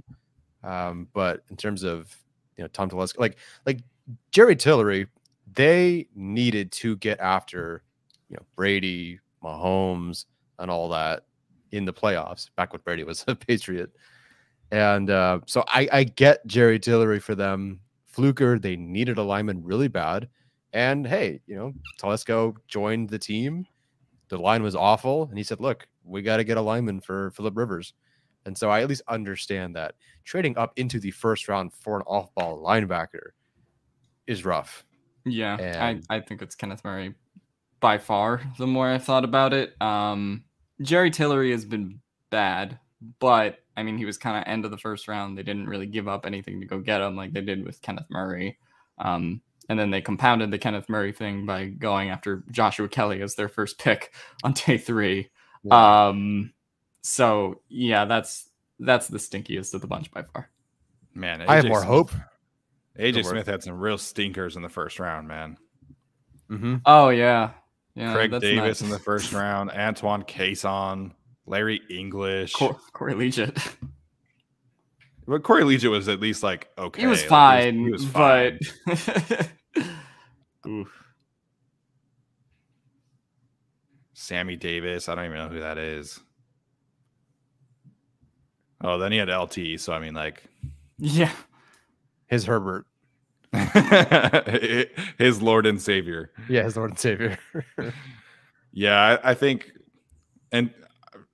Um, 0.62 1.08
but 1.12 1.42
in 1.50 1.56
terms 1.56 1.82
of 1.82 2.14
you 2.56 2.64
know 2.64 2.68
Tom 2.68 2.90
Telesco, 2.90 3.18
like 3.18 3.38
like 3.66 3.80
Jerry 4.32 4.56
Tillery, 4.56 5.06
they 5.54 6.06
needed 6.14 6.72
to 6.72 6.96
get 6.96 7.20
after 7.20 7.82
you 8.28 8.36
know 8.36 8.42
Brady, 8.56 9.20
Mahomes, 9.42 10.26
and 10.58 10.70
all 10.70 10.88
that 10.90 11.24
in 11.72 11.84
the 11.84 11.92
playoffs 11.92 12.50
back 12.56 12.72
when 12.72 12.82
Brady 12.84 13.04
was 13.04 13.24
a 13.28 13.34
Patriot. 13.34 13.90
And 14.72 15.10
uh, 15.10 15.40
so 15.46 15.64
I, 15.66 15.88
I 15.92 16.04
get 16.04 16.46
Jerry 16.46 16.78
Tillery 16.78 17.18
for 17.18 17.34
them. 17.34 17.80
Fluker, 18.06 18.58
they 18.58 18.76
needed 18.76 19.18
a 19.18 19.22
lineman 19.22 19.62
really 19.64 19.88
bad. 19.88 20.28
And 20.72 21.06
hey, 21.06 21.40
you 21.46 21.56
know, 21.56 21.72
Telesco 22.00 22.56
joined 22.68 23.08
the 23.08 23.18
team. 23.18 23.66
The 24.28 24.38
line 24.38 24.62
was 24.62 24.76
awful. 24.76 25.26
And 25.28 25.38
he 25.38 25.44
said, 25.44 25.60
look, 25.60 25.88
we 26.04 26.22
got 26.22 26.36
to 26.36 26.44
get 26.44 26.56
a 26.56 26.60
lineman 26.60 27.00
for 27.00 27.30
Philip 27.32 27.56
Rivers. 27.56 27.94
And 28.46 28.56
so 28.56 28.70
I 28.70 28.80
at 28.82 28.88
least 28.88 29.02
understand 29.08 29.76
that 29.76 29.94
trading 30.24 30.56
up 30.56 30.72
into 30.76 30.98
the 30.98 31.10
first 31.10 31.48
round 31.48 31.72
for 31.72 31.96
an 31.96 32.02
off 32.06 32.34
ball 32.34 32.62
linebacker 32.62 33.30
is 34.26 34.44
rough. 34.44 34.84
yeah, 35.24 35.56
And- 35.56 36.04
I, 36.08 36.16
I 36.16 36.20
think 36.20 36.42
it's 36.42 36.54
Kenneth 36.54 36.84
Murray 36.84 37.14
by 37.80 37.98
far. 37.98 38.40
The 38.58 38.66
more 38.66 38.88
I've 38.88 39.04
thought 39.04 39.24
about 39.24 39.52
it, 39.52 39.80
um, 39.82 40.44
Jerry 40.82 41.10
Tillery 41.10 41.50
has 41.50 41.64
been 41.64 42.00
bad, 42.30 42.78
but 43.18 43.58
I 43.76 43.82
mean, 43.82 43.98
he 43.98 44.04
was 44.04 44.18
kind 44.18 44.36
of 44.36 44.44
end 44.50 44.64
of 44.64 44.70
the 44.70 44.78
first 44.78 45.08
round. 45.08 45.36
They 45.36 45.42
didn't 45.42 45.66
really 45.66 45.86
give 45.86 46.08
up 46.08 46.26
anything 46.26 46.60
to 46.60 46.66
go 46.66 46.80
get 46.80 47.00
him 47.00 47.16
like 47.16 47.32
they 47.32 47.40
did 47.40 47.64
with 47.64 47.80
Kenneth 47.82 48.06
Murray. 48.10 48.58
Um, 48.98 49.40
and 49.68 49.78
then 49.78 49.90
they 49.90 50.00
compounded 50.02 50.50
the 50.50 50.58
Kenneth 50.58 50.88
Murray 50.88 51.12
thing 51.12 51.46
by 51.46 51.66
going 51.66 52.10
after 52.10 52.42
Joshua 52.50 52.88
Kelley 52.88 53.22
as 53.22 53.34
their 53.36 53.48
first 53.48 53.78
pick 53.78 54.12
on 54.44 54.52
day 54.52 54.76
three. 54.78 55.30
Um, 55.70 56.52
so 57.02 57.60
yeah, 57.68 58.04
that's 58.04 58.48
that's 58.78 59.08
the 59.08 59.18
stinkiest 59.18 59.74
of 59.74 59.80
the 59.80 59.86
bunch 59.86 60.10
by 60.10 60.22
far. 60.22 60.50
man. 61.14 61.42
I 61.42 61.56
have 61.56 61.66
more 61.66 61.78
Smith- 61.78 61.88
hope. 61.88 62.10
AJ 62.98 63.12
Go 63.12 63.12
for 63.12 63.18
it. 63.20 63.24
Smith 63.30 63.46
had 63.46 63.62
some 63.62 63.78
real 63.78 63.98
stinkers 63.98 64.56
in 64.56 64.62
the 64.62 64.68
first 64.68 64.98
round, 64.98 65.28
man. 65.28 65.56
Mm-hmm. 66.50 66.76
Oh 66.84 67.10
yeah, 67.10 67.50
yeah. 67.94 68.12
Craig 68.14 68.30
that's 68.30 68.42
Davis 68.42 68.64
nuts. 68.64 68.82
in 68.82 68.88
the 68.90 68.98
first 68.98 69.32
round, 69.34 69.70
Antoine 69.70 70.24
Cason, 70.24 71.12
Larry 71.46 71.80
English. 71.88 72.52
Cor- 72.52 72.78
Corey 72.92 73.14
Liuget. 73.14 73.76
But 75.26 75.44
Corey 75.44 75.62
Liuget 75.62 75.90
was 75.90 76.08
at 76.08 76.18
least 76.20 76.42
like 76.42 76.68
okay. 76.76 77.02
he 77.02 77.06
was 77.06 77.20
like, 77.20 77.28
fine, 77.28 77.84
he 77.84 77.90
was 77.92 78.04
fine. 78.04 78.58
but 78.86 79.48
Oof. 80.66 80.88
Sammy 84.12 84.56
Davis. 84.56 85.08
I 85.08 85.14
don't 85.14 85.26
even 85.26 85.38
know 85.38 85.48
who 85.48 85.60
that 85.60 85.78
is. 85.78 86.20
Oh, 88.82 88.98
then 88.98 89.12
he 89.12 89.18
had 89.18 89.28
LT. 89.28 89.78
So 89.78 89.92
I 89.92 89.98
mean, 90.00 90.14
like 90.14 90.42
yeah, 90.98 91.32
His 92.26 92.44
Herbert. 92.44 92.86
his 95.18 95.42
Lord 95.42 95.66
and 95.66 95.80
Savior. 95.82 96.30
Yeah, 96.48 96.62
his 96.62 96.76
Lord 96.76 96.90
and 96.90 96.98
Savior. 96.98 97.38
Yeah, 98.72 99.18
I, 99.24 99.30
I 99.30 99.34
think, 99.34 99.72
and 100.52 100.70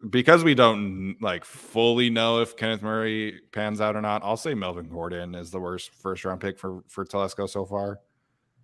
because 0.08 0.42
we 0.42 0.54
don't 0.54 1.16
like 1.20 1.44
fully 1.44 2.08
know 2.08 2.40
if 2.40 2.56
Kenneth 2.56 2.80
Murray 2.80 3.40
pans 3.52 3.78
out 3.80 3.94
or 3.94 4.00
not, 4.00 4.22
I'll 4.24 4.38
say 4.38 4.54
Melvin 4.54 4.88
Gordon 4.88 5.34
is 5.34 5.50
the 5.50 5.60
worst 5.60 5.92
first 5.92 6.24
round 6.24 6.40
pick 6.40 6.58
for 6.58 6.82
for 6.88 7.04
Telesco 7.04 7.46
so 7.46 7.66
far. 7.66 8.00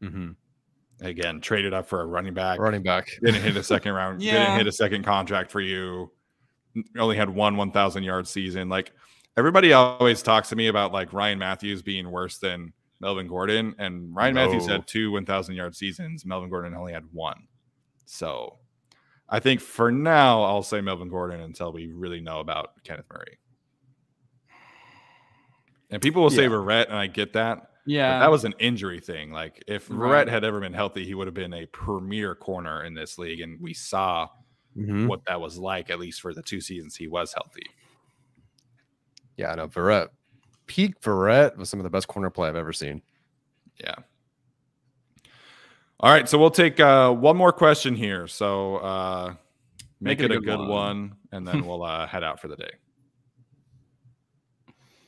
mm-hmm. 0.03 0.30
Again, 1.03 1.41
traded 1.43 1.74
up 1.74 1.87
for 1.87 2.01
a 2.01 2.07
running 2.07 2.33
back. 2.33 2.59
Running 2.59 2.83
back. 2.83 3.09
didn't 3.22 3.43
hit 3.43 3.57
a 3.59 3.62
second 3.62 3.93
round 3.93 4.20
didn't 4.22 4.57
hit 4.57 4.66
a 4.66 4.72
second 4.72 5.05
contract 5.05 5.51
for 5.51 5.61
you 5.61 6.03
N- 6.05 6.09
only 6.98 7.16
had 7.16 7.28
one 7.30 7.56
1000 7.56 8.02
yard 8.02 8.26
season 8.26 8.68
like 8.68 8.92
everybody 9.36 9.72
always 9.72 10.22
talks 10.22 10.48
to 10.48 10.56
me 10.56 10.68
about 10.68 10.92
like 10.92 11.12
ryan 11.12 11.38
mathews 11.38 11.82
being 11.82 12.10
worse 12.10 12.38
than 12.38 12.72
melvin 13.00 13.26
gordon 13.26 13.74
and 13.78 14.14
ryan 14.14 14.34
mathews 14.34 14.66
had 14.66 14.86
two 14.86 15.10
1000 15.12 15.54
yard 15.54 15.74
seasons 15.76 16.24
melvin 16.24 16.48
gordon 16.50 16.74
only 16.74 16.92
had 16.92 17.04
one 17.12 17.46
so 18.06 18.58
i 19.28 19.38
think 19.40 19.60
for 19.60 19.90
now 19.92 20.42
i'll 20.42 20.62
say 20.62 20.80
melvin 20.80 21.08
gordon 21.08 21.40
until 21.40 21.72
we 21.72 21.86
really 21.88 22.20
know 22.20 22.40
about 22.40 22.70
kenneth 22.84 23.06
murray 23.12 23.38
and 25.90 26.00
people 26.00 26.22
will 26.22 26.30
say 26.30 26.44
Yeah. 26.44 26.48
Verrett, 26.48 26.86
and 26.88 26.96
I 26.96 27.06
get 27.06 27.34
that. 27.34 27.58
But 27.58 27.68
yeah. 27.92 28.18
that 28.20 28.30
was 28.30 28.44
an 28.44 28.54
injury 28.58 28.98
thing. 29.00 29.30
Like 29.30 29.62
if 29.66 29.88
Verrett 29.88 30.10
Right. 30.10 30.28
had 30.28 30.42
ever 30.44 30.60
been 30.60 30.72
healthy, 30.72 31.04
he 31.04 31.14
would 31.14 31.26
have 31.26 31.34
been 31.34 31.52
a 31.52 31.66
premier 31.66 32.34
corner 32.34 32.84
in 32.84 32.94
this 32.94 33.18
league, 33.18 33.40
and 33.40 33.60
we 33.60 33.74
saw 33.74 34.28
Mhm. 34.76 35.06
what 35.06 35.24
that 35.26 35.40
was 35.40 35.58
like 35.58 35.90
at 35.90 35.98
least 35.98 36.20
for 36.20 36.32
the 36.32 36.42
two 36.42 36.60
seasons 36.60 36.96
he 36.96 37.06
was 37.08 37.32
healthy. 37.34 37.66
Yeah, 39.36 39.52
I 39.52 39.54
know. 39.56 39.68
Verrett. 39.68 40.08
Peak 40.66 41.00
Verrett 41.00 41.56
was 41.56 41.68
some 41.68 41.80
of 41.80 41.84
the 41.84 41.90
best 41.90 42.08
corner 42.08 42.30
play 42.30 42.48
I've 42.48 42.56
ever 42.56 42.72
seen. 42.72 43.02
Yeah. 43.78 43.94
All 46.00 46.10
right, 46.10 46.28
so 46.28 46.38
we'll 46.38 46.50
take 46.50 46.80
uh, 46.80 47.12
one 47.12 47.36
more 47.36 47.52
question 47.52 47.94
here. 47.94 48.26
So 48.26 48.76
uh, 48.78 49.34
make, 50.00 50.20
it, 50.20 50.30
a 50.32 50.40
good, 50.40 50.58
one. 50.58 50.68
one. 50.68 51.16
and 51.32 51.46
then 51.46 51.64
we'll 51.66 51.82
uh, 51.82 52.06
head 52.06 52.24
out 52.24 52.40
for 52.40 52.48
the 52.48 52.56
day. 52.56 52.70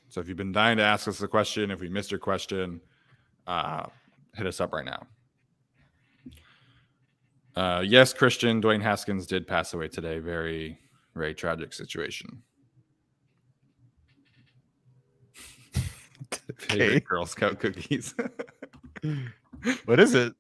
So 0.09 0.21
if 0.21 0.29
you've 0.29 0.37
been 0.37 0.53
dying 0.53 0.77
to 0.77 0.85
ask 0.85 1.09
us 1.09 1.21
a 1.23 1.29
question, 1.29 1.71
if 1.73 1.81
we 1.81 1.89
missed 1.89 2.13
your 2.13 2.21
question, 2.21 2.81
uh, 3.47 3.87
hit 4.35 4.47
us 4.47 4.61
up 4.61 4.73
right 4.73 4.85
now. 4.85 5.07
Uh, 7.57 7.83
yes, 7.87 8.13
Christian 8.13 8.61
Dwayne 8.61 8.83
Haskins 8.83 9.27
did 9.27 9.47
pass 9.47 9.73
away 9.75 9.89
today. 9.89 10.19
Very, 10.19 10.79
very 11.15 11.35
tragic 11.35 11.73
situation. 11.73 12.43
Okay. 16.51 17.01
Girl 17.01 17.25
Scout 17.27 17.59
cookies. 17.59 18.15
what 19.87 19.99
is 19.99 20.15
it? 20.15 20.35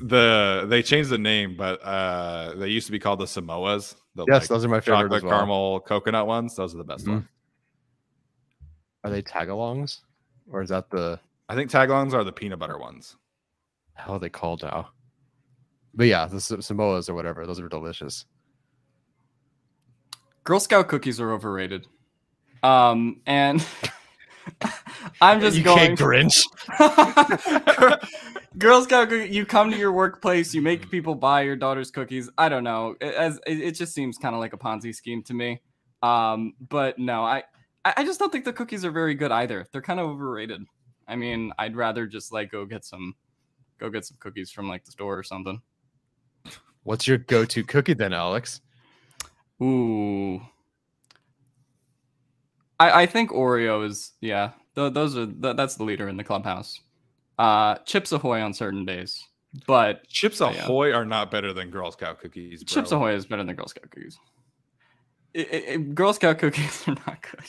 The 0.00 0.66
they 0.68 0.82
changed 0.82 1.10
the 1.10 1.18
name, 1.18 1.54
but 1.56 1.82
uh 1.82 2.54
they 2.56 2.68
used 2.68 2.86
to 2.86 2.92
be 2.92 2.98
called 2.98 3.20
the 3.20 3.24
Samoas. 3.26 3.94
The 4.14 4.24
Yes, 4.28 4.42
like, 4.42 4.48
those 4.48 4.64
are 4.64 4.68
my 4.68 4.80
favorite 4.80 5.02
chocolate 5.04 5.16
as 5.18 5.22
well. 5.24 5.32
caramel 5.32 5.80
coconut 5.80 6.26
ones. 6.26 6.56
Those 6.56 6.74
are 6.74 6.78
the 6.78 6.84
best 6.84 7.06
Mhm. 7.06 7.10
ones. 7.12 7.24
Are 9.04 9.10
they 9.10 9.22
tagalongs? 9.22 10.00
Or 10.50 10.62
is 10.62 10.70
that 10.70 10.90
the 10.90 11.20
I 11.48 11.54
think 11.54 11.70
tagalongs 11.70 12.14
are 12.14 12.24
the 12.24 12.32
peanut 12.32 12.58
butter 12.58 12.78
ones. 12.78 13.16
how 13.94 14.14
are 14.14 14.18
they 14.18 14.30
called 14.30 14.62
now? 14.62 14.90
But 15.94 16.06
yeah, 16.06 16.26
the 16.26 16.40
Sa- 16.40 16.56
Samoas 16.56 17.08
or 17.08 17.14
whatever, 17.14 17.46
those 17.46 17.60
are 17.60 17.68
delicious. 17.68 18.24
Girl 20.44 20.60
Scout 20.60 20.88
cookies 20.88 21.20
are 21.20 21.32
overrated. 21.32 21.86
Um, 22.62 23.20
and 23.26 23.64
I'm 25.20 25.40
just 25.40 25.62
going. 25.62 25.96
Grinch. 25.96 26.44
Girl- 27.76 27.98
Girl 28.58 28.82
Scout 28.82 29.08
cookie, 29.08 29.32
you 29.32 29.46
come 29.46 29.70
to 29.70 29.76
your 29.76 29.92
workplace, 29.92 30.52
you 30.54 30.62
make 30.62 30.90
people 30.90 31.14
buy 31.14 31.42
your 31.42 31.54
daughter's 31.54 31.90
cookies. 31.90 32.28
I 32.38 32.48
don't 32.48 32.64
know. 32.64 32.96
It, 33.00 33.14
as 33.14 33.38
it, 33.46 33.60
it 33.60 33.72
just 33.72 33.94
seems 33.94 34.18
kind 34.18 34.34
of 34.34 34.40
like 34.40 34.52
a 34.52 34.58
Ponzi 34.58 34.94
scheme 34.94 35.22
to 35.24 35.34
me. 35.34 35.60
Um, 36.02 36.54
but 36.68 36.98
no, 36.98 37.22
I 37.24 37.44
I 37.84 37.94
I 37.98 38.04
just 38.04 38.18
don't 38.18 38.32
think 38.32 38.44
the 38.44 38.52
cookies 38.52 38.84
are 38.84 38.90
very 38.90 39.14
good 39.14 39.30
either. 39.30 39.66
They're 39.72 39.82
kind 39.82 40.00
of 40.00 40.06
overrated. 40.08 40.62
I 41.06 41.16
mean, 41.16 41.52
I'd 41.58 41.76
rather 41.76 42.06
just 42.06 42.32
like 42.32 42.50
go 42.50 42.64
get 42.64 42.84
some 42.84 43.14
go 43.78 43.90
get 43.90 44.04
some 44.06 44.16
cookies 44.18 44.50
from 44.50 44.68
like 44.68 44.84
the 44.84 44.92
store 44.92 45.16
or 45.16 45.22
something. 45.22 45.60
What's 46.88 47.06
your 47.06 47.18
go-to 47.18 47.62
cookie 47.64 47.92
then, 47.92 48.14
Alex? 48.14 48.62
Ooh. 49.62 50.40
I 52.80 53.02
I 53.02 53.06
think 53.06 53.30
Oreo 53.30 53.84
is 53.86 54.12
yeah. 54.22 54.52
Th- 54.74 54.94
those 54.94 55.14
are 55.14 55.26
th- 55.26 55.54
that's 55.54 55.74
the 55.74 55.84
leader 55.84 56.08
in 56.08 56.16
the 56.16 56.24
clubhouse. 56.24 56.80
Uh, 57.38 57.74
Chips 57.84 58.10
Ahoy 58.12 58.40
on 58.40 58.54
certain 58.54 58.86
days, 58.86 59.22
but 59.66 60.08
Chips 60.08 60.40
Oh, 60.40 60.50
yeah. 60.50 60.64
Ahoy 60.64 60.92
are 60.94 61.04
not 61.04 61.30
better 61.30 61.52
than 61.52 61.68
Girl 61.70 61.90
Scout 61.92 62.20
cookies. 62.20 62.64
Bro. 62.64 62.72
Chips 62.74 62.90
Ahoy 62.92 63.12
is 63.14 63.26
better 63.26 63.44
than 63.44 63.54
Girl 63.54 63.68
Scout 63.68 63.90
cookies. 63.90 64.18
I- 65.36 65.46
I- 65.52 65.72
I- 65.74 65.76
Girl 65.76 66.14
Scout 66.14 66.38
cookies 66.38 66.84
are 66.88 66.94
not 67.06 67.20
good. 67.20 67.44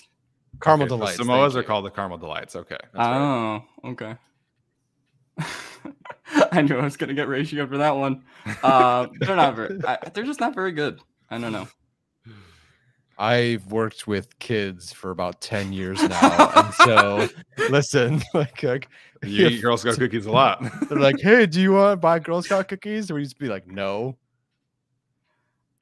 Caramel 0.62 0.84
Okay, 0.88 0.90
the 0.90 0.98
delights. 0.98 1.18
Samoas 1.22 1.56
are 1.56 1.60
you. 1.60 1.64
called 1.64 1.86
the 1.86 1.92
caramel 1.92 2.18
delights. 2.18 2.58
Okay. 2.58 2.76
that's 2.94 2.98
right. 2.98 3.62
Oh, 3.86 3.90
okay. 3.92 4.16
I 6.52 6.62
knew 6.62 6.78
I 6.78 6.84
was 6.84 6.98
gonna 6.98 7.14
get 7.14 7.28
ratio 7.28 7.68
for 7.68 7.78
that 7.78 7.96
one. 7.96 8.24
Uh, 8.64 9.08
they're 9.20 9.36
not 9.36 9.56
very. 9.56 9.80
I, 9.86 9.98
they're 10.14 10.24
just 10.26 10.40
not 10.40 10.56
very 10.56 10.72
good. 10.72 11.00
I 11.30 11.38
don't 11.38 11.52
know. 11.52 11.68
I've 13.20 13.66
worked 13.70 14.08
with 14.08 14.40
kids 14.40 14.94
for 14.94 15.12
about 15.12 15.42
10 15.42 15.74
years 15.74 16.02
now. 16.10 16.52
and 16.56 16.74
so 16.74 17.28
listen, 17.70 18.22
like, 18.34 18.64
like 18.64 18.88
You 19.24 19.48
if 19.48 19.52
eat 19.54 19.62
Girl 19.62 19.76
Scout 19.76 19.98
cookies 19.98 20.26
a 20.26 20.32
lot. 20.32 20.64
they're 20.88 20.98
like, 20.98 21.20
hey, 21.20 21.46
do 21.46 21.60
you 21.60 21.74
want 21.74 21.92
to 21.94 21.98
buy 21.98 22.20
Girl 22.20 22.42
Scout 22.42 22.70
cookies? 22.70 23.12
Or 23.12 23.16
we 23.16 23.22
used 23.22 23.36
to 23.36 23.40
be 23.42 23.50
like, 23.50 23.68
no. 23.68 24.18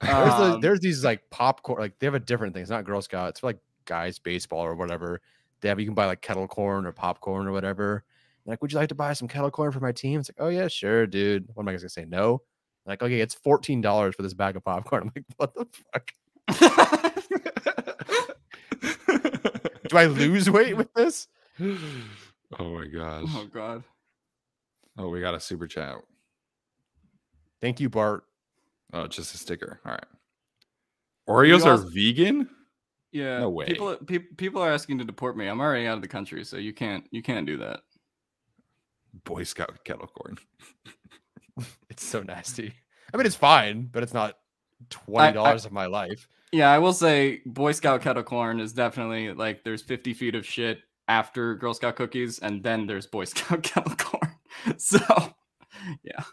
There's, 0.02 0.36
the, 0.36 0.54
Um, 0.56 0.62
there's 0.62 0.80
these 0.80 1.04
like 1.04 1.30
popcorn, 1.30 1.80
like 1.80 2.00
they 2.00 2.08
have 2.08 2.16
a 2.16 2.20
different 2.20 2.54
thing. 2.56 2.64
It's 2.64 2.72
not 2.72 2.86
Girl 2.86 3.04
Scout, 3.04 3.30
it's 3.30 3.40
for 3.42 3.48
like 3.48 3.60
guys 3.86 4.18
baseball 4.18 4.62
or 4.62 4.74
whatever. 4.74 5.22
They 5.62 5.70
have 5.70 5.80
you 5.80 5.86
can 5.86 5.96
buy 5.96 6.08
like 6.08 6.22
kettle 6.22 6.48
corn 6.48 6.88
or 6.88 6.92
popcorn 6.92 7.48
or 7.48 7.52
whatever. 7.52 8.04
Like, 8.48 8.62
would 8.62 8.72
you 8.72 8.80
like 8.80 8.90
to 8.90 8.96
buy 8.96 9.14
some 9.14 9.28
kettle 9.28 9.52
corn 9.52 9.72
for 9.72 9.82
my 9.82 9.92
team? 9.92 10.20
It's 10.22 10.30
like, 10.30 10.38
oh 10.40 10.50
yeah, 10.50 10.68
sure, 10.70 11.06
dude. 11.06 11.48
What 11.54 11.64
am 11.64 11.68
I 11.68 11.74
gonna 11.74 11.90
say? 11.90 12.06
No. 12.06 12.42
Like, 12.86 13.04
okay, 13.04 13.20
it's 13.20 13.36
fourteen 13.36 13.82
dollars 13.82 14.16
for 14.16 14.24
this 14.24 14.34
bag 14.34 14.56
of 14.56 14.64
popcorn. 14.64 15.04
I'm 15.04 15.12
like, 15.16 15.26
what 15.36 15.54
the 15.54 15.68
fuck? 15.94 16.12
Do 19.90 19.98
I 19.98 20.06
lose 20.06 20.50
weight 20.50 20.76
with 20.78 20.94
this? 20.94 21.28
oh 21.60 21.76
my 22.60 22.88
gosh. 22.88 23.26
oh 23.30 23.48
God. 23.54 23.84
Oh, 24.98 25.10
we 25.10 25.20
got 25.22 25.36
a 25.36 25.40
super 25.40 25.68
chat. 25.68 25.96
Thank 27.62 27.80
you, 27.80 27.90
Bart. 27.90 28.24
Oh, 28.94 29.08
just 29.08 29.34
a 29.36 29.38
sticker. 29.38 29.80
All 29.86 29.92
right. 29.92 30.06
Oreos 31.28 31.66
are 31.66 31.72
also- 31.72 31.90
vegan? 31.90 32.50
Yeah. 33.12 33.40
No 33.40 33.50
way. 33.50 33.66
People 33.66 33.96
pe- 34.06 34.20
people 34.20 34.62
are 34.62 34.72
asking 34.72 34.98
to 35.00 35.04
deport 35.06 35.38
me. 35.38 35.48
I'm 35.48 35.60
already 35.62 35.88
out 35.88 35.96
of 35.96 36.02
the 36.02 36.08
country, 36.08 36.44
so 36.44 36.58
you 36.58 36.74
can't 36.74 37.06
you 37.12 37.24
can't 37.24 37.46
do 37.48 37.58
that. 37.58 37.82
Boy 39.24 39.44
Scout 39.44 39.84
kettle 39.84 40.08
corn. 40.08 40.38
It's 41.90 42.06
so 42.06 42.22
nasty. 42.22 42.72
I 43.12 43.18
mean, 43.18 43.26
it's 43.26 43.36
fine, 43.36 43.90
but 43.92 44.04
it's 44.04 44.14
not 44.14 44.38
twenty 44.92 45.34
dollars 45.34 45.66
of 45.66 45.72
my 45.72 45.88
life. 45.88 46.28
Yeah, 46.52 46.72
I 46.72 46.78
will 46.78 46.94
say 46.94 47.42
Boy 47.46 47.72
Scout 47.74 48.02
kettle 48.02 48.24
corn 48.24 48.60
is 48.60 48.74
definitely 48.74 49.34
like 49.34 49.64
there's 49.64 49.82
50 49.82 50.14
feet 50.14 50.36
of 50.36 50.46
shit 50.46 50.80
after 51.08 51.56
Girl 51.56 51.74
Scout 51.74 51.96
cookies, 51.96 52.40
and 52.40 52.64
then 52.64 52.86
there's 52.88 53.08
Boy 53.08 53.24
Scout 53.26 53.64
kettle 53.64 53.96
corn. 53.96 54.32
So 54.78 55.00
yeah. 56.04 56.24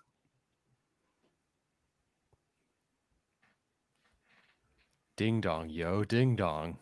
Ding 5.16 5.40
dong, 5.40 5.68
yo, 5.68 6.04
ding 6.04 6.34
dong. 6.34 6.78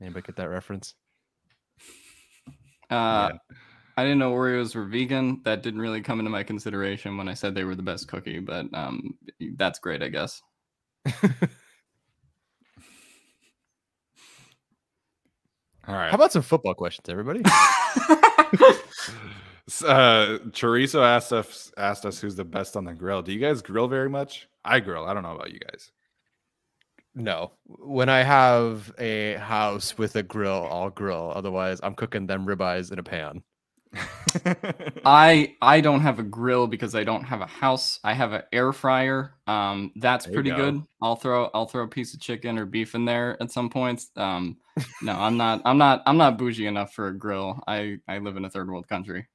Anybody 0.00 0.26
get 0.26 0.36
that 0.36 0.48
reference? 0.48 0.94
Uh 2.90 3.30
I 3.98 4.04
didn't 4.04 4.18
know 4.20 4.32
Oreos 4.32 4.74
were 4.76 4.84
vegan. 4.84 5.40
That 5.44 5.62
didn't 5.62 5.80
really 5.80 6.00
come 6.02 6.20
into 6.20 6.30
my 6.30 6.44
consideration 6.44 7.16
when 7.16 7.28
I 7.28 7.34
said 7.34 7.54
they 7.54 7.64
were 7.64 7.74
the 7.74 7.82
best 7.82 8.08
cookie, 8.08 8.38
but 8.40 8.66
um 8.74 9.18
that's 9.56 9.80
great, 9.80 10.02
I 10.02 10.08
guess. 10.08 10.40
All 15.86 15.94
right. 15.94 16.10
How 16.10 16.16
about 16.16 16.32
some 16.32 16.42
football 16.42 16.74
questions, 16.74 17.08
everybody? 17.08 17.42
S- 19.68 19.82
uh 19.84 20.38
Chorizo 20.50 21.02
asked 21.04 21.32
us 21.32 21.72
asked 21.76 22.06
us 22.06 22.20
who's 22.20 22.36
the 22.36 22.44
best 22.44 22.76
on 22.76 22.84
the 22.84 22.94
grill. 22.94 23.22
Do 23.22 23.32
you 23.32 23.40
guys 23.40 23.62
grill 23.62 23.88
very 23.88 24.08
much? 24.08 24.48
I 24.64 24.80
grill. 24.80 25.04
I 25.06 25.14
don't 25.14 25.22
know 25.22 25.34
about 25.34 25.52
you 25.52 25.60
guys. 25.60 25.90
no. 27.14 27.52
When 27.66 28.08
I 28.08 28.22
have 28.22 28.92
a 28.98 29.34
house 29.34 29.98
with 29.98 30.16
a 30.16 30.22
grill, 30.22 30.68
I'll 30.70 30.90
grill. 30.90 31.32
Otherwise, 31.34 31.80
I'm 31.82 31.94
cooking 31.94 32.26
them 32.26 32.46
ribeyes 32.46 32.92
in 32.92 32.98
a 32.98 33.02
pan. 33.02 33.42
I 35.04 35.56
I 35.60 35.80
don't 35.80 36.00
have 36.00 36.18
a 36.18 36.22
grill 36.22 36.66
because 36.66 36.94
I 36.94 37.04
don't 37.04 37.24
have 37.24 37.40
a 37.40 37.46
house. 37.46 37.98
I 38.04 38.14
have 38.14 38.32
an 38.32 38.42
air 38.52 38.72
fryer. 38.72 39.34
Um, 39.46 39.92
that's 39.96 40.26
There 40.26 40.34
pretty 40.34 40.50
go. 40.50 40.56
good. 40.56 40.82
I'll 41.02 41.16
throw 41.16 41.50
I'll 41.54 41.66
throw 41.66 41.84
a 41.84 41.88
piece 41.88 42.14
of 42.14 42.20
chicken 42.20 42.58
or 42.58 42.66
beef 42.66 42.94
in 42.94 43.04
there 43.04 43.36
at 43.42 43.50
some 43.50 43.70
points. 43.70 44.10
Um, 44.16 44.58
no, 45.02 45.12
I'm 45.12 45.36
not 45.36 45.62
I'm 45.64 45.78
not 45.78 46.02
I'm 46.06 46.16
not 46.16 46.38
bougie 46.38 46.66
enough 46.66 46.92
for 46.94 47.08
a 47.08 47.16
grill. 47.16 47.62
I 47.66 47.98
I 48.08 48.18
live 48.18 48.36
in 48.36 48.44
a 48.44 48.50
third 48.50 48.68
world 48.68 48.88
country. 48.88 49.28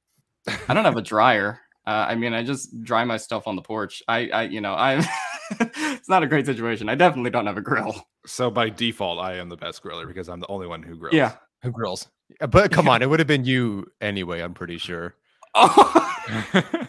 I 0.68 0.74
don't 0.74 0.84
have 0.84 0.96
a 0.96 1.02
dryer. 1.02 1.60
Uh, 1.86 2.06
I 2.08 2.14
mean, 2.14 2.32
I 2.32 2.42
just 2.42 2.82
dry 2.82 3.04
my 3.04 3.16
stuff 3.18 3.46
on 3.46 3.56
the 3.56 3.62
porch. 3.62 4.02
I 4.08 4.28
I 4.28 4.42
you 4.44 4.60
know 4.60 4.74
I. 4.74 5.04
it's 5.60 6.08
not 6.08 6.22
a 6.22 6.26
great 6.26 6.46
situation. 6.46 6.88
I 6.88 6.94
definitely 6.94 7.30
don't 7.30 7.46
have 7.46 7.58
a 7.58 7.62
grill. 7.62 7.94
so 8.26 8.50
by 8.50 8.70
default, 8.70 9.18
I 9.18 9.34
am 9.34 9.48
the 9.50 9.56
best 9.56 9.82
griller 9.82 10.06
because 10.06 10.28
I'm 10.28 10.40
the 10.40 10.48
only 10.48 10.66
one 10.66 10.82
who 10.82 10.96
grills. 10.96 11.14
Yeah. 11.14 11.32
Who 11.64 11.72
grills? 11.72 12.08
Uh, 12.40 12.46
But 12.46 12.70
come 12.70 12.88
on, 12.88 13.02
it 13.02 13.10
would 13.10 13.18
have 13.20 13.26
been 13.26 13.44
you 13.44 13.86
anyway. 14.00 14.40
I'm 14.40 14.54
pretty 14.54 14.78
sure. 14.78 15.14
Oh. 15.54 16.00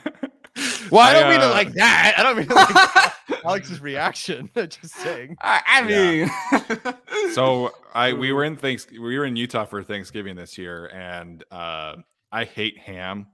Well, 0.92 1.02
I 1.02 1.10
I, 1.10 1.14
don't 1.14 1.30
mean 1.32 1.42
it 1.42 1.44
uh, 1.46 1.50
like 1.52 1.74
that. 1.74 2.14
I 2.18 2.24
don't 2.24 2.38
mean 2.38 2.48
it 2.50 2.56
like. 2.56 3.44
Alex's 3.46 3.82
reaction. 3.82 4.50
Just 4.56 4.94
saying. 4.94 5.36
I, 5.42 5.62
I 5.68 5.82
mean, 5.84 7.34
so 7.34 7.72
I 7.94 8.14
we 8.14 8.32
were 8.32 8.44
in 8.44 8.56
thanks 8.56 8.88
we 8.92 9.18
were 9.18 9.26
in 9.26 9.36
Utah 9.36 9.66
for 9.66 9.84
Thanksgiving 9.84 10.36
this 10.36 10.58
year, 10.58 10.86
and 10.94 11.44
uh, 11.52 11.96
I 12.32 12.46
hate 12.46 12.78
ham. 12.78 13.28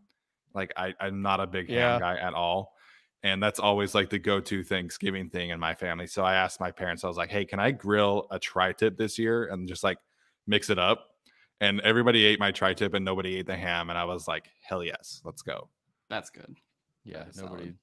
Like 0.55 0.73
I, 0.77 0.95
I'm 0.99 1.21
not 1.21 1.41
a 1.41 1.47
big 1.47 1.69
Yeah. 1.69 1.91
ham 1.91 1.99
guy 1.99 2.15
at 2.17 2.33
all, 2.33 2.73
and 3.21 3.43
that's 3.43 3.59
always 3.59 3.93
like 3.93 4.09
the 4.09 4.19
go-to 4.19 4.63
Thanksgiving 4.63 5.29
thing 5.29 5.49
in 5.49 5.59
my 5.59 5.75
family. 5.75 6.07
So 6.07 6.23
I 6.23 6.35
asked 6.35 6.59
my 6.59 6.71
parents, 6.71 7.03
I 7.03 7.07
was 7.07 7.17
like, 7.17 7.29
"Hey, 7.29 7.45
can 7.45 7.59
I 7.59 7.71
grill 7.71 8.27
a 8.31 8.39
tri-tip 8.39 8.97
this 8.97 9.19
year 9.19 9.45
and 9.47 9.67
just 9.67 9.83
like 9.83 9.97
mix 10.47 10.69
it 10.69 10.79
up?" 10.79 11.09
And 11.61 11.79
everybody 11.81 12.25
ate 12.25 12.39
my 12.39 12.51
tri-tip, 12.51 12.93
and 12.95 13.05
nobody 13.05 13.37
ate 13.37 13.45
the 13.45 13.55
ham, 13.55 13.89
and 13.89 13.97
I 13.97 14.03
was 14.03 14.27
like, 14.27 14.49
"Hell 14.61 14.83
yes, 14.83 15.21
let's 15.23 15.41
go!" 15.43 15.69
that's 16.09 16.29
good. 16.29 16.57
Yeah, 17.05 17.19
That's 17.23 17.37
nobody. 17.37 17.63
solid. 17.63 17.77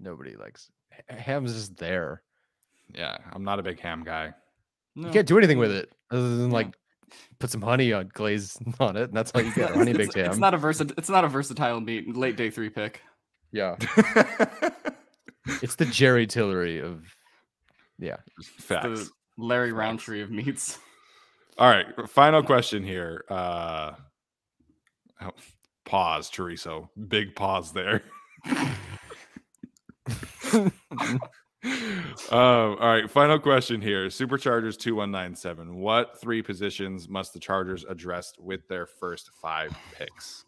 Nobody 0.00 0.36
likes 0.36 0.70
h- 0.92 1.18
ham's 1.20 1.52
just 1.52 1.76
there. 1.76 2.22
Yeah, 2.94 3.18
I'm 3.32 3.44
not 3.44 3.58
a 3.58 3.62
big 3.62 3.78
ham 3.80 4.02
guy. 4.04 4.32
No. 4.96 5.08
You 5.08 5.12
can't 5.12 5.28
do 5.28 5.36
anything 5.38 5.58
with 5.58 5.70
it 5.72 5.92
other 6.10 6.36
than 6.36 6.48
Yeah. 6.50 6.54
like 6.56 6.76
put 7.38 7.50
some 7.50 7.60
honey 7.62 7.92
on 7.92 8.08
glaze 8.14 8.56
on 8.80 8.96
it, 8.96 9.04
and 9.04 9.12
that's 9.16 9.30
how 9.32 9.40
you 9.40 9.52
get 9.54 9.70
honey 9.74 9.90
it's, 9.90 9.98
baked 9.98 10.14
ham. 10.14 10.26
it's 10.26 10.38
not 10.38 10.54
a 10.54 10.58
versa- 10.58 10.92
It's 10.96 11.08
not 11.10 11.24
a 11.24 11.28
versatile 11.28 11.80
meat. 11.80 12.16
Late 12.16 12.36
day 12.36 12.50
three 12.50 12.70
pick. 12.70 13.00
yeah, 13.52 13.76
it's 15.62 15.74
the 15.76 15.86
Jerry 15.86 16.26
Tillery 16.26 16.80
of 16.80 17.04
yeah. 17.98 18.16
Facts. 18.58 19.08
The 19.08 19.10
Larry 19.38 19.72
Rountree 19.72 20.22
of 20.22 20.30
meats. 20.30 20.78
All 21.58 21.68
right, 21.68 21.86
final 22.08 22.42
question 22.42 22.82
here. 22.82 23.24
Uh 23.28 23.92
oh, 25.20 25.30
pause, 25.84 26.30
Chorizo. 26.30 26.88
Big 27.08 27.34
pause 27.34 27.72
there. 27.72 28.02
um, 30.54 30.72
all 32.30 32.76
right, 32.76 33.10
final 33.10 33.38
question 33.38 33.82
here. 33.82 34.06
Superchargers 34.06 34.78
2197. 34.78 35.76
What 35.76 36.18
three 36.20 36.42
positions 36.42 37.08
must 37.08 37.34
the 37.34 37.40
Chargers 37.40 37.84
address 37.84 38.32
with 38.38 38.66
their 38.68 38.86
first 38.86 39.30
five 39.40 39.76
picks? 39.92 40.44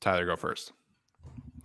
Tyler, 0.00 0.26
go 0.26 0.36
first. 0.36 0.72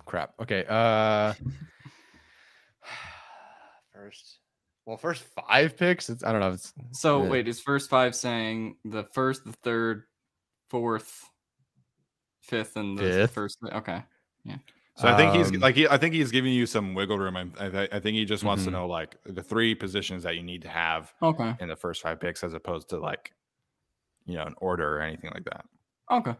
Crap. 0.05 0.33
Okay. 0.41 0.65
Uh 0.69 1.33
first. 3.93 4.39
Well, 4.85 4.97
first 4.97 5.23
five 5.23 5.75
picks. 5.77 6.09
It's 6.09 6.23
I 6.23 6.31
don't 6.31 6.41
know. 6.41 6.51
It's 6.53 6.73
So 6.91 7.23
Yeah. 7.23 7.29
wait, 7.29 7.47
is 7.47 7.59
first 7.59 7.89
five 7.89 8.15
saying 8.15 8.77
the 8.85 9.03
first, 9.13 9.43
the 9.45 9.53
third, 9.53 10.03
fourth, 10.69 11.29
fifth, 12.41 12.75
and 12.77 12.97
the 12.97 13.03
Fifth. 13.03 13.31
first? 13.33 13.57
Okay. 13.63 14.03
Yeah. 14.43 14.57
So 14.97 15.09
I 15.09 15.13
think 15.13 15.33
he's 15.33 15.51
Um, 15.51 15.59
like 15.61 15.75
he, 15.75 15.87
I 15.87 15.97
think 15.97 16.13
he's 16.15 16.31
giving 16.31 16.53
you 16.53 16.65
some 16.65 16.93
wiggle 16.93 17.19
room. 17.19 17.35
I, 17.35 17.65
I, 17.65 17.87
I 17.91 17.99
think 17.99 18.15
he 18.15 18.23
just 18.25 18.43
wants 18.45 18.63
to 18.65 18.69
Mhm. 18.69 18.73
know 18.73 18.87
like 18.87 19.17
the 19.25 19.43
three 19.43 19.75
positions 19.75 20.23
that 20.23 20.35
you 20.35 20.43
need 20.43 20.61
to 20.61 20.69
have 20.69 21.13
Okay. 21.21 21.55
in 21.59 21.67
the 21.67 21.75
first 21.75 22.01
five 22.01 22.19
picks 22.19 22.43
as 22.43 22.53
opposed 22.53 22.89
to 22.89 22.99
like 22.99 23.33
you 24.25 24.35
know 24.35 24.43
an 24.45 24.55
order 24.59 24.97
or 24.97 25.01
anything 25.01 25.31
like 25.33 25.45
that. 25.45 25.65
Okay. 26.09 26.35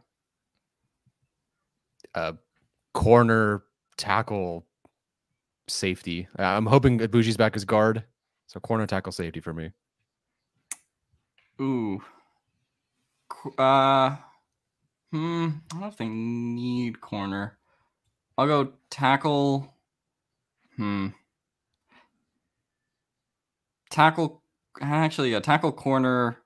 uh 2.15 2.33
corner 2.93 3.63
tackle 3.97 4.67
safety. 5.67 6.27
Uh, 6.37 6.43
I'm 6.43 6.65
hoping 6.65 6.99
Aboushi 6.99 7.35
back 7.37 7.55
as 7.55 7.65
guard. 7.65 8.03
So 8.47 8.59
corner 8.59 8.87
tackle 8.87 9.11
safety 9.11 9.39
for 9.39 9.53
me. 9.53 9.71
Ooh. 11.61 12.01
Uh. 13.57 14.17
Hmm. 15.11 15.47
I 15.47 15.71
don't 15.71 15.81
know 15.81 15.87
if 15.87 15.97
they 15.97 16.07
need 16.07 17.01
corner. 17.01 17.57
I'll 18.37 18.47
go 18.47 18.73
tackle. 18.89 19.73
Hmm. 20.75 21.07
Tackle. 23.89 24.41
Actually, 24.81 25.31
yeah, 25.31 25.39
tackle 25.39 25.71
corner. 25.71 26.39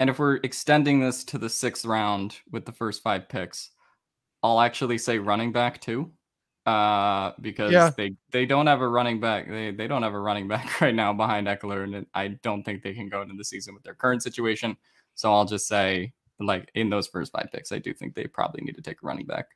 And 0.00 0.10
if 0.10 0.18
we're 0.18 0.36
extending 0.36 1.00
this 1.00 1.22
to 1.24 1.38
the 1.38 1.50
sixth 1.50 1.84
round 1.84 2.38
with 2.50 2.64
the 2.64 2.72
first 2.72 3.02
five 3.02 3.28
picks, 3.28 3.70
I'll 4.42 4.60
actually 4.60 4.98
say 4.98 5.18
running 5.18 5.52
back 5.52 5.80
too. 5.80 6.12
Uh, 6.66 7.32
because 7.42 7.72
Yeah. 7.72 7.90
they 7.96 8.16
they 8.30 8.46
don't 8.46 8.66
have 8.66 8.80
a 8.80 8.88
running 8.88 9.20
back. 9.20 9.48
They 9.48 9.70
they 9.70 9.86
don't 9.86 10.02
have 10.02 10.14
a 10.14 10.18
running 10.20 10.48
back 10.54 10.80
right 10.80 10.94
now 10.94 11.12
behind 11.12 11.46
Ekeler, 11.46 11.84
and 11.84 12.06
I 12.14 12.28
don't 12.28 12.62
think 12.62 12.82
they 12.82 12.94
can 12.94 13.08
go 13.08 13.20
into 13.22 13.34
the 13.36 13.44
season 13.44 13.74
with 13.74 13.82
their 13.82 13.94
current 13.94 14.22
situation. 14.22 14.76
So 15.14 15.32
I'll 15.32 15.44
just 15.44 15.68
say, 15.68 16.12
like 16.40 16.70
in 16.74 16.88
those 16.90 17.06
first 17.06 17.32
five 17.32 17.48
picks, 17.52 17.70
I 17.70 17.78
do 17.78 17.92
think 17.92 18.14
they 18.14 18.26
probably 18.26 18.62
need 18.62 18.76
to 18.76 18.82
take 18.82 19.02
a 19.02 19.06
running 19.06 19.26
back. 19.26 19.46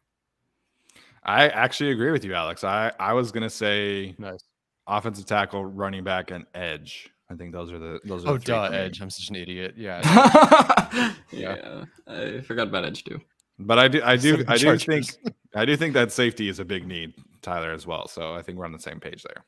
I 1.25 1.49
actually 1.49 1.91
agree 1.93 2.11
with 2.11 2.25
you, 2.25 2.35
Alex. 2.35 2.63
I 2.63 2.93
I 3.01 3.13
was 3.15 3.33
gonna 3.33 3.51
say 3.51 4.15
Nice. 4.19 4.45
offensive 4.87 5.25
tackle, 5.27 5.65
running 5.65 6.05
back, 6.05 6.31
and 6.31 6.45
edge. 6.55 7.11
I 7.31 7.35
think 7.35 7.53
those 7.53 7.73
are 7.73 7.79
the 7.79 8.01
those 8.05 8.25
are 8.25 8.29
Oh, 8.31 8.33
the 8.35 8.41
three 8.41 8.55
duh. 8.55 8.65
Edge. 8.73 9.01
I'm 9.01 9.11
such 9.11 9.31
an 9.31 9.37
idiot. 9.37 9.75
Yeah. 9.79 11.13
yeah, 11.31 11.85
I 12.07 12.41
forgot 12.41 12.69
about 12.69 12.85
Edge 12.85 13.05
too. 13.05 13.21
But 13.59 13.79
I 13.79 13.89
do 13.89 14.03
I 14.05 14.17
do 14.17 14.45
I 14.47 14.57
do 14.57 14.79
think 14.79 15.07
I 15.55 15.65
do 15.65 15.77
think 15.77 15.95
that 15.95 16.13
safety 16.13 16.49
is 16.49 16.59
a 16.59 16.65
big 16.65 16.87
need, 16.87 17.15
Tyler, 17.43 17.73
as 17.73 17.87
well. 17.87 18.07
So 18.07 18.35
I 18.35 18.43
think 18.43 18.59
we're 18.59 18.67
on 18.67 18.73
the 18.73 18.79
same 18.79 19.01
page 19.01 19.23
there. 19.23 19.45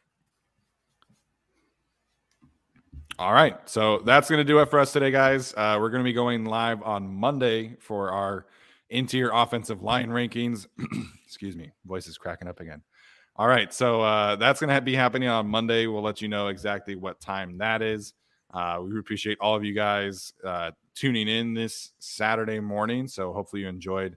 All 3.18 3.34
right. 3.34 3.56
So 3.68 3.98
that's 3.98 4.30
going 4.30 4.38
to 4.38 4.44
do 4.44 4.60
it 4.60 4.70
for 4.70 4.80
us 4.80 4.92
today, 4.92 5.10
guys. 5.10 5.52
Uh, 5.54 5.76
we're 5.78 5.90
going 5.90 6.02
to 6.02 6.08
be 6.08 6.14
going 6.14 6.46
live 6.46 6.82
on 6.82 7.06
Monday 7.06 7.76
for 7.78 8.10
our 8.10 8.46
interior 8.88 9.30
offensive 9.32 9.82
line 9.82 10.08
rankings. 10.08 10.66
Excuse 11.26 11.54
me. 11.54 11.70
Voice 11.84 12.06
is 12.06 12.16
cracking 12.16 12.48
up 12.48 12.60
again. 12.60 12.80
All 13.36 13.46
right. 13.46 13.74
So 13.74 14.00
uh, 14.00 14.36
that's 14.36 14.58
going 14.58 14.74
to 14.74 14.80
be 14.80 14.94
happening 14.94 15.28
on 15.28 15.46
Monday. 15.46 15.86
We'll 15.86 16.02
let 16.02 16.22
you 16.22 16.28
know 16.28 16.48
exactly 16.48 16.94
what 16.94 17.20
time 17.20 17.58
that 17.58 17.82
is. 17.82 18.14
Uh, 18.54 18.80
we 18.82 18.98
appreciate 18.98 19.38
all 19.38 19.54
of 19.54 19.64
you 19.64 19.74
guys 19.74 20.32
uh, 20.42 20.70
tuning 21.00 21.28
in 21.28 21.54
this 21.54 21.92
Saturday 21.98 22.60
morning. 22.60 23.08
So 23.08 23.32
hopefully 23.32 23.62
you 23.62 23.68
enjoyed. 23.68 24.16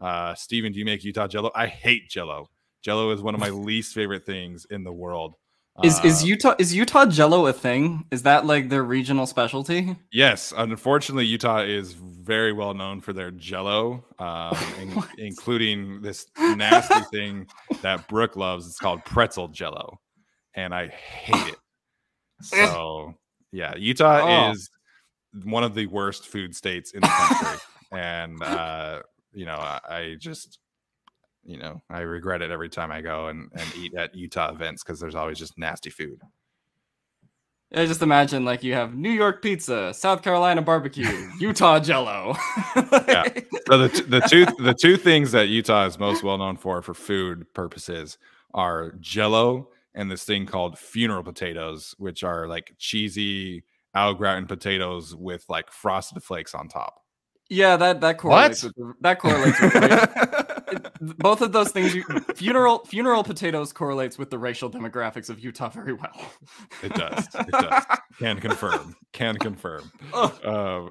Uh, 0.00 0.34
Steven, 0.34 0.72
do 0.72 0.78
you 0.78 0.84
make 0.84 1.02
Utah 1.02 1.26
Jello? 1.26 1.50
I 1.54 1.66
hate 1.66 2.08
Jello. 2.08 2.48
Jello 2.82 3.10
is 3.10 3.20
one 3.20 3.34
of 3.34 3.40
my 3.40 3.50
least 3.70 3.94
favorite 3.94 4.24
things 4.24 4.64
in 4.70 4.84
the 4.84 4.92
world. 4.92 5.34
Is 5.82 6.02
is 6.04 6.22
Uh, 6.22 6.26
Utah 6.26 6.54
is 6.58 6.74
Utah 6.74 7.06
Jello 7.06 7.46
a 7.46 7.52
thing? 7.52 8.04
Is 8.10 8.22
that 8.24 8.44
like 8.46 8.68
their 8.68 8.82
regional 8.82 9.26
specialty? 9.26 9.96
Yes, 10.12 10.52
unfortunately, 10.56 11.24
Utah 11.26 11.62
is 11.62 11.94
very 11.94 12.52
well 12.52 12.74
known 12.74 13.00
for 13.00 13.12
their 13.12 13.30
Jello, 13.30 14.04
um, 14.18 14.56
in- 14.80 15.04
including 15.18 16.00
this 16.02 16.26
nasty 16.38 17.00
thing 17.12 17.46
that 17.82 18.06
Brooke 18.08 18.36
loves. 18.36 18.66
It's 18.66 18.78
called 18.78 19.04
pretzel 19.04 19.48
Jello, 19.48 20.00
and 20.54 20.74
I 20.74 20.88
hate 20.88 21.48
it. 21.54 21.56
So, 22.42 23.14
yeah, 23.52 23.74
Utah 23.76 24.20
Oh. 24.48 24.50
is 24.52 24.68
one 25.44 25.64
of 25.64 25.74
the 25.74 25.86
worst 25.86 26.26
food 26.26 26.54
states 26.54 26.92
in 26.92 27.00
the 27.00 27.06
country, 27.08 27.58
and 27.92 28.42
uh, 28.42 29.02
you 29.32 29.46
know, 29.46 29.56
I, 29.56 29.80
I 29.88 30.16
just, 30.18 30.58
you 31.44 31.58
know, 31.58 31.80
I 31.88 32.00
regret 32.00 32.42
it 32.42 32.50
every 32.50 32.68
time 32.68 32.90
I 32.90 33.00
go 33.00 33.28
and, 33.28 33.50
and 33.54 33.74
eat 33.76 33.94
at 33.94 34.14
Utah 34.14 34.52
events 34.52 34.82
because 34.82 35.00
there's 35.00 35.14
always 35.14 35.38
just 35.38 35.58
nasty 35.58 35.90
food. 35.90 36.20
I 37.72 37.86
just 37.86 38.02
imagine 38.02 38.44
like 38.44 38.64
you 38.64 38.74
have 38.74 38.96
New 38.96 39.10
York 39.10 39.42
pizza, 39.42 39.94
South 39.94 40.22
Carolina 40.22 40.60
barbecue, 40.60 41.06
Utah 41.38 41.78
Jello. 41.78 42.34
Yeah. 43.08 43.24
So 43.66 43.78
the 43.78 44.04
the 44.08 44.20
two 44.20 44.46
the 44.62 44.74
two 44.74 44.96
things 44.96 45.32
that 45.32 45.48
Utah 45.48 45.86
is 45.86 45.98
most 45.98 46.22
well 46.22 46.38
known 46.38 46.56
for 46.56 46.80
for 46.82 46.94
food 46.94 47.52
purposes 47.54 48.18
are 48.54 48.92
Jello 49.00 49.68
and 49.94 50.10
this 50.10 50.24
thing 50.24 50.46
called 50.46 50.78
funeral 50.78 51.22
potatoes, 51.22 51.94
which 51.98 52.22
are 52.22 52.46
like 52.46 52.74
cheesy 52.78 53.64
au 53.94 54.14
gratin 54.14 54.46
potatoes 54.46 55.14
with 55.14 55.44
like 55.48 55.70
frosted 55.70 56.22
flakes 56.22 56.54
on 56.54 56.68
top. 56.68 57.00
Yeah, 57.48 57.76
that 57.76 58.00
that 58.00 58.18
correlates 58.18 58.62
with 58.62 58.74
that 59.00 59.18
correlates 59.18 59.60
with 59.60 59.72
it- 59.74 60.48
both 61.18 61.40
of 61.40 61.50
those 61.52 61.72
things. 61.72 61.94
You, 61.94 62.04
funeral 62.36 62.84
funeral 62.84 63.24
potatoes 63.24 63.72
correlates 63.72 64.18
with 64.18 64.30
the 64.30 64.38
racial 64.38 64.70
demographics 64.70 65.30
of 65.30 65.40
Utah 65.40 65.68
very 65.68 65.94
well. 65.94 66.30
It 66.82 66.94
does. 66.94 67.26
It 67.34 67.50
does. 67.50 67.84
Can 68.18 68.38
confirm. 68.38 68.94
Can 69.12 69.36
confirm. 69.36 69.90
Ugh. 70.14 70.44
Um, 70.46 70.90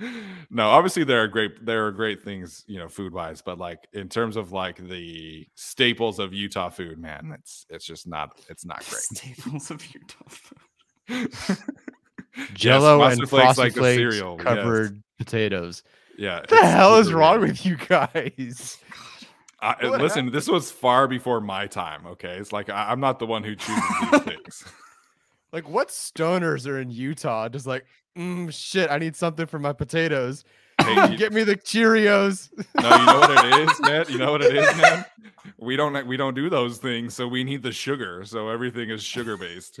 no, 0.50 0.68
obviously 0.68 1.04
there 1.04 1.22
are 1.22 1.28
great 1.28 1.64
there 1.64 1.86
are 1.86 1.92
great 1.92 2.22
things, 2.22 2.64
you 2.66 2.78
know, 2.78 2.88
food 2.88 3.12
wise, 3.12 3.42
but 3.42 3.58
like 3.58 3.78
in 3.92 4.08
terms 4.08 4.36
of 4.36 4.50
like 4.50 4.76
the 4.88 5.46
staples 5.54 6.18
of 6.18 6.34
Utah 6.34 6.68
food, 6.70 6.98
man, 6.98 7.32
it's 7.38 7.64
it's 7.70 7.84
just 7.84 8.06
not 8.08 8.40
it's 8.48 8.64
not 8.64 8.78
great. 8.88 9.02
Staples 9.02 9.70
of 9.70 9.84
Utah. 9.94 10.24
food. 10.28 10.58
Jello 12.54 12.98
Frosted 12.98 13.20
and 13.20 13.30
frosted 13.30 13.58
like 13.58 13.72
flakes 13.74 13.96
cereal, 13.96 14.36
yes. 14.38 14.44
covered 14.44 15.02
potatoes. 15.18 15.82
Yeah. 16.18 16.40
What 16.40 16.48
the 16.48 16.66
hell 16.66 16.96
is 16.96 17.12
wrong 17.12 17.38
weird. 17.40 17.50
with 17.50 17.66
you 17.66 17.76
guys? 17.76 18.78
I, 19.60 19.86
listen, 19.86 20.30
this 20.30 20.48
was 20.48 20.70
far 20.70 21.08
before 21.08 21.40
my 21.40 21.66
time. 21.66 22.06
Okay, 22.06 22.36
it's 22.36 22.52
like 22.52 22.68
I, 22.68 22.90
I'm 22.90 23.00
not 23.00 23.18
the 23.18 23.26
one 23.26 23.42
who 23.44 23.56
chooses 23.56 23.82
these 24.10 24.20
things. 24.22 24.64
Like, 25.52 25.68
what 25.68 25.88
stoners 25.88 26.66
are 26.66 26.80
in 26.80 26.90
Utah? 26.90 27.48
Just 27.48 27.66
like, 27.66 27.86
mm, 28.16 28.52
shit, 28.52 28.90
I 28.90 28.98
need 28.98 29.16
something 29.16 29.46
for 29.46 29.58
my 29.58 29.72
potatoes. 29.72 30.44
Hey, 30.80 31.12
you- 31.12 31.16
Get 31.16 31.32
me 31.32 31.44
the 31.44 31.56
Cheerios. 31.56 32.50
no, 32.80 32.96
you 32.96 33.06
know 33.06 33.20
what 33.20 33.44
it 33.44 33.68
is, 33.70 33.80
man. 33.80 34.04
You 34.08 34.18
know 34.18 34.32
what 34.32 34.42
it 34.42 34.56
is, 34.56 34.76
man. 34.76 35.04
We 35.58 35.76
don't 35.76 36.06
we 36.06 36.16
don't 36.16 36.34
do 36.34 36.50
those 36.50 36.78
things, 36.78 37.14
so 37.14 37.28
we 37.28 37.44
need 37.44 37.62
the 37.62 37.72
sugar. 37.72 38.24
So 38.24 38.48
everything 38.48 38.90
is 38.90 39.02
sugar 39.02 39.36
based. 39.36 39.80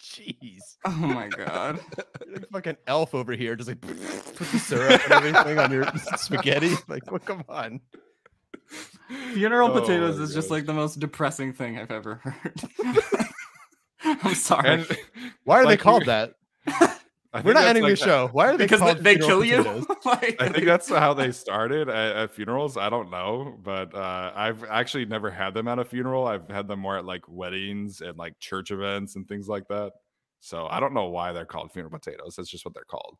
Jeez. 0.00 0.58
Oh 0.84 0.90
my 0.90 1.28
god. 1.28 1.80
You're 2.26 2.36
like 2.36 2.48
fucking 2.50 2.76
elf 2.86 3.14
over 3.14 3.32
here, 3.32 3.56
just 3.56 3.68
like 3.68 3.80
put 3.80 3.96
the 3.96 4.58
syrup 4.58 5.00
and 5.04 5.12
everything 5.12 5.58
on 5.58 5.72
your 5.72 5.86
spaghetti. 6.16 6.74
Like, 6.88 7.10
what? 7.10 7.24
Come 7.24 7.44
on. 7.48 7.80
Funeral 9.32 9.70
Oh 9.70 9.80
potatoes 9.80 10.18
my 10.18 10.24
is 10.24 10.34
just 10.34 10.50
like 10.50 10.66
the 10.66 10.74
most 10.74 11.00
depressing 11.00 11.52
thing 11.52 11.78
I've 11.78 11.90
ever 11.90 12.16
heard. 12.16 12.60
I'm 14.04 14.34
sorry. 14.34 14.68
And 14.68 14.98
Why 15.44 15.60
are 15.60 15.64
Like 15.64 15.78
they 15.78 15.80
you- 15.80 15.84
called 15.84 16.06
that? 16.06 16.34
I 17.32 17.42
We're 17.42 17.52
not 17.52 17.66
ending 17.66 17.82
like 17.82 17.98
the 17.98 18.04
show. 18.04 18.28
Why 18.32 18.48
are 18.48 18.56
they 18.56 18.64
because 18.64 18.80
they, 18.80 18.86
called 18.86 19.04
they 19.04 19.16
kill 19.16 19.44
you. 19.44 19.62
like, 20.04 20.40
I 20.40 20.48
think 20.48 20.64
that's 20.64 20.88
how 20.88 21.12
they 21.12 21.30
started 21.32 21.90
at, 21.90 22.16
at 22.16 22.30
funerals. 22.30 22.78
I 22.78 22.88
don't 22.88 23.10
know, 23.10 23.54
but 23.62 23.94
uh, 23.94 24.32
I've 24.34 24.64
actually 24.64 25.04
never 25.04 25.30
had 25.30 25.52
them 25.52 25.68
at 25.68 25.78
a 25.78 25.84
funeral. 25.84 26.26
I've 26.26 26.48
had 26.48 26.68
them 26.68 26.80
more 26.80 26.96
at 26.96 27.04
like 27.04 27.28
weddings 27.28 28.00
and 28.00 28.16
like 28.16 28.38
church 28.38 28.70
events 28.70 29.16
and 29.16 29.28
things 29.28 29.46
like 29.46 29.68
that. 29.68 29.92
So 30.40 30.66
I 30.68 30.80
don't 30.80 30.94
know 30.94 31.08
why 31.08 31.32
they're 31.32 31.44
called 31.44 31.70
funeral 31.72 31.90
potatoes. 31.90 32.34
That's 32.36 32.48
just 32.48 32.64
what 32.64 32.72
they're 32.72 32.84
called. 32.84 33.18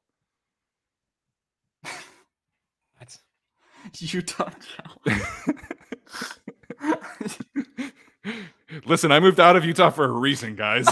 Utah. 3.98 4.50
Listen, 8.86 9.12
I 9.12 9.20
moved 9.20 9.40
out 9.40 9.56
of 9.56 9.64
Utah 9.64 9.90
for 9.90 10.04
a 10.04 10.12
reason, 10.12 10.56
guys. 10.56 10.86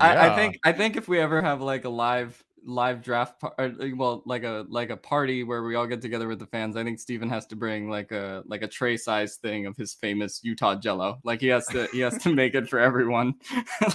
I, 0.00 0.30
I 0.30 0.36
think 0.36 0.58
I 0.64 0.72
think 0.72 0.96
if 0.96 1.08
we 1.08 1.18
ever 1.18 1.40
have 1.40 1.60
like 1.60 1.84
a 1.84 1.88
live 1.88 2.42
live 2.64 3.00
draft 3.00 3.40
par- 3.40 3.54
or, 3.58 3.66
uh, 3.66 3.88
well 3.94 4.22
like 4.26 4.42
a 4.42 4.64
like 4.68 4.90
a 4.90 4.96
party 4.96 5.44
where 5.44 5.62
we 5.62 5.76
all 5.76 5.86
get 5.86 6.02
together 6.02 6.26
with 6.26 6.40
the 6.40 6.46
fans 6.46 6.76
i 6.76 6.82
think 6.82 6.98
steven 6.98 7.28
has 7.28 7.46
to 7.46 7.54
bring 7.54 7.88
like 7.88 8.10
a 8.10 8.42
like 8.44 8.62
a 8.62 8.66
tray 8.66 8.96
size 8.96 9.36
thing 9.36 9.66
of 9.66 9.76
his 9.76 9.94
famous 9.94 10.40
utah 10.42 10.74
jello 10.74 11.20
like 11.22 11.40
he 11.40 11.46
has 11.46 11.64
to 11.68 11.86
he 11.92 12.00
has 12.00 12.18
to 12.18 12.34
make 12.34 12.56
it 12.56 12.68
for 12.68 12.80
everyone 12.80 13.34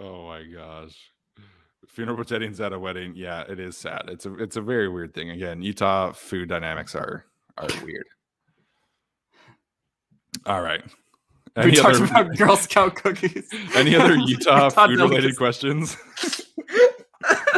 oh 0.00 0.26
my 0.26 0.42
gosh. 0.44 0.96
Funeral 1.86 2.16
potatoes 2.16 2.60
at 2.60 2.72
a 2.72 2.78
wedding. 2.78 3.12
Yeah, 3.16 3.42
it 3.42 3.58
is 3.58 3.76
sad. 3.76 4.04
It's 4.08 4.26
a 4.26 4.34
it's 4.34 4.56
a 4.56 4.62
very 4.62 4.88
weird 4.88 5.12
thing. 5.12 5.30
Again, 5.30 5.60
Utah 5.60 6.12
food 6.12 6.48
dynamics 6.48 6.94
are 6.94 7.26
are 7.58 7.68
weird. 7.84 8.06
All 10.46 10.62
right. 10.62 10.82
We 11.56 11.62
Any 11.62 11.72
talked 11.76 11.96
other, 11.96 12.04
about 12.04 12.36
girl 12.36 12.56
scout 12.56 12.94
cookies 12.94 13.48
any 13.74 13.94
other 13.96 14.14
Utah 14.26 14.64
Utah 14.64 14.86
food 14.86 14.98
related 14.98 15.36
questions? 15.36 15.96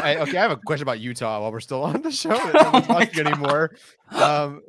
I, 0.02 0.16
okay, 0.16 0.36
I 0.36 0.43
have 0.43 0.51
a 0.51 0.56
question 0.56 0.82
about 0.82 1.01
Utah 1.01 1.40
while 1.40 1.52
we're 1.52 1.60
still 1.60 1.82
on 1.82 2.02
the 2.02 2.10
show. 2.10 2.31
Oh 2.32 2.47
We're 2.47 2.52
not 2.52 2.89
my 2.89 3.05
talking 3.05 3.27
anymore. 3.27 3.77
Um, 4.10 4.62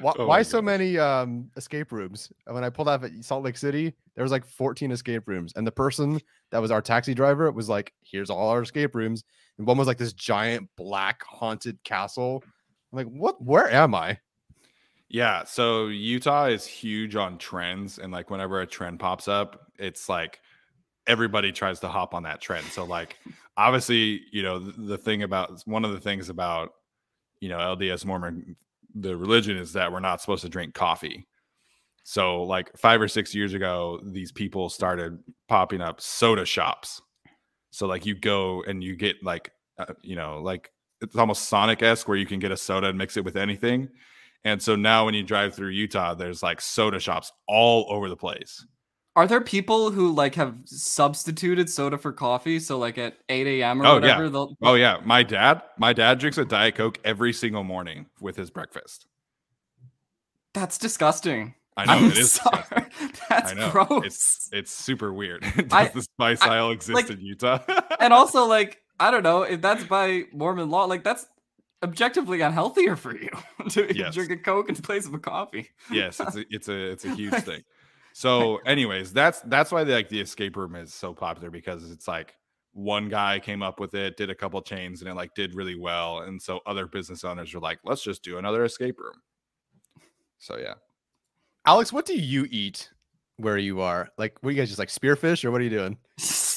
why, 0.00 0.12
Oh 0.16 0.26
why 0.26 0.42
so 0.42 0.62
many 0.62 0.98
um, 0.98 1.50
escape 1.56 1.90
rooms? 1.90 2.30
When 2.46 2.62
I 2.62 2.70
pulled 2.70 2.88
up 2.88 3.02
at 3.02 3.10
Salt 3.22 3.44
Lake 3.44 3.56
City, 3.56 3.92
there 4.14 4.22
was 4.22 4.30
like 4.30 4.46
14 4.46 4.92
escape 4.92 5.26
rooms, 5.26 5.52
and 5.56 5.66
the 5.66 5.72
person 5.72 6.20
that 6.50 6.62
was 6.62 6.70
our 6.70 6.80
taxi 6.80 7.14
driver 7.14 7.50
was 7.50 7.68
like, 7.68 7.92
"Here's 8.02 8.30
all 8.30 8.48
our 8.50 8.62
escape 8.62 8.94
rooms," 8.94 9.24
and 9.58 9.66
one 9.66 9.76
was 9.78 9.88
like 9.88 9.98
this 9.98 10.12
giant 10.12 10.68
black 10.76 11.22
haunted 11.24 11.82
castle. 11.82 12.44
I'm 12.92 12.98
like, 12.98 13.08
"What? 13.08 13.42
Where 13.42 13.70
am 13.70 13.94
I?" 13.94 14.18
Yeah, 15.10 15.44
so 15.44 15.86
Utah 15.86 16.46
is 16.46 16.66
huge 16.66 17.16
on 17.16 17.38
trends, 17.38 17.98
and 17.98 18.12
like 18.12 18.30
whenever 18.30 18.60
a 18.60 18.66
trend 18.66 19.00
pops 19.00 19.26
up, 19.26 19.68
it's 19.78 20.08
like 20.08 20.40
everybody 21.06 21.50
tries 21.50 21.80
to 21.80 21.88
hop 21.88 22.14
on 22.14 22.24
that 22.24 22.40
trend. 22.40 22.66
So 22.66 22.84
like 22.84 23.16
obviously, 23.56 24.22
you 24.32 24.42
know, 24.42 24.58
the, 24.58 24.72
the 24.72 24.98
thing 24.98 25.22
about 25.22 25.62
one 25.64 25.84
of 25.84 25.92
the 25.92 26.00
things 26.00 26.28
about 26.28 26.70
you 27.40 27.48
know 27.48 27.58
LDS 27.58 28.04
Mormon 28.04 28.56
the 28.94 29.16
religion 29.16 29.56
is 29.56 29.72
that 29.74 29.92
we're 29.92 30.00
not 30.00 30.20
supposed 30.20 30.42
to 30.42 30.48
drink 30.48 30.74
coffee. 30.74 31.26
So 32.04 32.42
like 32.42 32.76
5 32.78 33.02
or 33.02 33.08
6 33.08 33.34
years 33.34 33.52
ago, 33.52 34.00
these 34.02 34.32
people 34.32 34.70
started 34.70 35.18
popping 35.46 35.82
up 35.82 36.00
soda 36.00 36.46
shops. 36.46 37.02
So 37.70 37.86
like 37.86 38.06
you 38.06 38.14
go 38.14 38.62
and 38.66 38.82
you 38.82 38.96
get 38.96 39.16
like 39.22 39.52
uh, 39.78 39.94
you 40.02 40.16
know, 40.16 40.40
like 40.42 40.70
it's 41.00 41.16
almost 41.16 41.48
Sonic-esque 41.48 42.08
where 42.08 42.16
you 42.16 42.26
can 42.26 42.40
get 42.40 42.50
a 42.50 42.56
soda 42.56 42.88
and 42.88 42.98
mix 42.98 43.16
it 43.16 43.24
with 43.24 43.36
anything. 43.36 43.88
And 44.44 44.62
so 44.62 44.76
now 44.76 45.04
when 45.04 45.14
you 45.14 45.22
drive 45.22 45.54
through 45.54 45.70
Utah, 45.70 46.14
there's 46.14 46.42
like 46.42 46.60
soda 46.60 47.00
shops 47.00 47.32
all 47.48 47.86
over 47.90 48.08
the 48.08 48.16
place. 48.16 48.64
are 49.16 49.26
there 49.26 49.40
people 49.40 49.90
who 49.90 50.12
like 50.12 50.36
have 50.36 50.54
substituted 50.64 51.68
soda 51.68 51.98
for 51.98 52.12
coffee 52.12 52.60
so 52.60 52.78
like 52.78 52.96
at 52.98 53.14
8 53.28 53.46
a.m 53.48 53.82
or 53.82 53.86
Oh, 53.86 53.88
yeah. 53.88 53.94
whatever 53.94 54.30
they'll 54.30 54.56
Oh 54.62 54.74
yeah, 54.74 55.00
my 55.04 55.22
dad, 55.24 55.62
my 55.76 55.92
dad 55.92 56.18
drinks 56.20 56.38
a 56.38 56.44
diet 56.44 56.76
coke 56.76 56.98
every 57.04 57.32
single 57.32 57.64
morning 57.64 58.06
with 58.20 58.36
his 58.36 58.48
breakfast. 58.50 59.06
that's 60.54 60.78
disgusting 60.78 61.54
I 61.76 61.84
know 61.84 61.92
I'm 61.92 62.04
it 62.10 62.18
is. 62.18 62.32
sorry. 62.32 62.56
disgusting. 62.58 63.10
that's 63.28 63.52
I 63.52 63.54
know 63.54 63.70
gross 63.70 64.04
it's 64.04 64.48
it's 64.52 64.72
super 64.72 65.12
weird. 65.12 65.42
Does 65.56 65.66
I- 65.72 65.88
the 65.88 66.02
spice 66.02 66.42
I- 66.42 66.56
aisle 66.56 66.70
exist 66.70 66.94
like- 66.94 67.10
in 67.10 67.20
Utah? 67.20 67.58
and 68.00 68.12
also 68.12 68.46
like 68.46 68.78
i 69.00 69.10
don't 69.12 69.22
know 69.22 69.42
if 69.42 69.60
that's 69.60 69.84
by 69.84 70.24
mormon 70.32 70.70
law 70.70 70.84
like 70.86 71.04
that's 71.04 71.26
objectively 71.82 72.40
unhealthier 72.40 72.96
for 72.96 73.16
you 73.16 73.30
to 73.70 73.94
Yes. 73.94 74.14
drink 74.14 74.30
a 74.30 74.36
coke 74.36 74.68
in 74.68 74.74
place 74.76 75.06
of 75.06 75.14
a 75.14 75.18
coffee 75.18 75.68
yes, 75.92 76.18
it's 76.20 76.36
a 76.36 76.44
it's 76.50 76.68
a 76.68 76.90
it's 76.90 77.04
a 77.04 77.14
huge 77.14 77.34
thing. 77.44 77.62
So, 78.14 78.56
anyways, 78.66 79.12
that's 79.12 79.40
that's 79.42 79.70
why 79.70 79.84
the, 79.84 79.92
like 79.92 80.08
the 80.08 80.20
escape 80.20 80.56
room 80.56 80.74
is 80.74 80.92
so 80.92 81.14
popular 81.14 81.50
because 81.50 81.88
it's 81.92 82.08
like 82.08 82.34
one 82.72 83.08
guy 83.08 83.38
came 83.38 83.62
up 83.62 83.78
with 83.78 83.94
it, 83.94 84.16
did 84.16 84.28
a 84.28 84.34
couple 84.34 84.60
chains, 84.60 85.02
and 85.02 85.08
it 85.08 85.14
like 85.14 85.34
did 85.36 85.54
really 85.54 85.76
well, 85.76 86.20
and 86.20 86.42
so 86.42 86.58
other 86.66 86.86
business 86.86 87.22
owners 87.22 87.54
are 87.54 87.60
like, 87.60 87.78
let's 87.84 88.02
just 88.02 88.24
do 88.24 88.38
another 88.38 88.64
escape 88.64 88.98
room. 88.98 89.14
So 90.38 90.56
yeah, 90.58 90.74
Alex, 91.64 91.92
what 91.92 92.06
do 92.06 92.14
you 92.18 92.48
eat 92.50 92.90
where 93.36 93.58
you 93.58 93.82
are? 93.82 94.08
Like, 94.18 94.36
what 94.40 94.48
are 94.48 94.52
you 94.52 94.58
guys 94.58 94.68
just 94.68 94.80
like 94.80 94.88
spearfish, 94.88 95.44
or 95.44 95.52
what 95.52 95.60
are 95.60 95.64
you 95.64 95.70
doing? 95.70 95.96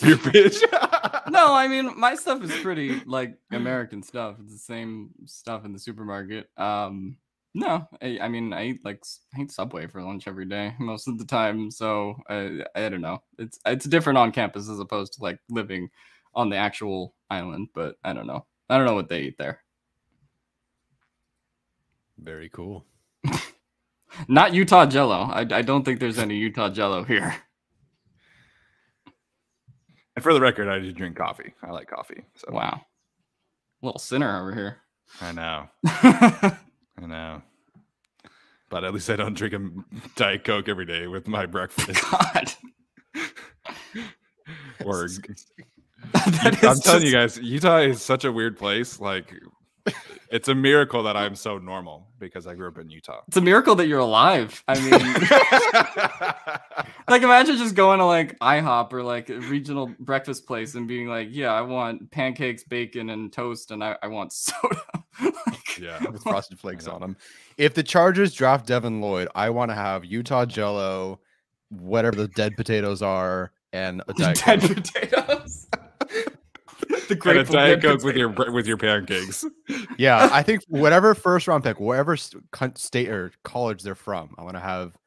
your 0.01 0.17
bitch. 0.17 0.63
no 1.29 1.53
i 1.53 1.67
mean 1.67 1.97
my 1.99 2.15
stuff 2.15 2.43
is 2.43 2.51
pretty 2.61 3.01
like 3.05 3.37
american 3.51 4.03
stuff. 4.03 4.37
It's 4.41 4.53
the 4.53 4.59
same 4.59 5.09
stuff 5.25 5.65
in 5.65 5.73
the 5.73 5.79
supermarket. 5.79 6.49
Um 6.57 7.17
no 7.53 7.87
i, 8.01 8.17
I 8.21 8.27
mean 8.29 8.53
i 8.53 8.67
eat 8.67 8.85
like 8.85 9.03
I 9.35 9.41
eat 9.41 9.51
subway 9.51 9.85
for 9.87 10.01
lunch 10.01 10.27
every 10.27 10.45
day 10.45 10.73
most 10.79 11.09
of 11.09 11.17
the 11.17 11.25
time 11.25 11.69
so 11.69 12.15
i 12.29 12.63
i 12.75 12.89
don't 12.89 13.01
know. 13.01 13.21
It's 13.37 13.59
it's 13.65 13.85
different 13.85 14.17
on 14.17 14.31
campus 14.31 14.69
as 14.69 14.79
opposed 14.79 15.13
to 15.13 15.23
like 15.23 15.39
living 15.49 15.89
on 16.33 16.49
the 16.49 16.57
actual 16.57 17.15
island 17.29 17.69
but 17.73 17.95
i 18.03 18.13
don't 18.13 18.27
know. 18.27 18.45
I 18.69 18.77
don't 18.77 18.85
know 18.85 18.95
what 18.95 19.09
they 19.09 19.21
eat 19.23 19.37
there. 19.37 19.61
Very 22.17 22.49
cool. 22.49 22.85
not 24.27 24.53
utah 24.53 24.85
jello. 24.85 25.23
I, 25.23 25.41
I 25.41 25.61
don't 25.61 25.83
think 25.83 25.99
there's 25.99 26.19
any 26.19 26.37
utah 26.37 26.69
jello 26.69 27.03
here 27.03 27.35
And 30.21 30.23
for 30.23 30.33
the 30.33 30.41
record, 30.41 30.67
I 30.67 30.79
do 30.79 30.91
drink 30.91 31.15
coffee. 31.15 31.53
I 31.63 31.71
like 31.71 31.87
coffee. 31.87 32.23
So 32.35 32.49
wow 32.51 32.81
little 33.81 33.99
sinner 33.99 34.39
over 34.39 34.53
here 34.53 34.77
I 35.19 35.31
know, 35.33 35.67
I 35.85 36.57
know. 36.99 37.41
But 38.69 38.85
at 38.85 38.93
least 38.93 39.09
I 39.09 39.17
don't 39.17 39.33
drink 39.33 39.53
a 39.53 39.69
diet 40.15 40.45
coke 40.45 40.69
every 40.69 40.85
day 40.85 41.07
with 41.07 41.27
my 41.27 41.45
breakfast. 41.45 42.01
god 42.09 42.53
or 44.85 45.09
I'm 46.15 46.53
is 46.53 46.79
telling 46.79 47.03
you 47.05 47.11
guys, 47.11 47.37
Utah 47.39 47.79
is 47.79 48.01
such 48.01 48.23
a 48.23 48.31
weird 48.31 48.57
place. 48.57 49.01
Like, 49.01 49.35
it's 50.29 50.47
a 50.47 50.55
miracle 50.55 51.03
that 51.03 51.17
I'm 51.17 51.35
so 51.35 51.57
normal 51.57 52.07
because 52.19 52.47
I 52.47 52.55
grew 52.55 52.67
up 52.67 52.77
in 52.77 52.89
Utah. 52.89 53.21
it's 53.27 53.37
a 53.37 53.41
miracle 53.41 53.75
that 53.75 53.87
you're 53.87 53.99
alive 53.99 54.63
i 54.67 54.79
mean 54.79 54.91
like 57.07 57.21
imagine 57.23 57.57
just 57.57 57.75
going 57.75 57.99
to 57.99 58.05
like 58.05 58.37
IHOP 58.39 58.93
or 58.93 59.03
like 59.03 59.29
a 59.29 59.39
regional 59.39 59.91
breakfast 59.99 60.45
place 60.45 60.75
and 60.75 60.87
being 60.87 61.07
like, 61.07 61.27
yeah, 61.31 61.51
I 61.53 61.61
want 61.61 62.09
pancakes, 62.11 62.63
bacon, 62.63 63.09
and 63.09 63.31
toast, 63.31 63.71
and 63.71 63.83
I, 63.83 63.97
I 64.01 64.07
want 64.07 64.33
soda. 64.33 64.81
like, 65.21 65.79
yeah, 65.79 66.03
with 66.09 66.23
frosted 66.23 66.59
flakes 66.59 66.87
on 66.87 67.01
them. 67.01 67.17
If 67.57 67.73
the 67.73 67.83
Chargers 67.83 68.33
draft 68.33 68.65
Devin 68.65 69.01
Lloyd, 69.01 69.27
I 69.35 69.49
want 69.49 69.71
to 69.71 69.75
have 69.75 70.05
Utah 70.05 70.45
Jello, 70.45 71.19
whatever 71.69 72.15
the 72.15 72.27
dead 72.29 72.55
potatoes 72.55 73.01
are, 73.01 73.51
and 73.73 74.01
a 74.07 74.13
diet 74.13 74.41
dead 74.45 74.61
potatoes. 74.61 75.67
The 77.19 77.29
and 77.29 77.39
a 77.39 77.43
diet 77.43 77.81
coke 77.81 78.03
with 78.03 78.15
your 78.15 78.29
with 78.51 78.67
your 78.67 78.77
pancakes. 78.77 79.45
Yeah, 79.97 80.29
I 80.31 80.41
think 80.43 80.63
whatever 80.67 81.13
first 81.15 81.47
round 81.47 81.63
pick, 81.63 81.79
whatever 81.79 82.17
state 82.17 83.09
or 83.09 83.31
college 83.43 83.83
they're 83.83 83.95
from, 83.95 84.33
I 84.37 84.43
want 84.43 84.55
to 84.55 84.61
have 84.61 84.97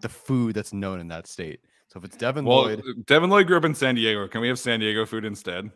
the 0.00 0.08
food 0.08 0.54
that's 0.54 0.72
known 0.72 1.00
in 1.00 1.08
that 1.08 1.26
state. 1.26 1.60
So 1.88 1.98
if 1.98 2.04
it's 2.04 2.16
Devin 2.16 2.44
Well, 2.44 2.62
Lloyd, 2.64 2.82
Devin 3.06 3.30
Lloyd 3.30 3.46
grew 3.46 3.56
up 3.56 3.64
in 3.64 3.74
San 3.74 3.94
Diego. 3.94 4.26
Can 4.28 4.40
we 4.40 4.48
have 4.48 4.58
San 4.58 4.80
Diego 4.80 5.04
food 5.06 5.24
instead? 5.24 5.70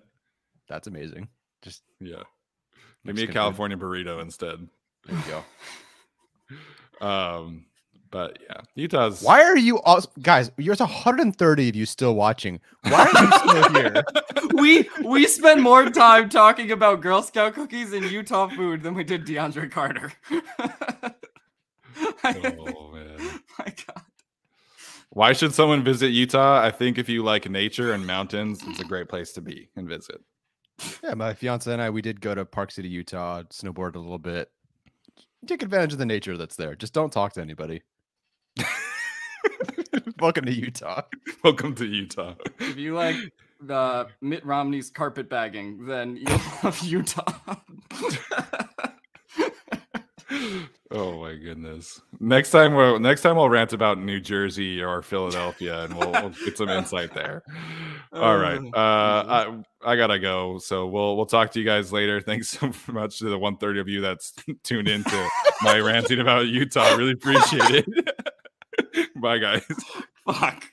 that's 0.68 0.86
amazing. 0.86 1.28
Just 1.62 1.82
Yeah, 2.00 2.16
give 2.16 2.24
me 3.04 3.12
Mexican 3.12 3.24
a 3.24 3.26
food. 3.28 3.34
California 3.34 3.76
burrito 3.76 4.20
instead. 4.22 4.68
there 5.06 5.16
you 5.16 5.22
go. 5.28 5.44
Um, 7.06 7.66
but 8.10 8.38
yeah, 8.42 8.60
Utah's. 8.74 9.22
Why 9.22 9.42
are 9.42 9.56
you 9.56 9.80
all 9.80 10.02
guys? 10.22 10.50
There's 10.56 10.80
130 10.80 11.68
of 11.68 11.76
you 11.76 11.86
still 11.86 12.14
watching. 12.14 12.60
Why 12.82 13.10
are 13.12 13.24
you 13.24 13.32
still 13.38 13.74
here? 13.74 14.04
we 14.54 14.88
we 15.04 15.26
spend 15.26 15.62
more 15.62 15.90
time 15.90 16.28
talking 16.28 16.70
about 16.70 17.00
Girl 17.00 17.22
Scout 17.22 17.54
cookies 17.54 17.92
and 17.92 18.10
Utah 18.10 18.48
food 18.48 18.82
than 18.82 18.94
we 18.94 19.04
did 19.04 19.26
DeAndre 19.26 19.70
Carter. 19.70 20.12
Oh 22.24 22.92
man. 22.92 23.40
my 23.58 23.64
God. 23.64 24.02
Why 25.10 25.32
should 25.32 25.52
someone 25.54 25.82
visit 25.82 26.08
Utah? 26.08 26.62
I 26.62 26.70
think 26.70 26.98
if 26.98 27.08
you 27.08 27.24
like 27.24 27.48
nature 27.50 27.92
and 27.92 28.06
mountains, 28.06 28.60
it's 28.66 28.80
a 28.80 28.84
great 28.84 29.08
place 29.08 29.32
to 29.32 29.40
be 29.40 29.68
and 29.74 29.88
visit. 29.88 30.20
Yeah, 31.02 31.14
my 31.14 31.34
fiance 31.34 31.72
and 31.72 31.82
I, 31.82 31.90
we 31.90 32.02
did 32.02 32.20
go 32.20 32.34
to 32.34 32.44
Park 32.44 32.70
City, 32.70 32.88
Utah, 32.88 33.42
snowboard 33.44 33.96
a 33.96 33.98
little 33.98 34.18
bit. 34.18 34.50
Take 35.46 35.62
advantage 35.62 35.92
of 35.92 35.98
the 35.98 36.06
nature 36.06 36.36
that's 36.36 36.56
there. 36.56 36.74
Just 36.76 36.92
don't 36.92 37.12
talk 37.12 37.32
to 37.34 37.40
anybody. 37.40 37.82
Welcome 40.20 40.46
to 40.46 40.52
Utah. 40.52 41.02
Welcome 41.44 41.74
to 41.76 41.86
Utah. 41.86 42.34
If 42.58 42.76
you 42.76 42.94
like 42.94 43.16
uh, 43.68 44.04
Mitt 44.20 44.44
Romney's 44.44 44.90
carpet 44.90 45.28
bagging, 45.28 45.86
then 45.86 46.16
you'll 46.16 46.40
love 46.64 46.80
Utah. 46.82 47.32
oh 50.90 51.20
my 51.20 51.34
goodness! 51.34 52.00
Next 52.20 52.50
time, 52.50 52.74
we'll 52.74 52.98
next 52.98 53.22
time 53.22 53.36
we'll 53.36 53.48
rant 53.48 53.72
about 53.72 53.98
New 53.98 54.20
Jersey 54.20 54.82
or 54.82 55.02
Philadelphia, 55.02 55.84
and 55.84 55.94
we'll, 55.94 56.12
we'll 56.12 56.34
get 56.44 56.58
some 56.58 56.68
insight 56.68 57.14
there. 57.14 57.42
All 58.12 58.36
right, 58.36 58.60
Oh, 58.60 58.78
uh, 58.78 59.24
I 59.82 59.92
I 59.92 59.96
gotta 59.96 60.18
go, 60.18 60.58
so 60.58 60.86
we'll 60.86 61.16
we'll 61.16 61.26
talk 61.26 61.52
to 61.52 61.58
you 61.58 61.64
guys 61.64 61.92
later. 61.92 62.20
Thanks 62.20 62.48
so 62.48 62.72
much 62.88 63.18
to 63.20 63.26
the 63.26 63.38
one 63.38 63.56
thirty 63.56 63.80
of 63.80 63.88
you 63.88 64.00
that's 64.00 64.34
tuned 64.64 64.88
into 64.88 65.28
my 65.62 65.78
ranting 65.78 66.20
about 66.20 66.46
Utah. 66.46 66.94
Really 66.96 67.12
appreciate 67.12 67.86
it. 67.86 67.86
Bye, 69.20 69.38
guys. 69.38 69.64
Fuck. 70.26 70.64